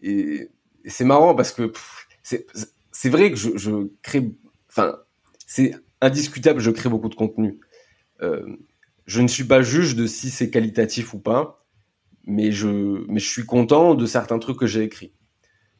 et 0.00 0.48
c'est 0.86 1.04
marrant 1.04 1.34
parce 1.34 1.52
que 1.52 1.72
c'est 2.22 3.08
vrai 3.08 3.30
que 3.30 3.36
je, 3.36 3.88
crée, 4.02 4.30
enfin, 4.68 4.96
c'est 5.46 5.74
indiscutable, 6.00 6.60
je 6.60 6.70
crée 6.70 6.88
beaucoup 6.88 7.08
de 7.08 7.14
contenu. 7.14 7.60
Euh, 8.22 8.56
je 9.06 9.20
ne 9.20 9.28
suis 9.28 9.44
pas 9.44 9.62
juge 9.62 9.96
de 9.96 10.06
si 10.06 10.30
c'est 10.30 10.50
qualitatif 10.50 11.14
ou 11.14 11.18
pas, 11.18 11.64
mais 12.26 12.52
je, 12.52 13.04
mais 13.08 13.20
je 13.20 13.28
suis 13.28 13.44
content 13.44 13.94
de 13.94 14.06
certains 14.06 14.38
trucs 14.38 14.58
que 14.58 14.66
j'ai 14.66 14.82
écrits. 14.82 15.12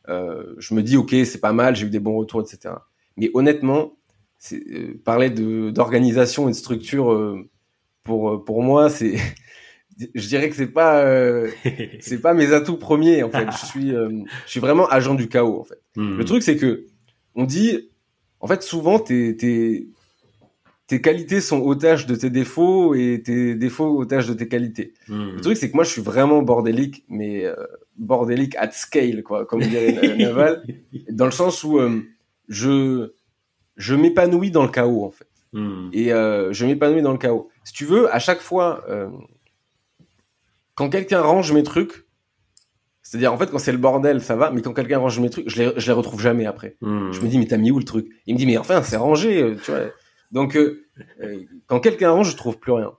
Euh, 0.08 0.54
je 0.58 0.74
me 0.74 0.82
dis, 0.82 0.96
ok, 0.96 1.14
c'est 1.24 1.40
pas 1.40 1.52
mal, 1.52 1.76
j'ai 1.76 1.86
eu 1.86 1.90
des 1.90 2.00
bons 2.00 2.16
retours, 2.16 2.42
etc. 2.42 2.74
Mais 3.16 3.30
honnêtement, 3.34 3.96
euh, 4.52 5.00
parler 5.04 5.30
d'organisation 5.30 6.48
et 6.48 6.52
de 6.52 6.56
structure 6.56 7.12
euh, 7.12 7.48
pour 8.02 8.44
pour 8.44 8.62
moi, 8.62 8.90
c'est, 8.90 9.16
je 10.14 10.28
dirais 10.28 10.50
que 10.50 10.56
c'est 10.56 10.66
pas 10.66 11.00
euh, 11.00 11.50
c'est 12.00 12.20
pas 12.20 12.34
mes 12.34 12.52
atouts 12.52 12.76
premiers 12.76 13.22
en 13.22 13.30
fait. 13.30 13.46
Je 13.50 13.66
suis 13.66 13.90
je 13.90 14.50
suis 14.50 14.60
vraiment 14.60 14.88
agent 14.88 15.14
du 15.14 15.28
chaos 15.28 15.60
en 15.60 15.64
fait. 15.64 15.80
Hmm. 15.96 16.16
Le 16.16 16.24
truc 16.24 16.42
c'est 16.42 16.56
que 16.56 16.86
on 17.34 17.44
dit, 17.44 17.90
en 18.40 18.46
fait, 18.46 18.62
souvent, 18.62 18.98
tes, 18.98 19.36
tes, 19.36 19.88
tes 20.86 21.00
qualités 21.00 21.40
sont 21.40 21.60
otages 21.62 22.06
de 22.06 22.14
tes 22.14 22.30
défauts 22.30 22.94
et 22.94 23.22
tes 23.24 23.54
défauts 23.54 23.98
otages 23.98 24.28
de 24.28 24.34
tes 24.34 24.48
qualités. 24.48 24.94
Hmm. 25.08 25.34
Le 25.36 25.40
truc, 25.40 25.56
c'est 25.56 25.70
que 25.70 25.74
moi, 25.74 25.84
je 25.84 25.90
suis 25.90 26.02
vraiment 26.02 26.42
bordélique, 26.42 27.04
mais 27.08 27.44
euh, 27.44 27.54
bordélique 27.96 28.56
at 28.56 28.70
scale, 28.72 29.22
quoi, 29.22 29.46
comme 29.46 29.62
dirait 29.62 30.16
Naval, 30.16 30.64
dans 31.10 31.26
le 31.26 31.30
sens 31.30 31.64
où 31.64 31.78
euh, 31.78 32.02
je, 32.48 33.12
je 33.76 33.94
m'épanouis 33.94 34.50
dans 34.50 34.62
le 34.62 34.70
chaos, 34.70 35.04
en 35.04 35.10
fait. 35.10 35.28
Hmm. 35.52 35.88
Et 35.92 36.12
euh, 36.12 36.52
je 36.52 36.66
m'épanouis 36.66 37.02
dans 37.02 37.12
le 37.12 37.18
chaos. 37.18 37.48
Si 37.64 37.72
tu 37.72 37.84
veux, 37.84 38.12
à 38.14 38.18
chaque 38.18 38.40
fois, 38.40 38.84
euh, 38.88 39.08
quand 40.74 40.88
quelqu'un 40.88 41.20
range 41.20 41.52
mes 41.52 41.62
trucs, 41.62 42.04
c'est-à-dire, 43.04 43.32
en 43.32 43.38
fait, 43.38 43.50
quand 43.50 43.58
c'est 43.58 43.70
le 43.70 43.78
bordel, 43.78 44.22
ça 44.22 44.34
va, 44.34 44.50
mais 44.50 44.62
quand 44.62 44.72
quelqu'un 44.72 44.98
range 44.98 45.20
mes 45.20 45.28
trucs, 45.28 45.48
je 45.48 45.62
les, 45.62 45.72
je 45.76 45.86
les 45.86 45.92
retrouve 45.92 46.20
jamais 46.20 46.46
après. 46.46 46.76
Hmm. 46.80 47.12
Je 47.12 47.20
me 47.20 47.28
dis, 47.28 47.38
mais 47.38 47.46
t'as 47.46 47.58
mis 47.58 47.70
où 47.70 47.78
le 47.78 47.84
truc? 47.84 48.08
Il 48.26 48.34
me 48.34 48.38
dit, 48.38 48.46
mais 48.46 48.56
enfin, 48.56 48.82
c'est 48.82 48.96
rangé, 48.96 49.42
euh, 49.42 49.56
tu 49.62 49.70
vois. 49.70 49.82
Donc, 50.32 50.56
euh, 50.56 50.86
euh, 51.22 51.42
quand 51.66 51.80
quelqu'un 51.80 52.12
range, 52.12 52.30
je 52.30 52.36
trouve 52.36 52.58
plus 52.58 52.72
rien. 52.72 52.92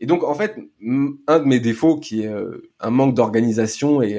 Et 0.00 0.06
donc, 0.06 0.24
en 0.24 0.34
fait, 0.34 0.56
un 1.28 1.38
de 1.38 1.44
mes 1.44 1.60
défauts, 1.60 2.00
qui 2.00 2.22
est 2.22 2.30
un 2.80 2.90
manque 2.90 3.14
d'organisation 3.14 4.02
et 4.02 4.18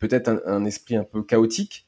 peut-être 0.00 0.26
un, 0.26 0.40
un, 0.44 0.64
esprit 0.64 0.96
un 0.96 1.04
peu 1.04 1.22
chaotique, 1.22 1.86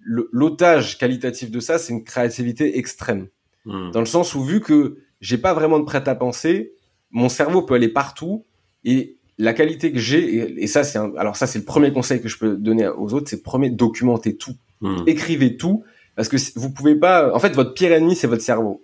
l'otage 0.00 0.98
qualitatif 0.98 1.52
de 1.52 1.60
ça, 1.60 1.78
c'est 1.78 1.92
une 1.92 2.02
créativité 2.02 2.78
extrême. 2.78 3.28
Hmm. 3.64 3.92
Dans 3.92 4.00
le 4.00 4.06
sens 4.06 4.34
où, 4.34 4.42
vu 4.42 4.60
que 4.60 4.96
j'ai 5.20 5.38
pas 5.38 5.54
vraiment 5.54 5.78
de 5.78 5.84
prêt 5.84 6.08
à 6.08 6.14
penser, 6.16 6.72
mon 7.12 7.28
cerveau 7.28 7.62
peut 7.62 7.74
aller 7.74 7.88
partout 7.88 8.44
et 8.82 9.20
la 9.38 9.52
qualité 9.54 9.92
que 9.92 9.98
j'ai, 9.98 10.62
et, 10.62 10.66
ça 10.66 10.84
c'est 10.84 10.98
alors 10.98 11.36
ça 11.36 11.46
c'est 11.46 11.58
le 11.58 11.64
premier 11.64 11.92
conseil 11.92 12.20
que 12.20 12.28
je 12.28 12.38
peux 12.38 12.56
donner 12.56 12.88
aux 12.88 13.14
autres, 13.14 13.28
c'est 13.28 13.42
premier 13.42 13.70
documenter 13.70 14.36
tout, 14.36 14.56
hmm. 14.80 15.04
écrivez 15.06 15.56
tout, 15.56 15.84
parce 16.16 16.28
que 16.28 16.36
vous 16.58 16.70
pouvez 16.70 16.94
pas, 16.94 17.34
en 17.34 17.38
fait 17.38 17.54
votre 17.54 17.74
pire 17.74 17.92
ennemi 17.92 18.14
c'est 18.14 18.26
votre 18.26 18.42
cerveau, 18.42 18.82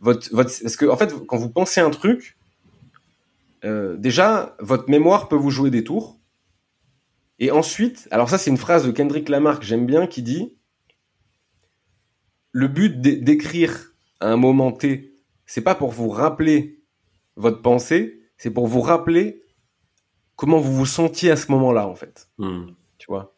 votre 0.00 0.28
votre 0.34 0.50
parce 0.62 0.76
que 0.76 0.86
en 0.86 0.96
fait 0.96 1.14
quand 1.26 1.36
vous 1.36 1.50
pensez 1.50 1.80
un 1.80 1.90
truc, 1.90 2.36
euh, 3.64 3.96
déjà 3.96 4.56
votre 4.60 4.90
mémoire 4.90 5.28
peut 5.28 5.36
vous 5.36 5.50
jouer 5.50 5.70
des 5.70 5.84
tours, 5.84 6.18
et 7.38 7.50
ensuite, 7.50 8.08
alors 8.10 8.28
ça 8.28 8.38
c'est 8.38 8.50
une 8.50 8.56
phrase 8.56 8.86
de 8.86 8.90
Kendrick 8.90 9.28
Lamar 9.28 9.60
que 9.60 9.66
j'aime 9.66 9.86
bien 9.86 10.06
qui 10.06 10.22
dit 10.22 10.56
le 12.52 12.68
but 12.68 13.00
d'écrire 13.00 13.92
à 14.18 14.32
un 14.32 14.36
moment 14.36 14.72
T, 14.72 15.12
c'est 15.44 15.60
pas 15.60 15.74
pour 15.74 15.92
vous 15.92 16.08
rappeler 16.08 16.80
votre 17.36 17.60
pensée, 17.60 18.22
c'est 18.38 18.50
pour 18.50 18.66
vous 18.66 18.80
rappeler 18.80 19.42
comment 20.36 20.58
vous 20.58 20.74
vous 20.74 20.86
sentiez 20.86 21.30
à 21.30 21.36
ce 21.36 21.50
moment-là, 21.52 21.88
en 21.88 21.94
fait. 21.94 22.28
Hmm. 22.38 22.66
Tu 22.98 23.06
vois? 23.08 23.34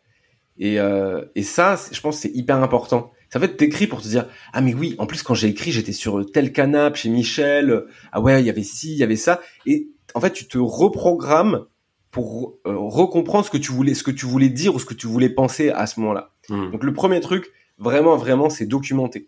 Et, 0.58 0.80
euh, 0.80 1.24
et 1.34 1.42
ça, 1.42 1.76
je 1.90 2.00
pense 2.00 2.18
c'est 2.18 2.34
hyper 2.34 2.56
important. 2.62 3.12
Ça 3.30 3.38
fait 3.38 3.56
t'écris 3.56 3.86
pour 3.86 4.00
te 4.00 4.08
dire 4.08 4.26
ah 4.54 4.62
mais 4.62 4.72
oui 4.72 4.94
en 4.98 5.06
plus 5.06 5.22
quand 5.22 5.34
j'ai 5.34 5.48
écrit 5.48 5.70
j'étais 5.70 5.92
sur 5.92 6.24
tel 6.32 6.50
canapé 6.50 6.98
chez 6.98 7.10
Michel 7.10 7.84
ah 8.10 8.22
ouais 8.22 8.42
il 8.42 8.46
y 8.46 8.50
avait 8.50 8.62
ci 8.62 8.92
il 8.92 8.96
y 8.96 9.02
avait 9.02 9.16
ça 9.16 9.40
et 9.66 9.90
en 10.14 10.20
fait 10.20 10.32
tu 10.32 10.48
te 10.48 10.56
reprogrammes 10.56 11.66
pour 12.10 12.56
euh, 12.66 12.74
recomprendre 12.74 13.44
ce 13.44 13.50
que 13.50 13.58
tu 13.58 13.70
voulais 13.70 13.92
ce 13.92 14.02
que 14.02 14.10
tu 14.10 14.24
voulais 14.24 14.48
dire 14.48 14.74
ou 14.74 14.78
ce 14.78 14.86
que 14.86 14.94
tu 14.94 15.06
voulais 15.06 15.28
penser 15.28 15.68
à 15.68 15.86
ce 15.86 16.00
moment-là 16.00 16.32
hmm. 16.48 16.70
donc 16.70 16.82
le 16.82 16.94
premier 16.94 17.20
truc 17.20 17.52
vraiment 17.76 18.16
vraiment 18.16 18.48
c'est 18.48 18.64
documenter 18.64 19.26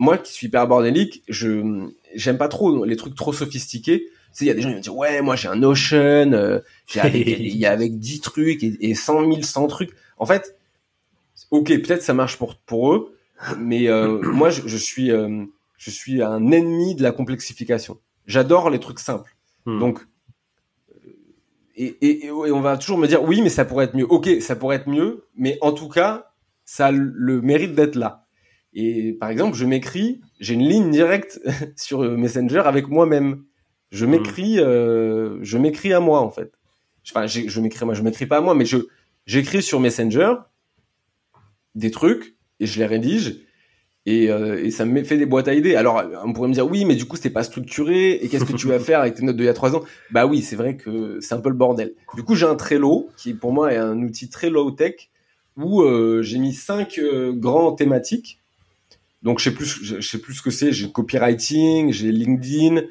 moi 0.00 0.18
qui 0.18 0.32
suis 0.32 0.48
hyper 0.48 0.66
bordélique 0.66 1.22
je 1.28 1.88
j'aime 2.16 2.36
pas 2.36 2.48
trop 2.48 2.84
les 2.84 2.96
trucs 2.96 3.14
trop 3.14 3.32
sophistiqués 3.32 4.08
sais, 4.38 4.44
il 4.44 4.48
y 4.48 4.50
a 4.50 4.54
des 4.54 4.62
gens 4.62 4.68
qui 4.68 4.74
vont 4.74 4.80
dire 4.80 4.96
ouais, 4.96 5.22
moi 5.22 5.36
j'ai 5.36 5.48
un 5.48 5.56
Notion, 5.56 6.32
euh, 6.32 6.60
j'ai 6.86 7.00
avec, 7.00 7.26
il 7.26 7.56
y 7.56 7.66
a 7.66 7.72
avec 7.72 7.98
10 7.98 8.20
trucs 8.20 8.62
et, 8.62 8.76
et 8.80 8.94
100 8.94 9.20
000, 9.20 9.42
100 9.42 9.66
trucs. 9.68 9.90
En 10.18 10.26
fait, 10.26 10.56
ok, 11.50 11.68
peut-être 11.68 12.02
ça 12.02 12.14
marche 12.14 12.36
pour 12.36 12.56
pour 12.56 12.92
eux, 12.92 13.16
mais 13.58 13.88
euh, 13.88 14.20
moi 14.22 14.50
je, 14.50 14.62
je 14.66 14.76
suis 14.76 15.10
euh, 15.10 15.44
je 15.76 15.90
suis 15.90 16.22
un 16.22 16.50
ennemi 16.50 16.94
de 16.94 17.02
la 17.02 17.12
complexification. 17.12 17.98
J'adore 18.26 18.70
les 18.70 18.80
trucs 18.80 19.00
simples. 19.00 19.36
Hmm. 19.66 19.78
Donc 19.78 20.06
et, 21.76 21.96
et, 22.02 22.26
et, 22.26 22.30
on 22.30 22.60
va 22.60 22.76
toujours 22.76 22.98
me 22.98 23.08
dire 23.08 23.22
oui, 23.24 23.42
mais 23.42 23.48
ça 23.48 23.64
pourrait 23.64 23.86
être 23.86 23.96
mieux. 23.96 24.06
Ok, 24.08 24.28
ça 24.40 24.54
pourrait 24.54 24.76
être 24.76 24.88
mieux, 24.88 25.26
mais 25.36 25.58
en 25.60 25.72
tout 25.72 25.88
cas, 25.88 26.30
ça 26.64 26.86
a 26.86 26.92
le 26.92 27.40
mérite 27.40 27.74
d'être 27.74 27.96
là. 27.96 28.26
Et 28.74 29.12
par 29.12 29.28
exemple, 29.28 29.56
je 29.56 29.64
m'écris, 29.64 30.20
j'ai 30.38 30.54
une 30.54 30.68
ligne 30.68 30.90
directe 30.90 31.40
sur 31.76 32.00
Messenger 32.00 32.62
avec 32.64 32.88
moi-même 32.88 33.44
je 33.94 34.06
m'écris, 34.06 34.58
euh, 34.58 35.38
je 35.42 35.56
m'écris 35.56 35.92
à 35.92 36.00
moi 36.00 36.20
en 36.20 36.30
fait. 36.30 36.52
Enfin, 37.08 37.26
je 37.26 37.60
m'écris 37.60 37.84
moi, 37.84 37.94
je 37.94 38.02
m'écris 38.02 38.26
pas 38.26 38.38
à 38.38 38.40
moi, 38.40 38.54
mais 38.54 38.64
je 38.64 38.78
j'écris 39.26 39.62
sur 39.62 39.78
Messenger 39.78 40.34
des 41.74 41.90
trucs 41.90 42.36
et 42.60 42.66
je 42.66 42.78
les 42.78 42.86
rédige 42.86 43.40
et, 44.06 44.30
euh, 44.30 44.62
et 44.62 44.70
ça 44.70 44.84
me 44.84 45.02
fait 45.04 45.16
des 45.16 45.26
boîtes 45.26 45.48
à 45.48 45.54
idées. 45.54 45.76
Alors, 45.76 46.02
on 46.24 46.32
pourrait 46.32 46.48
me 46.48 46.54
dire 46.54 46.66
oui, 46.66 46.84
mais 46.84 46.96
du 46.96 47.04
coup, 47.06 47.16
c'est 47.16 47.30
pas 47.30 47.44
structuré 47.44 48.12
et 48.12 48.28
qu'est-ce 48.28 48.44
que 48.44 48.52
tu 48.52 48.66
vas 48.66 48.78
faire 48.80 49.00
avec 49.00 49.14
tes 49.14 49.22
notes 49.22 49.36
d'il 49.36 49.46
y 49.46 49.48
a 49.48 49.54
trois 49.54 49.76
ans? 49.76 49.82
Bah 50.10 50.26
oui, 50.26 50.42
c'est 50.42 50.56
vrai 50.56 50.76
que 50.76 51.20
c'est 51.20 51.34
un 51.34 51.40
peu 51.40 51.48
le 51.48 51.54
bordel. 51.54 51.94
Du 52.14 52.24
coup, 52.24 52.34
j'ai 52.34 52.46
un 52.46 52.56
Trello 52.56 53.08
qui 53.16 53.32
pour 53.32 53.52
moi 53.52 53.72
est 53.72 53.78
un 53.78 54.02
outil 54.02 54.28
très 54.28 54.50
low 54.50 54.70
tech 54.72 55.10
où 55.56 55.82
euh, 55.82 56.20
j'ai 56.22 56.38
mis 56.38 56.52
cinq 56.52 56.98
euh, 56.98 57.32
grands 57.32 57.72
thématiques. 57.72 58.40
Donc, 59.22 59.38
je 59.38 59.44
sais 59.44 59.54
plus, 59.54 59.82
je 59.82 60.00
sais 60.00 60.18
plus 60.18 60.34
ce 60.34 60.42
que 60.42 60.50
c'est. 60.50 60.72
J'ai 60.72 60.90
copywriting, 60.90 61.92
j'ai 61.92 62.12
LinkedIn, 62.12 62.82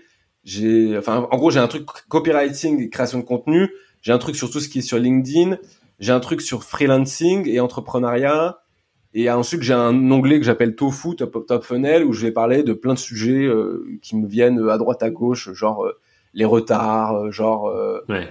j'ai, 0.44 0.98
enfin, 0.98 1.28
en 1.32 1.38
gros, 1.38 1.52
j'ai 1.52 1.60
un 1.60 1.68
truc 1.68 1.86
copywriting 2.10 2.82
et 2.82 2.90
création 2.90 3.20
de 3.20 3.24
contenu. 3.24 3.72
J'ai 4.02 4.12
un 4.12 4.18
truc 4.18 4.36
sur 4.36 4.52
tout 4.52 4.60
ce 4.60 4.68
qui 4.68 4.80
est 4.80 4.84
sur 4.84 5.00
LinkedIn. 5.00 5.58
J'ai 6.00 6.12
un 6.12 6.20
truc 6.20 6.42
sur 6.42 6.64
freelancing 6.64 7.48
et 7.48 7.60
entrepreneuriat. 7.60 8.60
Et 9.14 9.30
ensuite, 9.30 9.62
j'ai 9.62 9.74
un 9.74 10.12
onglet 10.12 10.40
que 10.40 10.46
j'appelle 10.46 10.76
Tofu, 10.76 11.16
Top, 11.16 11.46
Top 11.48 11.64
Funnel, 11.64 12.04
où 12.04 12.14
je 12.14 12.26
vais 12.26 12.32
parler 12.32 12.64
de 12.64 12.74
plein 12.74 12.96
de 12.96 13.00
sujets 13.00 13.46
euh, 13.46 13.86
qui 14.02 14.16
me 14.16 14.28
viennent 14.28 14.68
à 14.70 14.78
droite 14.78 15.04
à 15.04 15.12
gauche, 15.12 15.54
genre 15.54 15.86
euh, 15.86 15.94
les 16.34 16.46
retards, 16.46 17.16
euh, 17.16 17.32
genre. 17.32 17.72
ouais. 18.10 18.28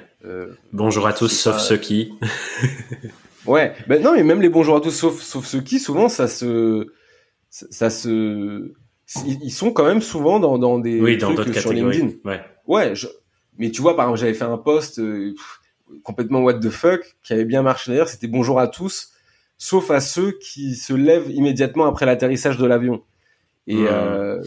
bonjour 0.73 1.07
à 1.07 1.13
tous, 1.13 1.29
sauf 1.29 1.59
ceux 1.59 1.77
qui. 1.77 2.13
ouais, 3.47 3.75
ben 3.87 4.03
non, 4.03 4.13
mais 4.13 4.25
même 4.25 4.43
les 4.43 4.49
bonjour 4.49 4.77
à 4.77 4.81
tous, 4.81 4.91
sauf 4.91 5.23
sauf 5.23 5.47
ceux 5.47 5.61
qui, 5.61 5.79
souvent 5.79 6.09
ça 6.09 6.27
se 6.27 6.89
ça 7.49 7.91
se 7.91 8.73
ils 9.27 9.51
sont 9.51 9.73
quand 9.73 9.85
même 9.85 10.03
souvent 10.03 10.41
dans, 10.41 10.59
dans 10.59 10.79
des 10.79 11.01
oui, 11.01 11.19
dans 11.19 11.35
trucs 11.35 11.57
sur 11.57 11.73
LinkedIn. 11.73 12.11
Ouais. 12.25 12.41
Ouais. 12.67 12.95
Mais 13.59 13.71
tu 13.71 13.83
vois, 13.83 13.97
par 13.97 14.07
exemple, 14.07 14.21
j'avais 14.21 14.35
fait 14.35 14.45
un 14.45 14.59
post 14.59 14.99
euh, 14.99 15.35
complètement 16.03 16.41
what 16.41 16.55
the 16.55 16.71
fuck 16.71 17.17
qui 17.23 17.33
avait 17.33 17.45
bien 17.45 17.63
marché 17.63 17.91
d'ailleurs. 17.91 18.09
C'était 18.09 18.29
bonjour 18.29 18.59
à 18.59 18.69
tous, 18.69 19.13
sauf 19.59 19.91
à 19.91 20.01
ceux 20.01 20.33
qui 20.33 20.75
se 20.75 20.95
lèvent 20.95 21.31
immédiatement 21.31 21.87
après 21.87 22.07
l'atterrissage 22.07 22.57
de 22.57 22.67
l'avion. 22.67 23.03
Et 23.67 23.85
euh, 23.89 24.43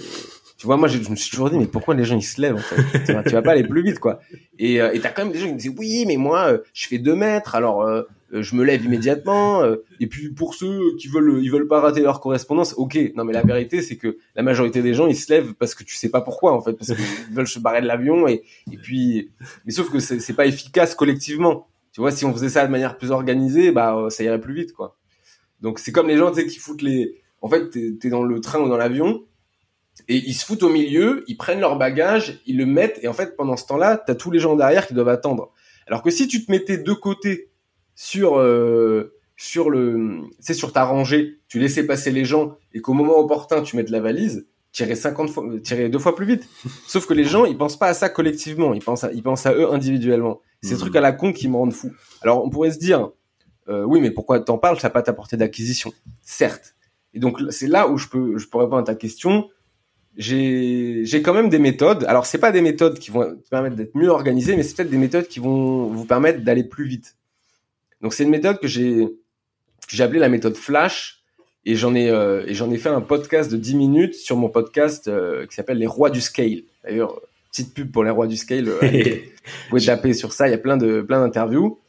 tu 0.58 0.68
vois, 0.68 0.78
moi, 0.78 0.88
je, 0.88 0.98
me 1.10 1.16
suis 1.16 1.30
toujours 1.30 1.50
dit, 1.50 1.58
mais 1.58 1.68
pourquoi 1.68 1.96
les 1.96 2.06
gens 2.06 2.16
ils 2.16 2.24
se 2.24 2.40
lèvent 2.42 2.56
en 2.56 2.60
fait? 2.60 3.04
Tu, 3.24 3.34
vas, 3.34 3.42
pas 3.42 3.52
aller 3.52 3.68
plus 3.68 3.84
vite, 3.84 4.00
quoi. 4.00 4.20
Et 4.58 4.82
euh, 4.82 4.98
t'as 5.02 5.10
quand 5.10 5.24
même 5.24 5.34
des 5.34 5.40
gens 5.40 5.48
qui 5.48 5.54
me 5.54 5.60
disent, 5.60 5.74
oui, 5.78 6.06
mais 6.08 6.16
moi, 6.18 6.52
euh, 6.52 6.58
je 6.74 6.88
fais 6.88 6.98
deux 6.98 7.16
mètres, 7.16 7.56
alors 7.56 7.82
euh, 7.84 8.04
je 8.42 8.56
me 8.56 8.64
lève 8.64 8.84
immédiatement. 8.86 9.64
Euh, 9.64 9.78
et 10.00 10.08
puis 10.08 10.30
pour 10.30 10.56
ceux 10.56 10.96
qui 10.98 11.08
veulent, 11.08 11.40
ils 11.44 11.52
veulent 11.52 11.68
pas 11.68 11.80
rater 11.80 12.02
leur 12.02 12.20
correspondance, 12.20 12.74
ok. 12.78 12.98
Non, 13.16 13.24
mais 13.24 13.34
la 13.34 13.44
vérité, 13.44 13.82
c'est 13.82 13.98
que 13.98 14.18
la 14.36 14.44
majorité 14.44 14.82
des 14.82 14.94
gens, 14.94 15.08
ils 15.08 15.16
se 15.16 15.32
lèvent 15.32 15.54
parce 15.54 15.76
que 15.76 15.84
tu 15.84 15.96
sais 15.96 16.10
pas 16.10 16.22
pourquoi, 16.22 16.54
en 16.54 16.62
fait, 16.62 16.74
parce 16.74 16.94
qu'ils 16.94 17.06
veulent 17.34 17.48
se 17.48 17.60
barrer 17.60 17.82
de 17.82 17.88
l'avion. 17.88 18.28
Et, 18.28 18.44
et 18.72 18.78
puis, 18.78 19.32
mais 19.66 19.72
sauf 19.72 19.90
que 19.90 20.00
c'est 20.00 20.34
pas 20.34 20.46
efficace 20.46 20.96
collectivement. 20.96 21.68
Tu 21.92 22.02
vois, 22.02 22.12
si 22.12 22.26
on 22.26 22.34
faisait 22.34 22.50
ça 22.50 22.66
de 22.66 22.72
manière 22.72 22.98
plus 22.98 23.12
organisée, 23.12 23.72
bah 23.72 23.96
euh, 23.96 24.10
ça 24.10 24.24
irait 24.24 24.42
plus 24.42 24.54
vite, 24.54 24.74
quoi. 24.74 24.98
Donc 25.62 25.80
c'est 25.80 25.94
comme 25.94 26.10
les 26.10 26.18
gens, 26.18 26.30
tu 26.30 26.42
sais, 26.42 26.48
qui 26.48 26.60
foutent 26.60 26.82
les. 26.82 27.22
En 27.42 27.48
fait, 27.48 27.70
t'es 27.70 27.96
es 28.04 28.10
dans 28.10 28.24
le 28.24 28.42
train 28.42 28.60
ou 28.60 28.68
dans 28.68 28.76
l'avion. 28.76 29.24
Et 30.10 30.18
ils 30.18 30.34
se 30.34 30.46
foutent 30.46 30.64
au 30.64 30.70
milieu, 30.70 31.24
ils 31.28 31.38
prennent 31.38 31.62
leur 31.62 31.78
bagage, 31.78 32.42
ils 32.46 32.58
le 32.58 32.66
mettent, 32.66 33.00
et 33.02 33.08
en 33.08 33.14
fait, 33.14 33.38
pendant 33.38 33.56
ce 33.56 33.66
temps-là, 33.68 33.96
t'as 34.06 34.14
tous 34.14 34.30
les 34.30 34.40
gens 34.40 34.58
derrière 34.58 34.88
qui 34.88 34.94
doivent 34.94 35.08
attendre. 35.08 35.54
Alors 35.88 36.04
que 36.04 36.10
si 36.10 36.28
tu 36.28 36.46
te 36.46 36.52
mettais 36.52 36.78
de 36.78 36.94
côté 36.94 37.50
sur 37.96 38.38
euh, 38.38 39.16
sur 39.38 39.70
le, 39.70 40.22
c'est 40.40 40.54
sur 40.54 40.72
ta 40.72 40.84
rangée, 40.84 41.40
tu 41.48 41.60
laissais 41.60 41.86
passer 41.86 42.12
les 42.12 42.26
gens 42.26 42.58
et 42.74 42.82
qu'au 42.82 42.94
moment 42.94 43.18
opportun 43.18 43.62
tu 43.62 43.76
mettes 43.76 43.90
la 43.90 44.00
valise, 44.00 44.48
tirer 44.72 44.96
50 44.96 45.30
fois, 45.30 45.44
tirer 45.64 45.90
deux 45.90 46.00
fois 46.00 46.16
plus 46.16 46.26
vite. 46.26 46.48
Sauf 46.88 47.06
que 47.06 47.14
les 47.14 47.26
gens, 47.26 47.46
ils 47.46 47.58
pensent 47.58 47.78
pas 47.78 47.88
à 47.88 47.94
ça 47.94 48.10
collectivement, 48.10 48.74
ils 48.74 48.84
pensent 48.84 49.04
à, 49.04 49.12
ils 49.12 49.24
pensent 49.24 49.46
à 49.46 49.54
eux 49.54 49.72
individuellement. 49.72 50.42
C'est 50.62 50.70
des 50.70 50.76
mmh. 50.76 50.80
trucs 50.80 50.96
à 50.96 51.02
la 51.02 51.12
con 51.12 51.34
qui 51.34 51.48
me 51.48 51.56
rendent 51.56 51.74
fou. 51.74 51.92
Alors 52.22 52.44
on 52.46 52.50
pourrait 52.50 52.72
se 52.72 52.80
dire, 52.80 53.10
euh, 53.68 53.84
oui, 53.84 54.00
mais 54.00 54.12
pourquoi 54.12 54.40
t'en 54.40 54.58
parles? 54.58 54.80
Ça 54.80 54.88
n'a 54.88 54.92
pas 54.92 55.02
ta 55.02 55.14
portée 55.14 55.38
d'acquisition, 55.38 55.92
certes. 56.22 56.76
Et 57.14 57.20
donc 57.20 57.40
c'est 57.50 57.68
là 57.68 57.90
où 57.90 57.98
je 57.98 58.08
peux, 58.08 58.38
je 58.38 58.48
peux 58.48 58.58
répondre 58.58 58.80
à 58.80 58.84
ta 58.84 58.96
question. 58.96 59.50
J'ai, 60.18 61.02
j'ai 61.04 61.22
quand 61.22 61.34
même 61.34 61.50
des 61.50 61.60
méthodes. 61.60 62.06
Alors 62.06 62.26
c'est 62.26 62.38
pas 62.38 62.54
des 62.54 62.62
méthodes 62.62 63.00
qui 63.00 63.12
vont 63.12 63.36
te 63.36 63.50
permettre 63.50 63.76
d'être 63.76 63.96
mieux 63.96 64.10
organisé, 64.10 64.56
mais 64.56 64.64
c'est 64.64 64.76
peut-être 64.78 64.90
des 64.90 64.98
méthodes 64.98 65.28
qui 65.28 65.40
vont 65.40 65.88
vous 65.88 66.06
permettre 66.06 66.42
d'aller 66.42 66.64
plus 66.64 66.86
vite. 66.86 67.18
Donc 68.06 68.14
c'est 68.14 68.22
une 68.22 68.30
méthode 68.30 68.60
que 68.60 68.68
j'ai, 68.68 69.08
j'ai 69.90 70.04
appelée 70.04 70.20
la 70.20 70.30
méthode 70.30 70.56
Flash. 70.56 71.24
Et 71.66 71.74
j'en 71.74 71.96
ai, 71.96 72.12
euh, 72.12 72.46
et 72.46 72.54
j'en 72.54 72.70
ai 72.70 72.78
fait 72.78 72.90
un 72.90 73.02
podcast 73.02 73.52
de 73.52 73.58
10 73.58 73.74
minutes 73.74 74.14
sur 74.14 74.38
mon 74.38 74.48
podcast 74.48 75.08
euh, 75.08 75.48
qui 75.48 75.56
s'appelle 75.56 75.80
Les 75.80 75.88
Rois 75.88 76.12
du 76.12 76.22
Scale. 76.22 76.62
D'ailleurs, 76.84 77.20
petite 77.50 77.74
pub 77.74 77.92
pour 77.92 78.04
les 78.04 78.12
Rois 78.12 78.28
du 78.28 78.38
Scale. 78.38 78.70
Euh, 78.70 78.78
vous 78.84 79.70
pouvez 79.72 79.82
taper 79.82 80.14
sur 80.14 80.34
ça. 80.34 80.48
Il 80.48 80.52
y 80.52 80.54
a 80.54 80.60
plein 80.60 80.78
de, 80.78 81.02
plein 81.02 81.20
d'interviews. 81.20 81.80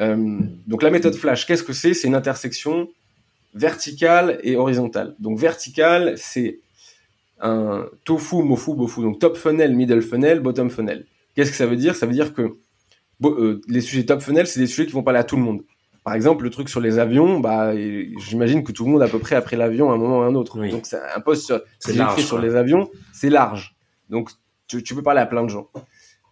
Euh, 0.00 0.40
donc 0.66 0.82
la 0.82 0.90
méthode 0.90 1.14
Flash, 1.14 1.46
qu'est-ce 1.46 1.62
que 1.62 1.72
c'est? 1.72 1.94
C'est 1.94 2.08
une 2.08 2.16
intersection 2.16 2.88
verticale 3.54 4.40
et 4.42 4.56
horizontale. 4.56 5.14
Donc 5.20 5.38
verticale, 5.38 6.14
c'est 6.16 6.58
un 7.38 7.86
tofu, 8.04 8.42
mofu, 8.42 8.74
bofu. 8.74 9.02
Donc 9.02 9.20
top 9.20 9.36
funnel, 9.36 9.76
middle 9.76 10.02
funnel, 10.02 10.40
bottom 10.40 10.68
funnel. 10.68 11.06
Qu'est-ce 11.36 11.52
que 11.52 11.56
ça 11.56 11.66
veut 11.66 11.76
dire? 11.76 11.94
Ça 11.94 12.06
veut 12.06 12.12
dire 12.12 12.34
que 12.34 12.56
euh, 13.22 13.60
les 13.68 13.80
sujets 13.80 14.04
top 14.04 14.20
funnel, 14.20 14.46
c'est 14.46 14.60
des 14.60 14.66
sujets 14.66 14.86
qui 14.86 14.92
vont 14.92 15.02
parler 15.02 15.20
à 15.20 15.24
tout 15.24 15.36
le 15.36 15.42
monde. 15.42 15.62
Par 16.02 16.14
exemple, 16.14 16.44
le 16.44 16.50
truc 16.50 16.68
sur 16.68 16.80
les 16.80 16.98
avions, 16.98 17.40
bah, 17.40 17.72
j'imagine 18.18 18.62
que 18.62 18.72
tout 18.72 18.84
le 18.84 18.90
monde 18.90 19.02
à 19.02 19.08
peu 19.08 19.18
près 19.18 19.36
a 19.36 19.42
pris 19.42 19.56
l'avion 19.56 19.90
à 19.90 19.94
un 19.94 19.96
moment 19.96 20.18
ou 20.18 20.22
à 20.22 20.26
un 20.26 20.34
autre. 20.34 20.58
Donc, 20.68 20.84
c'est 20.84 21.00
un 21.00 21.20
poste 21.20 21.46
sur, 21.46 21.62
sur 22.18 22.38
les 22.38 22.56
avions, 22.56 22.90
c'est 23.12 23.30
large. 23.30 23.74
Donc, 24.10 24.30
tu, 24.66 24.82
tu, 24.82 24.94
peux 24.94 25.02
parler 25.02 25.20
à 25.20 25.26
plein 25.26 25.42
de 25.42 25.48
gens. 25.48 25.70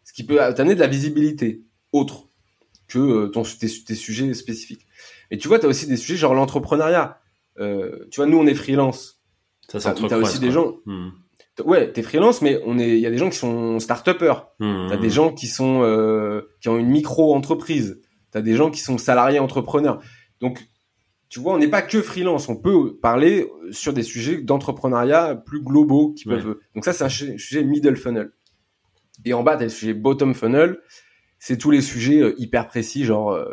Ce 0.05 0.13
qui 0.13 0.25
peut 0.25 0.37
t'amener 0.55 0.75
de 0.75 0.81
la 0.81 0.89
visibilité 0.89 1.63
autre 1.93 2.29
que 2.87 2.99
euh, 2.99 3.29
ton, 3.29 3.43
tes, 3.43 3.69
tes, 3.69 3.95
sujets 3.95 4.35
spécifiques. 4.35 4.87
Et 5.31 5.39
tu 5.39 5.49
vois, 5.49 5.59
tu 5.59 5.65
as 5.65 5.69
aussi 5.69 5.87
des 5.87 5.97
sujets 5.97 6.19
genre 6.19 6.35
l'entrepreneuriat. 6.35 7.19
Euh, 7.59 8.07
tu 8.11 8.21
vois, 8.21 8.27
nous, 8.27 8.37
on 8.37 8.47
est 8.47 8.55
freelance. 8.55 9.23
Ça, 9.69 9.81
ça 9.81 9.95
T'as 9.95 10.19
aussi 10.19 10.39
des 10.39 10.51
gens. 10.51 10.77
Hmm. 10.85 11.11
Ouais, 11.65 11.93
t'es 11.93 12.03
freelance, 12.03 12.41
mais 12.41 12.61
on 12.65 12.79
est, 12.79 12.91
il 12.91 13.01
y 13.01 13.07
a 13.07 13.11
des 13.11 13.19
gens 13.19 13.29
qui 13.29 13.37
sont 13.37 13.79
start-upers. 13.79 14.49
Hmm. 14.59 14.87
T'as 14.89 14.97
des 14.97 15.11
gens 15.11 15.33
qui 15.33 15.47
sont, 15.47 15.83
euh, 15.83 16.43
qui 16.61 16.69
ont 16.69 16.79
une 16.79 16.89
micro-entreprise. 16.89 18.01
T'as 18.31 18.41
des 18.41 18.55
gens 18.55 18.71
qui 18.71 18.81
sont 18.81 18.97
salariés 18.97 19.39
entrepreneurs. 19.39 20.01
Donc, 20.41 20.67
tu 21.29 21.41
vois, 21.41 21.55
on 21.55 21.59
n'est 21.59 21.69
pas 21.69 21.83
que 21.83 22.01
freelance. 22.01 22.49
On 22.49 22.57
peut 22.57 22.99
parler 23.01 23.49
sur 23.71 23.93
des 23.93 24.03
sujets 24.03 24.39
d'entrepreneuriat 24.39 25.35
plus 25.35 25.63
globaux 25.63 26.13
qui 26.13 26.25
peuvent. 26.25 26.59
Donc 26.75 26.85
ça, 26.85 26.93
c'est 26.93 27.05
un 27.05 27.09
sujet 27.09 27.65
middle 27.65 27.97
funnel. 27.97 28.33
Et 29.25 29.35
en 29.35 29.43
bas, 29.43 29.57
t'as 29.57 29.65
le 29.65 29.71
sujet 29.71 29.95
bottom 29.95 30.35
funnel 30.35 30.79
c'est 31.43 31.57
tous 31.57 31.73
les 31.73 31.81
sujets 31.81 32.21
euh, 32.21 32.35
hyper 32.39 32.69
précis, 32.69 33.05
genre, 33.05 33.33
euh, 33.33 33.45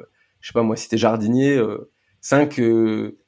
je 0.41 0.49
sais 0.49 0.53
pas 0.53 0.61
moi, 0.61 0.75
si 0.75 0.87
t'es 0.87 0.97
jardinier, 0.97 1.57
euh, 1.57 1.91
cinq, 2.21 2.61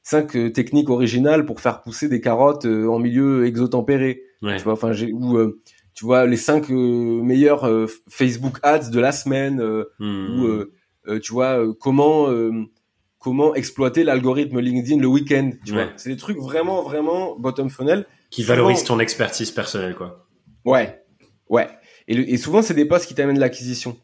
cinq 0.04 0.54
techniques 0.54 0.92
originales 0.92 1.48
pour 1.48 1.62
faire 1.62 1.82
pousser 1.82 2.08
des 2.10 2.22
carottes 2.22 2.66
en 2.66 3.00
milieu 3.00 3.48
exotempéré. 3.48 4.22
Tu 4.42 4.64
vois, 4.64 4.74
enfin, 4.74 4.92
j'ai 4.92 5.12
ou 5.12 5.54
tu 5.94 6.06
vois 6.06 6.26
les 6.26 6.38
cinq 6.38 6.70
meilleurs 6.70 7.70
Facebook 8.10 8.58
ads 8.64 8.90
de 8.90 9.00
la 9.00 9.12
semaine, 9.12 9.62
hmm. 10.00 10.44
ou 10.44 11.20
tu 11.20 11.34
vois 11.34 11.60
comment 11.80 12.28
comment 13.20 13.54
exploiter 13.54 14.04
l'algorithme 14.04 14.60
LinkedIn 14.60 15.00
le 15.00 15.08
week-end. 15.08 15.52
Tu 15.66 15.74
vois, 15.74 15.90
c'est 15.96 16.10
des 16.10 16.18
trucs 16.18 16.38
vraiment 16.38 16.82
vraiment 16.82 17.38
bottom 17.38 17.70
funnel 17.70 18.06
qui 18.30 18.44
valorisent 18.44 18.84
ton 18.84 19.00
expertise 19.00 19.52
personnelle, 19.52 19.96
quoi. 19.96 20.28
Ouais, 20.66 21.04
ouais. 21.50 21.68
Et, 22.08 22.16
et 22.16 22.38
souvent 22.38 22.62
c'est 22.62 22.74
des 22.74 22.86
postes 22.86 23.08
qui 23.08 23.14
t'amènent 23.16 23.40
l'acquisition. 23.40 23.98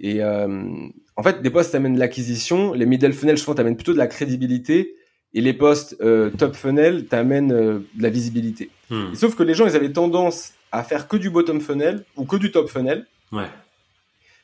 Et 0.00 0.22
euh, 0.22 0.88
en 1.16 1.22
fait, 1.22 1.42
des 1.42 1.50
postes 1.50 1.72
t'amènent 1.72 1.94
de 1.94 1.98
l'acquisition, 1.98 2.72
les 2.72 2.86
middle 2.86 3.12
funnel 3.12 3.36
souvent 3.36 3.54
t'amènent 3.54 3.76
plutôt 3.76 3.92
de 3.92 3.98
la 3.98 4.06
crédibilité, 4.06 4.94
et 5.34 5.40
les 5.40 5.52
postes 5.52 5.96
euh, 6.00 6.30
top 6.30 6.54
funnel 6.54 7.06
t'amènent 7.06 7.52
euh, 7.52 7.78
de 7.94 8.02
la 8.02 8.10
visibilité. 8.10 8.70
Hmm. 8.90 9.14
sauf 9.14 9.36
que 9.36 9.42
les 9.42 9.54
gens, 9.54 9.66
ils 9.66 9.76
avaient 9.76 9.92
tendance 9.92 10.52
à 10.72 10.82
faire 10.82 11.08
que 11.08 11.16
du 11.16 11.30
bottom 11.30 11.60
funnel 11.60 12.04
ou 12.16 12.24
que 12.24 12.36
du 12.36 12.50
top 12.50 12.68
funnel. 12.68 13.06
Ouais. 13.32 13.48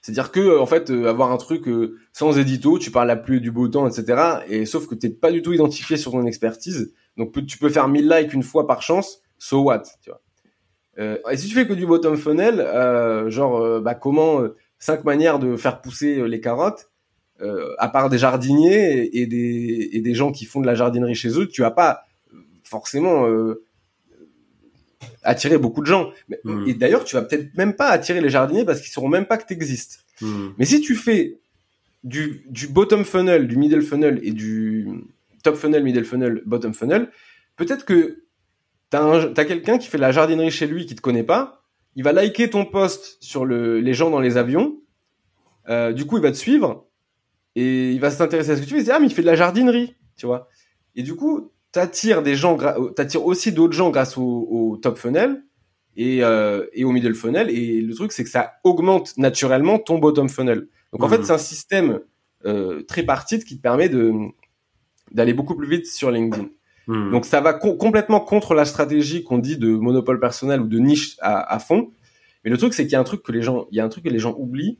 C'est-à-dire 0.03 0.31
que 0.31 0.59
en 0.59 0.67
fait, 0.67 0.91
avoir 0.91 1.33
un 1.33 1.37
truc 1.37 1.65
sans 2.13 2.39
édito, 2.39 2.79
tu 2.79 2.93
parles 2.93 3.11
à 3.11 3.17
plus 3.17 3.41
du 3.41 3.51
beau 3.51 3.67
temps, 3.67 3.89
etc. 3.89 4.45
Et 4.49 4.65
sauf 4.65 4.87
que 4.87 4.95
t'es 4.95 5.11
pas 5.11 5.33
du 5.33 5.43
tout 5.43 5.53
identifié 5.53 5.97
sur 5.97 6.13
ton 6.13 6.25
expertise, 6.27 6.95
donc 7.17 7.33
tu 7.47 7.59
peux 7.59 7.71
faire 7.71 7.89
1000 7.89 8.09
likes 8.09 8.33
une 8.33 8.45
fois 8.45 8.69
par 8.69 8.83
chance, 8.83 9.21
so 9.37 9.63
what, 9.63 9.83
tu 10.01 10.11
vois. 10.11 10.23
et 11.33 11.37
si 11.37 11.49
tu 11.49 11.55
fais 11.55 11.67
que 11.67 11.73
du 11.73 11.87
bottom 11.87 12.17
funnel, 12.17 12.65
genre 13.31 13.81
bah 13.81 13.97
comment 13.97 14.43
cinq 14.79 15.05
manières 15.05 15.39
de 15.39 15.57
faire 15.57 15.81
pousser 15.81 16.19
euh, 16.19 16.27
les 16.27 16.41
carottes. 16.41 16.91
Euh, 17.43 17.75
à 17.79 17.89
part 17.89 18.09
des 18.09 18.17
jardiniers 18.17 19.11
et, 19.15 19.27
des, 19.27 19.91
et 19.93 20.01
des 20.01 20.15
gens 20.15 20.33
qui 20.33 20.47
font 20.47 20.63
de 20.63 20.67
la 20.67 20.75
jardinerie 20.75 21.15
chez 21.15 21.39
eux, 21.39 21.47
tu 21.47 21.61
vas 21.61 21.71
pas 21.71 22.07
euh, 22.33 22.39
forcément 22.65 23.29
euh, 23.29 23.63
attirer 25.23 25.59
beaucoup 25.59 25.83
de 25.83 25.87
gens. 25.87 26.13
Hmm. 26.45 26.67
Et 26.67 26.73
d'ailleurs, 26.73 27.05
tu 27.05 27.15
vas 27.15 27.21
peut-être 27.21 27.55
même 27.55 27.75
pas 27.75 27.89
attirer 27.89 28.23
les 28.23 28.31
jardiniers 28.31 28.65
parce 28.65 28.81
qu'ils 28.81 28.91
sauront 28.91 29.11
même 29.11 29.27
pas 29.27 29.37
que 29.37 29.47
tu 29.47 29.53
existes. 29.53 30.07
Hmm. 30.23 30.49
Mais 30.57 30.65
si 30.65 30.81
tu 30.81 30.95
fais 30.95 31.39
du, 32.05 32.43
du 32.49 32.69
bottom 32.69 33.05
funnel, 33.05 33.49
du 33.49 33.59
middle 33.59 33.83
funnel 33.83 34.19
et 34.23 34.33
du 34.33 34.89
top 35.43 35.57
funnel, 35.57 35.85
middle 35.85 36.07
funnel, 36.07 36.41
bottom 36.47 36.73
funnel, 36.73 37.11
peut-être 37.57 37.85
que 37.85 38.23
tu 38.91 38.97
as, 38.97 39.45
quelqu'un 39.45 39.77
qui 39.77 39.89
fait 39.89 39.99
de 39.99 40.03
la 40.03 40.13
jardinerie 40.13 40.51
chez 40.51 40.67
lui 40.67 40.87
qui 40.87 40.95
te 40.95 41.03
connaît 41.03 41.23
pas, 41.23 41.65
il 41.97 42.03
va 42.03 42.13
liker 42.13 42.49
ton 42.49 42.65
post 42.65 43.19
sur 43.21 43.45
le, 43.45 43.79
les 43.81 43.93
gens 43.93 44.09
dans 44.09 44.21
les 44.21 44.39
avions. 44.39 44.79
Euh, 45.69 45.93
du 45.93 46.07
coup, 46.07 46.17
il 46.17 46.23
va 46.23 46.31
te 46.31 46.37
suivre 46.37 46.86
et 47.57 47.91
il 47.91 48.01
va 48.01 48.11
s'intéresser 48.11 48.51
à 48.51 48.57
ce 48.57 48.61
que 48.61 48.67
tu 48.67 48.75
fais. 48.75 48.81
Il 48.81 48.85
dit, 48.85 48.91
ah, 48.93 49.01
mais 49.01 49.07
il 49.07 49.15
fait 49.15 49.23
de 49.23 49.27
la 49.27 49.35
jardinerie, 49.35 49.97
tu 50.17 50.27
vois. 50.27 50.49
Et 50.95 51.03
du 51.03 51.17
coup, 51.17 51.51
t'attires 51.73 52.23
des 52.23 52.37
gens, 52.37 52.57
t'attires 52.95 53.25
aussi 53.25 53.51
d'autres 53.51 53.73
gens 53.73 53.91
grâce 53.91 54.17
au, 54.19 54.47
au 54.51 54.77
top 54.77 54.99
funnel 54.99 55.43
et, 55.97 56.23
euh, 56.23 56.67
et 56.75 56.85
au 56.85 56.93
middle 56.93 57.15
funnel. 57.15 57.51
Et 57.51 57.81
le 57.81 57.95
truc, 57.95 58.13
c'est 58.13 58.25
que 58.25 58.31
ça 58.31 58.53
augmente 58.63 59.17
naturellement 59.17 59.79
ton 59.79 59.99
bottom 59.99 60.29
funnel. 60.29 60.69
Donc, 60.93 61.03
en 61.03 61.09
fait, 61.09 61.19
mmh. 61.19 61.25
c'est 61.25 61.33
un 61.33 61.39
système 61.39 62.01
euh, 62.45 62.83
très 62.83 63.03
parti 63.03 63.39
qui 63.41 63.57
te 63.57 63.63
permet 63.63 63.89
de 63.89 64.13
d'aller 65.13 65.35
beaucoup 65.35 65.55
plus 65.55 65.69
vite 65.69 65.87
sur 65.87 66.11
LinkedIn. 66.11 66.49
Hmm. 66.89 67.11
Donc 67.11 67.25
ça 67.25 67.41
va 67.41 67.55
complètement 67.55 68.21
contre 68.21 68.55
la 68.55 68.65
stratégie 68.65 69.23
qu'on 69.23 69.39
dit 69.39 69.57
de 69.57 69.69
monopole 69.69 70.21
personnel 70.21 70.61
ou 70.61 70.67
de 70.67 70.79
niche 70.79 71.17
à, 71.21 71.55
à 71.55 71.59
fond. 71.59 71.91
Mais 72.45 72.51
le 72.51 72.59
truc 72.59 72.75
c'est 72.75 72.85
qu'il 72.85 72.93
y 72.93 72.97
a 72.97 73.01
un 73.01 73.05
truc 73.05 73.23
que 73.23 73.33
les 73.33 73.43
gens, 73.43 73.67
il 73.71 73.77
y 73.77 73.81
a 73.81 73.85
un 73.85 73.89
truc 73.89 74.05
que 74.05 74.11
les 74.11 74.19
gens 74.19 74.35
oublient, 74.37 74.79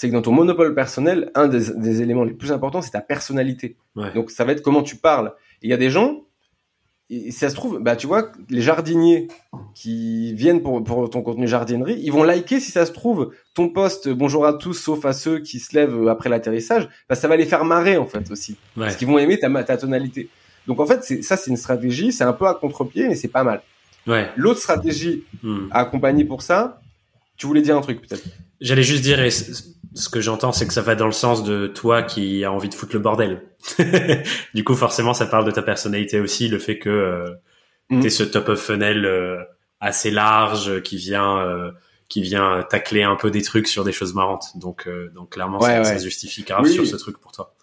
c'est 0.00 0.08
que 0.08 0.14
dans 0.14 0.22
ton 0.22 0.32
monopole 0.32 0.74
personnel, 0.74 1.30
un 1.34 1.46
des, 1.46 1.74
des 1.76 2.00
éléments 2.00 2.24
les 2.24 2.32
plus 2.32 2.52
importants 2.52 2.80
c'est 2.80 2.92
ta 2.92 3.02
personnalité. 3.02 3.76
Donc 4.14 4.30
ça 4.30 4.46
va 4.46 4.52
être 4.52 4.62
comment 4.62 4.82
tu 4.82 4.96
parles. 4.96 5.34
Il 5.60 5.68
y 5.68 5.74
a 5.74 5.76
des 5.76 5.90
gens, 5.90 6.22
et 7.10 7.30
ça 7.30 7.50
se 7.50 7.54
trouve, 7.54 7.80
bah 7.82 7.96
tu 7.96 8.06
vois, 8.06 8.32
les 8.48 8.62
jardiniers 8.62 9.28
qui 9.74 10.32
viennent 10.32 10.62
pour, 10.62 10.82
pour 10.82 11.10
ton 11.10 11.20
contenu 11.20 11.46
jardinerie, 11.46 12.00
ils 12.02 12.12
vont 12.12 12.22
liker 12.22 12.60
si 12.60 12.70
ça 12.70 12.86
se 12.86 12.92
trouve 12.92 13.34
ton 13.52 13.68
post 13.68 14.08
bonjour 14.08 14.46
à 14.46 14.54
tous 14.54 14.72
sauf 14.72 15.04
à 15.04 15.12
ceux 15.12 15.40
qui 15.40 15.58
se 15.58 15.76
lèvent 15.76 16.08
après 16.08 16.30
l'atterrissage, 16.30 16.88
bah 17.06 17.14
ça 17.14 17.28
va 17.28 17.36
les 17.36 17.44
faire 17.44 17.66
marrer 17.66 17.98
en 17.98 18.06
fait 18.06 18.30
aussi, 18.30 18.56
parce 18.74 18.96
qu'ils 18.96 19.06
vont 19.06 19.18
aimer 19.18 19.38
ta, 19.38 19.50
ta 19.64 19.76
tonalité. 19.76 20.30
Donc 20.66 20.80
en 20.80 20.86
fait, 20.86 21.22
ça 21.22 21.36
c'est 21.36 21.50
une 21.50 21.58
stratégie, 21.58 22.10
c'est 22.10 22.24
un 22.24 22.32
peu 22.32 22.46
à 22.46 22.54
contre-pied, 22.54 23.06
mais 23.06 23.16
c'est 23.16 23.28
pas 23.28 23.44
mal. 23.44 23.60
Ouais. 24.06 24.30
L'autre 24.36 24.60
stratégie 24.60 25.24
hmm. 25.42 25.66
à 25.72 25.80
accompagner 25.80 26.24
pour 26.24 26.40
ça, 26.40 26.80
tu 27.36 27.46
voulais 27.46 27.60
dire 27.60 27.76
un 27.76 27.82
truc 27.82 28.00
peut-être? 28.00 28.24
J'allais 28.62 28.82
juste 28.82 29.02
dire, 29.02 29.18
ce 29.94 30.08
que 30.08 30.20
j'entends, 30.20 30.52
c'est 30.52 30.66
que 30.66 30.72
ça 30.72 30.82
va 30.82 30.94
dans 30.94 31.06
le 31.06 31.12
sens 31.12 31.42
de 31.42 31.66
toi 31.66 32.02
qui 32.02 32.44
a 32.44 32.52
envie 32.52 32.68
de 32.68 32.74
foutre 32.74 32.94
le 32.94 33.00
bordel. 33.00 33.42
du 34.54 34.64
coup, 34.64 34.74
forcément, 34.74 35.14
ça 35.14 35.26
parle 35.26 35.44
de 35.44 35.50
ta 35.50 35.62
personnalité 35.62 36.20
aussi, 36.20 36.48
le 36.48 36.58
fait 36.58 36.78
que 36.78 36.88
euh, 36.88 37.26
hmm. 37.90 38.00
tu 38.00 38.06
es 38.06 38.10
ce 38.10 38.22
top 38.22 38.48
of 38.48 38.60
funnel 38.60 39.04
euh, 39.04 39.38
assez 39.80 40.10
large 40.10 40.82
qui 40.82 40.96
vient 40.96 41.38
euh, 41.38 41.70
qui 42.10 42.20
vient 42.20 42.66
tacler 42.68 43.04
un 43.04 43.16
peu 43.16 43.30
des 43.30 43.40
trucs 43.40 43.68
sur 43.68 43.84
des 43.84 43.92
choses 43.92 44.14
marrantes. 44.14 44.48
Donc, 44.56 44.86
euh, 44.86 45.10
donc 45.14 45.30
clairement, 45.30 45.60
ça, 45.60 45.96
justifie 45.96 46.42
grave 46.42 46.66
sur 46.66 46.86
ce 46.86 46.96
truc 46.96 47.18
pour 47.18 47.32
toi. 47.32 47.54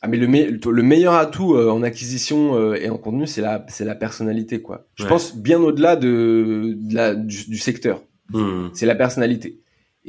Ah 0.00 0.06
mais 0.06 0.16
le, 0.16 0.26
le 0.26 0.82
meilleur 0.82 1.14
atout 1.14 1.54
euh, 1.54 1.70
en 1.70 1.82
acquisition 1.82 2.56
euh, 2.56 2.74
et 2.74 2.88
en 2.88 2.98
contenu, 2.98 3.26
c'est 3.26 3.40
la 3.40 3.64
c'est 3.68 3.84
la 3.84 3.96
personnalité 3.96 4.62
quoi. 4.62 4.86
Je 4.94 5.04
pense 5.06 5.36
bien 5.36 5.60
au-delà 5.60 5.96
de, 5.96 6.76
de, 6.76 6.94
la 6.94 7.14
du, 7.16 7.56
secteur. 7.56 8.02
Hmm. 8.30 8.68
C'est 8.74 8.86
la 8.86 8.94
personnalité. 8.94 9.60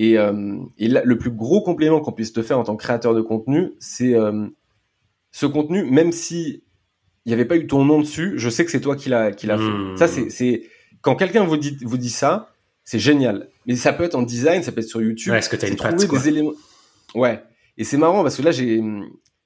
Et, 0.02 0.18
euh, 0.18 0.58
et 0.78 0.88
le 0.88 1.18
plus 1.18 1.30
gros 1.30 1.62
complément 1.62 2.00
qu'on 2.00 2.14
puisse 2.14 2.34
te 2.34 2.42
faire 2.42 2.58
en 2.58 2.64
tant 2.64 2.76
que 2.76 2.82
créateur 2.82 3.14
de 3.14 3.22
contenu, 3.22 3.74
c'est 3.80 4.16
ce 5.32 5.46
contenu, 5.46 5.84
même 5.84 6.12
si 6.12 6.64
il 7.26 7.30
n'y 7.30 7.34
avait 7.34 7.46
pas 7.46 7.58
eu 7.58 7.68
ton 7.68 7.84
nom 7.84 8.00
dessus, 8.00 8.34
je 8.38 8.50
sais 8.50 8.66
que 8.66 8.72
c'est 8.72 8.80
toi 8.80 8.96
qui 8.96 9.10
l'a 9.10 9.32
qui 9.32 9.46
l'a 9.46 9.58
fait. 9.58 9.64
Hmm. 9.64 9.98
Ça 9.98 10.08
c'est 10.08 10.30
c'est 10.30 10.64
quand 11.02 11.16
quelqu'un 11.16 11.44
vous 11.44 11.58
dit 11.58 11.78
vous 11.82 11.98
dit 11.98 12.10
ça, 12.10 12.54
c'est 12.84 12.98
génial. 12.98 13.50
Mais 13.68 13.76
ça 13.76 13.94
peut 13.94 14.04
être 14.04 14.16
en 14.16 14.24
design, 14.24 14.64
ça 14.64 14.72
peut 14.72 14.80
être 14.80 14.88
sur 14.88 15.02
YouTube. 15.02 15.34
Ouais, 15.34 15.40
est-ce 15.40 15.50
que 15.50 15.58
tu 15.58 15.66
as 15.66 15.68
une 15.68 15.76
patte, 15.76 15.98
des 15.98 16.28
éléments 16.30 16.54
Ouais. 17.14 17.44
Et 17.78 17.84
c'est 17.84 17.98
marrant 17.98 18.24
parce 18.24 18.38
que 18.38 18.42
là 18.42 18.52
j'ai 18.52 18.82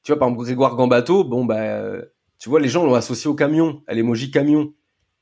tu 0.03 0.11
vois, 0.11 0.19
par 0.19 0.27
exemple, 0.27 0.43
Grégoire 0.43 0.75
Gambato, 0.75 1.23
bon, 1.23 1.45
bah, 1.45 1.93
tu 2.37 2.49
vois, 2.49 2.59
les 2.59 2.67
gens 2.67 2.85
l'ont 2.85 2.93
associé 2.93 3.29
au 3.29 3.35
camion, 3.35 3.81
à 3.87 3.93
l'emoji 3.93 4.31
camion. 4.31 4.73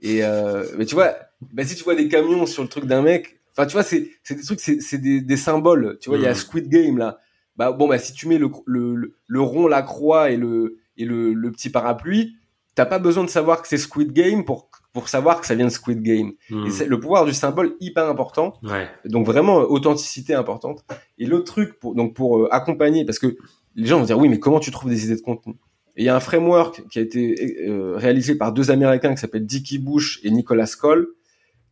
Et, 0.02 0.24
euh, 0.24 0.66
mais 0.78 0.86
tu 0.86 0.96
vois, 0.96 1.16
bah, 1.54 1.64
si 1.64 1.76
tu 1.76 1.84
vois 1.84 1.96
des 1.96 2.08
camions 2.08 2.48
sur 2.48 2.64
le 2.64 2.70
truc 2.70 2.86
d'un 2.86 3.04
mec, 3.04 3.40
enfin, 3.52 3.66
tu 3.66 3.74
vois, 3.74 3.84
c'est, 3.84 4.10
c'est 4.24 4.36
des 4.36 4.44
trucs, 4.44 4.60
c'est, 4.60 4.82
c'est 4.82 4.98
des, 4.98 5.22
des 5.22 5.38
symboles. 5.38 5.98
Tu 6.02 6.10
vois, 6.10 6.18
il 6.18 6.24
y 6.24 6.28
a 6.28 6.32
mm. 6.32 6.36
Squid 6.36 6.70
Game, 6.70 6.98
là. 6.98 7.20
Bah, 7.56 7.72
bon, 7.72 7.88
bah, 7.88 7.98
si 7.98 8.14
tu 8.14 8.28
mets 8.28 8.38
le, 8.38 8.50
le, 8.66 9.16
le, 9.28 9.42
rond, 9.42 9.68
la 9.68 9.82
croix 9.82 10.32
et 10.32 10.38
le, 10.38 10.78
et 10.98 11.06
le, 11.06 11.34
le 11.34 11.52
petit 11.52 11.70
parapluie, 11.70 12.36
t'as 12.76 12.86
pas 12.86 13.00
besoin 13.00 13.24
de 13.24 13.30
savoir 13.30 13.62
que 13.62 13.68
c'est 13.68 13.78
Squid 13.78 14.14
Game 14.14 14.46
pour 14.46 14.70
pour 14.94 15.08
savoir 15.08 15.40
que 15.40 15.48
ça 15.48 15.56
vient 15.56 15.66
de 15.66 15.72
Squid 15.72 16.02
Game. 16.02 16.34
Mm. 16.50 16.66
Et 16.66 16.70
c'est 16.70 16.86
le 16.86 17.00
pouvoir 17.00 17.26
du 17.26 17.34
symbole 17.34 17.76
hyper 17.80 18.10
important. 18.10 18.60
Ouais. 18.64 18.90
Donc 19.06 19.26
vraiment 19.26 19.58
authenticité 19.58 20.34
importante. 20.34 20.84
Et 21.18 21.26
l'autre 21.26 21.46
truc 21.46 21.80
pour 21.80 21.96
donc 21.96 22.14
pour 22.14 22.40
euh, 22.40 22.54
accompagner 22.54 23.06
parce 23.06 23.20
que 23.20 23.38
les 23.76 23.88
gens 23.88 24.00
vont 24.00 24.06
dire 24.06 24.18
oui 24.18 24.28
mais 24.28 24.40
comment 24.40 24.60
tu 24.60 24.72
trouves 24.72 24.90
des 24.90 25.06
idées 25.06 25.16
de 25.16 25.22
contenu? 25.22 25.56
Il 25.98 26.06
y 26.06 26.10
a 26.10 26.16
un 26.16 26.20
framework 26.20 26.88
qui 26.90 27.00
a 27.00 27.02
été 27.02 27.68
euh, 27.68 27.96
réalisé 27.98 28.36
par 28.36 28.54
deux 28.54 28.72
Américains 28.72 29.14
qui 29.14 29.20
s'appellent 29.20 29.46
Dickie 29.46 29.78
Bush 29.78 30.20
et 30.24 30.32
Nicolas 30.32 30.70
Cole, 30.80 31.08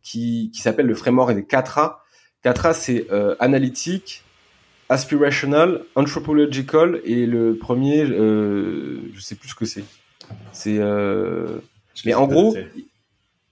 qui, 0.02 0.50
qui 0.54 0.60
s'appelle 0.60 0.86
le 0.86 0.94
framework 0.94 1.34
des 1.34 1.42
4A. 1.42 1.96
4A, 2.44 2.72
c'est 2.74 3.06
euh, 3.10 3.36
analytique, 3.38 4.24
aspirational, 4.88 5.84
anthropological, 5.94 7.00
et 7.04 7.26
le 7.26 7.56
premier, 7.56 8.04
euh, 8.04 9.00
je 9.14 9.20
sais 9.20 9.34
plus 9.34 9.50
ce 9.50 9.54
que 9.54 9.64
c'est. 9.64 9.84
C'est, 10.52 10.78
euh... 10.78 11.58
mais 12.04 12.14
en 12.14 12.26
gros, 12.26 12.56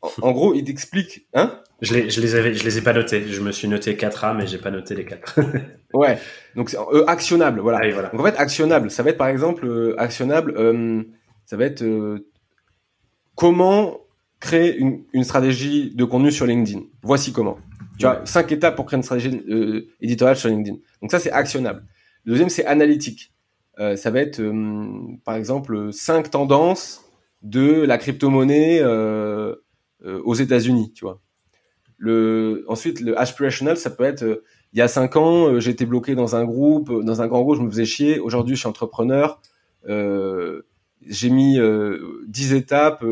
en, 0.00 0.32
gros, 0.32 0.54
il 0.54 0.64
t'explique, 0.64 1.26
hein? 1.34 1.60
Je 1.80 1.94
les, 1.94 2.10
je 2.10 2.20
les 2.20 2.34
avais, 2.34 2.54
je 2.54 2.64
les 2.64 2.78
ai 2.78 2.82
pas 2.82 2.92
notés. 2.92 3.28
Je 3.28 3.40
me 3.40 3.52
suis 3.52 3.68
noté 3.68 3.94
4A, 3.94 4.36
mais 4.36 4.46
j'ai 4.48 4.58
pas 4.58 4.70
noté 4.70 4.96
les 4.96 5.04
4. 5.04 5.40
ouais. 5.94 6.18
Donc, 6.56 6.74
euh, 6.74 7.04
actionnable, 7.06 7.60
voilà. 7.60 7.80
Ah 7.82 7.90
voilà. 7.92 8.08
Donc, 8.08 8.20
en 8.20 8.24
fait, 8.24 8.36
actionnable, 8.36 8.90
ça 8.90 9.02
va 9.04 9.10
être, 9.10 9.18
par 9.18 9.28
exemple, 9.28 9.64
euh, 9.66 9.94
actionnable, 10.00 10.54
euh, 10.56 11.02
ça 11.46 11.56
va 11.56 11.64
être 11.64 11.84
comment 13.36 14.00
créer 14.40 14.76
une, 14.76 15.04
une, 15.12 15.24
stratégie 15.24 15.94
de 15.94 16.04
contenu 16.04 16.30
sur 16.30 16.46
LinkedIn. 16.46 16.82
Voici 17.02 17.32
comment. 17.32 17.58
Tu 17.98 18.06
as 18.06 18.22
cinq 18.24 18.52
étapes 18.52 18.76
pour 18.76 18.86
créer 18.86 18.96
une 18.96 19.02
stratégie 19.02 19.42
éditoriale 20.00 20.36
sur 20.36 20.48
LinkedIn. 20.48 20.78
Donc, 21.02 21.10
ça, 21.10 21.18
c'est 21.18 21.32
actionnable. 21.32 21.84
Le 22.24 22.32
deuxième, 22.32 22.48
c'est 22.48 22.64
analytique. 22.64 23.32
ça 23.76 24.10
va 24.10 24.20
être, 24.20 24.40
par 25.24 25.34
exemple, 25.34 25.92
cinq 25.92 26.30
tendances 26.30 27.04
de 27.42 27.82
la 27.82 27.98
crypto-monnaie 27.98 28.84
aux 30.04 30.34
États-Unis, 30.34 30.92
tu 30.94 31.04
vois. 31.04 31.20
Le, 31.98 32.64
ensuite, 32.68 33.00
le 33.00 33.18
aspirational, 33.18 33.76
ça 33.76 33.90
peut 33.90 34.04
être, 34.04 34.22
euh, 34.22 34.44
il 34.72 34.78
y 34.78 34.82
a 34.82 34.88
cinq 34.88 35.16
ans, 35.16 35.48
euh, 35.48 35.60
j'étais 35.60 35.84
bloqué 35.84 36.14
dans 36.14 36.36
un 36.36 36.44
groupe, 36.44 36.90
euh, 36.90 37.02
dans 37.02 37.20
un 37.20 37.26
grand 37.26 37.42
groupe, 37.42 37.56
je 37.56 37.62
me 37.62 37.70
faisais 37.70 37.84
chier. 37.84 38.20
Aujourd'hui, 38.20 38.54
je 38.54 38.60
suis 38.60 38.68
entrepreneur. 38.68 39.40
Euh, 39.88 40.62
j'ai 41.06 41.30
mis 41.30 41.58
dix 42.26 42.52
étapes 42.52 43.04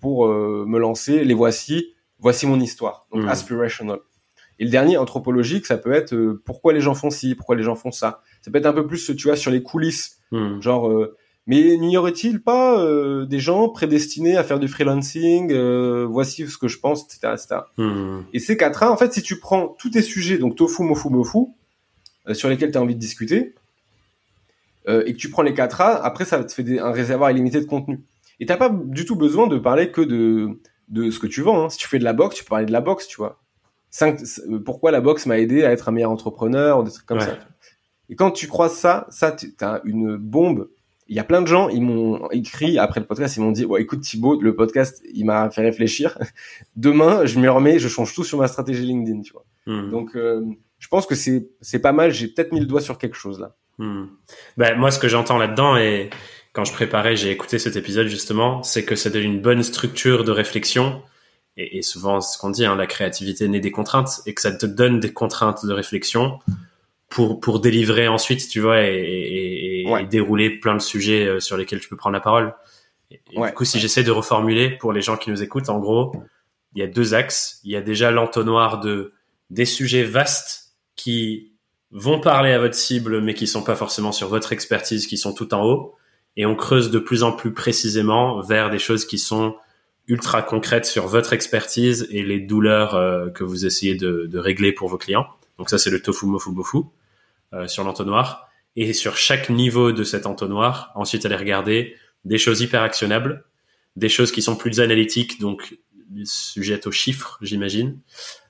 pour 0.00 0.28
me 0.28 0.78
lancer. 0.78 1.24
Les 1.24 1.34
voici. 1.34 1.94
Voici 2.20 2.46
mon 2.46 2.58
histoire. 2.58 3.06
Donc, 3.12 3.24
mmh. 3.24 3.28
aspirational. 3.28 3.98
Et 4.58 4.64
le 4.64 4.70
dernier, 4.70 4.96
anthropologique, 4.96 5.66
ça 5.66 5.78
peut 5.78 5.92
être 5.92 6.16
pourquoi 6.44 6.72
les 6.72 6.80
gens 6.80 6.94
font 6.94 7.10
ci, 7.10 7.36
pourquoi 7.36 7.54
les 7.54 7.62
gens 7.62 7.76
font 7.76 7.92
ça. 7.92 8.22
Ça 8.42 8.50
peut 8.50 8.58
être 8.58 8.66
un 8.66 8.72
peu 8.72 8.86
plus, 8.86 9.14
tu 9.16 9.28
vois, 9.28 9.36
sur 9.36 9.52
les 9.52 9.62
coulisses. 9.62 10.18
Mmh. 10.32 10.60
Genre, 10.60 11.08
mais 11.48 11.78
n'y 11.78 11.96
aurait-il 11.96 12.42
pas 12.42 12.78
euh, 12.78 13.24
des 13.24 13.40
gens 13.40 13.70
prédestinés 13.70 14.36
à 14.36 14.44
faire 14.44 14.60
du 14.60 14.68
freelancing 14.68 15.50
euh, 15.50 16.06
Voici 16.06 16.46
ce 16.46 16.58
que 16.58 16.68
je 16.68 16.78
pense, 16.78 17.04
etc. 17.04 17.32
etc. 17.32 17.60
Hmm. 17.78 18.20
Et 18.34 18.38
ces 18.38 18.58
quatre 18.58 18.82
A, 18.82 18.92
en 18.92 18.98
fait, 18.98 19.14
si 19.14 19.22
tu 19.22 19.40
prends 19.40 19.68
tous 19.78 19.88
tes 19.88 20.02
sujets, 20.02 20.36
donc 20.36 20.56
tofu, 20.56 20.82
mofu, 20.82 21.08
mofu, 21.08 21.38
euh, 22.28 22.34
sur 22.34 22.50
lesquels 22.50 22.70
tu 22.70 22.76
as 22.76 22.82
envie 22.82 22.94
de 22.94 23.00
discuter, 23.00 23.54
et 24.88 25.12
que 25.12 25.18
tu 25.18 25.30
prends 25.30 25.42
les 25.42 25.54
quatre 25.54 25.80
A, 25.80 26.04
après, 26.04 26.24
ça 26.24 26.42
te 26.42 26.52
fait 26.52 26.78
un 26.78 26.90
réservoir 26.90 27.30
illimité 27.30 27.60
de 27.60 27.66
contenu. 27.66 28.00
Et 28.40 28.46
t'as 28.46 28.56
pas 28.56 28.70
du 28.70 29.04
tout 29.04 29.16
besoin 29.16 29.46
de 29.46 29.58
parler 29.58 29.90
que 29.90 30.00
de, 30.00 30.60
de 30.88 31.10
ce 31.10 31.18
que 31.18 31.26
tu 31.26 31.42
vends. 31.42 31.64
Hein. 31.64 31.68
Si 31.68 31.78
tu 31.78 31.88
fais 31.88 31.98
de 31.98 32.04
la 32.04 32.12
boxe, 32.12 32.36
tu 32.36 32.44
peux 32.44 32.50
parler 32.50 32.66
de 32.66 32.72
la 32.72 32.80
boxe, 32.80 33.06
tu 33.06 33.16
vois. 33.16 33.40
Cinq, 33.90 34.20
pourquoi 34.64 34.90
la 34.90 35.00
boxe 35.00 35.26
m'a 35.26 35.38
aidé 35.38 35.64
à 35.64 35.72
être 35.72 35.88
un 35.88 35.92
meilleur 35.92 36.10
entrepreneur, 36.10 36.84
des 36.84 36.90
trucs 36.90 37.06
comme 37.06 37.20
ça. 37.20 37.38
Et 38.10 38.16
quand 38.16 38.30
tu 38.30 38.46
croises 38.46 38.74
ça, 38.74 39.06
ça, 39.10 39.34
t'as 39.56 39.80
une 39.84 40.16
bombe 40.16 40.68
il 41.08 41.16
y 41.16 41.18
a 41.18 41.24
plein 41.24 41.40
de 41.40 41.46
gens, 41.46 41.68
ils 41.68 41.80
m'ont 41.80 42.30
écrit 42.30 42.78
après 42.78 43.00
le 43.00 43.06
podcast, 43.06 43.36
ils 43.36 43.40
m'ont 43.40 43.50
dit, 43.50 43.64
ouais, 43.64 43.80
écoute 43.80 44.02
Thibaut, 44.02 44.40
le 44.40 44.54
podcast, 44.54 45.02
il 45.14 45.24
m'a 45.24 45.50
fait 45.50 45.62
réfléchir. 45.62 46.18
Demain, 46.76 47.24
je 47.24 47.40
me 47.40 47.50
remets, 47.50 47.78
je 47.78 47.88
change 47.88 48.14
tout 48.14 48.24
sur 48.24 48.38
ma 48.38 48.46
stratégie 48.46 48.84
LinkedIn, 48.84 49.22
tu 49.22 49.32
vois. 49.32 49.46
Hmm. 49.66 49.90
Donc, 49.90 50.14
euh, 50.16 50.44
je 50.78 50.88
pense 50.88 51.06
que 51.06 51.14
c'est 51.14 51.48
c'est 51.62 51.78
pas 51.78 51.92
mal. 51.92 52.12
J'ai 52.12 52.28
peut-être 52.28 52.52
mis 52.52 52.60
le 52.60 52.66
doigt 52.66 52.82
sur 52.82 52.98
quelque 52.98 53.16
chose 53.16 53.40
là. 53.40 53.56
Hmm. 53.78 54.06
Ben, 54.56 54.76
moi, 54.76 54.90
ce 54.90 54.98
que 54.98 55.08
j'entends 55.08 55.38
là-dedans 55.38 55.76
et 55.76 56.10
quand 56.52 56.64
je 56.64 56.72
préparais, 56.72 57.16
j'ai 57.16 57.30
écouté 57.30 57.58
cet 57.58 57.76
épisode 57.76 58.08
justement, 58.08 58.62
c'est 58.62 58.84
que 58.84 58.96
c'est 58.96 59.14
une 59.14 59.40
bonne 59.40 59.62
structure 59.62 60.24
de 60.24 60.32
réflexion. 60.32 61.02
Et, 61.56 61.78
et 61.78 61.82
souvent, 61.82 62.20
ce 62.20 62.38
qu'on 62.38 62.50
dit, 62.50 62.64
hein, 62.64 62.76
la 62.76 62.86
créativité 62.86 63.48
naît 63.48 63.60
des 63.60 63.70
contraintes 63.70 64.20
et 64.26 64.34
que 64.34 64.40
ça 64.40 64.52
te 64.52 64.66
donne 64.66 65.00
des 65.00 65.12
contraintes 65.12 65.64
de 65.64 65.72
réflexion 65.72 66.38
pour 67.08 67.40
pour 67.40 67.60
délivrer 67.60 68.08
ensuite, 68.08 68.48
tu 68.48 68.60
vois, 68.60 68.82
et, 68.82 69.84
et, 69.86 70.06
dérouler 70.06 70.50
plein 70.50 70.74
de 70.74 70.82
sujets 70.82 71.26
euh, 71.26 71.40
sur 71.40 71.56
lesquels 71.56 71.80
tu 71.80 71.88
peux 71.88 71.96
prendre 71.96 72.14
la 72.14 72.20
parole. 72.20 72.54
Et, 73.10 73.20
Du 73.30 73.52
coup, 73.54 73.64
si 73.64 73.78
j'essaie 73.80 74.02
de 74.02 74.10
reformuler 74.10 74.70
pour 74.70 74.92
les 74.92 75.00
gens 75.00 75.16
qui 75.16 75.30
nous 75.30 75.42
écoutent, 75.42 75.70
en 75.70 75.78
gros, 75.78 76.12
il 76.74 76.80
y 76.80 76.82
a 76.82 76.86
deux 76.86 77.14
axes. 77.14 77.60
Il 77.64 77.70
y 77.70 77.76
a 77.76 77.80
déjà 77.80 78.10
l'entonnoir 78.10 78.80
de 78.80 79.14
des 79.50 79.64
sujets 79.64 80.04
vastes 80.04 80.74
qui 80.94 81.52
vont 81.90 82.20
parler 82.20 82.52
à 82.52 82.58
votre 82.58 82.74
cible, 82.74 83.20
mais 83.20 83.34
qui 83.34 83.46
sont 83.46 83.62
pas 83.62 83.76
forcément 83.76 84.12
sur 84.12 84.28
votre 84.28 84.52
expertise, 84.52 85.06
qui 85.06 85.16
sont 85.16 85.32
tout 85.32 85.54
en 85.54 85.64
haut. 85.64 85.94
Et 86.36 86.46
on 86.46 86.54
creuse 86.54 86.90
de 86.90 86.98
plus 86.98 87.22
en 87.22 87.32
plus 87.32 87.52
précisément 87.52 88.40
vers 88.42 88.70
des 88.70 88.78
choses 88.78 89.04
qui 89.06 89.18
sont 89.18 89.56
ultra 90.06 90.42
concrètes 90.42 90.86
sur 90.86 91.06
votre 91.06 91.32
expertise 91.32 92.06
et 92.10 92.22
les 92.22 92.40
douleurs 92.40 92.94
euh, 92.94 93.28
que 93.30 93.44
vous 93.44 93.66
essayez 93.66 93.94
de, 93.94 94.26
de 94.30 94.38
régler 94.38 94.72
pour 94.72 94.88
vos 94.88 94.98
clients. 94.98 95.26
Donc 95.58 95.70
ça, 95.70 95.78
c'est 95.78 95.90
le 95.90 96.00
tofu 96.00 96.26
mofu 96.26 96.52
bofu 96.52 96.78
euh, 97.52 97.66
sur 97.66 97.84
l'entonnoir. 97.84 98.48
Et 98.76 98.92
sur 98.92 99.16
chaque 99.16 99.50
niveau 99.50 99.92
de 99.92 100.04
cet 100.04 100.26
entonnoir, 100.26 100.92
ensuite 100.94 101.26
aller 101.26 101.36
regarder 101.36 101.96
des 102.24 102.38
choses 102.38 102.60
hyper 102.60 102.82
actionnables, 102.82 103.44
des 103.96 104.08
choses 104.08 104.30
qui 104.30 104.42
sont 104.42 104.54
plus 104.54 104.80
analytiques, 104.80 105.40
donc 105.40 105.78
sujettes 106.24 106.86
aux 106.86 106.92
chiffres, 106.92 107.38
j'imagine, 107.42 107.98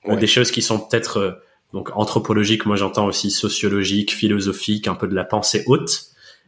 euh, 0.07 0.15
des 0.15 0.27
choses 0.27 0.51
qui 0.51 0.61
sont 0.61 0.79
peut-être 0.79 1.17
euh, 1.17 1.31
donc 1.73 1.91
anthropologiques. 1.95 2.65
Moi, 2.65 2.75
j'entends 2.75 3.05
aussi 3.05 3.31
sociologique, 3.31 4.13
philosophique, 4.13 4.87
un 4.87 4.95
peu 4.95 5.07
de 5.07 5.15
la 5.15 5.23
pensée 5.23 5.63
haute, 5.67 6.05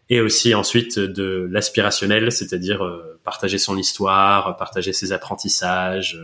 et 0.10 0.22
aussi 0.22 0.54
ensuite 0.54 1.00
de 1.00 1.48
l'aspirationnel, 1.52 2.32
c'est-à-dire 2.32 2.82
partager 3.24 3.58
son 3.58 3.78
histoire, 3.78 4.58
partager 4.58 4.94
ses 4.94 5.12
apprentissages, 5.12 6.20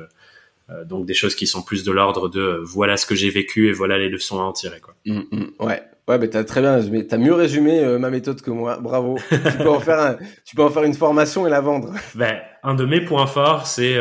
euh, 0.69 0.83
donc 0.83 1.05
des 1.05 1.13
choses 1.13 1.35
qui 1.35 1.47
sont 1.47 1.61
plus 1.61 1.83
de 1.83 1.91
l'ordre 1.91 2.27
de 2.27 2.41
euh, 2.41 2.61
voilà 2.63 2.97
ce 2.97 3.05
que 3.05 3.15
j'ai 3.15 3.29
vécu 3.29 3.69
et 3.69 3.71
voilà 3.71 3.97
les 3.97 4.09
leçons 4.09 4.39
à 4.39 4.43
en 4.43 4.51
tirer 4.51 4.81
quoi. 4.81 4.95
Mm, 5.05 5.21
mm. 5.31 5.51
ouais. 5.59 5.81
Ouais, 6.07 6.17
mais 6.17 6.29
t'as 6.29 6.43
très 6.43 6.61
bien 6.61 6.75
résumé. 6.75 7.05
T'as 7.05 7.17
mieux 7.17 7.33
résumé 7.33 7.83
euh, 7.83 7.99
ma 7.99 8.09
méthode 8.09 8.41
que 8.41 8.51
moi. 8.51 8.79
Bravo. 8.79 9.17
tu 9.29 9.57
peux 9.57 9.69
en 9.69 9.79
faire 9.79 9.99
un, 9.99 10.17
tu 10.45 10.55
peux 10.55 10.63
en 10.63 10.69
faire 10.69 10.83
une 10.83 10.93
formation 10.93 11.45
et 11.45 11.49
la 11.49 11.61
vendre. 11.61 11.93
Ben, 12.15 12.39
un 12.63 12.75
de 12.75 12.85
mes 12.85 13.01
points 13.01 13.27
forts, 13.27 13.67
c'est 13.67 13.95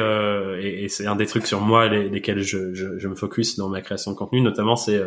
et, 0.61 0.85
et 0.85 0.89
c'est 0.89 1.07
un 1.07 1.17
des 1.17 1.27
trucs 1.27 1.47
sur 1.47 1.61
moi 1.61 1.89
lesquels 1.89 2.43
je, 2.43 2.75
je, 2.75 2.99
je, 2.99 3.09
me 3.09 3.15
focus 3.15 3.57
dans 3.57 3.69
ma 3.69 3.81
création 3.81 4.13
de 4.13 4.17
contenu, 4.17 4.41
notamment, 4.41 4.77
c'est 4.77 5.01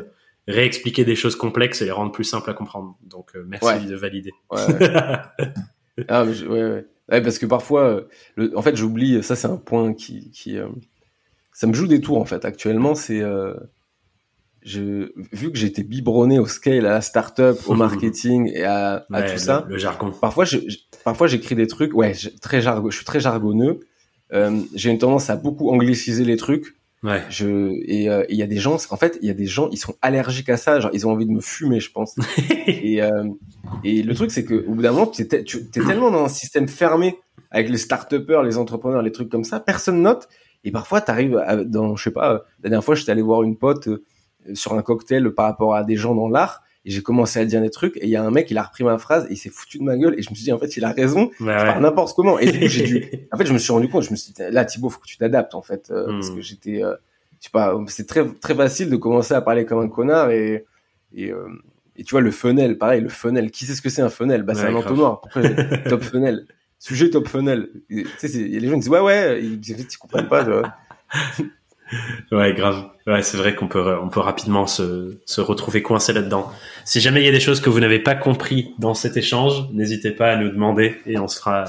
réexpliquer 0.48 1.06
des 1.06 1.16
choses 1.16 1.36
complexes 1.36 1.82
et 1.82 1.86
les 1.86 1.92
rendre 1.92 2.12
plus 2.12 2.24
simples 2.24 2.50
à 2.50 2.54
comprendre. 2.54 2.98
Donc, 3.04 3.32
merci 3.48 3.86
de 3.86 3.96
valider. 3.96 4.32
Ouais, 4.52 4.60
ah, 6.10 6.26
mais 6.26 6.42
ouais, 6.44 6.64
ouais. 6.64 6.86
ouais, 7.12 7.22
parce 7.22 7.40
que 7.40 7.46
parfois, 7.46 8.04
le, 8.36 8.58
en 8.58 8.62
fait, 8.62 8.76
j'oublie. 8.76 9.24
Ça, 9.24 9.36
c'est 9.36 9.48
un 9.48 9.58
point 9.58 9.94
qui, 9.94 10.32
qui 10.32 10.58
ça 11.60 11.68
me 11.68 11.74
joue 11.74 11.88
des 11.88 12.00
tours 12.00 12.20
en 12.20 12.26
fait. 12.26 12.46
Actuellement, 12.46 12.96
c'est 12.96 13.22
euh, 13.22 13.54
je, 14.62 15.12
vu 15.32 15.52
que 15.52 15.58
j'étais 15.58 15.84
biberonné 15.84 16.40
au 16.40 16.46
scale, 16.46 16.86
à 16.86 16.92
la 16.92 17.02
startup, 17.02 17.58
au 17.68 17.74
marketing 17.76 18.52
et 18.54 18.64
à, 18.64 19.06
à 19.12 19.24
tout 19.24 19.38
ça. 19.38 19.66
Le 19.70 19.78
jargon. 19.78 20.12
Parfois, 20.12 20.46
je, 20.46 20.58
parfois 21.04 21.28
j'écris 21.28 21.56
des 21.56 21.68
trucs. 21.68 21.94
Ouais, 21.94 22.14
très 22.42 22.62
jargon. 22.62 22.90
Je 22.90 22.96
suis 22.98 23.06
très 23.06 23.20
jargonneux. 23.20 23.80
Euh, 24.32 24.60
j'ai 24.76 24.92
une 24.92 25.00
tendance 25.00 25.30
à 25.30 25.36
beaucoup 25.36 25.70
angliciser 25.70 26.26
les 26.26 26.38
trucs. 26.38 26.76
Ouais. 27.02 27.24
Je 27.30 27.80
et 27.86 28.10
euh, 28.10 28.26
il 28.28 28.36
y 28.36 28.44
a 28.44 28.48
des 28.48 28.58
gens. 28.58 28.78
En 28.90 28.98
fait, 28.98 29.18
il 29.22 29.28
y 29.28 29.32
a 29.32 29.34
des 29.34 29.46
gens. 29.46 29.70
Ils 29.72 29.78
sont 29.78 29.96
allergiques 30.02 30.50
à 30.50 30.58
ça. 30.58 30.80
Genre, 30.82 30.92
ils 30.94 31.08
ont 31.08 31.12
envie 31.12 31.26
de 31.26 31.32
me 31.32 31.40
fumer, 31.40 31.80
je 31.80 31.92
pense. 31.92 32.16
et 32.68 33.02
euh, 33.02 33.24
et 33.84 34.04
le 34.04 34.14
truc, 34.14 34.32
c'est 34.32 34.44
que 34.44 34.66
au 34.68 34.74
bout 34.74 34.82
d'un 34.82 34.92
moment, 34.92 35.08
tu 35.08 35.22
es, 35.22 35.44
tu 35.44 35.58
es 35.58 35.82
tellement 35.86 36.12
dans 36.12 36.26
un 36.26 36.30
système 36.30 36.68
fermé 36.68 37.18
avec 37.52 37.70
les 37.70 37.78
start 37.78 38.14
les 38.44 38.58
entrepreneurs, 38.58 39.02
les 39.02 39.12
trucs 39.12 39.30
comme 39.30 39.46
ça. 39.46 39.60
Personne 39.60 40.02
note. 40.02 40.28
Et 40.64 40.72
parfois, 40.72 41.02
tu 41.02 41.10
arrives 41.10 41.42
dans, 41.66 41.96
je 41.96 42.04
sais 42.04 42.12
pas, 42.12 42.46
la 42.64 42.70
dernière 42.70 42.84
fois, 42.84 42.96
j'étais 42.96 43.12
allé 43.12 43.22
voir 43.22 43.44
une 43.44 43.58
pote 43.58 43.88
euh, 43.88 44.04
sur 44.54 44.74
un 44.74 44.82
cocktail 44.82 45.32
par 45.32 45.46
rapport 45.46 45.76
à 45.76 45.84
des 45.84 45.96
gens 45.96 46.16
dans 46.16 46.30
l'art. 46.30 46.64
Et 46.86 46.92
j'ai 46.92 47.02
commencé 47.02 47.40
à 47.40 47.46
dire 47.46 47.62
des 47.62 47.70
trucs, 47.70 47.98
et 47.98 48.06
il 48.06 48.10
y 48.10 48.16
a 48.16 48.24
un 48.24 48.32
mec, 48.32 48.50
il 48.50 48.58
a 48.58 48.64
repris 48.64 48.86
ma 48.86 48.98
phrase, 48.98 49.26
et 49.30 49.34
il 49.34 49.38
s'est 49.38 49.50
foutu 49.50 49.80
de 49.80 49.84
ma 49.84 49.98
gueule, 49.98 50.16
et 50.18 50.22
je 50.22 50.30
me 50.30 50.36
suis 50.36 50.46
dit, 50.46 50.54
en 50.54 50.58
fait, 50.58 50.78
il 50.78 50.86
a 50.86 50.92
raison, 50.94 51.30
bah 51.42 51.78
n'importe 51.80 52.16
comment. 52.16 52.40
Et 52.40 52.52
du 52.52 52.60
coup, 52.60 52.68
j'ai 52.68 52.84
dû, 52.84 53.06
en 53.34 53.38
fait, 53.38 53.46
je 53.46 53.52
me 53.52 53.58
suis 53.58 53.74
rendu 53.74 53.90
compte, 53.90 54.04
je 54.04 54.12
me 54.12 54.16
suis 54.16 54.32
dit, 54.32 54.42
là, 54.50 54.64
Thibaut, 54.64 54.90
faut 54.90 55.02
que 55.02 55.06
tu 55.06 55.18
t'adaptes, 55.18 55.56
en 55.56 55.62
fait, 55.62 55.92
euh, 55.92 56.06
parce 56.08 56.32
hmm. 56.32 56.36
que 56.36 56.42
j'étais, 56.42 56.84
euh, 56.84 56.96
je 57.42 57.46
sais 57.46 57.52
pas, 57.52 57.78
c'est 57.88 58.08
très, 58.08 58.26
très 58.26 58.56
facile 58.56 58.90
de 58.90 58.96
commencer 58.96 59.34
à 59.34 59.42
parler 59.42 59.66
comme 59.66 59.80
un 59.80 59.90
connard, 59.90 60.32
et, 60.32 60.66
et, 61.14 61.34
Et 61.98 62.04
tu 62.06 62.12
vois, 62.12 62.22
le 62.22 62.32
funnel, 62.32 62.78
pareil, 62.78 63.02
le 63.02 63.10
funnel. 63.10 63.52
Qui 63.52 63.66
sait 63.66 63.76
ce 63.76 63.82
que 63.82 63.90
c'est 63.90 64.02
un 64.02 64.10
funnel? 64.10 64.44
Bah, 64.44 64.56
c'est 64.56 64.68
un 64.68 64.76
entonnoir. 64.76 65.22
top 65.90 66.02
funnel 66.02 66.46
Sujet 66.80 67.10
top 67.10 67.28
funnel. 67.28 67.70
Tu 67.90 68.08
sais, 68.18 68.30
les 68.30 68.68
gens 68.68 68.76
ils 68.76 68.80
disent 68.80 68.90
ouais 68.90 69.02
ouais, 69.02 69.44
ils, 69.44 69.60
ils 69.70 69.98
comprennent 69.98 70.30
pas. 70.30 70.46
Tu 70.46 70.52
vois. 70.52 70.74
Ouais, 72.32 72.54
grave. 72.54 72.90
Ouais, 73.08 73.22
c'est 73.24 73.38
vrai 73.38 73.56
qu'on 73.56 73.68
peut 73.68 73.98
on 74.02 74.10
peut 74.10 74.20
rapidement 74.20 74.68
se, 74.68 75.18
se 75.26 75.42
retrouver 75.42 75.82
coincé 75.82 76.14
là-dedans. 76.14 76.52
Si 76.86 77.00
jamais 77.00 77.22
il 77.22 77.26
y 77.26 77.30
a 77.30 77.32
des 77.32 77.40
choses 77.40 77.62
que 77.62 77.70
vous 77.70 77.80
n'avez 77.80 78.00
pas 78.00 78.16
compris 78.16 78.74
dans 78.78 78.94
cet 78.94 79.18
échange, 79.18 79.70
n'hésitez 79.72 80.12
pas 80.12 80.32
à 80.32 80.36
nous 80.36 80.50
demander 80.50 80.98
et 81.06 81.18
on 81.18 81.28
se 81.28 81.38
fera. 81.40 81.66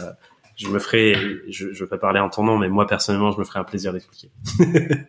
Je 0.57 0.69
me 0.69 0.79
ferai. 0.79 1.15
Je, 1.49 1.73
je 1.73 1.85
veux 1.85 1.89
pas 1.89 1.99
parler 1.99 2.21
en 2.21 2.29
ton 2.29 2.45
nom, 2.45 2.59
mais 2.59 2.69
moi 2.69 2.87
personnellement, 2.87 3.31
je 3.31 3.39
me 3.39 3.45
ferai 3.45 3.61
un 3.61 3.65
plaisir 3.65 3.93
d'expliquer. 3.93 4.31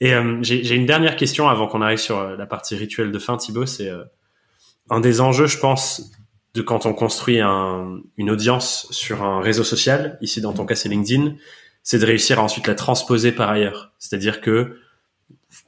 et 0.00 0.14
euh, 0.14 0.38
j'ai 0.42 0.74
une 0.74 0.86
dernière 0.86 1.16
question 1.16 1.48
avant 1.48 1.66
qu'on 1.66 1.82
arrive 1.82 1.98
sur 1.98 2.18
euh, 2.18 2.36
la 2.36 2.46
partie 2.46 2.76
rituelle 2.76 3.10
de 3.10 3.18
fin, 3.18 3.36
Thibaut. 3.36 3.66
C'est 3.66 3.88
euh, 3.88 4.04
un 4.90 5.00
des 5.00 5.20
enjeux, 5.20 5.46
je 5.46 5.58
pense, 5.58 6.12
de 6.54 6.62
quand 6.62 6.86
on 6.86 6.92
construit 6.92 7.40
un, 7.40 8.00
une 8.16 8.30
audience 8.30 8.88
sur 8.90 9.22
un 9.22 9.40
réseau 9.40 9.64
social, 9.64 10.18
ici 10.20 10.40
dans 10.40 10.52
ton 10.52 10.66
cas 10.66 10.74
c'est 10.74 10.88
LinkedIn, 10.88 11.34
c'est 11.82 11.98
de 11.98 12.06
réussir 12.06 12.38
à 12.38 12.42
ensuite 12.42 12.66
la 12.66 12.74
transposer 12.74 13.32
par 13.32 13.50
ailleurs. 13.50 13.92
C'est-à-dire 13.98 14.40
que 14.40 14.76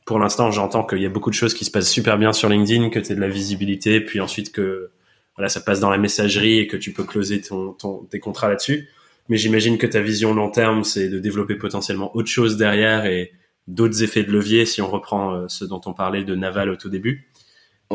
pour 0.07 0.19
l'instant 0.19 0.51
j'entends 0.51 0.85
qu'il 0.85 1.01
y 1.01 1.07
a 1.07 1.11
beaucoup 1.11 1.31
de 1.31 1.35
choses 1.35 1.55
qui 1.55 1.65
se 1.65 1.71
passent 1.71 1.91
super 1.91 2.19
bien 2.19 2.33
sur 2.33 2.49
LinkedIn, 2.49 2.91
que 2.91 2.99
tu 2.99 3.13
as 3.13 3.15
de 3.15 3.21
la 3.21 3.29
visibilité, 3.29 4.01
puis 4.01 4.21
ensuite 4.21 4.53
que 4.53 4.91
voilà 5.37 5.49
ça 5.49 5.61
passe 5.61 5.81
dans 5.81 5.91
la 5.91 5.99
messagerie 5.99 6.59
et 6.59 6.67
que 6.67 6.77
tu 6.77 6.93
peux 6.93 7.05
closer 7.05 7.41
ton, 7.41 7.73
ton 7.73 8.05
tes 8.05 8.21
contrats 8.21 8.49
là-dessus. 8.49 8.89
Mais 9.29 9.37
j'imagine 9.37 9.79
que 9.79 9.87
ta 9.87 10.01
vision 10.01 10.35
long 10.35 10.51
terme 10.51 10.85
c'est 10.85 11.09
de 11.09 11.19
développer 11.19 11.55
potentiellement 11.55 12.15
autre 12.17 12.29
chose 12.29 12.57
derrière 12.57 13.07
et 13.07 13.33
d'autres 13.69 14.03
effets 14.03 14.25
de 14.25 14.33
levier 14.33 14.67
si 14.67 14.83
on 14.83 14.91
reprend 14.91 15.35
euh, 15.35 15.45
ce 15.49 15.65
dont 15.65 15.81
on 15.87 15.95
parlait 15.95 16.25
de 16.25 16.35
Naval 16.35 16.71
au 16.71 16.77
tout 16.77 16.89
début. 16.89 17.29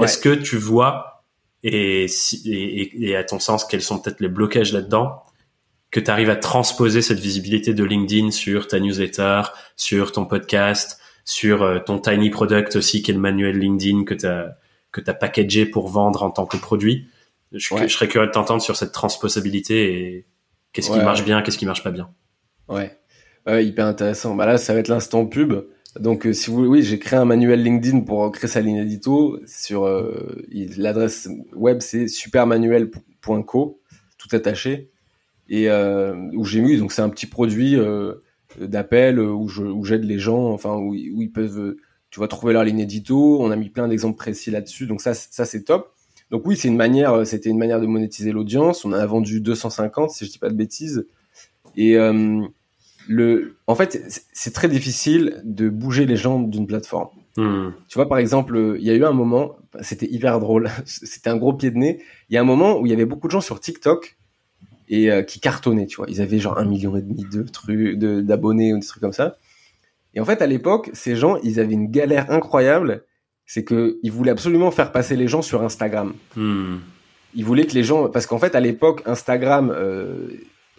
Est-ce 0.01 0.17
que 0.17 0.35
tu 0.35 0.57
vois 0.57 1.23
et, 1.63 2.05
et, 2.45 3.09
et, 3.09 3.15
à 3.15 3.23
ton 3.23 3.39
sens, 3.39 3.65
quels 3.65 3.81
sont 3.81 3.99
peut-être 3.99 4.19
les 4.21 4.29
blocages 4.29 4.73
là-dedans 4.73 5.23
que 5.97 6.05
tu 6.05 6.11
arrives 6.11 6.29
à 6.29 6.35
transposer 6.35 7.01
cette 7.01 7.19
visibilité 7.19 7.73
de 7.73 7.83
LinkedIn 7.83 8.29
sur 8.29 8.67
ta 8.67 8.79
newsletter, 8.79 9.41
sur 9.75 10.11
ton 10.11 10.25
podcast, 10.25 11.01
sur 11.25 11.63
euh, 11.63 11.79
ton 11.79 11.97
tiny 11.97 12.29
product 12.29 12.75
aussi, 12.75 13.01
qui 13.01 13.09
est 13.09 13.15
le 13.15 13.19
manuel 13.19 13.57
LinkedIn 13.57 14.03
que 14.03 14.13
tu 14.13 14.27
as, 14.27 14.59
que 14.91 15.01
as 15.07 15.13
packagé 15.15 15.65
pour 15.65 15.87
vendre 15.87 16.21
en 16.21 16.29
tant 16.29 16.45
que 16.45 16.55
produit. 16.55 17.07
Je, 17.51 17.75
je 17.75 17.87
serais 17.87 18.07
curieux 18.07 18.27
de 18.27 18.31
t'entendre 18.31 18.61
sur 18.61 18.75
cette 18.75 18.91
transposabilité 18.91 19.91
et 19.91 20.27
qu'est-ce 20.71 20.91
qui 20.91 20.99
marche 20.99 21.25
bien, 21.25 21.41
qu'est-ce 21.41 21.57
qui 21.57 21.65
marche 21.65 21.83
pas 21.83 21.89
bien. 21.89 22.11
Ouais. 22.67 22.95
ouais, 23.47 23.65
hyper 23.65 23.87
intéressant. 23.87 24.35
Bah 24.35 24.45
là, 24.45 24.59
ça 24.59 24.75
va 24.75 24.79
être 24.81 24.89
l'instant 24.89 25.25
pub. 25.25 25.63
Donc, 25.99 26.27
euh, 26.27 26.33
si 26.33 26.51
vous 26.51 26.63
oui, 26.63 26.83
j'ai 26.83 26.99
créé 26.99 27.17
un 27.17 27.25
manuel 27.25 27.63
LinkedIn 27.63 28.01
pour 28.01 28.31
créer 28.31 28.47
sa 28.47 28.61
ligne 28.61 28.77
édito. 28.77 29.39
Sur 29.47 29.87
euh, 29.87 30.45
l'adresse 30.77 31.27
web, 31.55 31.79
c'est 31.81 32.07
supermanuel.co, 32.07 33.81
tout 34.19 34.35
attaché, 34.35 34.91
et 35.49 35.69
euh, 35.69 36.15
où 36.33 36.45
j'ai 36.45 36.61
mis. 36.61 36.77
Donc, 36.77 36.91
c'est 36.91 37.01
un 37.01 37.09
petit 37.09 37.25
produit 37.25 37.75
euh, 37.75 38.15
d'appel 38.59 39.19
où 39.19 39.47
je 39.47 39.63
où 39.63 39.83
j'aide 39.83 40.03
les 40.03 40.19
gens, 40.19 40.51
enfin 40.51 40.75
où, 40.75 40.89
où, 40.91 41.21
ils 41.21 41.31
peuvent, 41.31 41.75
tu 42.09 42.19
vois, 42.19 42.27
trouver 42.27 42.53
leur 42.53 42.63
ligne 42.63 42.79
édito. 42.79 43.41
On 43.41 43.51
a 43.51 43.55
mis 43.55 43.69
plein 43.69 43.87
d'exemples 43.87 44.17
précis 44.17 44.51
là-dessus. 44.51 44.87
Donc 44.87 45.01
ça, 45.01 45.13
ça 45.13 45.45
c'est 45.45 45.63
top. 45.63 45.93
Donc 46.31 46.45
oui, 46.45 46.57
c'est 46.57 46.67
une 46.67 46.75
manière, 46.75 47.25
c'était 47.25 47.49
une 47.49 47.57
manière 47.57 47.79
de 47.79 47.85
monétiser 47.85 48.31
l'audience. 48.31 48.83
On 48.83 48.89
en 48.89 48.93
a 48.93 49.05
vendu 49.05 49.39
250, 49.39 50.11
si 50.11 50.25
je 50.25 50.31
dis 50.31 50.39
pas 50.39 50.49
de 50.49 50.55
bêtises. 50.55 51.05
Et 51.77 51.95
euh, 51.97 52.41
le, 53.07 53.57
en 53.67 53.75
fait, 53.75 54.25
c'est 54.33 54.53
très 54.53 54.67
difficile 54.67 55.41
de 55.45 55.69
bouger 55.69 56.05
les 56.05 56.17
gens 56.17 56.41
d'une 56.41 56.67
plateforme. 56.67 57.09
Hmm. 57.37 57.69
Tu 57.87 57.95
vois, 57.95 58.09
par 58.09 58.17
exemple, 58.17 58.75
il 58.79 58.83
y 58.83 58.89
a 58.89 58.95
eu 58.95 59.05
un 59.05 59.13
moment, 59.13 59.57
c'était 59.81 60.11
hyper 60.11 60.39
drôle, 60.39 60.69
c'était 60.85 61.29
un 61.29 61.37
gros 61.37 61.53
pied 61.53 61.71
de 61.71 61.77
nez. 61.77 62.01
Il 62.29 62.33
y 62.33 62.37
a 62.37 62.41
un 62.41 62.45
moment 62.45 62.79
où 62.79 62.85
il 62.85 62.89
y 62.89 62.93
avait 62.93 63.05
beaucoup 63.05 63.27
de 63.27 63.31
gens 63.31 63.41
sur 63.41 63.59
TikTok 63.59 64.17
et 64.89 65.11
euh, 65.11 65.21
qui 65.21 65.39
cartonnaient, 65.39 65.87
tu 65.87 65.97
vois. 65.97 66.05
Ils 66.09 66.21
avaient 66.21 66.39
genre 66.39 66.57
un 66.57 66.65
million 66.65 66.95
et 66.95 67.01
demi 67.01 67.25
de 67.31 67.43
trucs, 67.43 67.97
d'abonnés 67.97 68.73
ou 68.73 68.79
des 68.79 68.85
trucs 68.85 69.01
comme 69.01 69.13
ça. 69.13 69.37
Et 70.13 70.19
en 70.19 70.25
fait, 70.25 70.41
à 70.41 70.47
l'époque, 70.47 70.89
ces 70.93 71.15
gens, 71.15 71.37
ils 71.43 71.59
avaient 71.59 71.73
une 71.73 71.91
galère 71.91 72.31
incroyable. 72.31 73.03
C'est 73.45 73.63
que 73.63 73.99
ils 74.03 74.11
voulaient 74.11 74.31
absolument 74.31 74.71
faire 74.71 74.91
passer 74.91 75.15
les 75.15 75.27
gens 75.27 75.41
sur 75.41 75.63
Instagram. 75.63 76.13
Hmm. 76.35 76.77
Ils 77.33 77.45
voulaient 77.45 77.65
que 77.65 77.73
les 77.73 77.83
gens, 77.83 78.09
parce 78.09 78.25
qu'en 78.25 78.39
fait, 78.39 78.55
à 78.55 78.59
l'époque, 78.59 79.03
Instagram, 79.05 79.73
euh, 79.75 80.29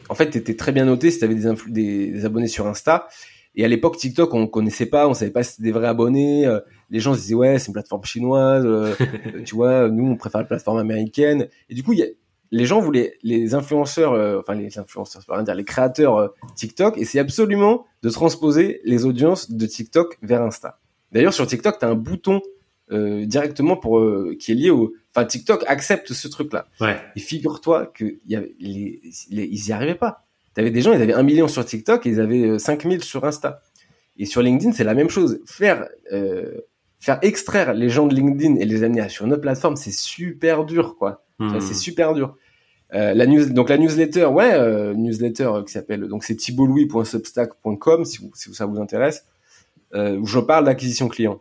en 0.08 0.14
fait, 0.14 0.30
tu 0.30 0.38
étais 0.38 0.56
très 0.56 0.72
bien 0.72 0.84
noté 0.84 1.10
si 1.10 1.18
tu 1.18 1.24
avais 1.24 1.34
des, 1.34 2.10
des, 2.12 2.24
abonnés 2.24 2.48
sur 2.48 2.66
Insta. 2.66 3.08
Et 3.54 3.64
à 3.64 3.68
l'époque, 3.68 3.96
TikTok, 3.96 4.34
on 4.34 4.46
connaissait 4.46 4.86
pas, 4.86 5.08
on 5.08 5.14
savait 5.14 5.30
pas 5.30 5.42
si 5.42 5.52
c'était 5.52 5.64
des 5.64 5.72
vrais 5.72 5.86
abonnés. 5.86 6.46
Euh, 6.46 6.60
les 6.90 7.00
gens 7.00 7.14
se 7.14 7.20
disaient 7.20 7.34
ouais, 7.34 7.58
c'est 7.58 7.68
une 7.68 7.74
plateforme 7.74 8.04
chinoise. 8.04 8.64
Euh, 8.66 8.94
tu 9.44 9.54
vois, 9.54 9.88
nous, 9.88 10.06
on 10.06 10.16
préfère 10.16 10.40
la 10.40 10.46
plateforme 10.46 10.78
américaine. 10.78 11.48
Et 11.68 11.74
du 11.74 11.82
coup, 11.82 11.92
y 11.92 12.02
a, 12.02 12.06
les 12.50 12.64
gens 12.64 12.80
voulaient 12.80 13.18
les 13.22 13.54
influenceurs, 13.54 14.12
euh, 14.12 14.40
enfin 14.40 14.54
les 14.54 14.78
influenceurs, 14.78 15.24
pas 15.26 15.34
rien 15.34 15.44
dire, 15.44 15.54
les 15.54 15.64
créateurs 15.64 16.32
TikTok, 16.56 16.98
et 16.98 17.04
c'est 17.04 17.18
absolument 17.18 17.86
de 18.02 18.10
transposer 18.10 18.80
les 18.84 19.04
audiences 19.04 19.50
de 19.50 19.66
TikTok 19.66 20.18
vers 20.22 20.42
Insta. 20.42 20.78
D'ailleurs, 21.12 21.34
sur 21.34 21.46
TikTok, 21.46 21.78
tu 21.78 21.84
as 21.84 21.88
un 21.88 21.94
bouton 21.94 22.40
directement 22.90 23.76
pour 23.76 24.02
qui 24.38 24.52
est 24.52 24.54
lié 24.54 24.70
au 24.70 24.94
Enfin, 25.18 25.26
TikTok 25.26 25.64
accepte 25.66 26.12
ce 26.12 26.28
truc-là. 26.28 26.66
Ouais. 26.80 26.96
Et 27.16 27.20
figure-toi 27.20 27.86
que 27.86 28.18
y 28.26 28.36
avait 28.36 28.54
les, 28.60 29.00
ils 29.30 29.68
y 29.68 29.72
arrivaient 29.72 29.94
pas. 29.94 30.24
T'avais 30.54 30.70
des 30.70 30.80
gens, 30.80 30.92
ils 30.92 31.02
avaient 31.02 31.14
un 31.14 31.22
million 31.22 31.48
sur 31.48 31.64
TikTok 31.64 32.06
et 32.06 32.10
ils 32.10 32.20
avaient 32.20 32.58
5000 32.58 32.98
euh, 32.98 33.02
sur 33.02 33.24
Insta. 33.24 33.62
Et 34.16 34.26
sur 34.26 34.42
LinkedIn, 34.42 34.72
c'est 34.72 34.84
la 34.84 34.94
même 34.94 35.10
chose. 35.10 35.40
Faire 35.44 35.88
euh, 36.12 36.60
faire 37.00 37.18
extraire 37.22 37.74
les 37.74 37.88
gens 37.88 38.06
de 38.06 38.14
LinkedIn 38.14 38.56
et 38.56 38.64
les 38.64 38.82
amener 38.82 39.08
sur 39.08 39.26
notre 39.26 39.42
plateforme, 39.42 39.76
c'est 39.76 39.92
super 39.92 40.64
dur, 40.64 40.96
quoi. 40.96 41.24
Hmm. 41.38 41.60
C'est 41.60 41.74
super 41.74 42.14
dur. 42.14 42.36
Euh, 42.94 43.12
la 43.14 43.26
news, 43.26 43.50
donc 43.50 43.68
la 43.68 43.78
newsletter, 43.78 44.26
ouais, 44.26 44.54
euh, 44.54 44.94
newsletter 44.94 45.50
qui 45.66 45.72
s'appelle 45.72 46.08
donc 46.08 46.24
c'est 46.24 46.36
thibaultlouis.substack.com 46.36 48.04
si, 48.04 48.18
vous, 48.18 48.30
si 48.34 48.54
ça 48.54 48.66
vous 48.66 48.80
intéresse, 48.80 49.26
où 49.94 50.26
je 50.26 50.38
parle 50.38 50.64
d'acquisition 50.64 51.08
client. 51.08 51.40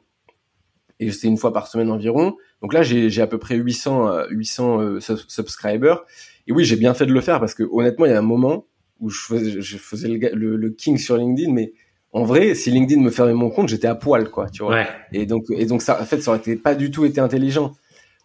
Et 0.99 1.11
c'est 1.11 1.27
une 1.27 1.37
fois 1.37 1.53
par 1.53 1.67
semaine 1.67 1.91
environ. 1.91 2.35
Donc 2.61 2.73
là, 2.73 2.81
j'ai 2.81 3.21
à 3.21 3.27
peu 3.27 3.37
près 3.37 3.55
800, 3.55 4.29
800 4.29 4.81
euh, 4.81 4.99
euh, 5.09 5.17
subscribers. 5.27 6.03
Et 6.47 6.51
oui, 6.51 6.65
j'ai 6.65 6.75
bien 6.75 6.93
fait 6.93 7.05
de 7.05 7.13
le 7.13 7.21
faire 7.21 7.39
parce 7.39 7.53
que 7.53 7.63
honnêtement, 7.71 8.05
il 8.05 8.11
y 8.11 8.15
a 8.15 8.19
un 8.19 8.23
moment 8.23 8.65
où 8.99 9.09
je 9.09 9.19
faisais, 9.19 9.61
je 9.61 9.77
faisais 9.77 10.07
le, 10.07 10.55
le, 10.55 10.69
king 10.71 10.97
sur 10.97 11.17
LinkedIn, 11.17 11.53
mais 11.53 11.73
en 12.13 12.23
vrai, 12.23 12.55
si 12.55 12.71
LinkedIn 12.71 13.01
me 13.01 13.11
fermait 13.11 13.33
mon 13.33 13.51
compte, 13.51 13.69
j'étais 13.69 13.87
à 13.87 13.93
poil, 13.93 14.31
quoi, 14.31 14.49
tu 14.49 14.63
vois. 14.63 14.73
Ouais. 14.73 14.87
Et 15.13 15.27
donc, 15.27 15.45
et 15.51 15.65
donc 15.67 15.83
ça, 15.83 16.01
en 16.01 16.05
fait, 16.05 16.21
ça 16.21 16.31
aurait 16.31 16.39
été 16.39 16.55
pas 16.55 16.73
du 16.73 16.89
tout 16.89 17.05
été 17.05 17.21
intelligent. 17.21 17.73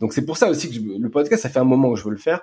Donc 0.03 0.13
c'est 0.13 0.27
pour 0.27 0.37
ça 0.37 0.51
aussi 0.51 0.69
que 0.69 0.99
le 0.99 1.09
podcast, 1.11 1.45
ça 1.45 1.49
fait 1.49 1.61
un 1.61 1.65
moment 1.65 1.93
que 1.95 1.99
je 1.99 2.05
veux 2.05 2.11
le 2.11 2.17
faire. 2.17 2.41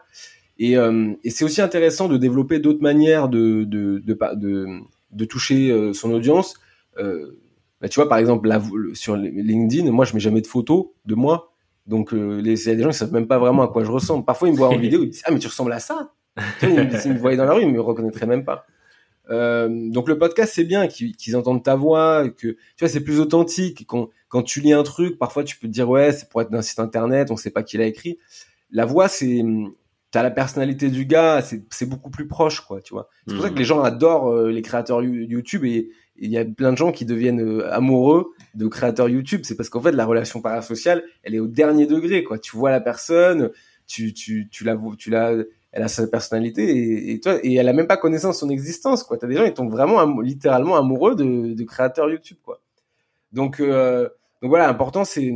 Et, 0.60 0.78
euh, 0.78 1.12
et 1.26 1.30
c'est 1.30 1.44
aussi 1.44 1.62
intéressant 1.62 2.08
de 2.08 2.16
développer 2.16 2.60
d'autres 2.60 2.82
manières 2.82 3.28
de 3.28 3.66
de, 3.66 4.00
de, 4.00 4.18
de, 4.36 4.66
de 5.12 5.26
toucher 5.26 5.70
euh, 5.70 5.92
son 5.92 6.10
audience. 6.12 6.54
Euh, 7.00 7.38
bah, 7.82 7.90
tu 7.90 8.00
vois, 8.00 8.08
par 8.08 8.18
exemple, 8.18 8.50
sur 8.94 9.18
LinkedIn, 9.18 9.92
moi, 9.92 10.06
je 10.06 10.14
mets 10.14 10.22
jamais 10.22 10.40
de 10.40 10.48
photos 10.48 10.88
de 11.06 11.16
moi. 11.16 11.52
Donc, 11.86 12.12
il 12.14 12.48
y 12.48 12.70
a 12.70 12.76
des 12.76 12.84
gens 12.84 12.92
qui 12.92 12.98
savent 12.98 13.12
même 13.12 13.28
pas 13.28 13.40
vraiment 13.40 13.64
à 13.64 13.68
quoi 13.68 13.84
je 13.84 13.92
ressemble. 13.92 14.24
Parfois, 14.24 14.48
ils 14.48 14.54
me 14.54 14.58
voient 14.58 14.70
en 14.70 14.78
vidéo, 14.78 15.04
ils 15.04 15.10
disent 15.10 15.24
Ah, 15.26 15.32
mais 15.32 15.40
tu 15.40 15.48
ressembles 15.48 15.74
à 15.74 15.80
ça 15.80 16.14
S'ils 16.62 17.14
me 17.14 17.20
voyaient 17.20 17.36
dans 17.36 17.46
la 17.46 17.54
rue, 17.54 17.64
ils 17.64 17.72
me 17.72 17.82
reconnaîtraient 17.82 18.26
même 18.26 18.46
pas. 18.46 18.66
Euh, 19.30 19.70
donc, 19.70 20.08
le 20.08 20.18
podcast, 20.18 20.54
c'est 20.56 20.64
bien 20.64 20.88
qu'ils 20.88 21.36
entendent 21.36 21.64
ta 21.64 21.76
voix, 21.76 22.30
que 22.30 22.48
tu 22.48 22.58
vois, 22.80 22.90
c'est 22.90 23.04
plus 23.04 23.20
authentique. 23.20 23.86
Quand, 23.88 24.10
quand 24.28 24.44
tu 24.44 24.62
lis 24.62 24.74
un 24.74 24.84
truc, 24.84 25.18
parfois, 25.18 25.44
tu 25.44 25.58
peux 25.58 25.68
te 25.68 25.74
dire 25.74 25.90
Ouais, 25.90 26.12
c'est 26.12 26.30
pour 26.30 26.42
être 26.42 26.52
d'un 26.52 26.62
site 26.62 26.80
internet, 26.80 27.32
on 27.32 27.38
sait 27.38 27.52
pas 27.52 27.64
qui 27.64 27.78
l'a 27.78 27.86
écrit. 27.86 28.18
La 28.72 28.86
voix, 28.86 29.08
c'est 29.08 29.44
t'as 30.12 30.24
la 30.24 30.32
personnalité 30.32 30.90
du 30.90 31.06
gars, 31.06 31.44
c'est 31.70 31.86
beaucoup 31.86 32.10
plus 32.10 32.28
proche, 32.28 32.62
quoi, 32.62 32.82
tu 32.82 32.94
vois. 32.94 33.10
C'est 33.28 33.36
pour 33.36 33.44
ça 33.44 33.50
que 33.50 33.56
mmh. 33.56 33.60
les 33.60 33.64
gens 33.64 33.84
adorent 33.84 34.32
euh, 34.32 34.50
les 34.50 34.62
créateurs 34.62 35.04
YouTube 35.04 35.66
et 35.66 35.92
il 36.16 36.32
y 36.32 36.38
a 36.38 36.46
plein 36.46 36.72
de 36.72 36.78
gens 36.78 36.92
qui 36.92 37.06
deviennent 37.06 37.42
euh, 37.42 37.72
amoureux 37.72 38.34
de 38.56 38.68
créateurs 38.68 39.08
YouTube. 39.08 39.42
C'est 39.44 39.56
parce 39.56 39.70
qu'en 39.70 39.82
fait, 39.82 39.92
la 39.92 40.06
relation 40.06 40.42
parasociale, 40.42 41.04
elle 41.24 41.36
est 41.36 41.40
au 41.40 41.48
dernier 41.48 41.86
degré, 41.86 42.24
quoi. 42.24 42.40
Tu 42.40 42.58
vois 42.58 42.72
la 42.72 42.82
personne, 42.82 43.52
tu, 43.88 44.14
tu, 44.14 44.50
tu 44.52 44.64
la, 44.64 44.78
tu 44.98 45.10
la, 45.10 45.36
elle 45.72 45.84
a 45.84 45.88
sa 45.88 46.08
personnalité 46.08 47.12
et, 47.12 47.20
toi, 47.20 47.38
et 47.44 47.56
elle 47.56 47.68
a 47.70 47.74
même 47.74 47.88
pas 47.88 47.98
connaissance 47.98 48.38
de 48.38 48.40
son 48.40 48.50
existence, 48.50 49.04
quoi. 49.04 49.18
T'as 49.18 49.28
des 49.28 49.36
gens 49.36 49.46
qui 49.46 49.54
tombent 49.54 49.72
vraiment 49.72 50.04
littéralement 50.22 50.76
amoureux 50.76 51.16
de, 51.16 51.54
de 51.54 51.64
créateurs 51.64 52.10
YouTube, 52.10 52.38
quoi. 52.44 52.60
Donc, 53.32 53.60
euh, 53.60 54.10
donc 54.42 54.50
voilà, 54.50 54.68
l'important 54.68 55.06
c'est, 55.06 55.34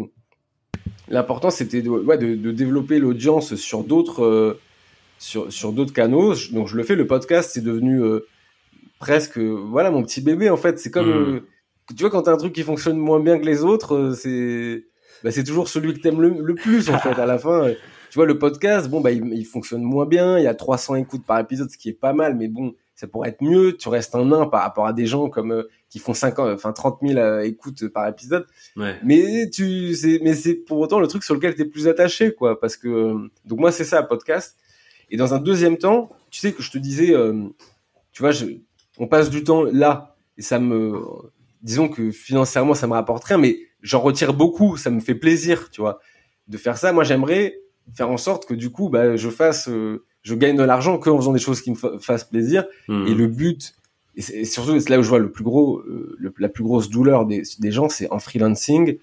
l'important 1.08 1.52
c'était 1.52 1.82
de, 1.82 1.90
ouais, 1.90 2.18
de, 2.18 2.36
de 2.36 2.52
développer 2.52 3.00
l'audience 3.00 3.56
sur 3.56 3.84
d'autres, 3.84 4.24
euh, 4.24 4.60
sur, 5.20 5.52
sur 5.54 5.72
d'autres 5.72 5.94
canaux. 5.94 6.34
Donc 6.52 6.68
je 6.68 6.76
le 6.76 6.84
fais. 6.84 6.96
Le 6.96 7.06
podcast, 7.06 7.52
c'est 7.54 7.62
devenu 7.62 8.02
euh, 8.02 8.26
presque 9.04 9.38
voilà 9.38 9.92
mon 9.92 10.02
petit 10.02 10.22
bébé 10.22 10.50
en 10.50 10.56
fait 10.56 10.80
c'est 10.80 10.90
comme 10.90 11.10
euh, 11.10 11.40
tu 11.90 12.04
vois 12.04 12.10
quand 12.10 12.22
t'as 12.22 12.32
un 12.32 12.38
truc 12.38 12.54
qui 12.54 12.64
fonctionne 12.64 12.98
moins 12.98 13.20
bien 13.20 13.38
que 13.38 13.46
les 13.46 13.66
autres 13.66 13.96
euh, 13.96 14.14
c'est 14.14 14.86
bah, 15.26 15.32
c'est 15.32 15.44
toujours 15.44 15.68
celui 15.68 15.94
que 15.94 16.00
t'aimes 16.00 16.22
le, 16.22 16.30
le 16.42 16.56
plus 16.56 16.90
en 16.90 16.98
fait 16.98 17.20
à 17.20 17.26
la 17.26 17.38
fin 17.38 17.74
tu 18.14 18.20
vois 18.20 18.28
le 18.28 18.38
podcast 18.38 18.92
bon 18.92 19.02
bah 19.02 19.10
il, 19.10 19.44
fonctionne 19.44 19.82
moins 19.82 20.06
bien 20.06 20.38
il 20.38 20.44
y 20.44 20.48
a 20.48 20.54
300 20.54 20.98
écoutes 20.98 21.26
par 21.26 21.40
épisode 21.40 21.72
ce 21.72 21.80
qui 21.80 21.90
est 21.90 22.00
pas 22.00 22.14
mal 22.14 22.36
mais 22.36 22.48
bon 22.48 22.76
ça 22.94 23.08
pourrait 23.08 23.30
être 23.30 23.42
mieux 23.42 23.76
tu 23.76 23.90
restes 23.90 24.14
un 24.14 24.26
nain 24.26 24.46
par 24.46 24.62
rapport 24.62 24.86
à 24.86 24.94
des 24.94 25.08
gens 25.08 25.30
comme 25.30 25.66
qui 25.90 25.98
font 25.98 26.14
50, 26.14 26.54
enfin 26.54 26.74
30 26.74 27.00
000 27.02 27.40
écoutes 27.40 27.88
par 27.88 28.08
épisode. 28.08 28.46
Mais 28.76 29.50
tu, 29.50 29.96
c'est, 29.96 30.20
mais 30.24 30.36
c'est 30.36 30.54
pour 30.54 30.78
autant 30.78 31.00
le 31.00 31.08
truc 31.08 31.24
sur 31.24 31.34
lequel 31.34 31.56
tu 31.56 31.64
es 31.64 31.66
plus 31.66 31.88
attaché, 31.88 32.36
quoi. 32.36 32.60
Parce 32.60 32.78
que, 32.78 33.30
donc 33.46 33.60
moi, 33.60 33.72
c'est 33.72 33.84
ça, 33.84 34.02
podcast. 34.02 34.58
Et 35.10 35.18
dans 35.18 35.34
un 35.34 35.40
deuxième 35.40 35.80
temps, 35.80 36.12
tu 36.30 36.40
sais 36.40 36.52
que 36.52 36.62
je 36.62 36.70
te 36.70 36.78
disais, 36.80 37.16
tu 38.12 38.22
vois, 38.22 38.32
je, 38.32 38.46
on 38.98 39.08
passe 39.08 39.30
du 39.32 39.44
temps 39.44 39.64
là, 39.64 40.16
et 40.38 40.42
ça 40.42 40.58
me, 40.60 41.00
disons 41.62 41.90
que 41.90 42.10
financièrement, 42.12 42.74
ça 42.74 42.88
me 42.88 42.94
rapporte 42.94 43.24
rien, 43.24 43.38
mais 43.40 43.58
j'en 43.82 44.02
retire 44.02 44.34
beaucoup, 44.34 44.78
ça 44.78 44.90
me 44.90 45.00
fait 45.00 45.16
plaisir, 45.16 45.70
tu 45.72 45.82
vois, 45.82 46.00
de 46.48 46.58
faire 46.58 46.78
ça. 46.78 46.92
Moi, 46.92 47.04
j'aimerais 47.04 47.63
faire 47.94 48.10
en 48.10 48.18
sorte 48.18 48.46
que 48.46 48.54
du 48.54 48.70
coup, 48.70 48.90
bah, 48.90 49.16
je 49.16 49.30
fasse, 49.30 49.68
euh, 49.70 50.06
je 50.22 50.36
gagne 50.36 50.56
de 50.56 50.64
l'argent 50.64 50.98
que 50.98 51.10
en 51.10 51.18
faisant 51.18 51.34
des 51.34 51.40
choses 51.40 51.62
qui 51.62 51.72
me 51.72 52.00
fassent 52.00 52.24
plaisir. 52.24 52.66
Hmm. 52.88 53.08
Et 53.08 53.14
le 53.14 53.28
but, 53.28 53.76
et, 54.16 54.46
surtout 54.46 54.80
c'est 54.80 54.90
là 54.90 55.00
où 55.00 55.04
je 55.04 55.10
vois 55.10 55.20
le 55.20 55.32
plus 55.32 55.44
gros, 55.44 55.80
euh, 55.80 56.18
la 56.38 56.50
plus 56.50 56.64
grosse 56.64 56.90
douleur 56.90 57.26
des, 57.26 57.44
des 57.60 57.72
gens, 57.72 57.90
c'est 57.90 58.10
en 58.12 58.20
freelancing. 58.20 58.98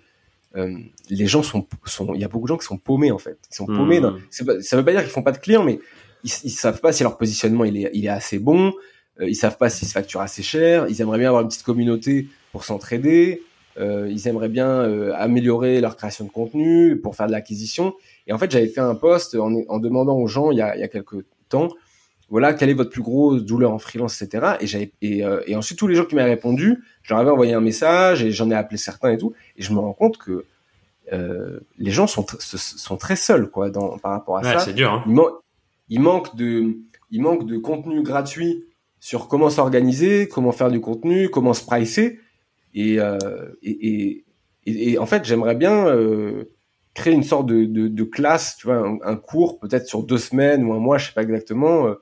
Euh, 0.56 0.76
les 1.08 1.26
gens 1.26 1.42
sont, 1.42 1.66
sont, 1.84 2.12
il 2.14 2.20
y 2.20 2.24
a 2.24 2.28
beaucoup 2.28 2.46
de 2.46 2.48
gens 2.48 2.58
qui 2.58 2.66
sont 2.66 2.78
paumés 2.78 3.12
en 3.12 3.18
fait. 3.18 3.38
Ils 3.50 3.54
sont 3.54 3.66
paumés. 3.66 4.00
Dans, 4.00 4.12
hmm. 4.12 4.60
ça 4.62 4.76
veut 4.76 4.84
pas 4.84 4.92
dire 4.92 5.02
qu'ils 5.02 5.10
font 5.10 5.22
pas 5.22 5.32
de 5.32 5.38
clients, 5.38 5.62
mais 5.62 5.80
ils, 6.24 6.30
ils 6.44 6.50
savent 6.50 6.80
pas 6.80 6.92
si 6.92 7.02
leur 7.02 7.16
positionnement 7.16 7.64
il 7.64 7.76
est, 7.76 7.90
il 7.92 8.06
est 8.06 8.08
assez 8.08 8.38
bon. 8.38 8.72
Euh, 9.20 9.28
ils 9.28 9.34
savent 9.34 9.56
pas 9.56 9.70
s'ils 9.70 9.88
se 9.88 9.92
facturent 9.92 10.20
assez 10.20 10.42
cher. 10.42 10.86
Ils 10.88 11.00
aimeraient 11.00 11.18
bien 11.18 11.28
avoir 11.28 11.42
une 11.42 11.48
petite 11.48 11.62
communauté 11.62 12.28
pour 12.52 12.64
s'entraider. 12.64 13.42
Euh, 13.80 14.08
ils 14.10 14.28
aimeraient 14.28 14.48
bien 14.48 14.68
euh, 14.68 15.12
améliorer 15.16 15.80
leur 15.80 15.96
création 15.96 16.24
de 16.24 16.30
contenu 16.30 17.00
pour 17.00 17.16
faire 17.16 17.26
de 17.26 17.32
l'acquisition. 17.32 17.94
Et 18.26 18.32
en 18.32 18.38
fait, 18.38 18.50
j'avais 18.50 18.68
fait 18.68 18.80
un 18.80 18.94
post 18.94 19.34
en, 19.34 19.52
en, 19.68 19.78
demandant 19.78 20.16
aux 20.16 20.26
gens 20.26 20.50
il 20.50 20.58
y 20.58 20.60
a, 20.60 20.76
il 20.76 20.80
y 20.80 20.84
a 20.84 20.88
quelques 20.88 21.24
temps, 21.48 21.68
voilà, 22.30 22.54
quelle 22.54 22.70
est 22.70 22.74
votre 22.74 22.90
plus 22.90 23.02
grosse 23.02 23.44
douleur 23.44 23.72
en 23.72 23.78
freelance, 23.78 24.22
etc. 24.22 24.54
Et 24.60 24.66
j'avais 24.68 24.92
et, 25.02 25.24
euh, 25.24 25.40
et, 25.46 25.56
ensuite 25.56 25.78
tous 25.78 25.88
les 25.88 25.96
gens 25.96 26.04
qui 26.04 26.14
m'avaient 26.14 26.30
répondu, 26.30 26.84
je 27.02 27.12
leur 27.12 27.20
avais 27.20 27.30
envoyé 27.30 27.54
un 27.54 27.60
message 27.60 28.22
et 28.22 28.30
j'en 28.30 28.50
ai 28.50 28.54
appelé 28.54 28.78
certains 28.78 29.10
et 29.10 29.18
tout. 29.18 29.34
Et 29.56 29.62
je 29.62 29.72
me 29.72 29.80
rends 29.80 29.92
compte 29.92 30.16
que 30.16 30.44
euh, 31.12 31.58
les 31.78 31.90
gens 31.90 32.06
sont 32.06 32.24
sont 32.38 32.96
très 32.96 33.16
seuls 33.16 33.50
quoi 33.50 33.70
dans 33.70 33.98
par 33.98 34.12
rapport 34.12 34.38
à 34.38 34.42
ouais, 34.42 34.52
ça. 34.52 34.60
C'est 34.60 34.74
dur. 34.74 34.92
Hein. 34.92 35.04
Il, 35.08 35.20
il, 35.88 36.00
manque 36.00 36.36
de 36.36 36.76
il 37.10 37.20
manque 37.20 37.46
de 37.46 37.58
contenu 37.58 38.00
gratuit 38.02 38.64
sur 39.00 39.26
comment 39.26 39.50
s'organiser, 39.50 40.28
comment 40.28 40.52
faire 40.52 40.70
du 40.70 40.80
contenu, 40.80 41.30
comment 41.30 41.52
se 41.52 41.64
pricer. 41.64 42.20
Et, 42.74 43.00
euh, 43.00 43.18
et, 43.62 44.24
et, 44.66 44.92
et, 44.92 44.98
en 44.98 45.06
fait, 45.06 45.24
j'aimerais 45.24 45.54
bien 45.54 45.88
euh, 45.88 46.44
créer 46.94 47.12
une 47.12 47.22
sorte 47.22 47.46
de, 47.46 47.64
de, 47.64 47.88
de, 47.88 48.04
classe, 48.04 48.56
tu 48.56 48.66
vois, 48.66 48.98
un, 49.02 49.16
cours 49.16 49.58
peut-être 49.58 49.86
sur 49.86 50.02
deux 50.02 50.18
semaines 50.18 50.64
ou 50.64 50.72
un 50.72 50.78
mois, 50.78 50.98
je 50.98 51.06
sais 51.06 51.12
pas 51.12 51.22
exactement, 51.22 51.86
euh, 51.86 51.94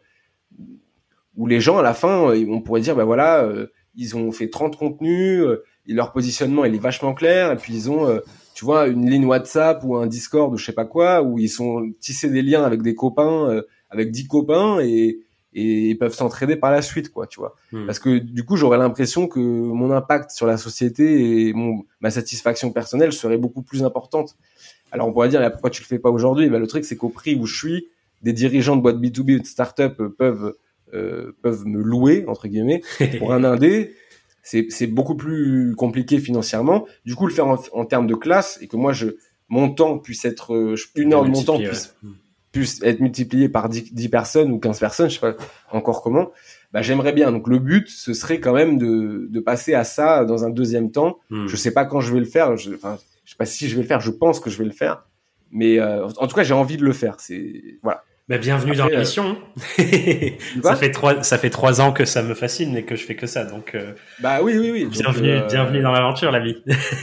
où 1.37 1.47
les 1.47 1.61
gens 1.61 1.79
à 1.79 1.83
la 1.83 1.95
fin, 1.95 2.33
on 2.49 2.61
pourrait 2.61 2.81
dire, 2.81 2.97
ben 2.97 3.05
voilà, 3.05 3.49
ils 3.95 4.17
ont 4.17 4.33
fait 4.33 4.49
30 4.49 4.77
contenus, 4.77 5.45
et 5.87 5.93
leur 5.95 6.11
positionnement 6.11 6.65
il 6.65 6.75
est 6.75 6.81
vachement 6.81 7.15
clair, 7.15 7.53
et 7.53 7.57
puis 7.57 7.73
ils 7.75 7.91
ont, 7.93 8.21
tu 8.55 8.65
vois, 8.65 8.89
une 8.89 9.09
ligne 9.09 9.25
WhatsApp 9.25 9.85
ou 9.85 9.95
un 9.95 10.09
Discord 10.09 10.53
ou 10.53 10.57
je 10.57 10.65
sais 10.65 10.73
pas 10.73 10.85
quoi, 10.85 11.23
où 11.23 11.39
ils 11.39 11.49
sont 11.49 11.93
tissés 12.01 12.29
des 12.29 12.43
liens 12.43 12.65
avec 12.65 12.83
des 12.83 12.97
copains, 12.97 13.63
avec 13.89 14.11
10 14.11 14.27
copains, 14.27 14.81
et 14.81 15.21
et 15.55 15.91
ils 15.91 15.99
peuvent 15.99 16.15
s'entraider 16.15 16.57
par 16.57 16.71
la 16.71 16.83
suite 16.83 17.11
quoi 17.11 17.27
tu 17.27 17.41
vois. 17.41 17.57
Hmm. 17.73 17.87
parce 17.87 17.99
que 17.99 18.19
du 18.19 18.45
coup 18.45 18.57
j'aurais 18.57 18.79
l'impression 18.79 19.27
que 19.27 19.41
mon 19.41 19.91
impact 19.91 20.31
sur 20.31 20.47
la 20.47 20.59
société 20.59 21.49
et 21.49 21.53
mon 21.53 21.85
ma 22.01 22.11
satisfaction 22.11 22.71
personnelle 22.71 23.13
serait 23.13 23.39
beaucoup 23.39 23.63
plus 23.63 23.83
importante. 23.83 24.37
Alors 24.93 25.09
on 25.09 25.13
pourrait 25.13 25.29
dire 25.29 25.51
pourquoi 25.53 25.71
tu 25.71 25.83
le 25.83 25.87
fais 25.87 25.99
pas 25.99 26.11
aujourd'hui? 26.11 26.49
Ben, 26.49 26.59
le 26.59 26.67
truc 26.67 26.85
c'est 26.85 26.97
qu'au 26.97 27.09
prix 27.09 27.35
où 27.35 27.47
je 27.47 27.57
suis 27.57 27.89
des 28.23 28.33
dirigeants 28.33 28.77
de 28.77 28.83
boîtes 28.83 28.99
B2B 28.99 29.37
ou 29.37 29.41
de 29.41 29.47
start-up 29.47 30.01
peuvent 30.19 30.55
euh, 30.95 31.37
peuvent 31.43 31.67
me 31.67 31.83
louer 31.83 32.25
entre 32.27 32.49
guillemets 32.49 32.83
pour 33.19 33.33
un 33.33 33.45
indé. 33.45 33.95
C'est 34.43 34.67
c'est 34.71 34.87
beaucoup 34.87 35.15
plus 35.15 35.75
compliqué 35.77 36.19
financièrement. 36.19 36.87
Du 37.05 37.15
coup 37.15 37.27
le 37.27 37.33
faire 37.33 37.47
en, 37.47 37.59
en 37.73 37.85
termes 37.85 38.07
de 38.07 38.15
classe 38.15 38.59
et 38.61 38.67
que 38.67 38.77
moi 38.77 38.93
je 38.93 39.17
mon 39.49 39.71
temps 39.71 39.99
puisse 39.99 40.25
être 40.25 40.55
euh, 40.55 40.77
une 40.95 41.15
heure 41.15 41.25
de 41.25 41.31
mon 41.31 41.43
temps 41.43 41.59
puisse 41.59 41.95
être 42.83 43.01
multiplié 43.01 43.49
par 43.49 43.69
10, 43.69 43.95
10, 43.95 44.09
personnes 44.09 44.53
ou 44.53 44.59
15 44.59 44.79
personnes, 44.81 45.11
je 45.11 45.15
sais 45.15 45.21
pas 45.21 45.37
encore 45.71 46.03
comment, 46.03 46.31
bah, 46.73 46.83
j'aimerais 46.83 47.13
bien. 47.13 47.33
Donc 47.33 47.49
le 47.49 47.59
but, 47.59 47.89
ce 47.89 48.13
serait 48.13 48.41
quand 48.41 48.53
même 48.53 48.79
de, 48.79 49.27
de 49.31 49.41
passer 49.41 49.75
à 49.75 49.85
ça 49.85 50.25
dans 50.25 50.45
un 50.45 50.51
deuxième 50.51 50.91
temps. 50.91 51.19
Hmm. 51.31 51.47
Je 51.47 51.57
sais 51.57 51.73
pas 51.73 51.85
quand 51.85 52.01
je 52.01 52.13
vais 52.13 52.21
le 52.21 52.27
faire, 52.27 52.57
je, 52.57 52.75
enfin, 52.75 52.99
je 53.25 53.31
sais 53.31 53.37
pas 53.37 53.47
si 53.47 53.69
je 53.69 53.77
vais 53.77 53.83
le 53.83 53.89
faire, 53.89 54.01
je 54.01 54.11
pense 54.11 54.41
que 54.41 54.51
je 54.51 54.59
vais 54.59 54.65
le 54.65 54.73
faire. 54.73 55.05
Mais 55.51 55.79
euh, 55.79 56.07
en 56.07 56.27
tout 56.27 56.37
cas, 56.37 56.43
j'ai 56.43 56.55
envie 56.55 56.77
de 56.77 56.85
le 56.85 56.93
faire. 56.93 57.17
C'est 57.19 57.79
voilà. 57.83 58.05
Bah, 58.29 58.37
bienvenue 58.37 58.77
dans. 58.77 58.89
Euh... 58.89 59.05
ça 60.63 60.77
fait 60.77 60.91
trois, 60.91 61.23
ça 61.23 61.39
fait 61.39 61.49
trois 61.49 61.81
ans 61.81 61.93
que 61.93 62.05
ça 62.05 62.23
me 62.23 62.35
fascine 62.35 62.77
et 62.77 62.85
que 62.85 62.95
je 62.95 63.05
fais 63.05 63.17
que 63.17 63.27
ça, 63.27 63.45
donc. 63.45 63.75
Euh... 63.75 63.93
Bah 64.21 64.41
oui, 64.43 64.59
oui, 64.59 64.71
oui. 64.71 64.85
Bienvenue, 64.85 65.41
bienvenue 65.49 65.81
dans 65.81 65.93
l'aventure, 65.93 66.31
la 66.31 66.41
vie. 66.41 66.63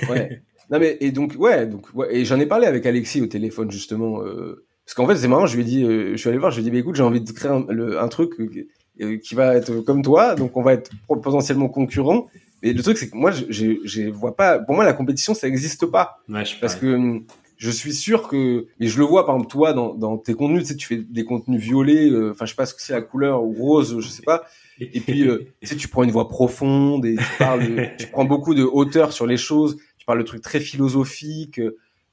ouais. 0.10 0.44
Non 0.72 0.80
mais 0.80 0.98
et 1.00 1.12
donc 1.12 1.36
ouais, 1.38 1.68
donc 1.68 1.88
ouais, 1.94 2.16
et 2.16 2.26
j'en 2.26 2.40
ai 2.40 2.46
parlé 2.46 2.66
avec 2.66 2.86
Alexis 2.86 3.22
au 3.22 3.28
téléphone 3.28 3.72
justement. 3.72 4.24
Euh, 4.24 4.66
parce 4.86 4.94
qu'en 4.94 5.08
fait, 5.08 5.16
c'est 5.16 5.28
marrant, 5.28 5.48
je 5.48 5.56
lui 5.56 5.64
ai 5.64 5.66
dit, 5.66 5.84
euh, 5.84 6.12
je 6.12 6.18
suis 6.18 6.30
allé 6.30 6.38
voir, 6.38 6.52
je 6.52 6.58
lui 6.58 6.62
ai 6.62 6.70
dit, 6.70 6.72
bah, 6.72 6.78
écoute, 6.78 6.96
j'ai 6.96 7.04
envie 7.04 7.22
de 7.22 7.32
créer 7.32 7.52
un, 7.52 7.66
le, 7.70 8.00
un 8.00 8.08
truc 8.08 8.34
euh, 8.40 9.18
qui 9.18 9.34
va 9.34 9.56
être 9.56 9.80
comme 9.82 10.04
toi, 10.04 10.36
donc 10.36 10.56
on 10.56 10.62
va 10.62 10.74
être 10.74 10.92
potentiellement 11.08 11.70
concurrent. 11.70 12.28
Mais 12.62 12.72
le 12.72 12.84
truc, 12.84 12.98
c'est 12.98 13.10
que 13.10 13.16
moi, 13.16 13.32
je, 13.32 13.78
je, 13.84 14.10
vois 14.10 14.36
pas. 14.36 14.60
Pour 14.60 14.76
moi, 14.76 14.86
la 14.86 14.94
compétition, 14.94 15.34
ça 15.34 15.48
n'existe 15.48 15.88
pas. 15.88 16.20
Ouais, 16.30 16.46
je 16.46 16.60
parce 16.60 16.76
que 16.76 16.86
hum, 16.86 17.26
je 17.58 17.72
suis 17.72 17.94
sûr 17.94 18.28
que, 18.28 18.68
mais 18.80 18.88
je 18.88 19.00
le 19.00 19.06
vois 19.06 19.26
par 19.26 19.36
exemple 19.36 19.52
toi 19.52 19.74
dans, 19.74 19.94
dans 19.94 20.18
tes 20.18 20.34
contenus, 20.34 20.64
tu 20.64 20.68
sais, 20.70 20.76
tu 20.76 20.88
fais 20.88 20.98
des 20.98 21.26
contenus 21.26 21.60
violets, 21.60 22.10
euh, 22.10 22.32
enfin, 22.32 22.46
je 22.46 22.52
sais 22.52 22.56
pas 22.56 22.66
ce 22.66 22.74
que 22.74 22.82
c'est 22.82 22.94
la 22.94 23.02
couleur 23.02 23.44
ou 23.44 23.54
rose, 23.54 24.00
je 24.00 24.08
sais 24.08 24.24
pas. 24.24 24.44
Et 24.80 25.00
puis, 25.00 25.28
tu 25.62 25.68
sais, 25.68 25.76
tu 25.76 25.88
prends 25.88 26.04
une 26.04 26.12
voix 26.12 26.28
profonde 26.28 27.06
et 27.06 27.16
tu 27.16 27.38
parles, 27.40 27.92
tu 27.98 28.08
prends 28.08 28.26
beaucoup 28.26 28.54
de 28.54 28.64
hauteur 28.64 29.14
sur 29.14 29.26
les 29.26 29.38
choses. 29.38 29.78
Tu 29.98 30.06
parles 30.06 30.20
de 30.20 30.26
trucs 30.26 30.44
très 30.44 30.60
philosophiques. 30.60 31.60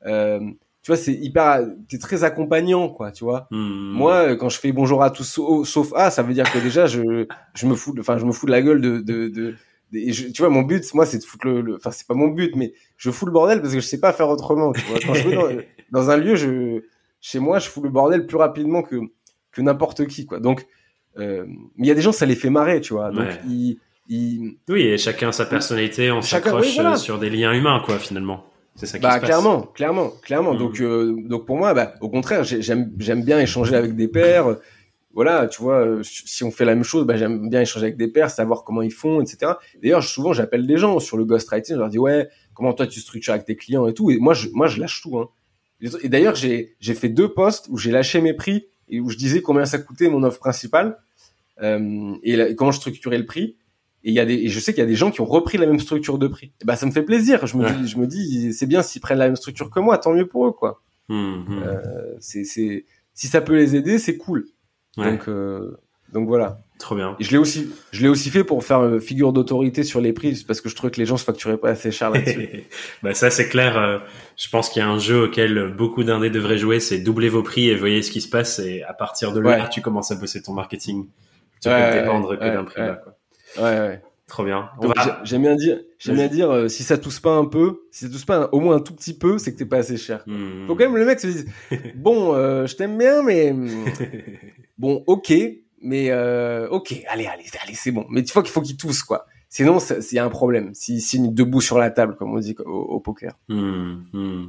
Euh, 0.07 0.41
tu 0.83 0.91
vois, 0.91 0.97
c'est 0.97 1.15
hyper, 1.15 1.61
t'es 1.89 1.99
très 1.99 2.25
accompagnant, 2.25 2.89
quoi, 2.89 3.13
tu 3.13 3.25
vois. 3.25 3.47
Hmm. 3.51 3.93
Moi, 3.93 4.37
quand 4.37 4.49
je 4.49 4.59
fais 4.59 4.73
bonjour 4.73 5.03
à 5.03 5.11
tous 5.11 5.41
sauf 5.65 5.93
A, 5.95 6.11
ça 6.11 6.23
veut 6.23 6.35
dire 6.35 6.51
que 6.51 6.59
déjà, 6.59 6.87
je, 6.87 7.27
je 7.55 7.67
me 7.67 7.75
fous, 7.75 7.95
enfin, 8.01 8.19
je 8.19 8.25
me 8.25 8.33
fous 8.33 8.47
de 8.47 8.51
la 8.51 8.63
gueule 8.63 8.81
de, 8.81 8.99
de, 8.99 9.29
de, 9.29 9.55
tu 9.93 10.39
vois, 10.39 10.49
mon 10.49 10.63
but, 10.63 10.93
moi, 10.95 11.07
c'est 11.07 11.19
de 11.19 11.25
foutre 11.25 11.47
le, 11.47 11.77
enfin, 11.77 11.91
c'est 11.91 12.07
pas 12.07 12.15
mon 12.15 12.29
but, 12.29 12.57
mais 12.57 12.73
je 12.97 13.11
fous 13.11 13.27
le 13.27 13.33
bordel 13.33 13.61
parce 13.61 13.75
que 13.75 13.81
je 13.81 13.87
sais 13.87 14.01
pas 14.01 14.13
faire 14.13 14.29
autrement, 14.29 14.73
tu 14.73 14.81
vois. 14.87 14.99
Quand 15.05 15.15
je 15.15 15.29
vais 15.29 15.35
dans, 15.37 15.49
dans, 15.93 16.11
un 16.11 16.17
lieu, 16.17 16.35
je, 16.35 16.83
chez 17.21 17.39
moi, 17.39 17.59
je 17.59 17.69
fous 17.69 17.83
le 17.83 17.91
bordel 17.91 18.27
plus 18.27 18.39
rapidement 18.39 18.83
que, 18.83 18.97
que 19.53 19.61
n'importe 19.61 20.07
qui, 20.07 20.27
quoi. 20.27 20.41
Donc, 20.41 20.67
euh, 21.19 21.45
mais 21.77 21.87
il 21.87 21.89
y 21.89 21.91
a 21.91 21.95
des 21.95 22.01
gens, 22.01 22.13
ça 22.13 22.27
les 22.27 22.35
fait 22.35 22.51
marrer, 22.51 22.81
tu 22.81 22.95
vois. 22.95 23.11
Donc, 23.11 23.29
ils, 23.47 23.79
ils... 24.09 24.57
Oui, 24.69 24.83
et 24.83 24.99
chacun 24.99 25.31
sa 25.31 25.47
personnalité, 25.47 26.11
on 26.11 26.23
s'accroche 26.23 26.79
euh, 26.79 26.97
sur 26.97 27.19
des 27.19 27.31
liens 27.31 27.53
humains, 27.53 27.83
quoi, 27.85 27.99
finalement. 27.99 28.47
C'est 28.75 28.87
ça 28.87 28.99
qui 28.99 29.03
bah, 29.03 29.15
se 29.15 29.21
passe. 29.21 29.29
clairement, 29.29 29.63
clairement, 29.63 30.13
clairement. 30.23 30.55
Donc, 30.55 30.81
mm. 30.81 30.85
euh, 30.85 31.17
donc 31.25 31.47
pour 31.47 31.57
moi, 31.57 31.75
bah, 31.75 31.95
au 32.01 32.09
contraire, 32.09 32.45
j'aime, 32.45 32.93
j'aime 32.99 33.23
bien 33.23 33.39
échanger 33.39 33.77
avec 33.77 33.95
des 33.95 34.09
pairs. 34.09 34.57
Voilà, 35.15 35.47
tu 35.47 35.61
vois, 35.61 35.85
euh, 35.85 36.03
si 36.03 36.43
on 36.43 36.51
fait 36.51 36.65
la 36.65 36.75
même 36.75 36.85
chose, 36.85 37.05
bah, 37.05 37.17
j'aime 37.17 37.51
bien 37.51 37.61
échanger 37.61 37.87
avec 37.87 37.99
des 37.99 38.09
pairs, 38.09 38.31
savoir 38.31 38.65
comment 38.65 38.81
ils 38.81 38.93
font, 38.93 39.21
etc. 39.21 39.53
D'ailleurs, 39.83 40.03
souvent, 40.03 40.33
j'appelle 40.33 40.67
des 40.67 40.79
gens 40.79 40.99
sur 41.01 41.19
le 41.19 41.25
ghostwriting, 41.27 41.75
je 41.77 41.81
leur 41.81 41.91
dis, 41.91 41.99
ouais, 41.99 42.29
comment 42.55 42.73
toi 42.73 42.87
tu 42.87 43.01
structures 43.01 43.35
avec 43.35 43.45
tes 43.45 43.57
clients 43.57 43.87
et 43.87 43.93
tout. 43.93 44.11
Et 44.11 44.19
moi, 44.19 44.33
je, 44.33 44.49
moi, 44.53 44.69
je 44.69 44.81
lâche 44.81 45.03
tout. 45.03 45.19
Hein. 45.19 45.29
Et 46.03 46.09
d'ailleurs, 46.09 46.35
j'ai, 46.35 46.77
j'ai 46.81 46.95
fait 46.95 47.09
deux 47.09 47.29
posts 47.29 47.67
où 47.69 47.77
j'ai 47.77 47.91
lâché 47.91 48.21
mes 48.21 48.33
prix 48.33 48.69
et 48.89 49.01
où 49.01 49.11
je 49.11 49.17
disais 49.17 49.43
combien 49.43 49.67
ça 49.67 49.79
coûtait 49.79 50.09
mon 50.09 50.23
offre 50.23 50.39
principale 50.39 50.99
euh, 51.61 52.15
et, 52.23 52.55
comment 52.55 52.71
je 52.71 52.79
structurais 52.79 53.19
le 53.19 53.27
prix. 53.27 53.57
Et 54.05 54.11
il 54.11 54.15
y 54.15 54.21
a 54.21 54.25
des, 54.25 54.35
et 54.35 54.49
je 54.49 54.59
sais 54.59 54.73
qu'il 54.73 54.81
y 54.81 54.85
a 54.85 54.89
des 54.89 54.97
gens 54.97 55.11
qui 55.11 55.21
ont 55.21 55.27
repris 55.27 55.59
la 55.59 55.67
même 55.67 55.79
structure 55.79 56.19
de 56.19 56.27
prix. 56.27 56.53
Et 56.61 56.65
bah, 56.65 56.77
ça 56.77 56.87
me 56.87 56.91
fait 56.91 57.03
plaisir. 57.03 57.47
Je 57.47 57.57
me 57.57 57.69
dis, 57.71 57.89
je 57.89 57.99
me 57.99 58.07
dis, 58.07 58.53
c'est 58.53 58.67
bien 58.67 58.83
s'ils 58.83 59.01
prennent 59.01 59.19
la 59.19 59.27
même 59.27 59.37
structure 59.37 59.71
que 59.71 59.81
moi, 59.81 59.99
tant 59.99 60.13
mieux 60.13 60.27
pour 60.27 60.47
eux, 60.47 60.53
quoi. 60.53 60.83
Mmh, 61.09 61.15
mmh. 61.15 61.63
Euh, 61.65 62.15
c'est, 62.21 62.45
c'est, 62.45 62.85
si 63.15 63.27
ça 63.27 63.41
peut 63.41 63.57
les 63.57 63.77
aider, 63.77 63.99
c'est 63.99 64.17
cool. 64.17 64.47
Ouais. 64.97 65.11
Donc, 65.13 65.29
euh, 65.29 65.79
donc 66.13 66.29
voilà. 66.29 66.59
Trop 66.79 66.97
bien. 66.97 67.17
Et 67.21 67.25
je 67.25 67.31
l'ai 67.31 67.39
aussi, 67.39 67.71
je 67.93 68.03
l'ai 68.03 68.09
aussi 68.09 68.29
fait 68.31 68.45
pour 68.45 68.65
faire 68.65 68.81
euh, 68.81 68.99
figure 68.99 69.33
d'autorité 69.33 69.83
sur 69.85 70.01
les 70.01 70.13
prix, 70.13 70.45
parce 70.47 70.61
que 70.61 70.69
je 70.69 70.75
trouvais 70.75 70.91
que 70.91 70.99
les 70.99 71.07
gens 71.07 71.17
se 71.17 71.25
facturaient 71.25 71.57
pas 71.57 71.71
assez 71.71 71.91
cher 71.91 72.11
là-dessus. 72.11 72.65
bah 73.03 73.15
ça 73.15 73.31
c'est 73.31 73.49
clair. 73.49 73.79
Euh, 73.79 73.99
je 74.37 74.49
pense 74.49 74.69
qu'il 74.69 74.81
y 74.81 74.85
a 74.85 74.89
un 74.89 74.99
jeu 74.99 75.25
auquel 75.25 75.73
beaucoup 75.77 76.03
d'indés 76.03 76.29
devraient 76.29 76.59
jouer, 76.59 76.81
c'est 76.81 76.99
doubler 76.99 77.29
vos 77.29 77.43
prix 77.43 77.69
et 77.69 77.77
voyez 77.77 78.03
ce 78.03 78.11
qui 78.11 78.21
se 78.21 78.29
passe. 78.29 78.59
Et 78.59 78.83
à 78.83 78.93
partir 78.95 79.33
de 79.33 79.41
là, 79.41 79.69
tu 79.69 79.81
commences 79.81 80.11
à 80.11 80.17
bosser 80.17 80.43
ton 80.43 80.53
marketing. 80.53 81.07
Tu 81.61 81.69
ouais, 81.69 81.91
peux 81.91 82.01
dépendre 82.01 82.37
que 82.37 82.45
d'un 82.45 82.65
prix 82.65 82.81
là. 82.81 82.95
Quoi. 82.95 83.17
Ouais, 83.57 83.63
ouais. 83.63 84.03
Trop 84.33 84.45
bien. 84.45 84.71
J'aime 85.25 85.43
bien 85.43 85.57
dire, 85.57 85.81
j'aime 85.99 86.17
bien 86.17 86.27
dire, 86.27 86.51
euh, 86.51 86.67
si 86.67 86.85
ça 86.85 86.97
tousse 86.97 87.21
pas 87.21 87.35
un 87.35 87.45
peu, 87.45 87.83
si 87.91 88.07
ça 88.07 88.11
tousse 88.11 88.25
pas 88.25 88.49
au 88.53 88.61
moins 88.61 88.77
un 88.77 88.81
tout 88.81 88.95
petit 88.95 89.13
peu, 89.13 89.37
c'est 89.37 89.53
que 89.53 89.59
t'es 89.59 89.67
pas 89.67 89.77
assez 89.77 89.99
cher. 89.99 90.23
Hmm. 90.27 90.67
Faut 90.67 90.75
quand 90.75 90.85
même 90.85 90.97
le 90.97 91.05
mec 91.05 91.21
se 91.21 91.27
dise, 91.27 91.47
bon, 91.97 92.35
euh, 92.35 92.67
je 92.67 92.75
t'aime 92.75 92.97
bien, 92.97 93.23
mais 93.23 93.55
bon, 94.79 95.05
ok, 95.07 95.35
mais 95.83 96.11
euh, 96.11 96.67
ok, 96.71 96.95
allez, 97.09 97.27
allez, 97.27 97.45
allez, 97.63 97.75
c'est 97.75 97.91
bon. 97.91 98.07
Mais 98.09 98.23
tu 98.23 98.33
vois 98.33 98.43
qu'il 98.43 98.53
faut 98.53 98.63
qu'il 98.63 98.79
tousse 98.79 99.03
quoi. 99.03 99.27
Sinon, 99.51 99.77
il 99.81 100.15
y 100.15 100.19
a 100.19 100.25
un 100.25 100.31
problème. 100.31 100.73
S'il 100.73 101.03
signe 101.03 101.35
debout 101.35 101.61
sur 101.61 101.77
la 101.77 101.91
table, 101.91 102.17
comme 102.17 102.33
on 102.33 102.39
dit 102.39 102.57
au, 102.65 102.71
au 102.71 103.01
poker. 103.01 103.35
Hmm, 103.51 103.97
hmm. 104.15 104.47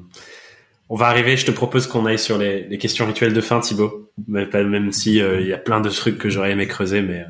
On 0.88 0.96
va 0.96 1.08
arriver. 1.08 1.36
Je 1.36 1.46
te 1.46 1.52
propose 1.52 1.88
qu'on 1.88 2.06
aille 2.06 2.20
sur 2.20 2.38
les, 2.38 2.64
les, 2.70 2.78
questions 2.78 3.06
rituelles 3.06 3.34
de 3.34 3.42
fin, 3.42 3.60
Thibaut. 3.60 4.10
Même 4.30 4.94
si 4.94 5.18
il 5.18 5.48
y 5.48 5.52
a 5.52 5.58
plein 5.58 5.82
de 5.82 5.90
trucs 5.90 6.18
que 6.18 6.30
j'aurais 6.30 6.52
aimé 6.52 6.68
creuser, 6.68 7.02
mais 7.02 7.26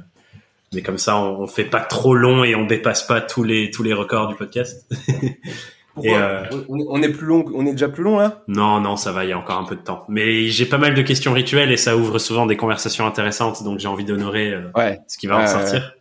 Mais 0.74 0.82
comme 0.82 0.98
ça, 0.98 1.18
on, 1.18 1.42
on 1.42 1.48
fait 1.48 1.66
pas 1.66 1.82
trop 1.82 2.16
long 2.16 2.44
et 2.44 2.56
on 2.56 2.66
dépasse 2.66 3.04
pas 3.04 3.22
tous 3.22 3.44
les 3.44 3.72
tous 3.72 3.84
les 3.84 3.94
records 3.94 4.28
du 4.28 4.36
podcast. 4.36 4.90
et 6.02 6.16
euh... 6.16 6.44
on, 6.70 7.02
est 7.02 7.10
plus 7.10 7.28
long, 7.28 7.46
on 7.54 7.66
est 7.66 7.72
déjà 7.72 7.90
plus 7.90 8.04
long 8.04 8.18
là? 8.18 8.44
Non, 8.48 8.80
non, 8.80 8.96
ça 8.96 9.12
va, 9.12 9.26
il 9.26 9.30
y 9.30 9.34
a 9.34 9.38
encore 9.38 9.60
un 9.60 9.66
peu 9.66 9.76
de 9.76 9.82
temps. 9.82 10.06
Mais 10.10 10.48
j'ai 10.48 10.66
pas 10.66 10.78
mal 10.78 10.96
de 10.96 11.02
questions 11.02 11.34
rituelles 11.34 11.72
et 11.72 11.78
ça 11.78 11.96
ouvre 11.96 12.18
souvent 12.20 12.46
des 12.46 12.58
conversations 12.58 13.06
intéressantes, 13.06 13.64
donc 13.64 13.80
j'ai 13.80 13.88
envie 13.88 14.06
d'honorer 14.06 14.54
euh, 14.54 14.72
ouais. 14.76 15.00
ce 15.08 15.18
qui 15.18 15.28
va 15.28 15.40
en 15.40 15.48
sortir. 15.48 15.96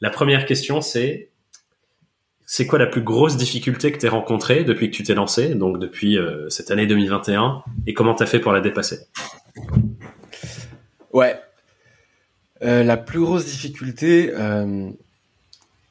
La 0.00 0.10
première 0.10 0.46
question, 0.46 0.80
c'est 0.80 1.30
c'est 2.46 2.66
quoi 2.66 2.78
la 2.78 2.86
plus 2.86 3.00
grosse 3.02 3.36
difficulté 3.36 3.90
que 3.90 3.98
tu 3.98 4.06
as 4.06 4.10
rencontrée 4.10 4.64
depuis 4.64 4.90
que 4.90 4.96
tu 4.96 5.02
t'es 5.02 5.14
lancé, 5.14 5.54
donc 5.54 5.78
depuis 5.78 6.18
euh, 6.18 6.48
cette 6.50 6.70
année 6.70 6.86
2021, 6.86 7.62
et 7.86 7.94
comment 7.94 8.14
tu 8.14 8.22
as 8.22 8.26
fait 8.26 8.38
pour 8.38 8.52
la 8.52 8.60
dépasser? 8.60 8.98
Ouais. 11.12 11.40
Euh, 12.64 12.82
la 12.82 12.96
plus 12.96 13.20
grosse 13.20 13.44
difficulté, 13.44 14.30
euh, 14.34 14.90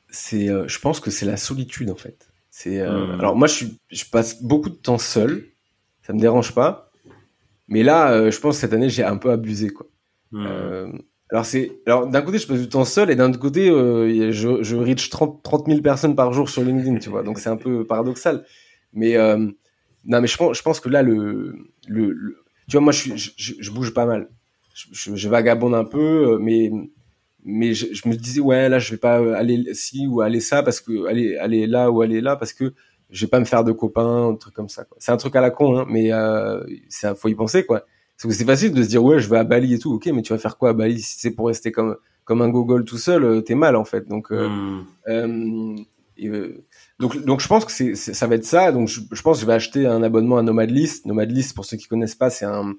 c'est, 0.10 0.50
euh, 0.50 0.68
je 0.68 0.80
pense 0.80 1.00
que 1.00 1.12
c'est 1.12 1.26
la 1.26 1.38
solitude 1.38 1.90
en 1.90 1.96
fait. 1.96 2.28
C'est, 2.50 2.80
Hmm. 2.82 3.20
alors 3.20 3.36
moi, 3.36 3.48
je, 3.48 3.54
suis, 3.54 3.80
je 3.92 4.06
passe 4.06 4.44
beaucoup 4.44 4.70
de 4.70 4.76
temps 4.76 5.00
seul, 5.00 5.44
ça 6.04 6.14
me 6.14 6.20
dérange 6.20 6.54
pas, 6.54 6.92
mais 7.68 7.84
là, 7.84 8.30
je 8.32 8.40
pense 8.40 8.56
que 8.58 8.62
cette 8.62 8.74
année, 8.74 8.90
j'ai 8.90 9.04
un 9.04 9.18
peu 9.18 9.32
abusé 9.32 9.70
quoi. 9.70 9.88
Euh, 10.48 10.92
alors 11.32 11.46
c'est, 11.46 11.72
alors 11.88 12.08
d'un 12.08 12.22
côté, 12.24 12.40
je 12.40 12.48
passe 12.48 12.60
du 12.62 12.70
temps 12.70 12.86
seul, 12.86 13.12
et 13.12 13.16
d'un 13.16 13.30
autre 13.32 13.40
côté, 13.40 13.70
euh, 13.70 14.32
je, 14.32 14.64
je 14.64 14.76
reach 14.76 15.10
30, 15.10 15.44
30 15.44 15.68
000 15.68 15.82
personnes 15.84 16.16
par 16.16 16.34
jour 16.34 16.50
sur 16.50 16.64
LinkedIn, 16.64 16.98
tu 17.00 17.10
vois. 17.10 17.24
Donc 17.24 17.40
c'est 17.40 17.50
un 17.50 17.58
peu 17.58 17.86
paradoxal, 17.86 18.46
mais 18.94 19.18
euh, 19.18 19.38
non, 20.06 20.22
mais 20.22 20.28
je 20.28 20.38
pense, 20.38 20.58
je 20.58 20.64
pense 20.64 20.80
que 20.80 20.90
là, 20.90 21.04
le, 21.04 21.56
le, 21.88 22.12
le- 22.12 22.38
tu 22.70 22.74
vois, 22.74 22.82
moi, 22.82 22.94
je, 22.94 23.00
suis, 23.00 23.18
je, 23.18 23.32
je- 23.38 23.54
je 23.60 23.72
bouge 23.72 23.94
pas 23.94 24.06
mal. 24.06 24.30
Je, 24.74 25.16
je, 25.16 25.30
vagabonde 25.30 25.76
un 25.76 25.86
peu, 25.86 26.34
euh, 26.34 26.38
mais 26.40 26.72
mais 27.46 27.74
je, 27.74 27.88
je 27.94 28.08
me 28.08 28.16
disais 28.16 28.40
ouais, 28.42 28.70
là, 28.70 28.80
je 28.80 28.92
vais 28.92 28.98
pas 28.98 29.18
aller 29.38 29.74
ci 29.74 30.08
ou 30.08 30.22
aller 30.22 30.40
ça 30.40 30.64
parce 30.64 30.82
que 30.82 31.06
aller 31.08 31.38
aller 31.38 31.68
là 31.68 31.92
ou 31.92 32.02
aller 32.02 32.22
là 32.22 32.36
parce 32.36 32.54
que 32.54 32.74
je 33.10 33.26
vais 33.26 33.30
pas 33.30 33.40
me 33.40 33.46
faire 33.46 33.64
de 33.64 33.72
copains, 33.72 34.30
un 34.30 34.36
truc 34.36 34.54
comme 34.56 34.70
ça. 34.70 34.86
C'est 34.98 35.12
un 35.12 35.18
truc 35.18 35.36
à 35.36 35.42
la 35.42 35.52
con, 35.52 35.78
hein, 35.80 35.86
mais 35.90 36.12
euh, 36.14 36.64
ça 36.90 37.14
faut 37.16 37.28
y 37.28 37.36
penser 37.36 37.66
quoi. 37.66 37.86
Parce 38.18 38.24
que 38.32 38.32
c'est 38.38 38.46
facile 38.46 38.74
de 38.74 38.82
se 38.84 38.88
dire 38.88 39.04
ouais, 39.04 39.20
je 39.20 39.30
vais 39.30 39.38
à 39.38 39.44
Bali 39.44 39.74
et 39.74 39.80
tout, 39.80 39.94
ok, 39.94 40.08
mais 40.08 40.22
tu 40.22 40.34
vas 40.34 40.40
faire 40.40 40.58
quoi 40.58 40.70
à 40.70 40.74
Bali? 40.74 41.00
Si 41.02 41.20
c'est 41.20 41.32
pour 41.32 41.48
rester 41.48 41.72
comme 41.72 41.98
comme 42.26 42.42
un 42.42 42.50
gogol 42.50 42.86
tout 42.86 42.98
seul, 42.98 43.24
euh, 43.26 43.42
t'es 43.42 43.56
mal 43.56 43.76
en 43.76 43.86
fait. 43.86 44.08
Donc 44.08 44.32
euh, 44.32 44.48
Hmm. 44.48 44.86
euh, 45.10 45.76
et, 46.18 46.30
euh, 46.30 46.64
donc, 47.00 47.18
donc 47.26 47.42
je 47.42 47.48
pense 47.48 47.66
que 47.66 47.72
c'est, 47.72 47.96
c'est- 47.96 48.14
ça 48.14 48.28
va 48.28 48.36
être 48.36 48.46
ça. 48.46 48.72
Donc 48.72 48.88
je, 48.88 49.02
je 49.12 49.22
pense 49.22 49.38
que 49.38 49.42
je 49.42 49.48
vais 49.48 49.54
acheter 49.54 49.86
un 49.88 50.02
abonnement 50.04 50.38
à 50.38 50.42
Nomadlist. 50.44 51.06
Nomadlist, 51.06 51.54
pour 51.56 51.66
ceux 51.66 51.76
qui 51.78 51.88
connaissent 51.88 52.16
pas, 52.16 52.30
c'est 52.30 52.46
un, 52.46 52.76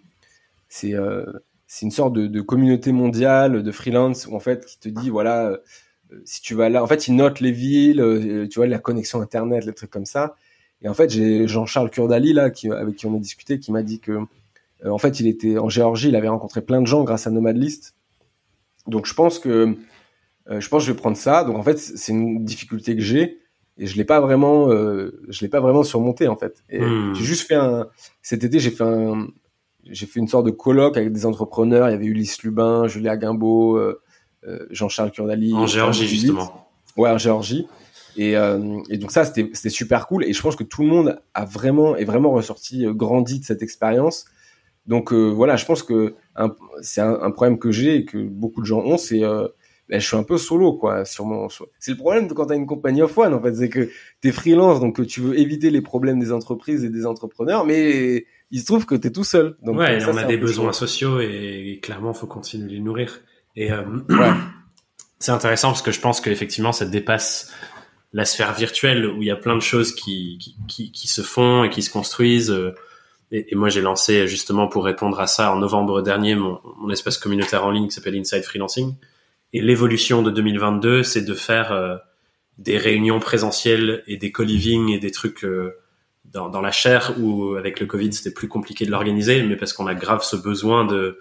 c'est, 0.68 0.94
euh, 0.94 1.24
c'est 1.66 1.86
une 1.86 1.92
sorte 1.92 2.12
de, 2.12 2.26
de 2.26 2.40
communauté 2.40 2.92
mondiale 2.92 3.62
de 3.62 3.72
freelance 3.72 4.26
où 4.26 4.34
en 4.34 4.40
fait 4.40 4.66
qui 4.66 4.78
te 4.78 4.88
dit 4.88 5.10
voilà, 5.10 5.48
euh, 5.48 5.56
si 6.24 6.40
tu 6.42 6.54
vas 6.54 6.68
là, 6.68 6.82
en 6.82 6.86
fait 6.86 7.08
ils 7.08 7.16
notent 7.16 7.40
les 7.40 7.52
villes, 7.52 8.00
euh, 8.00 8.46
tu 8.48 8.58
vois 8.58 8.66
la 8.66 8.78
connexion 8.78 9.20
internet, 9.20 9.64
les 9.64 9.72
trucs 9.72 9.90
comme 9.90 10.06
ça. 10.06 10.34
Et 10.82 10.88
en 10.88 10.94
fait 10.94 11.10
j'ai 11.10 11.48
Jean-Charles 11.48 11.90
Kurdali 11.90 12.32
là, 12.32 12.50
qui, 12.50 12.70
avec 12.70 12.96
qui 12.96 13.06
on 13.06 13.14
a 13.14 13.18
discuté, 13.18 13.58
qui 13.58 13.72
m'a 13.72 13.82
dit 13.82 14.00
que 14.00 14.12
euh, 14.12 14.90
en 14.90 14.98
fait 14.98 15.20
il 15.20 15.26
était 15.26 15.58
en 15.58 15.68
Géorgie, 15.68 16.08
il 16.08 16.16
avait 16.16 16.28
rencontré 16.28 16.60
plein 16.60 16.80
de 16.80 16.86
gens 16.86 17.04
grâce 17.04 17.26
à 17.26 17.30
Nomadlist. 17.30 17.94
Donc 18.86 19.06
je 19.06 19.14
pense 19.14 19.38
que 19.38 19.76
euh, 20.50 20.60
je 20.60 20.68
pense 20.68 20.82
que 20.82 20.88
je 20.88 20.92
vais 20.92 20.98
prendre 20.98 21.16
ça. 21.16 21.44
Donc 21.44 21.56
en 21.56 21.62
fait, 21.62 21.78
c'est 21.78 22.12
une 22.12 22.44
difficulté 22.44 22.94
que 22.94 23.02
j'ai 23.02 23.38
et 23.76 23.86
je 23.86 23.96
l'ai 23.96 24.04
pas 24.04 24.20
vraiment, 24.20 24.70
euh, 24.70 25.20
je 25.28 25.40
l'ai 25.40 25.48
pas 25.48 25.60
vraiment 25.60 25.82
surmonté 25.82 26.28
en 26.28 26.36
fait. 26.36 26.62
Et 26.68 26.80
Hmm. 26.80 27.14
J'ai 27.14 27.24
juste 27.24 27.46
fait 27.48 27.54
un 27.54 27.88
cet 28.22 28.44
été, 28.44 28.58
j'ai 28.58 28.70
fait 28.70 28.84
un, 28.84 29.28
j'ai 29.90 30.06
fait 30.06 30.20
une 30.20 30.28
sorte 30.28 30.46
de 30.46 30.50
colloque 30.50 30.96
avec 30.96 31.12
des 31.12 31.26
entrepreneurs. 31.26 31.88
Il 31.88 31.92
y 31.92 31.94
avait 31.94 32.06
Ulysse 32.06 32.42
Lubin, 32.42 32.86
Julia 32.86 33.16
Guimbaud, 33.16 33.76
euh, 33.76 34.00
euh, 34.46 34.66
Jean-Charles 34.70 35.10
Kurdali. 35.10 35.54
En 35.54 35.66
Géorgie, 35.66 36.06
justement. 36.06 36.68
Ouais, 36.96 37.10
en 37.10 37.18
Géorgie. 37.18 37.66
Et, 38.16 38.36
euh, 38.36 38.78
et 38.88 38.98
donc 38.98 39.10
ça, 39.10 39.24
c'était 39.24 39.70
super 39.70 40.06
cool. 40.06 40.24
Et 40.24 40.32
je 40.32 40.40
pense 40.40 40.56
que 40.56 40.64
tout 40.64 40.82
le 40.82 40.88
monde 40.88 41.20
a 41.34 41.44
vraiment 41.44 41.96
est 41.96 42.04
vraiment 42.04 42.30
ressorti 42.30 42.86
euh, 42.86 42.92
grandi 42.92 43.40
de 43.40 43.44
cette 43.44 43.62
expérience. 43.62 44.26
Donc 44.86 45.12
euh, 45.12 45.28
voilà, 45.30 45.56
je 45.56 45.64
pense 45.64 45.82
que 45.82 46.14
c'est 46.82 47.00
un, 47.00 47.18
un 47.22 47.30
problème 47.30 47.58
que 47.58 47.70
j'ai 47.70 47.96
et 47.96 48.04
que 48.04 48.18
beaucoup 48.18 48.60
de 48.60 48.66
gens 48.66 48.80
ont, 48.80 48.98
c'est 48.98 49.24
euh, 49.24 49.48
ben, 49.88 49.98
je 49.98 50.06
suis 50.06 50.16
un 50.16 50.22
peu 50.22 50.36
solo 50.36 50.74
quoi. 50.74 51.06
Sur 51.06 51.24
mon, 51.24 51.48
C'est 51.78 51.92
le 51.92 51.96
problème 51.96 52.28
de 52.28 52.34
quand 52.34 52.46
t'as 52.46 52.54
une 52.54 52.66
compagnie 52.66 53.00
offline 53.00 53.32
en 53.32 53.40
fait, 53.40 53.54
c'est 53.54 53.70
que 53.70 53.88
t'es 54.20 54.30
freelance, 54.30 54.80
donc 54.80 55.06
tu 55.06 55.22
veux 55.22 55.38
éviter 55.38 55.70
les 55.70 55.80
problèmes 55.80 56.20
des 56.20 56.32
entreprises 56.32 56.84
et 56.84 56.90
des 56.90 57.06
entrepreneurs, 57.06 57.64
mais 57.64 58.26
il 58.50 58.60
se 58.60 58.66
trouve 58.66 58.86
que 58.86 58.94
t'es 58.94 59.10
tout 59.10 59.24
seul. 59.24 59.56
Donc 59.62 59.78
ouais, 59.78 59.96
euh, 59.96 60.00
ça, 60.00 60.10
on 60.12 60.16
a 60.16 60.24
des 60.24 60.36
besoins 60.36 60.72
chaud. 60.72 60.86
sociaux 60.86 61.20
et, 61.20 61.72
et 61.72 61.80
clairement, 61.80 62.12
faut 62.14 62.26
continuer 62.26 62.66
de 62.68 62.72
les 62.74 62.80
nourrir. 62.80 63.20
Et 63.56 63.72
euh, 63.72 63.82
Ouais. 64.08 64.30
c'est 65.18 65.32
intéressant 65.32 65.68
parce 65.68 65.82
que 65.82 65.92
je 65.92 66.00
pense 66.00 66.20
qu'effectivement, 66.20 66.72
ça 66.72 66.84
dépasse 66.86 67.52
la 68.12 68.24
sphère 68.24 68.52
virtuelle 68.54 69.06
où 69.06 69.22
il 69.22 69.26
y 69.26 69.30
a 69.30 69.36
plein 69.36 69.56
de 69.56 69.62
choses 69.62 69.94
qui, 69.94 70.38
qui, 70.38 70.56
qui, 70.68 70.92
qui 70.92 71.08
se 71.08 71.22
font 71.22 71.64
et 71.64 71.70
qui 71.70 71.82
se 71.82 71.90
construisent. 71.90 72.50
euh, 72.52 72.74
Et, 73.32 73.52
et 73.52 73.56
moi, 73.56 73.68
j'ai 73.70 73.80
lancé 73.80 74.28
justement 74.28 74.68
pour 74.68 74.84
répondre 74.84 75.18
à 75.18 75.26
ça 75.26 75.52
en 75.52 75.56
novembre 75.56 76.02
dernier 76.02 76.36
mon, 76.36 76.60
mon 76.78 76.90
espace 76.90 77.18
communautaire 77.18 77.64
en 77.64 77.70
ligne 77.72 77.88
qui 77.88 77.94
s'appelle 77.94 78.16
Inside 78.16 78.44
Freelancing. 78.44 78.94
Et 79.52 79.60
l'évolution 79.62 80.22
de 80.22 80.30
2022, 80.30 81.02
c'est 81.02 81.22
de 81.22 81.34
faire 81.34 81.72
euh, 81.72 81.96
des 82.58 82.76
réunions 82.78 83.18
présentielles 83.18 84.02
et 84.06 84.16
des 84.16 84.30
co-living 84.30 84.90
et 84.90 84.98
des 84.98 85.10
trucs 85.10 85.42
euh, 85.44 85.74
dans, 86.34 86.48
dans 86.50 86.60
la 86.60 86.72
chair 86.72 87.14
où 87.18 87.54
avec 87.54 87.80
le 87.80 87.86
Covid, 87.86 88.12
c'était 88.12 88.32
plus 88.34 88.48
compliqué 88.48 88.84
de 88.84 88.90
l'organiser, 88.90 89.42
mais 89.44 89.56
parce 89.56 89.72
qu'on 89.72 89.86
a 89.86 89.94
grave 89.94 90.22
ce 90.22 90.36
besoin 90.36 90.84
de 90.84 91.18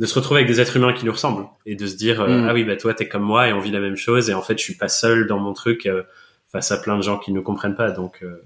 de 0.00 0.06
se 0.06 0.14
retrouver 0.14 0.40
avec 0.42 0.52
des 0.52 0.60
êtres 0.60 0.76
humains 0.76 0.92
qui 0.92 1.04
nous 1.04 1.10
ressemblent 1.12 1.46
et 1.66 1.74
de 1.74 1.84
se 1.86 1.96
dire 1.96 2.20
euh, 2.20 2.28
Mm. 2.42 2.48
ah 2.48 2.54
oui 2.54 2.62
bah 2.64 2.76
toi 2.76 2.94
t'es 2.94 3.08
comme 3.08 3.22
moi 3.24 3.48
et 3.48 3.52
on 3.52 3.58
vit 3.58 3.72
la 3.72 3.80
même 3.80 3.96
chose 3.96 4.30
et 4.30 4.34
en 4.34 4.42
fait 4.42 4.56
je 4.56 4.62
suis 4.62 4.76
pas 4.76 4.88
seul 4.88 5.26
dans 5.26 5.38
mon 5.40 5.52
truc 5.54 5.86
euh, 5.86 6.04
face 6.52 6.70
à 6.70 6.76
plein 6.76 6.96
de 6.96 7.02
gens 7.02 7.18
qui 7.18 7.32
ne 7.32 7.40
comprennent 7.40 7.74
pas 7.74 7.90
donc 7.90 8.20
euh, 8.22 8.42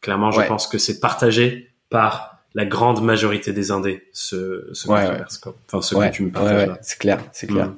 clairement 0.00 0.30
je 0.30 0.38
Ouais. 0.38 0.46
pense 0.46 0.68
que 0.68 0.78
c'est 0.78 1.00
partagé 1.00 1.72
par 1.90 2.38
la 2.54 2.66
grande 2.66 3.02
majorité 3.02 3.52
des 3.52 3.72
indés 3.72 4.04
ce 4.12 4.68
ce 4.72 4.86
Ouais, 4.88 5.08
ouais. 5.08 5.22
enfin 5.66 5.82
ce 5.82 5.94
que 5.96 6.10
tu 6.12 6.22
me 6.22 6.30
partages 6.30 6.70
c'est 6.82 6.98
clair, 7.00 7.20
c'est 7.32 7.48
clair. 7.48 7.66
Mm. 7.68 7.76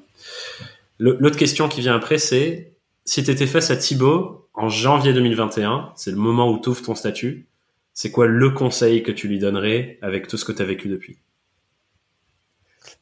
L'autre 0.99 1.37
question 1.39 1.69
qui 1.69 1.81
vient 1.81 1.95
après, 1.97 2.19
c'est 2.19 2.73
si 3.07 3.25
tu 3.25 3.31
étais 3.31 3.47
face 3.47 3.71
à 3.71 3.77
Thibaut 3.77 4.49
en 4.55 4.69
janvier 4.69 5.13
2021, 5.13 5.93
c'est 5.97 6.11
le 6.11 6.17
moment 6.17 6.51
où 6.51 6.61
tu 6.61 6.69
ouvres 6.69 6.83
ton 6.83 6.95
statut, 6.95 7.47
c'est 7.95 8.11
quoi 8.11 8.27
le 8.27 8.51
conseil 8.51 9.03
que 9.03 9.13
tu 9.13 9.29
lui 9.29 9.39
donnerais 9.39 9.99
avec 10.03 10.27
tout 10.27 10.37
ce 10.37 10.45
que 10.45 10.53
tu 10.53 10.61
as 10.61 10.65
vécu 10.67 10.89
depuis? 10.89 11.19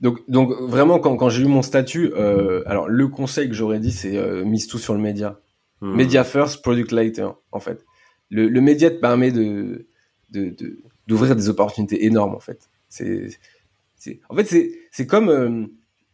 Donc, 0.01 0.19
donc 0.28 0.52
vraiment, 0.60 0.98
quand, 0.98 1.16
quand 1.16 1.28
j'ai 1.28 1.43
eu 1.43 1.47
mon 1.48 1.62
statut, 1.62 2.12
euh, 2.14 2.62
alors 2.66 2.89
le 2.89 3.09
conseil 3.09 3.48
que 3.48 3.55
j'aurais 3.55 3.78
dit, 3.81 3.90
c'est 3.93 4.16
euh, 4.16 4.44
mise 4.44 4.66
tout 4.66 4.78
sur 4.78 4.94
le 4.94 5.01
média. 5.01 5.40
Hmm. 5.81 5.94
Media 5.97 6.24
first, 6.24 6.62
product 6.62 6.93
later, 6.93 7.31
en 7.51 7.60
fait. 7.60 7.85
Le, 8.31 8.48
le 8.48 8.60
média 8.60 8.90
te 8.90 8.97
permet 9.01 9.32
de 9.32 9.86
de- 10.31 10.51
de- 10.51 10.78
d'ouvrir 11.06 11.36
des 11.36 11.48
opportunités 11.48 12.05
énormes, 12.06 12.35
en 12.35 12.40
fait. 12.40 12.70
C'est, 12.89 13.28
en 14.28 14.35
fait, 14.36 14.44
c'est, 14.44 14.73
c'est 14.90 15.06
comme, 15.06 15.28
euh, 15.28 15.66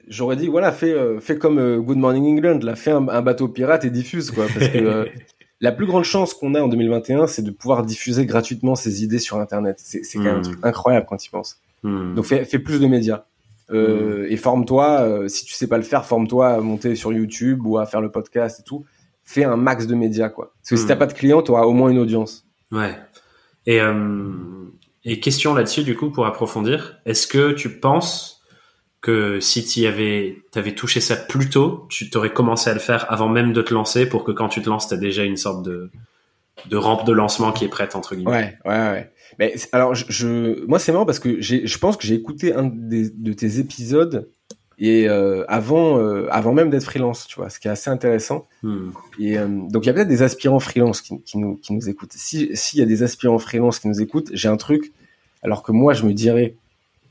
j'aurais 0.08 0.36
dit, 0.36 0.48
voilà, 0.48 0.72
fais, 0.72 0.94
fais 1.20 1.38
comme 1.38 1.78
Good 1.80 1.98
Morning 1.98 2.24
England, 2.36 2.58
là, 2.62 2.74
fais 2.76 2.90
un, 2.90 3.08
un 3.08 3.22
bateau 3.22 3.48
pirate 3.48 3.84
et 3.84 3.90
diffuse, 3.90 4.30
quoi, 4.30 4.46
parce 4.52 4.68
que 4.68 5.08
la 5.60 5.72
plus 5.72 5.86
grande 5.86 6.04
chance 6.04 6.34
qu'on 6.34 6.54
a 6.54 6.60
en 6.60 6.68
2021, 6.68 7.26
c'est 7.26 7.42
de 7.42 7.50
pouvoir 7.50 7.84
diffuser 7.84 8.26
gratuitement 8.26 8.74
ses 8.74 9.02
idées 9.02 9.18
sur 9.18 9.38
Internet. 9.38 9.80
C'est, 9.82 10.02
quand 10.14 10.22
même 10.22 10.36
un 10.36 10.42
truc 10.42 10.58
incroyable 10.62 11.06
quand 11.08 11.16
tu 11.16 11.28
y 11.28 11.30
penses. 11.30 11.60
Hmm. 11.82 12.14
Donc 12.14 12.26
fais, 12.26 12.44
fais 12.44 12.58
plus 12.58 12.80
de 12.80 12.86
médias. 12.86 13.24
Euh, 13.70 14.26
Et 14.30 14.36
forme-toi, 14.36 15.00
euh, 15.00 15.28
si 15.28 15.44
tu 15.44 15.52
sais 15.52 15.66
pas 15.66 15.76
le 15.76 15.82
faire, 15.82 16.06
forme-toi 16.06 16.48
à 16.48 16.60
monter 16.60 16.94
sur 16.94 17.12
YouTube 17.12 17.66
ou 17.66 17.78
à 17.78 17.86
faire 17.86 18.00
le 18.00 18.10
podcast 18.10 18.60
et 18.60 18.62
tout. 18.62 18.84
Fais 19.24 19.44
un 19.44 19.56
max 19.56 19.86
de 19.86 19.94
médias, 19.94 20.30
quoi. 20.30 20.54
Parce 20.62 20.70
que 20.70 20.76
si 20.76 20.86
t'as 20.86 20.96
pas 20.96 21.06
de 21.06 21.12
clients, 21.12 21.42
t'auras 21.42 21.64
au 21.64 21.72
moins 21.72 21.90
une 21.90 21.98
audience. 21.98 22.46
Ouais. 22.72 22.96
Et, 23.66 23.80
euh, 23.80 24.32
et 25.04 25.20
question 25.20 25.54
là-dessus, 25.54 25.82
du 25.82 25.96
coup, 25.96 26.10
pour 26.10 26.24
approfondir, 26.24 26.98
est-ce 27.04 27.26
que 27.26 27.52
tu 27.52 27.78
penses 27.78 28.37
que 29.00 29.38
si 29.40 29.64
tu 29.64 29.86
avais, 29.86 30.38
avais 30.54 30.72
touché 30.74 31.00
ça 31.00 31.16
plus 31.16 31.48
tôt, 31.50 31.86
tu 31.88 32.10
t'aurais 32.10 32.32
commencé 32.32 32.68
à 32.68 32.74
le 32.74 32.80
faire 32.80 33.10
avant 33.12 33.28
même 33.28 33.52
de 33.52 33.62
te 33.62 33.72
lancer 33.72 34.06
pour 34.08 34.24
que 34.24 34.32
quand 34.32 34.48
tu 34.48 34.60
te 34.60 34.68
lances, 34.68 34.88
tu 34.88 34.94
as 34.94 34.98
déjà 34.98 35.22
une 35.24 35.36
sorte 35.36 35.62
de, 35.64 35.90
de 36.68 36.76
rampe 36.76 37.06
de 37.06 37.12
lancement 37.12 37.52
qui 37.52 37.64
est 37.64 37.68
prête, 37.68 37.94
entre 37.94 38.16
guillemets 38.16 38.30
Ouais, 38.64 38.72
ouais, 38.72 38.90
ouais. 38.90 39.12
Mais 39.38 39.54
alors, 39.72 39.94
je, 39.94 40.04
je- 40.08 40.64
moi, 40.66 40.78
c'est 40.80 40.90
marrant 40.90 41.06
parce 41.06 41.20
que 41.20 41.40
je 41.40 41.78
pense 41.78 41.96
que 41.96 42.06
j'ai 42.06 42.14
écouté 42.16 42.54
un 42.54 42.64
des, 42.64 43.08
de 43.10 43.32
tes 43.32 43.60
épisodes 43.60 44.28
et 44.80 45.08
euh, 45.08 45.44
avant, 45.48 45.98
euh, 45.98 46.26
avant 46.30 46.52
même 46.52 46.70
d'être 46.70 46.84
freelance, 46.84 47.26
tu 47.28 47.36
vois, 47.36 47.50
ce 47.50 47.60
qui 47.60 47.68
est 47.68 47.70
assez 47.70 47.90
intéressant. 47.90 48.46
Hmm. 48.62 48.90
Et 49.20 49.38
euh, 49.38 49.46
donc, 49.48 49.84
il 49.84 49.88
y 49.88 49.90
a 49.90 49.92
peut-être 49.92 50.08
des 50.08 50.22
aspirants 50.22 50.60
freelance 50.60 51.00
qui, 51.02 51.20
qui 51.22 51.38
nous, 51.38 51.56
qui 51.56 51.72
nous 51.72 51.88
écoutent. 51.88 52.12
Si, 52.14 52.50
s'il 52.54 52.78
y 52.80 52.82
a 52.82 52.86
des 52.86 53.02
aspirants 53.04 53.38
freelance 53.38 53.78
qui 53.80 53.86
nous 53.88 54.00
écoutent, 54.00 54.30
j'ai 54.32 54.48
un 54.48 54.56
truc. 54.56 54.92
Alors 55.42 55.62
que 55.62 55.70
moi, 55.72 55.94
je 55.94 56.04
me 56.04 56.12
dirais 56.12 56.54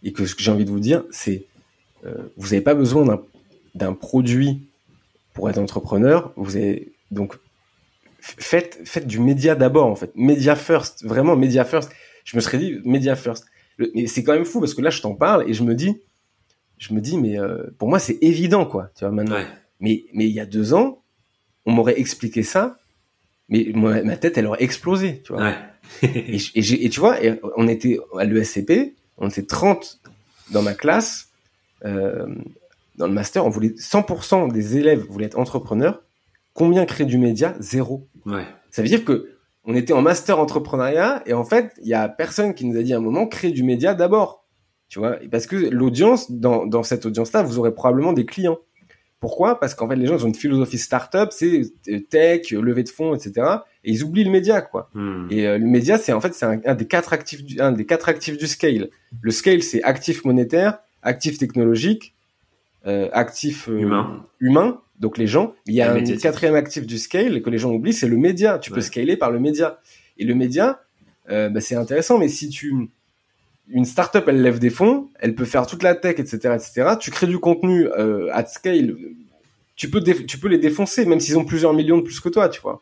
et 0.04 0.12
que 0.12 0.26
ce 0.26 0.36
que 0.36 0.42
j'ai 0.44 0.52
envie 0.52 0.66
de 0.66 0.70
vous 0.70 0.80
dire, 0.82 1.04
c'est 1.12 1.46
vous 2.04 2.48
n'avez 2.50 2.62
pas 2.62 2.74
besoin 2.74 3.22
d'un, 3.76 3.94
produit 3.94 4.70
pour 5.34 5.50
être 5.50 5.58
entrepreneur. 5.58 6.34
Vous 6.36 6.56
avez 6.56 6.94
donc 7.12 7.38
faites, 8.20 8.80
faites 8.86 9.08
du 9.08 9.20
média 9.20 9.56
d'abord 9.56 9.88
en 9.88 9.96
fait. 9.96 10.12
Média 10.16 10.56
first, 10.56 11.06
vraiment 11.06 11.36
média 11.36 11.64
first. 11.66 11.92
Je 12.24 12.36
me 12.36 12.42
serais 12.42 12.58
dit 12.58 12.80
média 12.86 13.16
first. 13.16 13.46
Le- 13.78 13.92
mais 13.94 14.08
c'est 14.08 14.24
quand 14.24 14.34
même 14.34 14.46
fou 14.46 14.60
parce 14.60 14.74
que 14.74 14.82
là, 14.82 14.90
je 14.90 15.02
t'en 15.02 15.14
parle 15.14 15.50
et 15.50 15.54
je 15.54 15.64
me 15.64 15.76
dis, 15.76 16.02
je 16.78 16.94
me 16.94 17.02
dis, 17.02 17.18
mais 17.18 17.40
euh, 17.40 17.64
pour 17.78 17.88
moi, 17.90 18.00
c'est 18.00 18.18
évident 18.22 18.66
quoi. 18.66 18.90
Tu 18.96 19.06
vois 19.06 19.14
maintenant. 19.14 19.36
Ouais. 19.36 19.48
Mais, 19.80 20.06
mais 20.14 20.26
il 20.26 20.34
y 20.34 20.40
a 20.40 20.46
deux 20.46 20.74
ans, 20.74 21.04
on 21.66 21.72
m'aurait 21.72 22.00
expliqué 22.00 22.42
ça, 22.42 22.78
mais 23.50 23.72
ma 23.74 24.18
tête, 24.18 24.38
elle 24.38 24.48
aurait 24.48 24.64
explosé, 24.64 25.22
tu 25.24 25.34
vois. 25.34 25.54
et, 26.02 26.38
et, 26.56 26.90
tu 26.90 27.00
vois, 27.00 27.18
on 27.56 27.68
était 27.68 28.00
à 28.18 28.26
l'ESCP, 28.26 28.96
on 29.18 29.30
était 29.30 29.46
30 29.46 30.00
dans 30.52 30.62
ma 30.62 30.74
classe, 30.74 31.28
euh, 31.28 31.37
dans 31.84 33.08
le 33.08 33.14
master, 33.14 33.46
on 33.46 33.50
voulait 33.50 33.76
100% 33.78 34.52
des 34.52 34.78
élèves 34.78 35.06
voulaient 35.10 35.26
être 35.26 35.40
entrepreneurs. 35.40 36.02
Combien 36.54 36.86
créer 36.86 37.06
du 37.06 37.18
média? 37.18 37.56
Zéro. 37.60 38.08
Ouais. 38.26 38.46
Ça 38.72 38.82
veut 38.82 38.88
dire 38.88 39.06
que 39.06 39.38
on 39.64 39.76
était 39.76 39.94
en 39.94 40.02
master 40.02 40.40
entrepreneuriat 40.40 41.22
et 41.26 41.34
en 41.34 41.44
fait, 41.44 41.74
il 41.82 41.88
y 41.88 41.94
a 41.94 42.08
personne 42.08 42.54
qui 42.54 42.66
nous 42.66 42.78
a 42.78 42.84
dit 42.84 42.94
à 42.94 42.98
un 42.98 43.02
moment 43.02 43.28
créer 43.28 43.52
du 43.52 43.64
média 43.64 43.94
d'abord. 43.94 44.46
Tu 44.88 45.00
vois, 45.00 45.18
parce 45.30 45.46
que 45.46 45.58
l'audience 45.58 46.32
dans, 46.32 46.66
dans 46.66 46.84
cette 46.84 47.06
audience-là, 47.06 47.44
vous 47.44 47.60
aurez 47.60 47.74
probablement 47.74 48.14
des 48.14 48.26
clients. 48.26 48.58
Pourquoi? 49.20 49.60
Parce 49.60 49.74
qu'en 49.74 49.90
fait, 49.90 49.96
les 49.96 50.06
gens 50.06 50.16
ont 50.16 50.28
une 50.28 50.36
philosophie 50.36 50.78
startup, 50.78 51.30
c'est 51.32 51.64
euh, 51.90 52.00
tech, 52.00 52.52
levée 52.52 52.84
de 52.84 52.90
fonds, 52.90 53.16
etc. 53.16 53.46
Et 53.84 53.92
ils 53.92 54.04
oublient 54.04 54.24
le 54.24 54.32
média, 54.32 54.62
quoi. 54.62 54.90
Hmm. 54.94 55.28
Et 55.32 55.48
euh, 55.48 55.58
le 55.58 55.66
média, 55.66 55.98
c'est 55.98 56.14
en 56.14 56.22
fait 56.22 56.34
c'est 56.34 56.46
un, 56.46 56.76
des 56.76 56.88
quatre 56.88 57.14
actifs, 57.14 57.44
du, 57.44 57.60
un 57.60 57.72
des 57.72 57.86
quatre 57.86 58.10
actifs 58.10 58.38
du 58.38 58.48
scale. 58.48 58.90
Le 59.22 59.32
scale, 59.32 59.64
c'est 59.64 59.82
actif 59.84 60.24
monétaire, 60.24 60.80
actif 61.08 61.38
technologique, 61.38 62.14
euh, 62.86 63.10
actif 63.14 63.70
euh, 63.70 63.80
humain. 63.80 64.26
humain. 64.40 64.82
Donc 65.00 65.18
les 65.18 65.28
gens. 65.28 65.54
Il 65.66 65.76
y 65.76 65.82
a 65.82 65.94
un 65.94 66.04
quatrième 66.04 66.56
actif 66.56 66.86
du 66.86 66.98
scale 66.98 67.42
que 67.42 67.50
les 67.50 67.58
gens 67.58 67.72
oublient, 67.72 67.94
c'est 67.94 68.08
le 68.08 68.18
média. 68.18 68.60
Tu 68.60 68.72
peux 68.72 68.82
scaler 68.82 69.16
par 69.16 69.32
le 69.32 69.40
média. 69.40 69.80
Et 70.18 70.26
le 70.26 70.34
média, 70.34 70.82
euh, 71.30 71.50
bah, 71.50 71.62
c'est 71.62 71.76
intéressant, 71.76 72.18
mais 72.18 72.28
si 72.28 72.50
tu 72.50 72.90
une 73.70 73.86
startup, 73.86 74.24
elle 74.28 74.42
lève 74.42 74.60
des 74.60 74.70
fonds, 74.70 75.10
elle 75.20 75.36
peut 75.36 75.46
faire 75.46 75.68
toute 75.68 75.84
la 75.84 75.94
tech, 75.94 76.20
etc., 76.20 76.56
etc. 76.56 76.96
Tu 77.00 77.12
crées 77.12 77.28
du 77.28 77.38
contenu 77.38 77.86
euh, 77.86 78.30
at 78.32 78.46
scale, 78.46 78.96
tu 79.76 79.90
peux 79.90 80.02
tu 80.02 80.40
peux 80.40 80.48
les 80.48 80.58
défoncer, 80.58 81.06
même 81.06 81.20
s'ils 81.20 81.38
ont 81.38 81.46
plusieurs 81.46 81.74
millions 81.74 81.98
de 81.98 82.04
plus 82.04 82.20
que 82.20 82.30
toi, 82.30 82.50
tu 82.50 82.62
vois. 82.62 82.82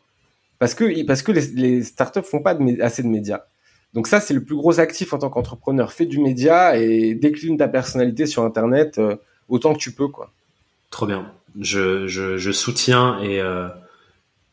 Parce 0.58 0.74
que 0.74 1.04
parce 1.04 1.22
que 1.22 1.32
les, 1.32 1.46
les 1.48 1.82
startups 1.82 2.22
font 2.22 2.40
pas 2.40 2.54
de, 2.54 2.80
assez 2.80 3.02
de 3.02 3.08
médias. 3.08 3.42
Donc 3.96 4.08
ça, 4.08 4.20
c'est 4.20 4.34
le 4.34 4.44
plus 4.44 4.54
gros 4.54 4.78
actif 4.78 5.14
en 5.14 5.18
tant 5.18 5.30
qu'entrepreneur. 5.30 5.90
Fais 5.90 6.04
du 6.04 6.18
média 6.18 6.76
et 6.76 7.14
décline 7.14 7.56
ta 7.56 7.66
personnalité 7.66 8.26
sur 8.26 8.44
Internet 8.44 8.98
euh, 8.98 9.16
autant 9.48 9.72
que 9.72 9.78
tu 9.78 9.90
peux, 9.90 10.08
quoi. 10.08 10.30
Trop 10.90 11.06
bien. 11.06 11.32
Je, 11.58 12.06
je, 12.06 12.36
je 12.36 12.52
soutiens 12.52 13.18
et, 13.22 13.40
euh, 13.40 13.68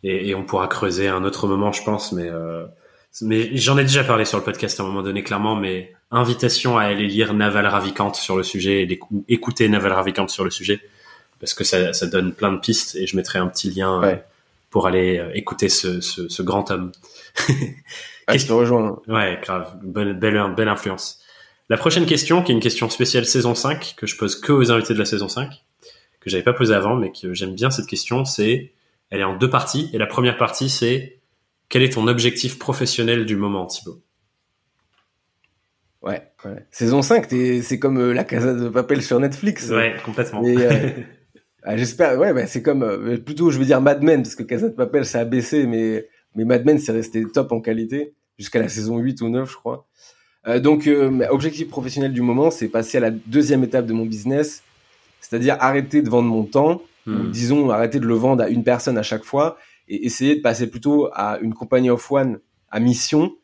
et, 0.01 0.29
et 0.29 0.35
on 0.35 0.45
pourra 0.45 0.69
creuser 0.69 1.09
un 1.09 1.25
autre 1.25 1.45
moment, 1.49 1.73
je 1.73 1.83
pense, 1.83 2.13
mais 2.13 2.29
euh, 2.29 2.65
mais 3.21 3.57
j'en 3.57 3.77
ai 3.77 3.81
déjà 3.83 4.05
parlé 4.05 4.23
sur 4.23 4.37
le 4.37 4.45
podcast 4.45 4.79
à 4.79 4.83
un 4.83 4.85
moment 4.85 5.03
donné, 5.03 5.23
clairement, 5.23 5.57
mais 5.57 5.93
invitation 6.09 6.77
à 6.77 6.83
aller 6.83 7.05
lire 7.05 7.33
Naval 7.33 7.67
Ravikant 7.67 8.13
sur 8.13 8.37
le 8.37 8.43
sujet 8.43 8.83
et 8.83 8.99
écouter 9.27 9.67
Naval 9.67 9.91
Ravikant 9.91 10.29
sur 10.29 10.45
le 10.45 10.51
sujet 10.51 10.79
parce 11.41 11.53
que 11.53 11.65
ça, 11.65 11.91
ça, 11.91 12.07
donne 12.07 12.33
plein 12.33 12.53
de 12.53 12.59
pistes 12.59 12.95
et 12.95 13.07
je 13.07 13.17
mettrai 13.17 13.39
un 13.39 13.47
petit 13.47 13.69
lien 13.69 14.01
pour 14.69 14.87
aller 14.87 15.21
écouter 15.33 15.67
ce, 15.67 15.99
ce, 15.99 16.29
ce 16.29 16.41
grand 16.41 16.71
homme. 16.71 16.93
ah, 18.27 18.37
je 18.37 18.45
te 18.45 18.53
rejoins. 18.53 19.01
Ouais, 19.07 19.39
grave. 19.41 19.77
Belle, 19.83 20.13
belle 20.17 20.67
influence. 20.67 21.23
La 21.69 21.77
prochaine 21.77 22.05
question, 22.05 22.43
qui 22.43 22.51
est 22.51 22.55
une 22.55 22.61
question 22.61 22.89
spéciale 22.89 23.25
saison 23.25 23.55
5, 23.55 23.95
que 23.97 24.05
je 24.05 24.17
pose 24.17 24.39
que 24.39 24.51
aux 24.51 24.71
invités 24.71 24.93
de 24.93 24.99
la 24.99 25.05
saison 25.05 25.29
5, 25.29 25.49
que 26.19 26.29
j'avais 26.29 26.43
pas 26.43 26.53
posée 26.53 26.75
avant, 26.75 26.95
mais 26.95 27.11
que 27.11 27.33
j'aime 27.33 27.55
bien 27.55 27.71
cette 27.71 27.87
question, 27.87 28.25
c'est, 28.25 28.73
elle 29.09 29.21
est 29.21 29.25
en 29.25 29.37
deux 29.37 29.49
parties. 29.49 29.89
Et 29.93 29.97
la 29.97 30.05
première 30.05 30.37
partie, 30.37 30.69
c'est, 30.69 31.19
quel 31.69 31.81
est 31.81 31.93
ton 31.93 32.07
objectif 32.07 32.59
professionnel 32.59 33.25
du 33.25 33.35
moment, 33.35 33.65
Thibaut? 33.65 34.01
Ouais, 36.01 36.21
ouais. 36.43 36.65
Saison 36.69 37.01
5, 37.01 37.27
c'est 37.63 37.79
comme 37.79 37.97
euh, 37.97 38.13
la 38.13 38.25
Casa 38.25 38.53
de 38.53 38.67
Papel 38.67 39.01
sur 39.01 39.19
Netflix. 39.19 39.69
Ouais, 39.69 39.95
complètement. 40.03 40.43
Euh, 40.45 40.89
ah, 41.63 41.77
J'espère, 41.77 42.19
ouais, 42.19 42.33
bah, 42.33 42.45
c'est 42.45 42.61
comme, 42.61 42.83
euh, 42.83 43.17
plutôt, 43.17 43.51
je 43.51 43.57
veux 43.57 43.65
dire 43.65 43.79
Mad 43.79 44.03
Men, 44.03 44.21
parce 44.21 44.35
que 44.35 44.43
Casa 44.43 44.67
de 44.67 44.73
Papel, 44.73 45.05
ça 45.05 45.21
a 45.21 45.25
baissé, 45.25 45.65
mais, 45.65 46.09
mais 46.35 46.45
Mad 46.45 46.65
Men, 46.65 46.79
c'est 46.79 46.91
resté 46.91 47.23
top 47.25 47.51
en 47.51 47.61
qualité, 47.61 48.13
jusqu'à 48.37 48.59
la 48.59 48.69
saison 48.69 48.97
8 48.97 49.21
ou 49.21 49.29
9, 49.29 49.49
je 49.49 49.55
crois. 49.55 49.87
donc, 50.59 50.89
objectif 51.29 51.69
professionnel 51.69 52.11
du 52.13 52.21
moment, 52.21 52.51
c'est 52.51 52.67
passer 52.67 52.97
à 52.97 53.01
la 53.01 53.11
deuxième 53.11 53.63
étape 53.63 53.85
de 53.85 53.93
mon 53.93 54.05
business, 54.05 54.63
c'est-à-dire 55.21 55.57
arrêter 55.59 56.01
de 56.01 56.09
vendre 56.09 56.29
mon 56.29 56.43
temps, 56.43 56.81
ou 57.07 57.11
hmm. 57.11 57.31
disons, 57.31 57.69
arrêter 57.69 57.99
de 57.99 58.07
le 58.07 58.15
vendre 58.15 58.43
à 58.43 58.49
une 58.49 58.63
personne 58.63 58.97
à 58.97 59.03
chaque 59.03 59.23
fois, 59.23 59.57
et 59.87 60.05
essayer 60.05 60.35
de 60.35 60.41
passer 60.41 60.67
plutôt 60.67 61.09
à 61.13 61.39
une 61.41 61.53
compagnie 61.53 61.89
of 61.89 62.11
one 62.11 62.39
à 62.69 62.79
mission, 62.79 63.35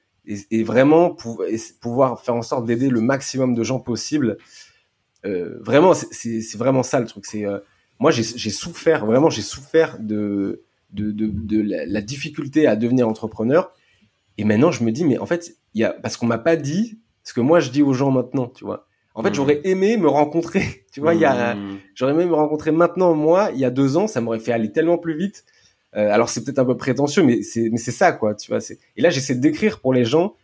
et, 0.51 0.63
vraiment 0.63 1.09
pour, 1.09 1.43
pouvoir 1.81 2.21
faire 2.21 2.35
en 2.35 2.41
sorte 2.41 2.65
d'aider 2.65 2.89
le 2.89 3.01
maximum 3.01 3.55
de 3.55 3.63
gens 3.63 3.79
possible. 3.79 4.37
Euh, 5.25 5.57
vraiment, 5.61 5.93
c'est 5.93 6.57
vraiment 6.57 6.83
ça 6.83 6.99
le 6.99 7.07
truc. 7.07 7.25
C'est 7.25 7.45
euh, 7.45 7.59
moi 7.99 8.11
j'ai 8.11 8.23
souffert 8.23 9.05
vraiment, 9.05 9.29
j'ai 9.29 9.41
souffert 9.41 9.97
de 9.99 10.63
de, 10.91 11.11
de, 11.11 11.29
de 11.31 11.61
la, 11.61 12.01
difficulté 12.01 12.67
à 12.67 12.75
devenir 12.75 13.07
entrepreneur. 13.07 13.71
Et 14.37 14.43
maintenant, 14.43 14.71
je 14.71 14.83
me 14.83 14.91
dis, 14.91 15.05
mais 15.05 15.17
en 15.17 15.25
fait, 15.25 15.55
il 15.73 15.81
y 15.81 15.83
a 15.83 15.91
parce 15.91 16.17
qu'on 16.17 16.25
m'a 16.25 16.37
pas 16.37 16.55
dit 16.55 16.99
ce 17.23 17.33
que 17.33 17.41
moi 17.41 17.59
je 17.59 17.69
dis 17.69 17.83
aux 17.83 17.93
gens 17.93 18.11
maintenant, 18.11 18.47
tu 18.47 18.65
vois. 18.65 18.87
En 19.15 19.23
fait, 19.23 19.31
mmh. 19.31 19.33
j'aurais 19.33 19.61
aimé 19.65 19.97
me 19.97 20.07
rencontrer, 20.07 20.85
tu 20.93 21.01
vois. 21.01 21.13
Il 21.13 21.21
y 21.21 21.25
a, 21.25 21.55
mmh. 21.55 21.79
j'aurais 21.93 22.13
aimé 22.13 22.25
me 22.25 22.33
rencontrer 22.33 22.71
maintenant 22.71 23.13
moi, 23.13 23.51
il 23.53 23.59
y 23.59 23.65
a 23.65 23.69
deux 23.69 23.97
ans, 23.97 24.07
ça 24.07 24.21
m'aurait 24.21 24.39
fait 24.39 24.51
aller 24.51 24.71
tellement 24.71 24.97
plus 24.97 25.17
vite. 25.17 25.45
Euh, 25.95 26.11
alors 26.11 26.29
c'est 26.29 26.43
peut-être 26.43 26.59
un 26.59 26.65
peu 26.65 26.77
prétentieux, 26.77 27.23
mais 27.23 27.41
c'est 27.41 27.69
mais 27.71 27.77
c'est 27.77 27.91
ça 27.91 28.11
quoi, 28.11 28.35
tu 28.35 28.51
vois. 28.51 28.59
Et 28.95 29.01
là 29.01 29.09
j'essaie 29.09 29.35
d'écrire 29.35 29.79
pour 29.79 29.93
les 29.93 30.05
gens 30.05 30.35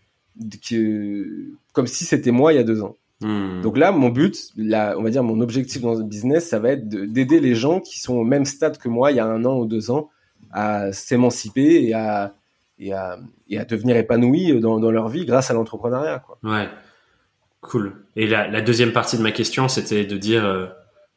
que 0.68 1.54
comme 1.72 1.88
si 1.88 2.04
c'était 2.04 2.32
moi 2.32 2.52
il 2.52 2.56
y 2.56 2.60
a 2.60 2.64
deux 2.64 2.82
ans. 2.82 2.98
Hmm. 3.22 3.62
Donc 3.62 3.78
là 3.78 3.92
mon 3.92 4.10
but, 4.10 4.52
là 4.58 4.96
on 4.98 5.04
va 5.04 5.10
dire 5.12 5.24
mon 5.24 5.40
objectif 5.42 5.82
dans 5.82 5.94
le 5.94 6.04
business, 6.04 6.50
ça 6.50 6.60
va 6.60 6.72
être 6.72 6.90
d'aider 6.90 7.40
les 7.40 7.54
gens 7.54 7.80
qui 7.80 8.00
sont 8.00 8.16
au 8.16 8.24
même 8.24 8.46
stade 8.46 8.78
que 8.78 8.90
moi 8.90 9.12
il 9.12 9.18
y 9.18 9.20
a 9.20 9.26
un 9.26 9.46
an 9.46 9.60
ou 9.60 9.66
deux 9.68 9.92
ans 9.92 10.10
à 10.56 10.94
s'émanciper 10.94 11.84
et 11.84 11.94
à 11.94 12.34
et 12.80 12.94
à, 12.94 13.20
et 13.50 13.58
à 13.60 13.66
devenir 13.66 13.96
épanouis 13.96 14.60
dans, 14.60 14.80
dans 14.80 14.92
leur 14.92 15.08
vie 15.10 15.26
grâce 15.26 15.52
à 15.52 15.54
l'entrepreneuriat. 15.54 16.24
Ouais. 16.44 16.68
Cool. 17.62 18.06
Et 18.16 18.28
la, 18.28 18.48
la 18.48 18.62
deuxième 18.62 18.92
partie 18.92 19.18
de 19.18 19.22
ma 19.22 19.32
question, 19.32 19.68
c'était 19.68 20.06
de 20.06 20.18
dire 20.18 20.46
euh, 20.46 20.68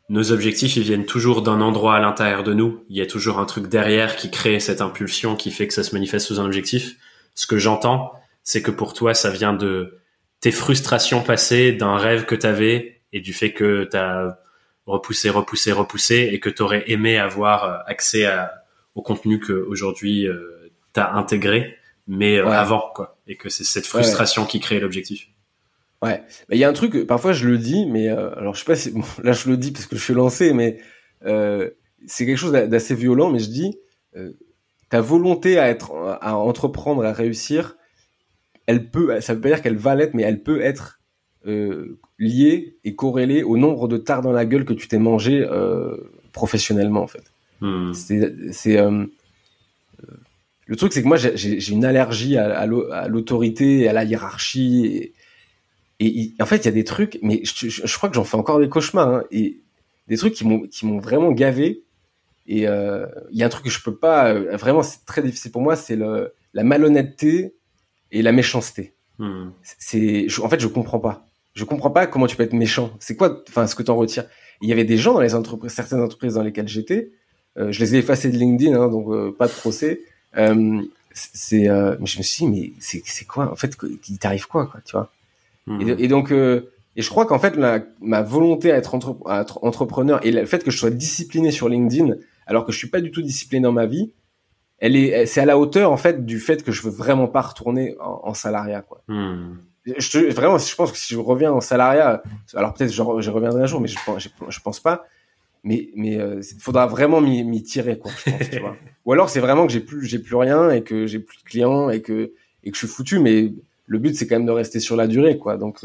nos 0.09 0.33
objectifs, 0.33 0.77
ils 0.77 0.83
viennent 0.83 1.05
toujours 1.05 1.43
d'un 1.43 1.61
endroit 1.61 1.97
à 1.97 2.01
l'intérieur 2.01 2.43
de 2.43 2.55
nous. 2.55 2.85
Il 2.89 2.97
y 2.97 3.03
a 3.03 3.07
toujours 3.07 3.39
un 3.39 3.45
truc 3.45 3.67
derrière 3.67 4.17
qui 4.17 4.31
crée 4.31 4.61
cette 4.61 4.81
impulsion 4.81 5.37
qui 5.37 5.51
fait 5.51 5.67
que 5.67 5.75
ça 5.75 5.83
se 5.83 5.95
manifeste 5.95 6.27
sous 6.27 6.41
un 6.41 6.45
objectif. 6.45 6.97
Ce 7.35 7.47
que 7.47 7.59
j'entends, 7.59 8.13
c'est 8.45 8.63
que 8.63 8.71
pour 8.71 8.95
toi, 8.95 9.13
ça 9.15 9.31
vient 9.31 9.53
de 9.53 9.99
tes 10.41 10.53
frustrations 10.53 11.23
passées, 11.23 11.73
d'un 11.73 11.97
rêve 11.97 12.25
que 12.25 12.35
tu 12.35 12.47
avais 12.47 13.03
et 13.13 13.21
du 13.21 13.33
fait 13.33 13.53
que 13.53 13.87
tu 13.91 13.97
as 13.97 14.39
repoussé, 14.87 15.29
repoussé, 15.29 15.73
repoussé 15.73 16.31
et 16.33 16.41
que 16.41 16.49
tu 16.49 16.63
aurais 16.63 16.85
aimé 16.87 17.19
avoir 17.19 17.65
euh, 17.65 17.77
accès 17.87 18.25
à, 18.25 18.58
au 18.99 19.03
contenu 19.03 19.39
qu'aujourd'hui 19.39 20.27
euh, 20.27 20.71
tu 20.93 21.01
as 21.01 21.15
intégré, 21.15 21.77
mais 22.09 22.39
euh, 22.39 22.49
avant, 22.49 22.91
quoi. 22.95 23.17
Et 23.29 23.37
que 23.37 23.49
c'est 23.49 23.63
cette 23.65 23.87
frustration 23.87 24.45
qui 24.45 24.59
crée 24.59 24.81
l'objectif. 24.81 25.29
Ouais, 26.03 26.23
il 26.51 26.59
y 26.59 26.65
a 26.65 26.69
un 26.69 26.73
truc, 26.73 27.07
parfois 27.07 27.33
je 27.33 27.49
le 27.49 27.59
dis, 27.59 27.87
mais 27.87 28.09
euh, 28.09 28.37
alors 28.37 28.55
je 28.55 28.61
sais 28.61 28.65
pas 28.65 28.75
si 28.75 28.93
là 29.23 29.33
je 29.33 29.49
le 29.49 29.57
dis 29.57 29.71
parce 29.71 29.87
que 29.87 29.95
je 29.95 30.03
suis 30.03 30.15
lancé, 30.15 30.53
mais 30.53 30.79
euh, 31.25 31.71
c'est 32.07 32.27
quelque 32.27 32.37
chose 32.37 32.53
d'assez 32.53 32.97
violent. 32.97 33.31
Mais 33.31 33.39
je 33.39 33.51
dis, 33.51 33.79
euh, 34.17 34.33
ta 34.91 35.01
volonté 35.01 35.61
à 35.61 35.69
être, 35.69 35.93
à 36.21 36.37
entreprendre, 36.37 37.05
à 37.05 37.13
réussir, 37.13 37.77
elle 38.67 38.91
peut, 38.91 39.21
ça 39.21 39.35
veut 39.35 39.41
pas 39.41 39.49
dire 39.49 39.63
qu'elle 39.63 39.77
va 39.77 39.95
l'être, 39.95 40.15
mais 40.15 40.25
elle 40.25 40.43
peut 40.43 40.61
être 40.61 40.97
liée 42.19 42.77
et 42.85 42.95
corrélée 42.95 43.43
au 43.43 43.57
nombre 43.57 43.89
de 43.89 43.97
tards 43.97 44.21
dans 44.21 44.33
la 44.33 44.45
gueule 44.45 44.67
que 44.67 44.75
tu 44.75 44.87
t'es 44.87 44.99
mangé 44.99 45.47
professionnellement 46.33 47.01
en 47.01 47.07
fait. 47.07 47.33
Hmm. 47.61 47.93
C'est 47.93 48.79
euh, 48.79 49.07
le 50.67 50.77
truc, 50.77 50.93
c'est 50.93 51.03
que 51.03 51.09
moi 51.09 51.17
j'ai 51.17 51.71
une 51.71 51.85
allergie 51.85 52.37
à, 52.37 52.61
à 52.61 53.09
l'autorité, 53.09 53.89
à 53.89 53.93
la 53.93 54.05
hiérarchie. 54.05 55.13
Et, 56.01 56.21
et 56.23 56.35
en 56.41 56.47
fait, 56.47 56.59
il 56.59 56.65
y 56.67 56.69
a 56.69 56.73
des 56.73 56.85
trucs, 56.85 57.19
mais 57.23 57.43
je, 57.45 57.69
je, 57.69 57.97
crois 57.97 58.09
que 58.09 58.15
j'en 58.15 58.25
fais 58.25 58.37
encore 58.37 58.61
des 58.61 58.69
cauchemars, 58.69 59.09
hein, 59.09 59.25
et 59.31 59.61
des 60.07 60.17
trucs 60.17 60.35
qui 60.35 60.45
m'ont 60.45 60.99
vraiment 60.99 61.33
gavé. 61.33 61.85
Et 62.47 62.67
euh, 62.67 63.07
il 63.31 63.39
y 63.39 63.43
a 63.43 63.47
un 63.47 63.51
truc 63.51 63.65
que 63.65 63.71
je 63.71 63.83
peux 63.83 63.95
pas, 63.95 64.33
euh, 64.33 64.57
vraiment, 64.57 64.83
c'est 64.83 65.05
très 65.05 65.23
difficile 65.23 65.53
pour 65.53 65.61
moi, 65.61 65.77
c'est 65.77 65.97
la 65.97 66.65
malhonnêteté 66.65 67.55
et 68.11 68.23
la 68.23 68.33
méchanceté. 68.33 68.95
Hmm. 69.19 69.51
C'est, 69.63 70.27
en 70.43 70.49
fait, 70.49 70.59
je 70.59 70.69
comprends 70.69 70.99
pas. 70.99 71.27
Je 71.55 71.65
comprends 71.65 71.91
pas 71.91 72.07
comment 72.07 72.27
tu 72.27 72.37
peux 72.37 72.45
être 72.45 72.55
méchant. 72.55 72.93
C'est 73.01 73.17
quoi, 73.17 73.43
enfin, 73.49 73.67
ce 73.67 73.75
que 73.75 73.83
tu 73.83 73.91
en 73.91 73.97
retires? 73.97 74.25
Il 74.63 74.69
y 74.69 74.73
avait 74.73 74.85
des 74.85 74.97
gens 74.97 75.13
dans 75.13 75.21
les 75.21 75.35
entreprises, 75.35 75.73
certaines 75.73 76.01
entreprises 76.01 76.35
dans 76.35 76.43
lesquelles 76.43 76.69
j'étais. 76.69 77.11
Euh, 77.59 77.73
je 77.73 77.81
les 77.81 77.97
ai 77.97 77.99
effacés 77.99 78.31
de 78.31 78.37
LinkedIn, 78.37 78.81
hein, 78.81 78.89
donc 78.89 79.09
euh, 79.09 79.35
pas 79.37 79.47
de 79.47 79.53
procès. 79.53 80.01
Euh, 80.37 80.81
c'est, 81.13 81.65
je 81.65 82.01
me 82.01 82.23
suis 82.23 82.47
dit, 82.47 82.47
mais 82.47 82.73
c'est, 82.79 83.25
quoi 83.25 83.51
En 83.51 83.57
fait, 83.57 83.77
il 84.09 84.19
t'arrive 84.19 84.47
quoi, 84.47 84.67
quoi, 84.67 84.81
tu 84.85 84.93
vois 84.93 85.11
Mhm. 85.67 85.97
Et, 85.99 86.09
donc, 86.09 86.33
et 86.33 87.03
je 87.03 87.11
crois 87.11 87.27
qu'en 87.27 87.39
fait, 87.39 87.55
ma 88.01 88.23
volonté 88.23 88.73
à 88.73 88.77
être, 88.77 88.95
entrepreneur 88.95 90.25
et 90.25 90.31
le 90.31 90.47
fait 90.47 90.65
que 90.65 90.71
je 90.71 90.79
sois 90.79 90.91
discipliné 90.91 91.51
sur 91.51 91.69
LinkedIn, 91.69 92.15
alors 92.47 92.65
que 92.65 92.73
je 92.73 92.79
suis 92.79 92.89
pas 92.89 93.03
du 93.03 93.11
tout 93.11 93.21
discipliné 93.21 93.63
dans 93.63 93.73
ma 93.73 93.85
vie, 93.85 94.13
elle 94.79 94.97
est, 94.97 95.27
c'est 95.27 95.41
à 95.41 95.45
la 95.45 95.59
hauteur 95.59 95.93
en 95.93 95.97
fait 95.97 96.25
du 96.25 96.41
fait 96.41 96.63
que 96.63 96.73
je 96.73 96.83
veux 96.83 96.91
vraiment 96.91 97.27
pas 97.27 97.43
retourner 97.43 97.97
en, 98.01 98.33
salariat, 98.33 98.81
quoi. 98.81 99.03
Je, 99.85 100.31
vraiment, 100.31 100.59
je 100.59 100.75
pense 100.75 100.93
que 100.93 100.99
si 100.99 101.13
je 101.13 101.19
reviens 101.19 101.53
en 101.53 101.61
salariat, 101.61 102.23
alors 102.55 102.73
peut-être 102.73 102.93
je, 102.93 103.03
je 103.21 103.31
reviendrai 103.31 103.63
un 103.63 103.67
jour, 103.67 103.81
mais 103.81 103.89
je, 103.89 103.99
je, 104.19 104.29
je 104.49 104.61
pense 104.61 104.81
pas. 104.81 105.05
Mais 105.65 105.91
mais 105.95 106.15
il 106.15 106.61
faudra 106.61 106.87
vraiment 106.87 107.21
m'y 107.21 107.63
tirer 107.63 107.99
quoi 107.99 108.13
je 108.25 108.31
pense, 108.31 108.51
tu 108.51 108.61
vois. 108.61 108.77
ou 109.05 109.13
alors 109.13 109.29
c'est 109.29 109.41
vraiment 109.41 109.67
que 109.67 109.73
j'ai 109.73 109.81
plus 109.81 110.07
j'ai 110.07 110.19
plus 110.19 110.37
rien 110.37 110.71
et 110.71 110.83
que 110.83 111.07
j'ai 111.07 111.19
plus 111.19 111.39
de 111.39 111.43
clients 111.43 111.91
et 111.91 112.01
que 112.01 112.33
et 112.65 112.71
que 112.71 112.77
je 112.77 112.87
suis 112.87 112.89
foutu 112.89 113.19
mais 113.19 113.53
le 113.87 113.99
but 113.99 114.15
c'est 114.15 114.27
quand 114.27 114.37
même 114.37 114.47
de 114.47 114.53
rester 114.53 114.81
sur 114.81 114.97
la 114.97 115.07
durée 115.07 115.39
quoi 115.39 115.57
donc 115.57 115.83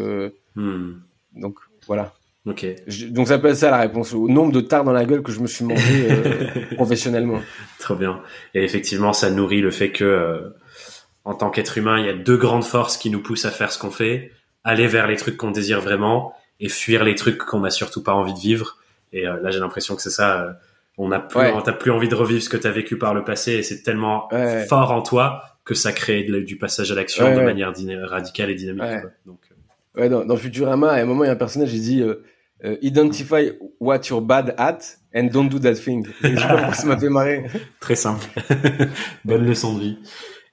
hmm. 0.55 0.93
donc 1.35 1.57
voilà 1.87 2.13
Ok. 2.45 2.65
donc 3.11 3.29
ça 3.29 3.39
peut 3.39 3.47
être 3.47 3.55
ça 3.55 3.71
la 3.71 3.77
réponse 3.77 4.13
au 4.13 4.27
nombre 4.27 4.51
de 4.51 4.59
tards 4.59 4.83
dans 4.83 4.91
la 4.91 5.05
gueule 5.05 5.23
que 5.23 5.31
je 5.31 5.39
me 5.39 5.47
suis 5.47 5.63
mangé 5.63 6.11
euh, 6.11 6.49
professionnellement. 6.75 7.39
Très 7.79 7.95
bien. 7.95 8.21
Et 8.53 8.63
effectivement, 8.63 9.13
ça 9.13 9.31
nourrit 9.31 9.61
le 9.61 9.71
fait 9.71 9.91
que 9.91 10.03
euh, 10.03 10.49
en 11.23 11.35
tant 11.35 11.49
qu'être 11.49 11.77
humain, 11.77 11.99
il 11.99 12.05
y 12.05 12.09
a 12.09 12.13
deux 12.13 12.35
grandes 12.35 12.65
forces 12.65 12.97
qui 12.97 13.09
nous 13.09 13.21
poussent 13.21 13.45
à 13.45 13.51
faire 13.51 13.71
ce 13.71 13.79
qu'on 13.79 13.91
fait 13.91 14.31
aller 14.65 14.87
vers 14.87 15.07
les 15.07 15.15
trucs 15.15 15.37
qu'on 15.37 15.51
désire 15.51 15.79
vraiment 15.79 16.33
et 16.59 16.67
fuir 16.67 17.05
les 17.05 17.15
trucs 17.15 17.37
qu'on 17.37 17.61
n'a 17.61 17.69
surtout 17.69 18.03
pas 18.03 18.13
envie 18.13 18.33
de 18.33 18.39
vivre. 18.39 18.77
Et 19.14 19.26
euh, 19.26 19.40
là, 19.41 19.52
j'ai 19.52 19.60
l'impression 19.60 19.95
que 19.95 20.02
c'est 20.02 20.10
ça. 20.10 20.60
on 20.98 21.07
n'a 21.07 21.19
plus, 21.19 21.40
t'as 21.64 21.72
plus 21.72 21.91
envie 21.91 22.10
de 22.10 22.15
revivre 22.15 22.44
ce 22.44 22.49
que 22.49 22.57
tu 22.57 22.68
as 22.68 22.72
vécu 22.72 22.98
par 22.98 23.14
le 23.14 23.23
passé 23.23 23.53
et 23.53 23.64
c'est 23.64 23.81
tellement 23.81 24.27
fort 24.68 24.91
en 24.91 25.02
toi 25.02 25.44
que 25.64 25.73
ça 25.73 25.94
crée 25.94 26.23
du 26.23 26.57
passage 26.57 26.91
à 26.91 26.95
l'action 26.95 27.34
de 27.34 27.41
manière 27.41 27.73
radicale 28.10 28.49
et 28.49 28.56
dynamique. 28.56 29.06
Donc, 29.26 29.40
ouais, 29.95 30.10
dans, 30.10 30.26
dans, 30.26 30.35
Futurama, 30.35 30.91
à 30.91 31.02
un 31.02 31.06
moment, 31.06 31.23
il 31.23 31.27
y 31.27 31.30
a 31.30 31.34
un 31.34 31.38
personnage, 31.38 31.73
il 31.73 31.81
dit 31.81 32.03
euh, 32.65 32.77
identify 32.81 33.52
what 33.81 34.02
you're 34.10 34.22
bad 34.22 34.56
at 34.57 34.80
and 35.14 35.26
don't 35.26 35.49
do 35.49 35.60
that 35.60 35.76
thing. 35.76 36.07
Et 36.23 36.35
ça 36.38 36.85
m'a 36.85 36.98
fait 36.98 37.10
marrer. 37.10 37.44
Très 37.81 37.95
simple. 37.95 38.26
Bonne 39.26 39.45
leçon 39.45 39.76
de 39.76 39.81
vie. 39.81 39.99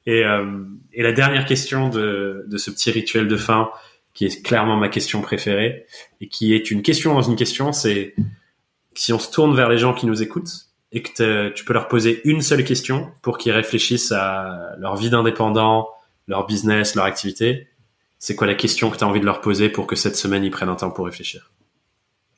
Et, 0.07 0.25
euh, 0.25 0.65
et 0.93 1.05
la 1.05 1.13
dernière 1.13 1.45
question 1.45 1.89
de, 1.89 2.45
de 2.49 2.57
ce 2.57 2.73
petit 2.73 2.91
rituel 2.91 3.29
de 3.29 3.37
fin, 3.37 3.71
qui 4.13 4.27
est 4.27 4.43
clairement 4.43 4.77
ma 4.77 4.89
question 4.89 5.21
préférée, 5.21 5.87
et 6.21 6.27
qui 6.27 6.53
est 6.53 6.73
une 6.73 6.83
question 6.83 7.15
dans 7.15 7.23
une 7.23 7.37
question, 7.37 7.73
c'est 7.73 8.15
si 8.95 9.13
on 9.13 9.19
se 9.19 9.31
tourne 9.31 9.55
vers 9.55 9.69
les 9.69 9.79
gens 9.79 9.95
qui 9.95 10.07
nous 10.07 10.23
écoutent 10.23 10.67
et 10.93 11.03
que 11.03 11.49
tu 11.51 11.65
peux 11.65 11.73
leur 11.73 11.89
poser 11.89 12.21
une 12.25 12.43
seule 12.43 12.65
question 12.65 13.13
pour 13.23 13.39
qu'ils 13.39 13.53
réfléchissent 13.53 14.13
à 14.13 14.75
leur 14.79 14.97
vie 14.97 15.11
d'indépendant, 15.11 15.89
leur 16.27 16.47
business, 16.47 16.95
leur 16.95 17.05
activité, 17.05 17.69
c'est 18.19 18.35
quoi 18.35 18.47
la 18.47 18.55
question 18.55 18.91
que 18.91 18.97
tu 18.97 19.05
as 19.05 19.07
envie 19.07 19.21
de 19.21 19.25
leur 19.25 19.41
poser 19.41 19.69
pour 19.69 19.87
que 19.87 19.97
cette 19.97 20.17
semaine 20.17 20.45
ils 20.45 20.51
prennent 20.51 20.69
un 20.69 20.77
temps 20.77 20.91
pour 20.91 21.07
réfléchir? 21.07 21.53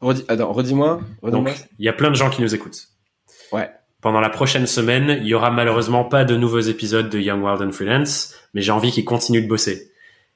Redis-moi. 0.00 1.00
Donc, 1.22 1.50
il 1.78 1.84
y 1.84 1.88
a 1.88 1.92
plein 1.92 2.10
de 2.10 2.16
gens 2.16 2.30
qui 2.30 2.42
nous 2.42 2.54
écoutent. 2.54 2.88
Ouais. 3.52 3.70
Pendant 4.00 4.20
la 4.20 4.30
prochaine 4.30 4.66
semaine, 4.66 5.18
il 5.20 5.28
y 5.28 5.34
aura 5.34 5.50
malheureusement 5.50 6.04
pas 6.04 6.24
de 6.24 6.36
nouveaux 6.36 6.60
épisodes 6.60 7.08
de 7.08 7.20
Young 7.20 7.42
Wild 7.42 7.62
and 7.62 7.72
Freelance, 7.72 8.34
mais 8.52 8.60
j'ai 8.60 8.72
envie 8.72 8.90
qu'ils 8.90 9.04
continuent 9.04 9.42
de 9.42 9.48
bosser. 9.48 9.92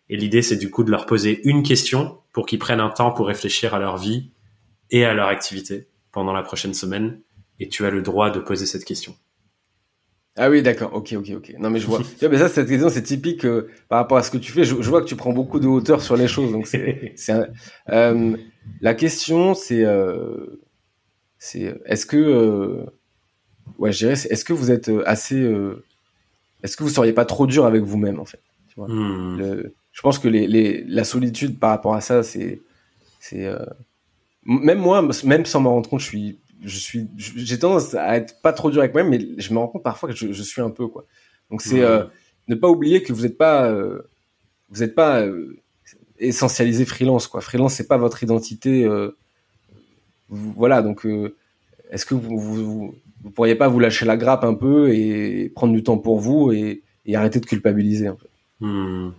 Et 0.08 0.16
l'idée, 0.16 0.42
c'est 0.42 0.56
du 0.56 0.70
coup 0.70 0.84
de 0.84 0.90
leur 0.90 1.04
poser 1.04 1.40
une 1.48 1.64
question 1.64 2.18
pour 2.32 2.46
qu'ils 2.46 2.60
prennent 2.60 2.80
un 2.80 2.90
temps 2.90 3.10
pour 3.10 3.26
réfléchir 3.26 3.74
à 3.74 3.80
leur 3.80 3.96
vie 3.96 4.30
et 4.90 5.04
à 5.04 5.14
leur 5.14 5.26
activité 5.26 5.88
pendant 6.16 6.32
la 6.32 6.42
prochaine 6.42 6.72
semaine. 6.72 7.20
Et 7.60 7.68
tu 7.68 7.84
as 7.84 7.90
le 7.90 8.00
droit 8.00 8.30
de 8.30 8.40
poser 8.40 8.64
cette 8.64 8.86
question. 8.86 9.14
Ah 10.34 10.48
oui, 10.48 10.62
d'accord. 10.62 10.94
Ok, 10.94 11.12
ok, 11.14 11.30
ok. 11.36 11.54
Non, 11.58 11.68
mais 11.68 11.78
je 11.78 11.86
vois. 11.86 12.00
mais 12.22 12.38
ça, 12.38 12.48
cette 12.48 12.68
question, 12.68 12.88
c'est 12.88 13.02
typique 13.02 13.44
euh, 13.44 13.68
par 13.90 13.98
rapport 13.98 14.16
à 14.16 14.22
ce 14.22 14.30
que 14.30 14.38
tu 14.38 14.50
fais. 14.50 14.64
Je, 14.64 14.74
vois 14.74 15.02
que 15.02 15.06
tu 15.06 15.14
prends 15.14 15.34
beaucoup 15.34 15.60
de 15.60 15.66
hauteur 15.66 16.00
sur 16.00 16.16
les 16.16 16.26
choses. 16.26 16.52
Donc, 16.52 16.66
c'est, 16.66 17.14
euh, 17.90 18.36
la 18.80 18.94
question, 18.94 19.52
c'est, 19.52 19.84
euh, 19.84 20.58
c'est, 21.38 21.78
est-ce 21.84 22.06
que, 22.06 22.86
ouais, 23.78 23.92
je 23.92 23.98
dirais, 23.98 24.12
est-ce 24.14 24.44
que 24.44 24.54
vous 24.54 24.70
êtes 24.70 24.90
assez, 25.04 25.42
est-ce 26.62 26.78
que 26.78 26.82
vous 26.82 26.88
seriez 26.88 27.12
pas 27.12 27.26
trop 27.26 27.46
dur 27.46 27.66
avec 27.66 27.82
vous-même, 27.82 28.18
en 28.18 28.24
fait 28.24 28.40
tu 28.68 28.76
vois? 28.76 28.88
Hmm. 28.88 29.68
Je 29.92 30.00
pense 30.02 30.18
que 30.18 30.28
les, 30.28 30.46
les, 30.46 30.82
la 30.84 31.04
solitude 31.04 31.58
par 31.58 31.70
rapport 31.70 31.94
à 31.94 32.00
ça, 32.00 32.22
c'est, 32.22 32.60
c'est, 33.20 33.50
même 34.46 34.78
moi, 34.78 35.06
même 35.24 35.44
sans 35.44 35.60
m'en 35.60 35.74
rendre 35.74 35.90
compte, 35.90 36.00
je 36.00 36.06
suis 36.06 36.38
je 36.62 36.78
suis, 36.78 37.08
j'ai 37.16 37.58
tendance 37.58 37.94
à 37.94 38.16
être 38.16 38.40
pas 38.40 38.52
trop 38.52 38.70
dur 38.70 38.80
avec 38.80 38.94
moi-même, 38.94 39.10
mais 39.10 39.40
je 39.40 39.52
me 39.52 39.58
rends 39.58 39.68
compte 39.68 39.82
parfois 39.82 40.08
que 40.08 40.14
je, 40.16 40.32
je 40.32 40.42
suis 40.42 40.62
un 40.62 40.70
peu 40.70 40.86
quoi. 40.88 41.04
Donc 41.50 41.62
c'est 41.62 41.82
euh, 41.82 42.04
ne 42.48 42.54
pas 42.54 42.68
oublier 42.68 43.02
que 43.02 43.12
vous 43.12 43.22
n'êtes 43.22 43.38
pas, 43.38 43.70
euh, 43.70 44.02
vous 44.70 44.80
n'êtes 44.80 44.94
pas 44.94 45.20
euh, 45.20 45.58
essentialisé 46.18 46.84
freelance 46.84 47.26
quoi. 47.26 47.40
Freelance 47.40 47.74
c'est 47.74 47.86
pas 47.86 47.98
votre 47.98 48.22
identité. 48.22 48.88
voilà 50.28 50.82
donc 50.82 51.06
est-ce 51.90 52.06
que 52.06 52.14
vous, 52.14 52.38
vous, 52.38 52.94
vous, 53.22 53.30
pourriez 53.30 53.54
pas 53.54 53.68
vous 53.68 53.78
lâcher 53.78 54.06
la 54.06 54.16
grappe 54.16 54.44
un 54.44 54.54
peu 54.54 54.92
et 54.92 55.50
prendre 55.54 55.72
du 55.72 55.82
temps 55.82 55.98
pour 55.98 56.18
vous 56.18 56.52
et, 56.52 56.82
et 57.04 57.16
arrêter 57.16 57.38
de 57.38 57.46
culpabiliser 57.46 58.08
un 58.08 58.16
peu. 58.16 58.26
Hmm. 58.60 59.12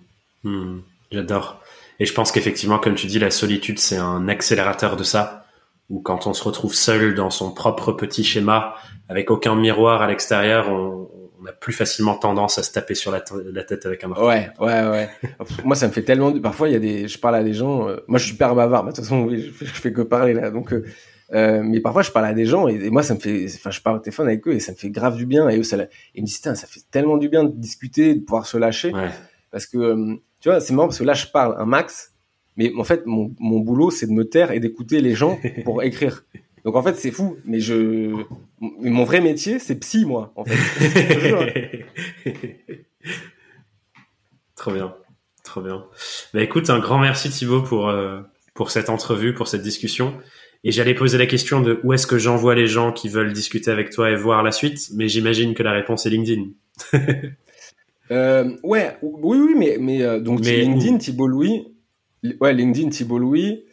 Hmm. 0.44 0.80
J'adore. 1.12 1.62
Et 2.00 2.06
je 2.06 2.14
pense 2.14 2.32
qu'effectivement, 2.32 2.80
comme 2.80 2.96
tu 2.96 3.08
dis, 3.08 3.20
la 3.20 3.32
solitude, 3.32 3.80
c'est 3.80 3.98
un 3.98 4.28
accélérateur 4.28 4.96
de 4.96 5.04
ça 5.04 5.48
ou 5.90 6.02
quand 6.02 6.28
on 6.28 6.34
se 6.34 6.44
retrouve 6.44 6.74
seul 6.74 7.16
dans 7.16 7.30
son 7.30 7.52
propre 7.52 7.94
petit 7.94 8.24
schéma, 8.24 8.76
avec 9.10 9.32
aucun 9.32 9.56
miroir 9.56 10.02
à 10.02 10.08
l'extérieur, 10.08 10.70
on, 10.70 11.08
a 11.48 11.52
plus 11.54 11.72
facilement 11.72 12.16
tendance 12.16 12.58
à 12.58 12.64
se 12.64 12.74
taper 12.74 12.94
sur 12.94 13.10
la, 13.10 13.22
tête 13.22 13.86
avec 13.86 14.04
un 14.04 14.10
marteau. 14.10 14.28
Ouais, 14.28 14.50
ouais, 14.60 14.90
ouais. 14.90 15.10
moi, 15.64 15.78
ça 15.78 15.88
me 15.88 15.94
fait 15.94 16.02
tellement. 16.02 16.34
Parfois, 16.40 16.68
il 16.68 16.74
y 16.74 16.76
a 16.76 16.80
des. 16.80 17.08
Je 17.08 17.18
parle 17.18 17.36
à 17.36 17.44
des 17.44 17.54
gens. 17.54 17.88
Euh, 17.88 17.98
moi, 18.08 18.20
je 18.20 18.26
suis 18.26 18.34
super 18.34 18.54
bavard. 18.54 18.84
de 18.84 18.90
toute 18.90 18.98
façon, 18.98 19.30
je, 19.30 19.50
fais, 19.52 19.66
je 19.66 19.72
fais 19.72 19.94
que 19.94 20.02
parler 20.02 20.34
là. 20.34 20.52
Donc, 20.52 20.74
euh, 20.74 20.84
euh, 21.34 21.62
mais 21.64 21.80
parfois, 21.80 22.02
je 22.02 22.12
parle 22.12 22.26
à 22.26 22.34
des 22.34 22.46
gens 22.46 22.68
et, 22.68 22.90
moi, 22.90 23.02
ça 23.02 23.14
me 23.14 23.20
fait. 23.20 23.46
Enfin, 23.46 23.72
je 23.72 23.80
parle 23.80 23.98
au 23.98 24.00
téléphone 24.00 24.28
avec 24.28 24.46
eux 24.46 24.54
et 24.54 24.60
ça 24.60 24.74
me 24.74 24.78
fait 24.78 24.90
grave 24.90 25.16
du 25.16 25.26
bien. 25.26 25.48
Et 25.48 25.60
eux, 25.60 25.64
ça, 25.64 25.78
ils 26.16 26.22
me 26.22 26.26
disent, 26.26 26.42
ça 26.42 26.56
fait 26.56 26.82
tellement 26.92 27.16
du 27.16 27.30
bien 27.30 27.46
de 27.46 27.52
discuter, 27.52 28.14
de 28.14 28.20
pouvoir 28.20 28.46
se 28.46 28.58
lâcher. 28.58 28.92
Ouais. 28.92 29.10
Parce 29.52 29.68
que, 29.68 30.20
tu 30.40 30.50
vois, 30.50 30.60
c'est 30.60 30.74
marrant 30.74 30.88
parce 30.88 31.00
que 31.00 31.04
là, 31.04 31.14
je 31.14 31.28
parle 31.28 31.56
un 31.60 31.66
max 31.66 32.14
mais 32.58 32.74
en 32.76 32.84
fait, 32.84 33.06
mon, 33.06 33.34
mon 33.40 33.60
boulot, 33.60 33.92
c'est 33.92 34.08
de 34.08 34.12
me 34.12 34.28
taire 34.28 34.52
et 34.52 34.60
d'écouter 34.60 35.00
les 35.00 35.14
gens 35.14 35.40
pour 35.64 35.84
écrire. 35.84 36.26
Donc 36.66 36.76
en 36.76 36.84
fait, 36.84 36.96
c'est 36.96 37.12
fou. 37.12 37.38
Mais 37.46 37.60
je, 37.60 38.16
mon 38.60 39.04
vrai 39.04 39.22
métier, 39.22 39.60
c'est 39.60 39.80
psy, 39.80 40.06
moi. 40.06 40.34
En 40.36 40.44
fait. 40.44 41.86
trop 44.56 44.72
bien, 44.72 44.94
trop 45.44 45.62
bien. 45.62 45.86
Bah 46.34 46.42
écoute, 46.42 46.70
un 46.72 46.80
grand 46.80 46.98
merci 46.98 47.30
Thibaut 47.30 47.62
pour 47.62 47.88
euh, 47.90 48.22
pour 48.56 48.72
cette 48.72 48.90
entrevue, 48.90 49.36
pour 49.36 49.48
cette 49.48 49.62
discussion. 49.62 50.18
Et 50.64 50.72
j'allais 50.72 50.96
poser 50.96 51.20
la 51.20 51.28
question 51.28 51.62
de 51.62 51.80
où 51.84 51.94
est-ce 51.94 52.08
que 52.08 52.18
j'envoie 52.18 52.56
les 52.56 52.66
gens 52.66 52.92
qui 52.92 53.08
veulent 53.08 53.32
discuter 53.32 53.70
avec 53.70 53.92
toi 53.92 54.10
et 54.10 54.16
voir 54.16 54.42
la 54.42 54.52
suite, 54.52 54.90
mais 54.96 55.08
j'imagine 55.08 55.54
que 55.54 55.62
la 55.62 55.72
réponse 55.72 56.08
est 56.08 56.10
LinkedIn. 56.10 56.48
euh, 58.12 58.56
ouais, 58.64 58.98
oui, 59.02 59.38
oui, 59.40 59.54
mais 59.58 59.78
mais 59.80 60.02
euh, 60.04 60.20
donc 60.20 60.42
LinkedIn, 60.42 60.98
Thibaut 60.98 61.28
Louis. 61.28 61.68
Ouais, 62.42 62.54
LinkedIn, 62.54 62.90
Thibault 62.90 63.20
Louis. 63.20 63.64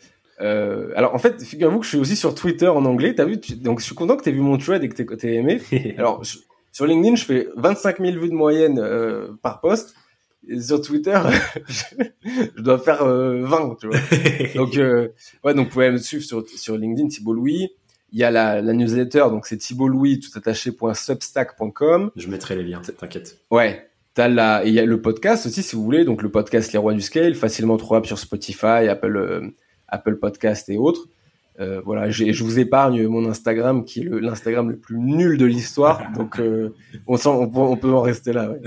Euh, 0.40 0.90
alors 0.96 1.14
en 1.14 1.18
fait, 1.18 1.42
figure-vous 1.42 1.78
que 1.78 1.84
je 1.84 1.90
suis 1.90 1.98
aussi 1.98 2.16
sur 2.16 2.34
Twitter 2.34 2.68
en 2.68 2.84
anglais. 2.84 3.14
T'as 3.14 3.24
vu 3.24 3.36
Donc 3.56 3.80
je 3.80 3.84
suis 3.84 3.94
content 3.94 4.16
que 4.16 4.22
t'aies 4.22 4.32
vu 4.32 4.40
mon 4.40 4.58
thread 4.58 4.82
et 4.82 4.88
que 4.88 5.14
t'aies 5.14 5.34
aimé. 5.34 5.60
alors 5.98 6.22
sur 6.72 6.86
LinkedIn, 6.86 7.16
je 7.16 7.24
fais 7.24 7.48
25 7.56 8.00
000 8.00 8.18
vues 8.18 8.28
de 8.28 8.34
moyenne 8.34 8.78
euh, 8.78 9.28
par 9.42 9.60
poste. 9.60 9.94
Et 10.46 10.60
sur 10.60 10.82
Twitter, 10.82 11.18
je, 11.68 12.60
dois 12.60 12.78
faire 12.78 13.02
euh, 13.02 13.42
20, 13.44 13.76
tu 13.80 13.86
vois. 13.86 13.96
donc 14.54 14.74
ouais, 14.74 15.54
donc 15.54 15.66
vous 15.66 15.72
pouvez 15.72 15.90
me 15.90 15.96
suivre 15.98 16.24
sur 16.24 16.46
sur 16.48 16.76
LinkedIn, 16.76 17.08
Thibault 17.08 17.32
Louis. 17.32 17.70
Il 18.12 18.20
y 18.20 18.24
a 18.24 18.30
la, 18.30 18.60
la 18.60 18.72
newsletter, 18.74 19.24
donc 19.30 19.46
c'est 19.46 19.56
Thibault 19.56 19.88
Louis 19.88 20.20
tout 20.20 20.30
attaché.substack.com. 20.36 22.10
Je 22.14 22.28
mettrai 22.28 22.54
les 22.54 22.62
liens, 22.62 22.80
t'inquiète. 22.80 23.40
Ouais, 23.50 23.88
T'as 24.14 24.28
la, 24.28 24.64
il 24.64 24.72
y 24.72 24.78
a 24.78 24.84
le 24.84 25.00
podcast 25.00 25.46
aussi, 25.46 25.62
si 25.62 25.74
vous 25.74 25.82
voulez. 25.82 26.04
Donc, 26.04 26.22
le 26.22 26.30
podcast 26.30 26.72
Les 26.72 26.78
Rois 26.78 26.94
du 26.94 27.00
Scale, 27.00 27.34
facilement 27.34 27.76
trouvable 27.76 28.06
sur 28.06 28.18
Spotify, 28.18 28.88
Apple, 28.88 29.16
euh, 29.16 29.40
Apple 29.88 30.16
Podcast 30.16 30.68
et 30.68 30.76
autres. 30.76 31.08
Euh, 31.60 31.80
voilà, 31.84 32.10
je 32.10 32.42
vous 32.42 32.58
épargne 32.58 33.06
mon 33.06 33.28
Instagram, 33.28 33.84
qui 33.84 34.00
est 34.00 34.08
l'Instagram 34.08 34.70
le, 34.70 34.76
plus 34.76 34.98
nul 34.98 35.38
de 35.38 35.46
l'histoire. 35.46 36.02
donc, 36.16 36.40
euh, 36.40 36.74
on, 37.06 37.16
sent, 37.16 37.28
on, 37.28 37.76
peut 37.76 37.92
en 37.92 38.00
rester 38.00 38.32
là. 38.32 38.50
Ouais. 38.50 38.60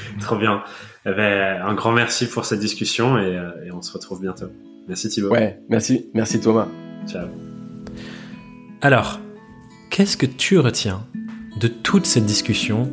Trop 0.20 0.36
bien. 0.36 0.62
Eh 1.06 1.12
ben, 1.14 1.62
un 1.62 1.74
grand 1.74 1.92
merci 1.92 2.26
pour 2.26 2.44
cette 2.44 2.60
discussion 2.60 3.18
et, 3.18 3.36
euh, 3.36 3.66
et 3.66 3.70
on 3.70 3.80
se 3.80 3.92
retrouve 3.92 4.20
bientôt. 4.20 4.46
Merci 4.88 5.08
Thibaut. 5.08 5.30
Ouais, 5.30 5.60
merci, 5.68 6.10
merci 6.14 6.40
Thomas. 6.40 6.66
Ciao. 7.06 7.28
Alors, 8.80 9.20
qu'est-ce 9.90 10.16
que 10.16 10.26
tu 10.26 10.58
retiens 10.58 11.06
de 11.60 11.68
toute 11.68 12.06
cette 12.06 12.26
discussion? 12.26 12.90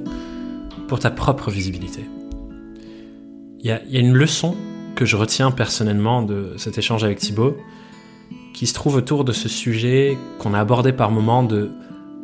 Pour 0.88 1.00
ta 1.00 1.12
propre 1.12 1.52
visibilité. 1.52 2.06
Il 3.60 3.66
y, 3.66 3.72
a, 3.72 3.82
une 4.00 4.14
leçon 4.14 4.56
que 4.96 5.06
je 5.06 5.16
retiens 5.16 5.52
personnellement 5.52 6.22
de 6.22 6.54
cet 6.58 6.78
échange 6.78 7.04
avec 7.04 7.20
Thibaut, 7.20 7.58
qui 8.54 8.66
se 8.66 8.74
trouve 8.74 8.96
autour 8.96 9.24
de 9.24 9.32
ce 9.32 9.50
sujet 9.50 10.18
qu'on 10.40 10.54
a 10.54 10.60
abordé 10.60 10.94
par 10.94 11.12
moments 11.12 11.44
de 11.44 11.70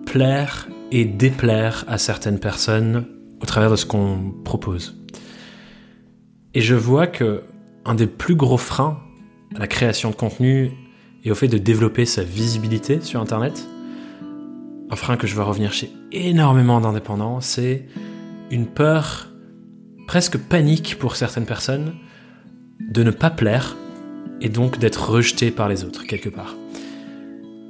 plaire 0.05 0.67
et 0.91 1.05
déplaire 1.05 1.85
à 1.87 1.97
certaines 1.97 2.39
personnes 2.39 3.05
au 3.41 3.45
travers 3.45 3.69
de 3.69 3.75
ce 3.75 3.85
qu'on 3.85 4.33
propose. 4.43 4.95
Et 6.53 6.61
je 6.61 6.75
vois 6.75 7.07
que 7.07 7.43
un 7.85 7.95
des 7.95 8.07
plus 8.07 8.35
gros 8.35 8.57
freins 8.57 8.99
à 9.55 9.59
la 9.59 9.67
création 9.67 10.09
de 10.09 10.15
contenu 10.15 10.71
et 11.23 11.31
au 11.31 11.35
fait 11.35 11.47
de 11.47 11.57
développer 11.57 12.05
sa 12.05 12.23
visibilité 12.23 13.01
sur 13.01 13.19
Internet, 13.19 13.67
un 14.89 14.95
frein 14.95 15.17
que 15.17 15.27
je 15.27 15.35
vois 15.35 15.45
revenir 15.45 15.73
chez 15.73 15.91
énormément 16.11 16.79
d'indépendants, 16.79 17.41
c'est 17.41 17.85
une 18.53 18.67
peur 18.67 19.29
presque 20.05 20.37
panique 20.37 20.97
pour 20.99 21.15
certaines 21.15 21.47
personnes 21.47 21.95
de 22.79 23.01
ne 23.01 23.09
pas 23.09 23.31
plaire 23.31 23.75
et 24.41 24.49
donc 24.49 24.77
d'être 24.77 25.09
rejeté 25.09 25.49
par 25.49 25.67
les 25.67 25.83
autres 25.83 26.05
quelque 26.05 26.29
part. 26.29 26.55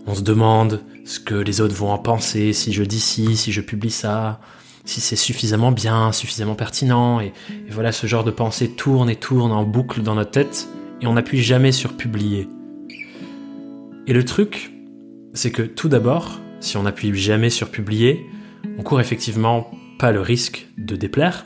On 0.08 0.14
se 0.14 0.22
demande 0.22 0.82
ce 1.06 1.22
que 1.22 1.36
les 1.36 1.62
autres 1.62 1.74
vont 1.74 1.92
en 1.92 1.98
penser, 1.98 2.52
si 2.52 2.74
je 2.74 2.84
dis 2.84 3.00
ci, 3.00 3.38
si 3.38 3.54
je 3.54 3.62
publie 3.62 3.92
ça, 3.92 4.42
si 4.84 5.00
c'est 5.00 5.16
suffisamment 5.16 5.72
bien, 5.72 6.12
suffisamment 6.12 6.56
pertinent. 6.56 7.22
Et, 7.22 7.28
et, 7.68 7.72
voilà, 7.72 7.94
ce 7.94 8.06
genre 8.06 8.26
de 8.26 8.32
pensée 8.32 8.72
tourne 8.72 9.10
et 9.10 9.16
tourne 9.16 9.54
en 9.54 9.64
boucle 9.64 10.02
dans 10.02 10.16
notre 10.16 10.32
tête 10.32 10.68
et 11.00 11.08
on 11.08 11.14
n'appuie 11.14 11.42
jamais 11.42 11.72
sur 11.72 11.96
publier. 11.96 12.50
Et 14.06 14.12
le 14.12 14.26
truc, 14.26 14.74
c'est 15.34 15.52
que 15.52 15.62
tout 15.62 15.88
d'abord, 15.88 16.42
si 16.60 16.76
on 16.76 16.84
n'appuie 16.84 17.16
jamais 17.16 17.50
sur 17.50 17.72
publier, 17.72 18.26
on 18.78 18.84
court 18.84 19.00
effectivement 19.00 19.72
pas 20.04 20.12
le 20.12 20.20
risque 20.20 20.68
de 20.78 20.98
déplaire, 20.98 21.46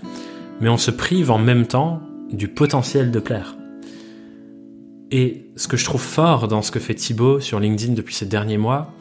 mais 0.61 0.67
on 0.67 0.79
se 0.79 0.89
prive 0.89 1.29
en 1.29 1.37
même 1.37 1.67
temps 1.67 2.01
du 2.31 2.47
potentiel 2.47 3.11
de 3.11 3.19
plaire. 3.19 3.55
Et 5.11 5.51
ce 5.55 5.67
que 5.67 5.77
je 5.77 5.85
trouve 5.85 6.01
fort 6.01 6.47
dans 6.47 6.63
ce 6.63 6.71
que 6.71 6.79
fait 6.79 6.95
Thibaut 6.95 7.39
sur 7.39 7.59
LinkedIn 7.59 7.93
depuis 7.93 8.15
ces 8.15 8.25
derniers 8.25 8.57
mois, 8.57 8.95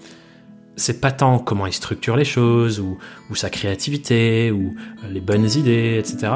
c'est 0.76 1.00
pas 1.00 1.10
tant 1.10 1.38
comment 1.38 1.66
il 1.66 1.72
structure 1.72 2.16
les 2.16 2.26
choses, 2.26 2.80
ou, 2.80 2.98
sa 3.34 3.48
créativité, 3.48 4.50
ou 4.50 4.74
euh, 5.02 5.08
les 5.10 5.22
bonnes 5.22 5.48
idées, 5.48 5.96
etc. 5.98 6.34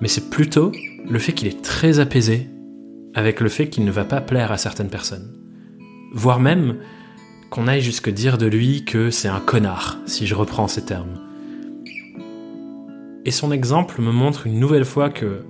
Mais 0.00 0.08
c'est 0.08 0.28
plutôt 0.28 0.72
le 1.08 1.20
fait 1.20 1.34
qu'il 1.34 1.46
est 1.46 1.62
très 1.62 2.00
apaisé 2.00 2.50
avec 3.14 3.38
le 3.38 3.50
fait 3.50 3.68
qu'il 3.68 3.84
ne 3.84 3.92
va 3.92 4.04
pas 4.04 4.20
plaire 4.20 4.50
à 4.50 4.58
certaines 4.58 4.90
personnes. 4.90 5.32
Voire 6.12 6.40
même 6.40 6.78
qu'on 7.50 7.68
aille 7.68 7.82
jusque 7.82 8.10
dire 8.10 8.36
de 8.36 8.46
lui 8.46 8.84
que 8.84 9.12
c'est 9.12 9.28
un 9.28 9.38
connard, 9.38 10.00
si 10.06 10.26
je 10.26 10.34
reprends 10.34 10.66
ces 10.66 10.84
termes. 10.84 11.20
Et 13.24 13.30
son 13.30 13.52
exemple 13.52 14.00
me 14.02 14.10
montre 14.10 14.46
une 14.46 14.58
nouvelle 14.58 14.84
fois 14.84 15.10
que 15.10 15.44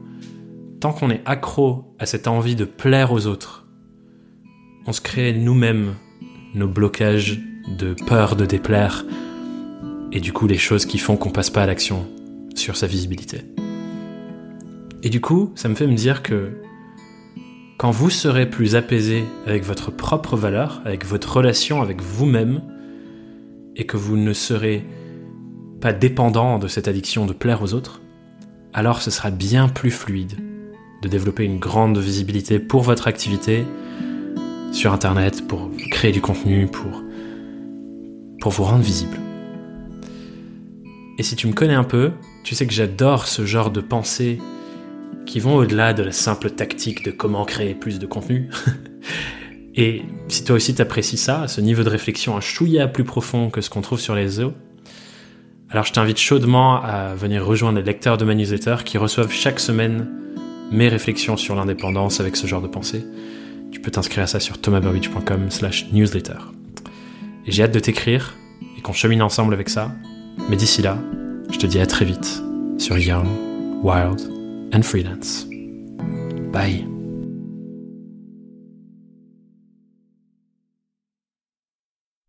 tant 0.80 0.92
qu'on 0.92 1.10
est 1.10 1.22
accro 1.24 1.94
à 1.98 2.06
cette 2.06 2.28
envie 2.28 2.56
de 2.56 2.64
plaire 2.64 3.12
aux 3.12 3.26
autres, 3.26 3.66
on 4.86 4.92
se 4.92 5.00
crée 5.00 5.32
nous-mêmes 5.32 5.94
nos 6.54 6.68
blocages 6.68 7.40
de 7.78 7.94
peur 8.06 8.36
de 8.36 8.44
déplaire 8.44 9.06
et 10.10 10.20
du 10.20 10.32
coup 10.32 10.46
les 10.46 10.58
choses 10.58 10.84
qui 10.84 10.98
font 10.98 11.16
qu'on 11.16 11.30
passe 11.30 11.50
pas 11.50 11.62
à 11.62 11.66
l'action 11.66 12.06
sur 12.54 12.76
sa 12.76 12.86
visibilité. 12.86 13.42
Et 15.02 15.08
du 15.08 15.20
coup, 15.20 15.52
ça 15.54 15.68
me 15.68 15.74
fait 15.74 15.86
me 15.86 15.94
dire 15.94 16.22
que 16.22 16.50
quand 17.78 17.90
vous 17.90 18.10
serez 18.10 18.48
plus 18.48 18.76
apaisé 18.76 19.24
avec 19.46 19.64
votre 19.64 19.90
propre 19.90 20.36
valeur, 20.36 20.82
avec 20.84 21.04
votre 21.04 21.36
relation 21.36 21.82
avec 21.82 22.00
vous-même, 22.00 22.62
et 23.74 23.86
que 23.86 23.96
vous 23.96 24.16
ne 24.16 24.32
serez 24.32 24.84
pas 25.82 25.92
dépendant 25.92 26.60
de 26.60 26.68
cette 26.68 26.86
addiction 26.86 27.26
de 27.26 27.32
plaire 27.32 27.60
aux 27.60 27.74
autres, 27.74 28.00
alors 28.72 29.02
ce 29.02 29.10
sera 29.10 29.32
bien 29.32 29.68
plus 29.68 29.90
fluide 29.90 30.38
de 31.02 31.08
développer 31.08 31.44
une 31.44 31.58
grande 31.58 31.98
visibilité 31.98 32.60
pour 32.60 32.82
votre 32.82 33.08
activité 33.08 33.66
sur 34.70 34.92
Internet, 34.92 35.46
pour 35.48 35.68
créer 35.90 36.12
du 36.12 36.20
contenu, 36.20 36.68
pour, 36.68 37.02
vous 38.50 38.62
rendre 38.62 38.84
visible. 38.84 39.16
Et 41.18 41.24
si 41.24 41.34
tu 41.34 41.48
me 41.48 41.52
connais 41.52 41.74
un 41.74 41.84
peu, 41.84 42.12
tu 42.44 42.54
sais 42.54 42.66
que 42.66 42.72
j'adore 42.72 43.26
ce 43.26 43.44
genre 43.44 43.72
de 43.72 43.80
pensées 43.80 44.38
qui 45.26 45.40
vont 45.40 45.56
au-delà 45.56 45.94
de 45.94 46.04
la 46.04 46.12
simple 46.12 46.50
tactique 46.50 47.04
de 47.04 47.10
comment 47.10 47.44
créer 47.44 47.74
plus 47.74 47.98
de 47.98 48.06
contenu. 48.06 48.50
Et 49.74 50.02
si 50.28 50.44
toi 50.44 50.56
aussi 50.56 50.74
t'apprécies 50.74 51.16
ça, 51.16 51.48
ce 51.48 51.60
niveau 51.60 51.82
de 51.82 51.88
réflexion 51.88 52.36
un 52.36 52.40
chouïa 52.40 52.86
plus 52.86 53.04
profond 53.04 53.50
que 53.50 53.60
ce 53.60 53.70
qu'on 53.70 53.80
trouve 53.80 54.00
sur 54.00 54.14
les 54.14 54.22
réseaux, 54.22 54.52
alors 55.72 55.84
je 55.84 55.92
t'invite 55.92 56.18
chaudement 56.18 56.82
à 56.82 57.14
venir 57.14 57.44
rejoindre 57.44 57.78
les 57.78 57.84
lecteurs 57.84 58.18
de 58.18 58.24
ma 58.24 58.34
newsletter 58.34 58.76
qui 58.84 58.98
reçoivent 58.98 59.32
chaque 59.32 59.58
semaine 59.58 60.06
mes 60.70 60.88
réflexions 60.88 61.36
sur 61.36 61.54
l'indépendance 61.54 62.20
avec 62.20 62.36
ce 62.36 62.46
genre 62.46 62.62
de 62.62 62.66
pensée, 62.66 63.04
tu 63.70 63.80
peux 63.80 63.90
t'inscrire 63.90 64.24
à 64.24 64.26
ça 64.26 64.40
sur 64.40 64.60
thomasburbidge.com 64.60 65.50
slash 65.50 65.90
newsletter. 65.92 66.38
Et 67.46 67.52
j'ai 67.52 67.62
hâte 67.62 67.74
de 67.74 67.80
t'écrire 67.80 68.34
et 68.78 68.80
qu'on 68.80 68.92
chemine 68.92 69.22
ensemble 69.22 69.54
avec 69.54 69.68
ça. 69.68 69.92
Mais 70.48 70.56
d'ici 70.56 70.82
là, 70.82 70.98
je 71.50 71.58
te 71.58 71.66
dis 71.66 71.78
à 71.78 71.86
très 71.86 72.04
vite 72.04 72.42
sur 72.78 72.98
Young, 72.98 73.26
Wild 73.82 74.20
and 74.74 74.82
Freelance. 74.82 75.46
Bye 76.52 76.91